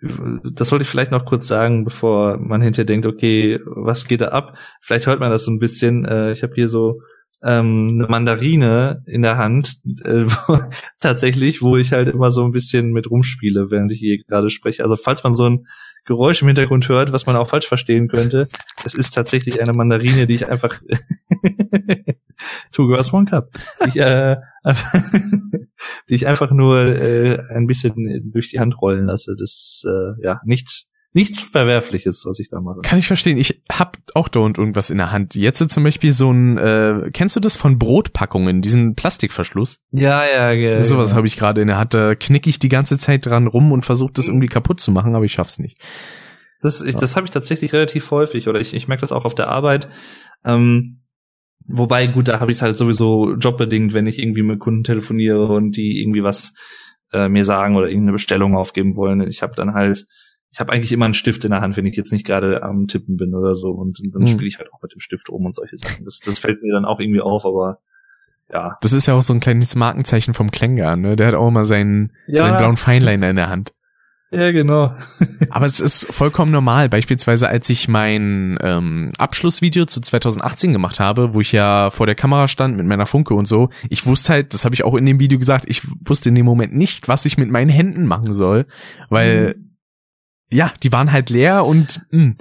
das 0.54 0.68
sollte 0.68 0.84
ich 0.84 0.88
vielleicht 0.88 1.10
noch 1.10 1.24
kurz 1.24 1.46
sagen, 1.48 1.84
bevor 1.84 2.38
man 2.38 2.62
hinterher 2.62 2.86
denkt, 2.86 3.06
okay, 3.06 3.60
was 3.64 4.06
geht 4.08 4.20
da 4.20 4.28
ab? 4.28 4.56
Vielleicht 4.80 5.06
hört 5.06 5.20
man 5.20 5.30
das 5.30 5.44
so 5.44 5.50
ein 5.50 5.58
bisschen. 5.58 6.04
Äh, 6.04 6.30
ich 6.30 6.42
habe 6.42 6.54
hier 6.54 6.68
so 6.68 7.00
ähm, 7.42 7.88
eine 7.92 8.08
Mandarine 8.08 9.02
in 9.06 9.22
der 9.22 9.36
Hand, 9.36 9.76
äh, 10.04 10.26
tatsächlich, 11.00 11.62
wo 11.62 11.76
ich 11.76 11.92
halt 11.92 12.08
immer 12.08 12.30
so 12.30 12.44
ein 12.44 12.52
bisschen 12.52 12.92
mit 12.92 13.10
rumspiele, 13.10 13.70
während 13.70 13.92
ich 13.92 13.98
hier 13.98 14.18
gerade 14.18 14.50
spreche. 14.50 14.82
Also 14.82 14.96
falls 14.96 15.22
man 15.22 15.32
so 15.32 15.44
ein 15.44 15.66
Geräusch 16.08 16.40
im 16.40 16.48
Hintergrund 16.48 16.88
hört, 16.88 17.12
was 17.12 17.26
man 17.26 17.36
auch 17.36 17.50
falsch 17.50 17.68
verstehen 17.68 18.08
könnte, 18.08 18.48
es 18.82 18.94
ist 18.94 19.12
tatsächlich 19.12 19.60
eine 19.60 19.74
Mandarine, 19.74 20.26
die 20.26 20.36
ich 20.36 20.48
einfach 20.48 20.80
Two 22.72 22.88
Girls 22.88 23.12
One 23.12 23.26
Cup, 23.26 23.50
die 23.84 23.90
ich, 23.90 23.96
äh, 23.98 24.38
die 26.08 26.14
ich 26.14 26.26
einfach 26.26 26.50
nur 26.50 26.78
äh, 26.78 27.38
ein 27.50 27.66
bisschen 27.66 28.30
durch 28.32 28.48
die 28.48 28.58
Hand 28.58 28.80
rollen 28.80 29.04
lasse. 29.04 29.36
Das 29.38 29.84
äh, 29.86 30.24
ja 30.24 30.40
nicht 30.46 30.87
nichts 31.12 31.40
Verwerfliches, 31.40 32.24
was 32.26 32.38
ich 32.38 32.48
da 32.48 32.60
mache. 32.60 32.80
Kann 32.82 32.98
ich 32.98 33.06
verstehen. 33.06 33.38
Ich 33.38 33.62
hab 33.70 33.98
auch 34.14 34.28
dauernd 34.28 34.58
irgendwas 34.58 34.90
in 34.90 34.98
der 34.98 35.10
Hand. 35.10 35.34
Jetzt 35.34 35.70
zum 35.70 35.82
Beispiel 35.82 36.12
so 36.12 36.30
ein, 36.30 36.58
äh, 36.58 37.10
kennst 37.12 37.34
du 37.36 37.40
das 37.40 37.56
von 37.56 37.78
Brotpackungen, 37.78 38.60
diesen 38.60 38.94
Plastikverschluss? 38.94 39.80
Ja, 39.90 40.26
ja, 40.26 40.52
ja. 40.52 40.80
Sowas 40.80 41.14
habe 41.14 41.26
ich 41.26 41.36
gerade 41.36 41.62
in 41.62 41.68
der 41.68 41.78
Hand. 41.78 41.94
Da 41.94 42.14
knick 42.14 42.46
ich 42.46 42.58
die 42.58 42.68
ganze 42.68 42.98
Zeit 42.98 43.26
dran 43.26 43.46
rum 43.46 43.72
und 43.72 43.84
versuche 43.84 44.12
das 44.12 44.28
irgendwie 44.28 44.48
kaputt 44.48 44.80
zu 44.80 44.92
machen, 44.92 45.14
aber 45.14 45.24
ich 45.24 45.32
schaff's 45.32 45.58
nicht. 45.58 45.80
Das, 46.60 46.80
ich, 46.80 46.96
das 46.96 47.16
habe 47.16 47.24
ich 47.24 47.30
tatsächlich 47.30 47.72
relativ 47.72 48.10
häufig 48.10 48.48
oder 48.48 48.60
ich, 48.60 48.74
ich 48.74 48.88
merke 48.88 49.02
das 49.02 49.12
auch 49.12 49.24
auf 49.24 49.34
der 49.34 49.48
Arbeit. 49.48 49.88
Ähm, 50.44 51.02
wobei, 51.66 52.06
gut, 52.08 52.28
da 52.28 52.40
habe 52.40 52.50
ich 52.50 52.58
es 52.58 52.62
halt 52.62 52.76
sowieso 52.76 53.34
jobbedingt, 53.34 53.94
wenn 53.94 54.06
ich 54.06 54.18
irgendwie 54.18 54.42
mit 54.42 54.58
Kunden 54.58 54.82
telefoniere 54.82 55.46
und 55.46 55.76
die 55.76 56.00
irgendwie 56.02 56.22
was 56.22 56.54
äh, 57.12 57.28
mir 57.28 57.44
sagen 57.44 57.76
oder 57.76 57.88
irgendeine 57.88 58.12
Bestellung 58.12 58.56
aufgeben 58.56 58.96
wollen. 58.96 59.20
Ich 59.28 59.42
habe 59.42 59.54
dann 59.54 59.72
halt 59.72 60.04
ich 60.50 60.60
habe 60.60 60.72
eigentlich 60.72 60.92
immer 60.92 61.04
einen 61.04 61.14
Stift 61.14 61.44
in 61.44 61.50
der 61.50 61.60
Hand, 61.60 61.76
wenn 61.76 61.86
ich 61.86 61.96
jetzt 61.96 62.12
nicht 62.12 62.26
gerade 62.26 62.62
am 62.62 62.86
Tippen 62.86 63.16
bin 63.16 63.34
oder 63.34 63.54
so. 63.54 63.70
Und 63.70 64.00
dann 64.12 64.22
mhm. 64.22 64.26
spiele 64.26 64.48
ich 64.48 64.58
halt 64.58 64.72
auch 64.72 64.82
mit 64.82 64.92
dem 64.92 65.00
Stift 65.00 65.28
rum 65.28 65.44
und 65.46 65.54
solche 65.54 65.76
Sachen. 65.76 66.04
Das, 66.04 66.20
das 66.20 66.38
fällt 66.38 66.62
mir 66.62 66.72
dann 66.72 66.84
auch 66.84 67.00
irgendwie 67.00 67.20
auf, 67.20 67.44
aber 67.44 67.80
ja. 68.50 68.78
Das 68.80 68.92
ist 68.92 69.06
ja 69.06 69.14
auch 69.14 69.22
so 69.22 69.34
ein 69.34 69.40
kleines 69.40 69.76
Markenzeichen 69.76 70.32
vom 70.32 70.50
Klänger, 70.50 70.96
ne? 70.96 71.16
Der 71.16 71.28
hat 71.28 71.34
auch 71.34 71.48
immer 71.48 71.66
seinen, 71.66 72.12
ja. 72.26 72.46
seinen 72.46 72.56
blauen 72.56 72.76
Feinliner 72.78 73.28
in 73.28 73.36
der 73.36 73.50
Hand. 73.50 73.74
Ja, 74.30 74.50
genau. 74.50 74.94
Aber 75.50 75.64
es 75.64 75.80
ist 75.80 76.06
vollkommen 76.12 76.52
normal. 76.52 76.90
Beispielsweise, 76.90 77.48
als 77.48 77.68
ich 77.70 77.88
mein 77.88 78.58
ähm, 78.62 79.10
Abschlussvideo 79.16 79.86
zu 79.86 80.00
2018 80.00 80.72
gemacht 80.72 81.00
habe, 81.00 81.32
wo 81.32 81.40
ich 81.40 81.52
ja 81.52 81.90
vor 81.90 82.04
der 82.04 82.14
Kamera 82.14 82.46
stand 82.46 82.76
mit 82.76 82.86
meiner 82.86 83.06
Funke 83.06 83.34
und 83.34 83.46
so, 83.46 83.70
ich 83.88 84.04
wusste 84.04 84.34
halt, 84.34 84.52
das 84.52 84.66
habe 84.66 84.74
ich 84.74 84.84
auch 84.84 84.94
in 84.96 85.06
dem 85.06 85.18
Video 85.18 85.38
gesagt, 85.38 85.64
ich 85.66 85.82
wusste 86.04 86.28
in 86.28 86.34
dem 86.34 86.44
Moment 86.44 86.74
nicht, 86.74 87.08
was 87.08 87.24
ich 87.24 87.38
mit 87.38 87.50
meinen 87.50 87.70
Händen 87.70 88.06
machen 88.06 88.34
soll, 88.34 88.66
weil 89.08 89.54
mhm 89.56 89.67
ja, 90.50 90.72
die 90.82 90.92
waren 90.92 91.12
halt 91.12 91.30
leer 91.30 91.64
und 91.64 92.00
mh, 92.10 92.22
hm, 92.22 92.34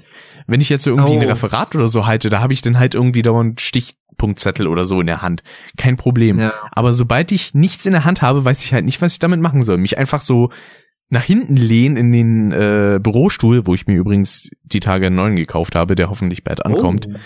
wenn 0.47 0.61
ich 0.61 0.69
jetzt 0.69 0.84
so 0.84 0.91
irgendwie 0.91 1.17
oh. 1.17 1.19
ein 1.19 1.27
Referat 1.27 1.75
oder 1.75 1.88
so 1.88 2.05
halte, 2.05 2.29
da 2.29 2.39
habe 2.39 2.53
ich 2.53 2.61
dann 2.61 2.79
halt 2.79 2.95
irgendwie 2.95 3.21
dauernd 3.21 3.59
Stichpunktzettel 3.59 4.67
oder 4.67 4.85
so 4.85 5.01
in 5.01 5.07
der 5.07 5.21
Hand. 5.21 5.43
Kein 5.75 5.97
Problem. 5.97 6.39
Ja. 6.39 6.53
Aber 6.71 6.93
sobald 6.93 7.31
ich 7.34 7.53
nichts 7.53 7.85
in 7.85 7.91
der 7.91 8.05
Hand 8.05 8.21
habe, 8.21 8.45
weiß 8.45 8.63
ich 8.63 8.73
halt 8.73 8.85
nicht, 8.85 9.01
was 9.01 9.13
ich 9.13 9.19
damit 9.19 9.41
machen 9.41 9.65
soll. 9.65 9.77
Mich 9.77 9.97
einfach 9.97 10.21
so 10.21 10.49
nach 11.09 11.23
hinten 11.23 11.55
lehnen 11.55 11.97
in 11.97 12.11
den 12.11 12.51
äh, 12.51 12.99
Bürostuhl, 13.01 13.65
wo 13.65 13.73
ich 13.73 13.88
mir 13.88 13.95
übrigens 13.95 14.49
die 14.63 14.79
Tage 14.79 15.07
einen 15.07 15.15
neuen 15.15 15.35
gekauft 15.35 15.75
habe, 15.75 15.95
der 15.95 16.09
hoffentlich 16.09 16.43
bald 16.43 16.65
ankommt. 16.65 17.07
Oh. 17.09 17.17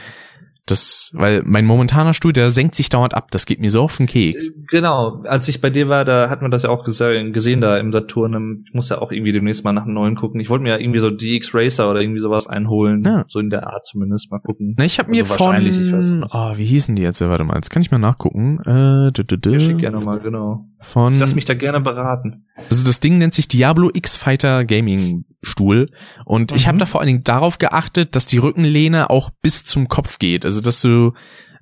Das, 0.68 1.10
weil 1.14 1.42
mein 1.44 1.66
momentaner 1.66 2.14
Stuhl, 2.14 2.34
der 2.34 2.52
senkt 2.52 2.76
sich 2.76 2.90
dauernd 2.90 3.16
ab. 3.16 3.32
Das 3.32 3.48
geht 3.48 3.60
mir 3.60 3.72
so 3.72 3.82
auf 3.82 3.98
den 3.98 4.06
Keks. 4.06 4.52
Genau. 4.70 5.24
Als 5.24 5.48
ich 5.48 5.60
bei 5.60 5.72
dir 5.72 5.90
war, 5.90 6.06
da 6.06 6.30
hat 6.30 6.44
man 6.44 6.52
das 6.52 6.64
ja 6.64 6.70
auch 6.70 6.84
gesehen, 6.84 7.62
da 7.62 7.78
im 7.78 7.92
Saturn. 7.92 8.64
Ich 8.68 8.74
muss 8.74 8.90
ja 8.90 9.02
auch 9.02 9.12
irgendwie 9.12 9.32
demnächst 9.32 9.64
mal 9.64 9.74
nach 9.74 9.84
einem 9.84 9.96
neuen 9.96 10.16
gucken. 10.16 10.40
Ich 10.40 10.50
wollte 10.50 10.64
mir 10.64 10.70
ja 10.70 10.78
irgendwie 10.78 11.00
so 11.00 11.10
DX 11.10 11.56
Racer 11.56 11.90
oder 11.90 12.02
irgendwie 12.02 12.20
sowas 12.20 12.46
einholen. 12.48 13.04
Ja. 13.04 13.24
So 13.28 13.40
in 13.40 13.50
der 13.50 13.68
Art 13.68 13.88
zumindest. 13.88 14.32
Mal 14.32 14.40
gucken. 14.40 14.76
Na, 14.78 14.86
ich 14.86 15.00
habe 15.00 15.10
mir 15.10 15.24
also 15.24 15.34
von, 15.34 15.66
ich 15.66 15.92
weiß 15.92 16.12
nicht. 16.12 16.28
Oh, 16.32 16.54
wie 16.56 16.66
hießen 16.66 16.96
die 16.96 17.02
jetzt? 17.02 17.22
Warte 17.22 17.44
mal, 17.44 17.56
jetzt 17.56 17.72
kann 17.72 17.82
ich 17.82 17.90
mal 17.90 17.98
nachgucken. 17.98 18.60
Äh, 18.60 19.12
dü, 19.12 19.24
dü, 19.24 19.38
dü. 19.38 19.54
Ja, 19.54 19.60
schick 19.60 19.80
gerne 19.80 20.00
mal, 20.00 20.20
genau. 20.20 20.68
Von, 20.80 21.14
ich 21.14 21.20
lass 21.20 21.34
mich 21.34 21.46
da 21.46 21.56
gerne 21.56 21.82
beraten. 21.82 22.46
Also 22.70 22.86
das 22.86 23.00
Ding 23.00 23.18
nennt 23.18 23.34
sich 23.34 23.48
Diablo 23.48 23.90
X 23.94 24.16
Fighter 24.16 24.64
Gaming 24.64 25.26
Stuhl. 25.42 25.90
Und 26.26 26.52
mhm. 26.52 26.58
ich 26.58 26.68
habe 26.68 26.78
da 26.78 26.86
vor 26.86 27.00
allen 27.00 27.08
Dingen 27.08 27.24
darauf 27.24 27.58
geachtet, 27.58 28.16
dass 28.16 28.26
die 28.26 28.38
Rückenlehne 28.38 29.10
auch 29.10 29.30
bis 29.42 29.64
zum 29.64 29.88
Kopf 29.88 30.20
geht. 30.20 30.46
Also 30.46 30.62
dass 30.62 30.82
du 30.82 31.14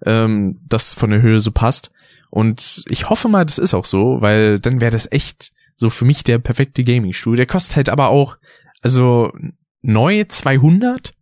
ähm, 0.06 0.60
das 0.68 0.96
von 0.96 1.10
der 1.10 1.22
Höhe 1.22 1.40
so 1.40 1.52
passt. 1.52 1.92
Und 2.30 2.84
ich 2.90 3.10
hoffe 3.10 3.28
mal, 3.28 3.46
das 3.46 3.58
ist 3.58 3.74
auch 3.74 3.86
so, 3.86 4.22
weil 4.22 4.60
dann 4.60 4.82
wäre 4.82 4.92
das 4.92 5.12
echt 5.12 5.52
so 5.78 5.90
für 5.90 6.06
mich 6.06 6.24
der 6.24 6.40
perfekte 6.40 6.84
Gaming-Stuhl. 6.84 7.38
Der 7.38 7.46
kostet 7.46 7.76
halt 7.76 7.90
aber 7.90 8.10
auch, 8.10 8.38
also 8.82 9.32
neu 9.82 10.26
200. 10.28 11.14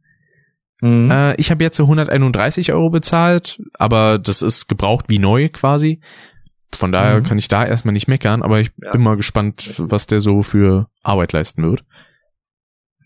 Mhm. 0.81 1.09
Äh, 1.09 1.35
ich 1.35 1.51
habe 1.51 1.63
jetzt 1.63 1.77
so 1.77 1.84
131 1.84 2.73
Euro 2.73 2.89
bezahlt, 2.89 3.61
aber 3.73 4.19
das 4.19 4.41
ist 4.41 4.67
gebraucht 4.67 5.05
wie 5.07 5.19
neu 5.19 5.49
quasi. 5.49 6.01
Von 6.75 6.91
daher 6.91 7.19
mhm. 7.19 7.23
kann 7.23 7.38
ich 7.38 7.47
da 7.47 7.65
erstmal 7.65 7.93
nicht 7.93 8.07
meckern, 8.07 8.43
aber 8.43 8.59
ich 8.59 8.71
ja. 8.84 8.91
bin 8.91 9.01
mal 9.01 9.15
gespannt, 9.15 9.73
was 9.77 10.05
der 10.05 10.19
so 10.19 10.43
für 10.43 10.89
Arbeit 11.01 11.34
leisten 11.34 11.63
wird. 11.63 11.84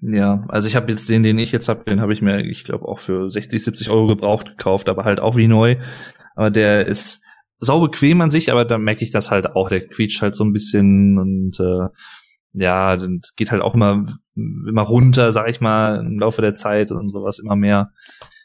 Ja, 0.01 0.43
also 0.47 0.67
ich 0.67 0.75
habe 0.75 0.91
jetzt 0.91 1.09
den, 1.09 1.21
den 1.21 1.37
ich 1.37 1.51
jetzt 1.51 1.69
habe, 1.69 1.83
den 1.83 2.01
habe 2.01 2.11
ich 2.11 2.21
mir, 2.21 2.43
ich 2.43 2.63
glaube, 2.63 2.87
auch 2.87 2.99
für 2.99 3.29
60, 3.29 3.63
70 3.63 3.89
Euro 3.89 4.07
gebraucht 4.07 4.47
gekauft, 4.47 4.89
aber 4.89 5.03
halt 5.05 5.19
auch 5.19 5.35
wie 5.35 5.47
neu. 5.47 5.77
Aber 6.35 6.49
der 6.49 6.87
ist 6.87 7.23
sau 7.59 7.79
bequem 7.79 8.19
an 8.21 8.31
sich, 8.31 8.51
aber 8.51 8.65
da 8.65 8.79
merke 8.79 9.03
ich 9.03 9.11
das 9.11 9.29
halt 9.29 9.55
auch. 9.55 9.69
Der 9.69 9.87
quietscht 9.87 10.21
halt 10.21 10.35
so 10.35 10.43
ein 10.43 10.53
bisschen 10.53 11.19
und 11.19 11.59
äh, 11.59 11.87
ja, 12.53 12.97
dann 12.97 13.21
geht 13.35 13.51
halt 13.51 13.61
auch 13.61 13.75
immer 13.75 14.05
immer 14.35 14.81
runter, 14.81 15.31
sag 15.31 15.49
ich 15.49 15.61
mal, 15.61 15.99
im 15.99 16.19
Laufe 16.19 16.41
der 16.41 16.53
Zeit 16.53 16.91
und 16.91 17.09
sowas 17.09 17.39
immer 17.39 17.55
mehr. 17.55 17.91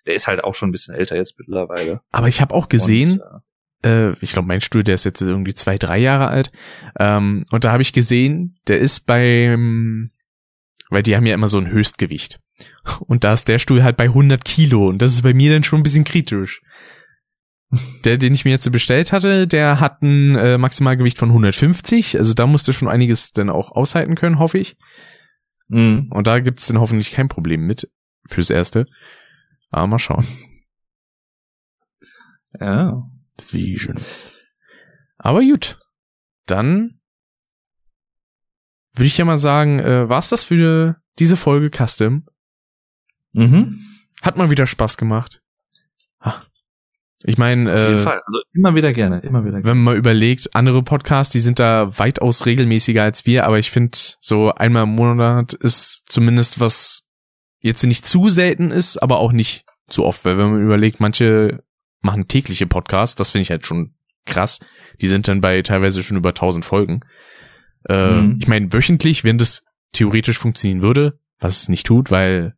Der 0.07 0.15
ist 0.15 0.27
halt 0.27 0.45
auch 0.45 0.55
schon 0.55 0.69
ein 0.69 0.73
bisschen 0.73 0.95
älter 0.95 1.17
jetzt 1.17 1.39
mittlerweile. 1.39 2.01
Aber 2.13 2.29
ich 2.29 2.41
habe 2.41 2.55
auch 2.55 2.69
gesehen, 2.69 3.21
und, 3.21 3.91
äh, 3.91 4.13
ich 4.21 4.33
glaube, 4.33 4.49
mein 4.49 4.61
Stuhl, 4.61 4.85
der 4.85 4.95
ist 4.95 5.05
jetzt 5.05 5.21
irgendwie 5.21 5.55
zwei, 5.55 5.79
drei 5.79 5.99
Jahre 5.99 6.29
alt. 6.29 6.51
Ähm, 6.99 7.45
und 7.51 7.65
da 7.65 7.73
habe 7.73 7.83
ich 7.83 7.93
gesehen, 7.93 8.59
der 8.67 8.79
ist 8.79 9.07
beim 9.07 10.11
weil 10.91 11.03
die 11.03 11.17
haben 11.17 11.27
ja 11.27 11.35
immer 11.35 11.49
so 11.49 11.59
ein 11.59 11.69
Höchstgewicht. 11.69 12.41
Und 13.01 13.25
da 13.25 13.33
ist 13.33 13.49
der 13.49 13.59
Stuhl 13.59 13.83
halt 13.83 13.97
bei 13.97 14.05
100 14.05 14.45
Kilo 14.45 14.87
und 14.87 15.03
das 15.03 15.13
ist 15.13 15.23
bei 15.23 15.35
mir 15.35 15.53
dann 15.53 15.65
schon 15.65 15.81
ein 15.81 15.83
bisschen 15.83 16.05
kritisch. 16.05 16.63
Der, 18.05 18.17
den 18.17 18.33
ich 18.33 18.45
mir 18.45 18.53
jetzt 18.53 18.71
bestellt 18.71 19.13
hatte, 19.13 19.49
der 19.49 19.81
hat 19.81 20.01
ein 20.01 20.37
äh, 20.37 20.57
Maximalgewicht 20.57 21.19
von 21.19 21.31
150, 21.31 22.17
also 22.17 22.33
da 22.33 22.47
musste 22.47 22.73
schon 22.73 22.89
einiges 22.89 23.33
dann 23.33 23.51
auch 23.51 23.73
aushalten 23.73 24.15
können, 24.15 24.39
hoffe 24.39 24.59
ich. 24.59 24.77
Mhm. 25.69 26.09
Und 26.11 26.29
da 26.29 26.39
gibt's 26.39 26.67
dann 26.67 26.79
hoffentlich 26.79 27.11
kein 27.11 27.29
Problem 27.29 27.63
mit 27.63 27.91
fürs 28.29 28.51
Erste. 28.51 28.87
Aber 29.71 29.89
mal 29.89 29.99
schauen. 29.99 30.27
Ja. 32.61 33.03
Das 33.37 33.53
wie 33.53 33.79
schön. 33.79 34.01
Aber 35.19 35.41
gut. 35.41 35.79
Dann 36.47 37.01
würde 38.97 39.07
ich 39.07 39.19
ja 39.19 39.25
mal 39.25 39.39
sagen, 39.39 39.79
äh, 39.79 40.09
war's 40.09 40.29
das 40.29 40.45
für 40.45 40.97
diese 41.19 41.37
Folge 41.37 41.71
Custom? 41.71 42.27
Mhm. 43.33 43.81
Hat 44.23 44.37
mal 44.37 44.51
wieder 44.51 44.67
Spaß 44.67 44.97
gemacht. 44.97 45.43
Ich 47.25 47.39
meine, 47.39 47.73
auf 47.73 47.81
jeden 47.81 47.99
äh, 47.99 48.03
Fall. 48.03 48.23
Also 48.25 48.41
immer 48.55 48.75
wieder 48.75 48.93
gerne, 48.93 49.21
immer 49.21 49.45
wieder. 49.45 49.61
Gerne. 49.61 49.65
Wenn 49.65 49.79
man 49.79 49.85
mal 49.85 49.97
überlegt, 49.97 50.55
andere 50.55 50.83
Podcasts, 50.83 51.33
die 51.33 51.41
sind 51.41 51.59
da 51.59 51.99
weitaus 51.99 52.47
regelmäßiger 52.47 53.03
als 53.03 53.27
wir, 53.27 53.47
aber 53.47 53.59
ich 53.59 53.71
finde, 53.71 53.99
so 54.21 54.53
einmal 54.53 54.85
im 54.85 54.91
Monat 54.95 55.55
ist 55.55 56.05
zumindest 56.09 56.61
was 56.61 57.05
jetzt 57.61 57.83
nicht 57.85 58.07
zu 58.07 58.29
selten 58.29 58.71
ist, 58.71 58.99
aber 58.99 59.19
auch 59.19 59.33
nicht 59.33 59.65
zu 59.89 60.05
oft, 60.05 60.25
weil 60.25 60.37
wenn 60.37 60.53
man 60.53 60.63
überlegt, 60.63 61.01
manche 61.01 61.65
machen 62.01 62.29
tägliche 62.29 62.67
Podcasts, 62.67 63.17
das 63.17 63.31
finde 63.31 63.43
ich 63.43 63.51
halt 63.51 63.67
schon 63.67 63.93
krass. 64.27 64.61
Die 65.01 65.09
sind 65.09 65.27
dann 65.27 65.41
bei 65.41 65.63
teilweise 65.63 66.03
schon 66.03 66.17
über 66.17 66.31
1000 66.31 66.65
Folgen. 66.65 67.01
Äh, 67.89 68.21
mhm. 68.21 68.39
Ich 68.41 68.49
meine, 68.49 68.73
wöchentlich, 68.73 69.25
wenn 69.25 69.39
das 69.39 69.63
theoretisch 69.93 70.39
funktionieren 70.39 70.83
würde, 70.83 71.19
was 71.39 71.63
es 71.63 71.69
nicht 71.69 71.87
tut, 71.87 72.11
weil 72.11 72.55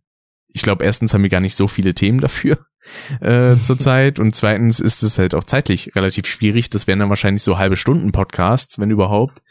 ich 0.49 0.63
glaube, 0.63 0.85
erstens 0.85 1.13
haben 1.13 1.23
wir 1.23 1.31
gar 1.31 1.41
nicht 1.41 1.55
so 1.55 1.69
viele 1.69 1.95
Themen 1.95 2.21
dafür 2.21 2.59
äh, 3.21 3.57
zurzeit 3.61 4.19
und 4.19 4.35
zweitens 4.35 4.81
ist 4.81 5.03
es 5.03 5.19
halt 5.19 5.35
auch 5.35 5.45
zeitlich 5.45 5.95
relativ 5.95 6.27
schwierig. 6.27 6.71
Das 6.71 6.87
wären 6.87 6.99
dann 6.99 7.11
wahrscheinlich 7.11 7.43
so 7.43 7.59
halbe 7.59 7.77
Stunden 7.77 8.13
Podcasts, 8.13 8.79
wenn 8.79 8.91
überhaupt. 8.91 9.43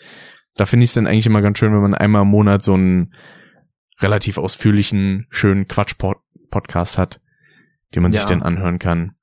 Da 0.56 0.66
finde 0.66 0.84
ich 0.84 0.90
es 0.90 0.96
dann 0.96 1.08
eigentlich 1.08 1.28
immer 1.28 1.42
ganz 1.42 1.60
schön, 1.60 1.72
wenn 1.72 1.82
man 1.82 1.94
einmal 1.94 2.24
im 2.24 2.30
Monat 2.30 2.64
so 2.64 2.74
einen 2.74 3.14
relativ 4.00 4.38
ausführlichen, 4.38 5.28
schönen 5.30 5.68
Quatsch-Podcast 5.68 6.98
hat, 6.98 7.22
den 7.94 8.04
man 8.04 8.12
ja. 8.12 8.20
sich 8.20 8.30
dann 8.30 8.44
anhören 8.44 8.80
kann. 8.80 9.17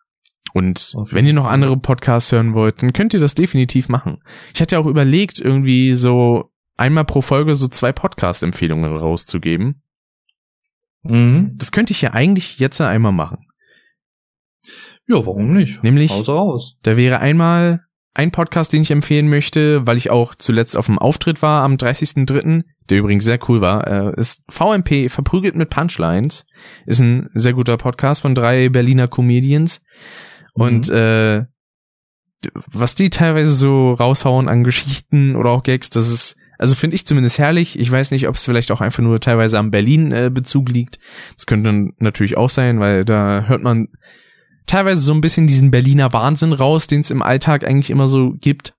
Und 0.55 0.95
wenn 1.11 1.27
ihr 1.27 1.33
noch 1.33 1.47
andere 1.47 1.77
Podcasts 1.77 2.31
hören 2.31 2.55
wollt, 2.55 2.81
dann 2.81 2.93
könnt 2.93 3.13
ihr 3.13 3.19
das 3.19 3.35
definitiv 3.35 3.89
machen. 3.89 4.23
Ich 4.55 4.61
hatte 4.61 4.77
ja 4.77 4.81
auch 4.81 4.87
überlegt, 4.87 5.41
irgendwie 5.41 5.95
so 5.95 6.53
einmal 6.77 7.05
pro 7.05 7.23
Folge 7.23 7.57
so 7.57 7.67
zwei 7.67 7.93
Podcast-Empfehlungen 7.93 8.97
rauszugeben. 8.97 9.83
Mhm. 11.03 11.55
Das 11.57 11.73
könnte 11.73 11.91
ich 11.91 12.03
ja 12.03 12.13
eigentlich 12.13 12.61
jetzt 12.61 12.81
einmal 12.81 13.11
machen. 13.11 13.49
Ja, 15.09 15.27
warum 15.27 15.53
nicht? 15.53 15.83
Nämlich, 15.83 16.13
da 16.83 16.97
wäre 16.97 17.19
einmal 17.19 17.85
ein 18.15 18.31
Podcast, 18.31 18.73
den 18.73 18.83
ich 18.83 18.93
empfehlen 18.93 19.29
möchte, 19.29 19.85
weil 19.89 19.97
ich 19.97 20.11
auch 20.11 20.37
zuletzt 20.37 20.77
auf 20.77 20.87
dem 20.87 21.01
Auftritt 21.01 21.43
war 21.43 21.65
am 21.65 21.75
30.03., 21.75 22.63
der 22.89 22.99
übrigens 22.99 23.25
sehr 23.25 23.41
cool 23.49 23.61
war, 23.61 23.87
äh, 23.89 24.21
ist 24.21 24.45
VMP, 24.49 25.11
verprügelt 25.11 25.57
mit 25.57 25.69
Punchlines. 25.69 26.47
Ist 26.87 27.01
ein 27.01 27.29
sehr 27.35 27.55
guter 27.55 27.77
Podcast 27.77 28.23
von 28.23 28.35
drei 28.35 28.69
Berliner 28.69 29.09
Comedians. 29.09 29.83
Und 30.55 30.89
mhm. 30.89 30.95
äh, 30.95 31.45
was 32.67 32.95
die 32.95 33.11
teilweise 33.11 33.53
so 33.53 33.93
raushauen 33.93 34.49
an 34.49 34.65
Geschichten 34.65 35.37
oder 35.37 35.51
auch 35.51 35.63
Gags, 35.63 35.91
das 35.91 36.11
ist, 36.11 36.37
also 36.59 36.75
finde 36.75 36.95
ich 36.95 37.07
zumindest 37.07 37.39
herrlich. 37.39 37.79
Ich 37.79 37.91
weiß 37.91 38.11
nicht, 38.11 38.29
ob 38.29 38.37
es 38.37 38.45
vielleicht 38.45 38.71
auch 38.71 38.81
einfach 38.81 39.03
nur 39.03 39.21
teilweise 39.21 39.59
am 39.59 39.71
Berlin-Bezug 39.71 40.69
äh, 40.69 40.73
liegt. 40.73 40.99
Das 41.37 41.47
könnte 41.47 41.91
natürlich 41.99 42.37
auch 42.37 42.51
sein, 42.51 42.81
weil 42.81 43.05
da 43.05 43.45
hört 43.47 43.63
man 43.63 43.89
teilweise 44.67 45.01
so 45.01 45.13
ein 45.13 45.21
bisschen 45.21 45.47
diesen 45.47 45.71
Berliner 45.71 46.13
Wahnsinn 46.13 46.53
raus, 46.53 46.87
den 46.87 47.01
es 47.01 47.11
im 47.11 47.23
Alltag 47.23 47.65
eigentlich 47.67 47.91
immer 47.91 48.09
so 48.09 48.33
gibt. 48.33 48.75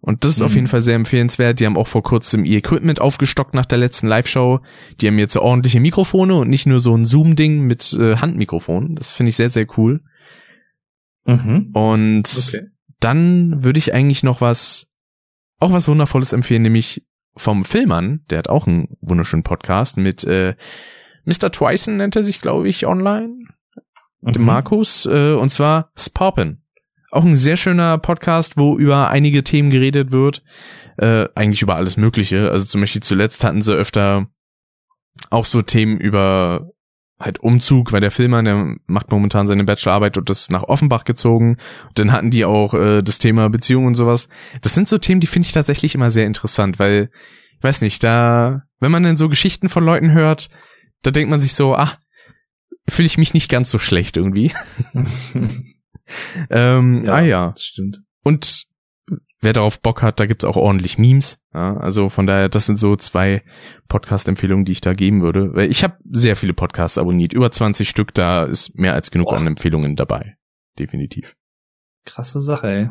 Und 0.00 0.24
das 0.24 0.32
ist 0.32 0.40
mhm. 0.40 0.46
auf 0.46 0.54
jeden 0.54 0.66
Fall 0.66 0.80
sehr 0.80 0.96
empfehlenswert. 0.96 1.60
Die 1.60 1.66
haben 1.66 1.76
auch 1.76 1.86
vor 1.86 2.02
kurzem 2.02 2.44
ihr 2.44 2.58
Equipment 2.58 3.00
aufgestockt 3.00 3.54
nach 3.54 3.66
der 3.66 3.78
letzten 3.78 4.08
Live-Show. 4.08 4.60
Die 5.00 5.06
haben 5.06 5.18
jetzt 5.18 5.36
ordentliche 5.36 5.78
Mikrofone 5.78 6.34
und 6.34 6.50
nicht 6.50 6.66
nur 6.66 6.80
so 6.80 6.96
ein 6.96 7.04
Zoom-Ding 7.04 7.60
mit 7.60 7.92
äh, 7.92 8.16
Handmikrofon. 8.16 8.96
Das 8.96 9.12
finde 9.12 9.30
ich 9.30 9.36
sehr, 9.36 9.48
sehr 9.48 9.66
cool. 9.76 10.00
Mhm. 11.24 11.70
Und 11.72 12.28
okay. 12.48 12.66
dann 13.00 13.62
würde 13.62 13.78
ich 13.78 13.94
eigentlich 13.94 14.22
noch 14.22 14.40
was, 14.40 14.88
auch 15.58 15.72
was 15.72 15.88
Wundervolles 15.88 16.32
empfehlen, 16.32 16.62
nämlich 16.62 17.06
vom 17.36 17.64
Filmern, 17.64 18.24
der 18.30 18.38
hat 18.38 18.48
auch 18.48 18.66
einen 18.66 18.96
wunderschönen 19.00 19.42
Podcast 19.42 19.96
mit 19.96 20.24
äh, 20.24 20.54
Mr. 21.24 21.52
Twyson 21.52 21.96
nennt 21.96 22.16
er 22.16 22.22
sich, 22.22 22.40
glaube 22.40 22.68
ich, 22.68 22.86
online. 22.86 23.34
Mhm. 24.20 24.32
Dem 24.32 24.44
Markus, 24.44 25.06
äh, 25.06 25.34
und 25.34 25.50
zwar 25.50 25.90
Sparpin. 25.96 26.62
Auch 27.10 27.24
ein 27.24 27.36
sehr 27.36 27.56
schöner 27.56 27.98
Podcast, 27.98 28.56
wo 28.56 28.76
über 28.76 29.08
einige 29.08 29.44
Themen 29.44 29.70
geredet 29.70 30.12
wird. 30.12 30.42
Äh, 30.96 31.28
eigentlich 31.34 31.62
über 31.62 31.76
alles 31.76 31.96
Mögliche. 31.96 32.50
Also 32.50 32.64
zum 32.64 32.80
Beispiel 32.80 33.02
zuletzt 33.02 33.44
hatten 33.44 33.62
sie 33.62 33.74
öfter 33.74 34.28
auch 35.30 35.44
so 35.44 35.62
Themen 35.62 35.98
über 35.98 36.71
halt 37.22 37.40
Umzug, 37.40 37.92
weil 37.92 38.00
der 38.00 38.10
Filmer, 38.10 38.42
der 38.42 38.76
macht 38.86 39.10
momentan 39.10 39.46
seine 39.46 39.64
Bachelorarbeit 39.64 40.18
und 40.18 40.28
ist 40.28 40.50
nach 40.50 40.64
Offenbach 40.64 41.04
gezogen. 41.04 41.56
Und 41.88 41.98
dann 41.98 42.12
hatten 42.12 42.30
die 42.30 42.44
auch 42.44 42.74
äh, 42.74 43.02
das 43.02 43.18
Thema 43.18 43.48
Beziehung 43.48 43.86
und 43.86 43.94
sowas. 43.94 44.28
Das 44.60 44.74
sind 44.74 44.88
so 44.88 44.98
Themen, 44.98 45.20
die 45.20 45.26
finde 45.26 45.46
ich 45.46 45.52
tatsächlich 45.52 45.94
immer 45.94 46.10
sehr 46.10 46.26
interessant, 46.26 46.78
weil, 46.78 47.10
ich 47.56 47.62
weiß 47.62 47.80
nicht, 47.80 48.02
da, 48.04 48.62
wenn 48.80 48.92
man 48.92 49.04
dann 49.04 49.16
so 49.16 49.28
Geschichten 49.28 49.68
von 49.68 49.84
Leuten 49.84 50.12
hört, 50.12 50.50
da 51.02 51.10
denkt 51.10 51.30
man 51.30 51.40
sich 51.40 51.54
so, 51.54 51.74
ah, 51.74 51.96
fühle 52.88 53.06
ich 53.06 53.18
mich 53.18 53.34
nicht 53.34 53.48
ganz 53.48 53.70
so 53.70 53.78
schlecht 53.78 54.16
irgendwie. 54.16 54.52
ähm, 56.50 57.04
ja, 57.04 57.12
ah 57.12 57.20
ja. 57.20 57.54
Stimmt. 57.56 58.00
Und 58.24 58.66
wer 59.42 59.52
darauf 59.52 59.80
Bock 59.80 60.02
hat, 60.02 60.20
da 60.20 60.26
gibt's 60.26 60.44
auch 60.44 60.56
ordentlich 60.56 60.96
Memes. 60.96 61.38
Ja, 61.52 61.76
also 61.76 62.08
von 62.08 62.26
daher, 62.26 62.48
das 62.48 62.66
sind 62.66 62.76
so 62.76 62.96
zwei 62.96 63.42
Podcast-Empfehlungen, 63.88 64.64
die 64.64 64.72
ich 64.72 64.80
da 64.80 64.94
geben 64.94 65.20
würde. 65.20 65.54
Weil 65.54 65.70
ich 65.70 65.84
habe 65.84 65.98
sehr 66.10 66.36
viele 66.36 66.54
Podcasts 66.54 66.96
abonniert, 66.96 67.34
über 67.34 67.50
20 67.50 67.88
Stück, 67.88 68.14
da 68.14 68.44
ist 68.44 68.78
mehr 68.78 68.94
als 68.94 69.10
genug 69.10 69.28
Boah. 69.28 69.36
an 69.36 69.46
Empfehlungen 69.46 69.96
dabei. 69.96 70.36
Definitiv. 70.78 71.36
Krasse 72.04 72.40
Sache, 72.40 72.66
ey. 72.66 72.90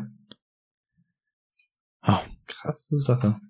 Oh. 2.06 2.20
Krasse 2.46 2.98
Sache. 2.98 3.40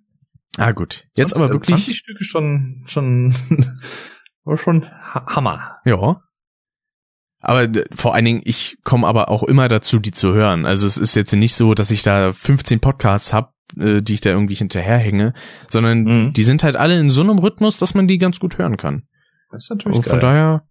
Ah 0.59 0.73
gut, 0.73 1.07
jetzt 1.17 1.33
20, 1.33 1.37
aber 1.37 1.53
wirklich 1.55 1.77
20 1.77 1.97
Stücke 1.97 2.25
schon 2.25 2.85
schon 2.87 3.35
war 4.45 4.59
schon 4.59 4.87
Hammer. 4.91 5.79
Ja. 5.85 6.23
Aber 7.43 7.69
vor 7.93 8.15
allen 8.15 8.25
Dingen, 8.25 8.41
ich 8.45 8.79
komme 8.85 9.07
aber 9.07 9.29
auch 9.29 9.43
immer 9.43 9.69
dazu, 9.69 9.99
die 9.99 10.13
zu 10.13 10.33
hören. 10.33 10.65
Also 10.65 10.87
es 10.87 10.97
ist 10.97 11.17
jetzt 11.17 11.35
nicht 11.35 11.55
so, 11.55 11.75
dass 11.75 11.91
ich 11.91 12.03
da 12.03 12.33
15 12.33 12.79
Podcasts 12.79 13.33
hab, 13.33 13.53
äh, 13.77 14.01
die 14.01 14.15
ich 14.15 14.21
da 14.21 14.31
irgendwie 14.31 14.55
hinterherhänge, 14.55 15.35
sondern 15.69 16.05
mhm. 16.05 16.33
die 16.33 16.45
sind 16.45 16.63
halt 16.63 16.77
alle 16.77 16.99
in 16.99 17.11
so 17.11 17.21
einem 17.21 17.41
Rhythmus, 17.41 17.79
dass 17.79 17.95
man 17.95 18.07
die 18.07 18.19
ganz 18.19 18.39
gut 18.39 18.59
hören 18.59 18.77
kann. 18.77 19.03
Das 19.51 19.65
ist 19.65 19.71
natürlich 19.71 19.97
Und 19.97 20.03
von 20.05 20.21
geil. 20.21 20.21
daher 20.21 20.67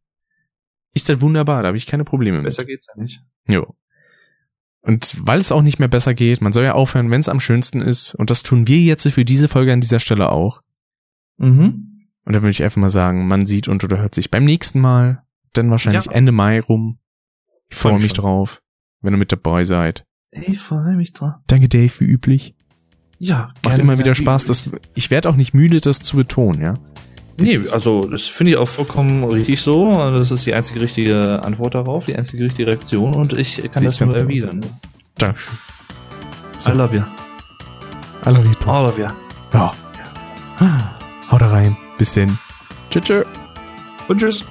ist 0.94 1.10
das 1.10 1.20
wunderbar, 1.20 1.62
da 1.62 1.68
habe 1.68 1.78
ich 1.78 1.88
keine 1.88 2.06
Probleme 2.06 2.42
Besser 2.42 2.64
mit. 2.64 2.68
Besser 2.68 2.88
geht's 2.88 2.88
ja 2.88 3.02
nicht. 3.02 3.22
Jo. 3.48 3.76
Und 4.82 5.16
weil 5.28 5.40
es 5.40 5.52
auch 5.52 5.62
nicht 5.62 5.78
mehr 5.78 5.90
besser 5.90 6.14
geht, 6.14 6.42
man 6.42 6.54
soll 6.54 6.64
ja 6.64 6.74
aufhören, 6.74 7.12
wenn 7.12 7.22
es 7.22 7.30
am 7.30 7.40
schönsten 7.40 7.82
ist. 7.82 8.16
Und 8.16 8.30
das 8.30 8.44
tun 8.44 8.66
wir 8.66 8.80
jetzt 8.80 9.08
für 9.08 9.26
diese 9.26 9.48
Folge 9.48 9.74
an 9.74 9.82
dieser 9.82 10.00
Stelle 10.00 10.32
auch. 10.32 10.62
Mhm. 11.38 12.08
Und 12.24 12.36
da 12.36 12.42
würde 12.42 12.52
ich 12.52 12.64
einfach 12.64 12.82
mal 12.82 12.90
sagen, 12.90 13.28
man 13.28 13.46
sieht 13.46 13.68
und 13.68 13.84
oder 13.84 14.00
hört 14.00 14.16
sich 14.16 14.32
beim 14.32 14.44
nächsten 14.44 14.80
Mal, 14.80 15.24
dann 15.54 15.70
wahrscheinlich 15.72 16.06
ja. 16.06 16.12
Ende 16.12 16.32
Mai 16.32 16.60
rum. 16.60 17.00
Ich 17.70 17.78
freue 17.78 17.96
mich 17.96 18.08
schon. 18.08 18.24
drauf, 18.24 18.62
wenn 19.02 19.14
ihr 19.14 19.18
mit 19.18 19.32
dabei 19.32 19.64
seid. 19.64 20.06
Ich 20.32 20.60
freue 20.60 20.96
mich 20.96 21.14
drauf. 21.14 21.34
Danke, 21.48 21.70
Dave, 21.70 21.92
wie 22.00 22.06
üblich. 22.06 22.56
Ja, 23.20 23.54
macht 23.64 23.78
immer 23.78 24.00
wieder 24.00 24.16
Spaß. 24.16 24.46
Das, 24.46 24.64
ich 24.96 25.12
werde 25.12 25.30
auch 25.30 25.36
nicht 25.36 25.54
müde, 25.54 25.80
das 25.80 26.00
zu 26.00 26.18
betonen, 26.18 26.62
ja. 26.62 26.74
Nee, 27.38 27.62
also 27.72 28.08
das 28.08 28.24
finde 28.24 28.52
ich 28.54 28.58
auch 28.58 28.68
vollkommen 28.68 29.24
richtig 29.24 29.62
so. 29.62 29.94
Das 29.94 30.32
ist 30.32 30.46
die 30.46 30.54
einzige 30.54 30.82
richtige 30.82 31.42
Antwort 31.44 31.76
darauf, 31.76 32.06
die 32.06 32.16
einzige 32.16 32.46
richtige 32.46 32.68
Reaktion 32.68 33.14
und 33.14 33.34
ich 33.34 33.62
kann 33.72 33.84
das 33.84 34.00
nur 34.00 34.16
erwidern. 34.16 34.62
Dankeschön. 35.18 35.58
So. 36.60 36.72
I 36.72 36.76
love 36.76 36.96
you. 36.96 37.04
I 38.26 38.30
love 38.30 38.48
you 38.48 38.54
too. 38.56 38.70
I 38.70 38.84
love 38.84 39.02
you. 39.02 39.08
Ja. 39.54 39.72
Haut 41.32 41.42
rein. 41.42 41.76
Bis 41.98 42.14
denn. 42.14 42.38
Tschüss. 42.90 43.04
tschüss. 43.04 43.26
Und 44.08 44.20
tschüss. 44.20 44.46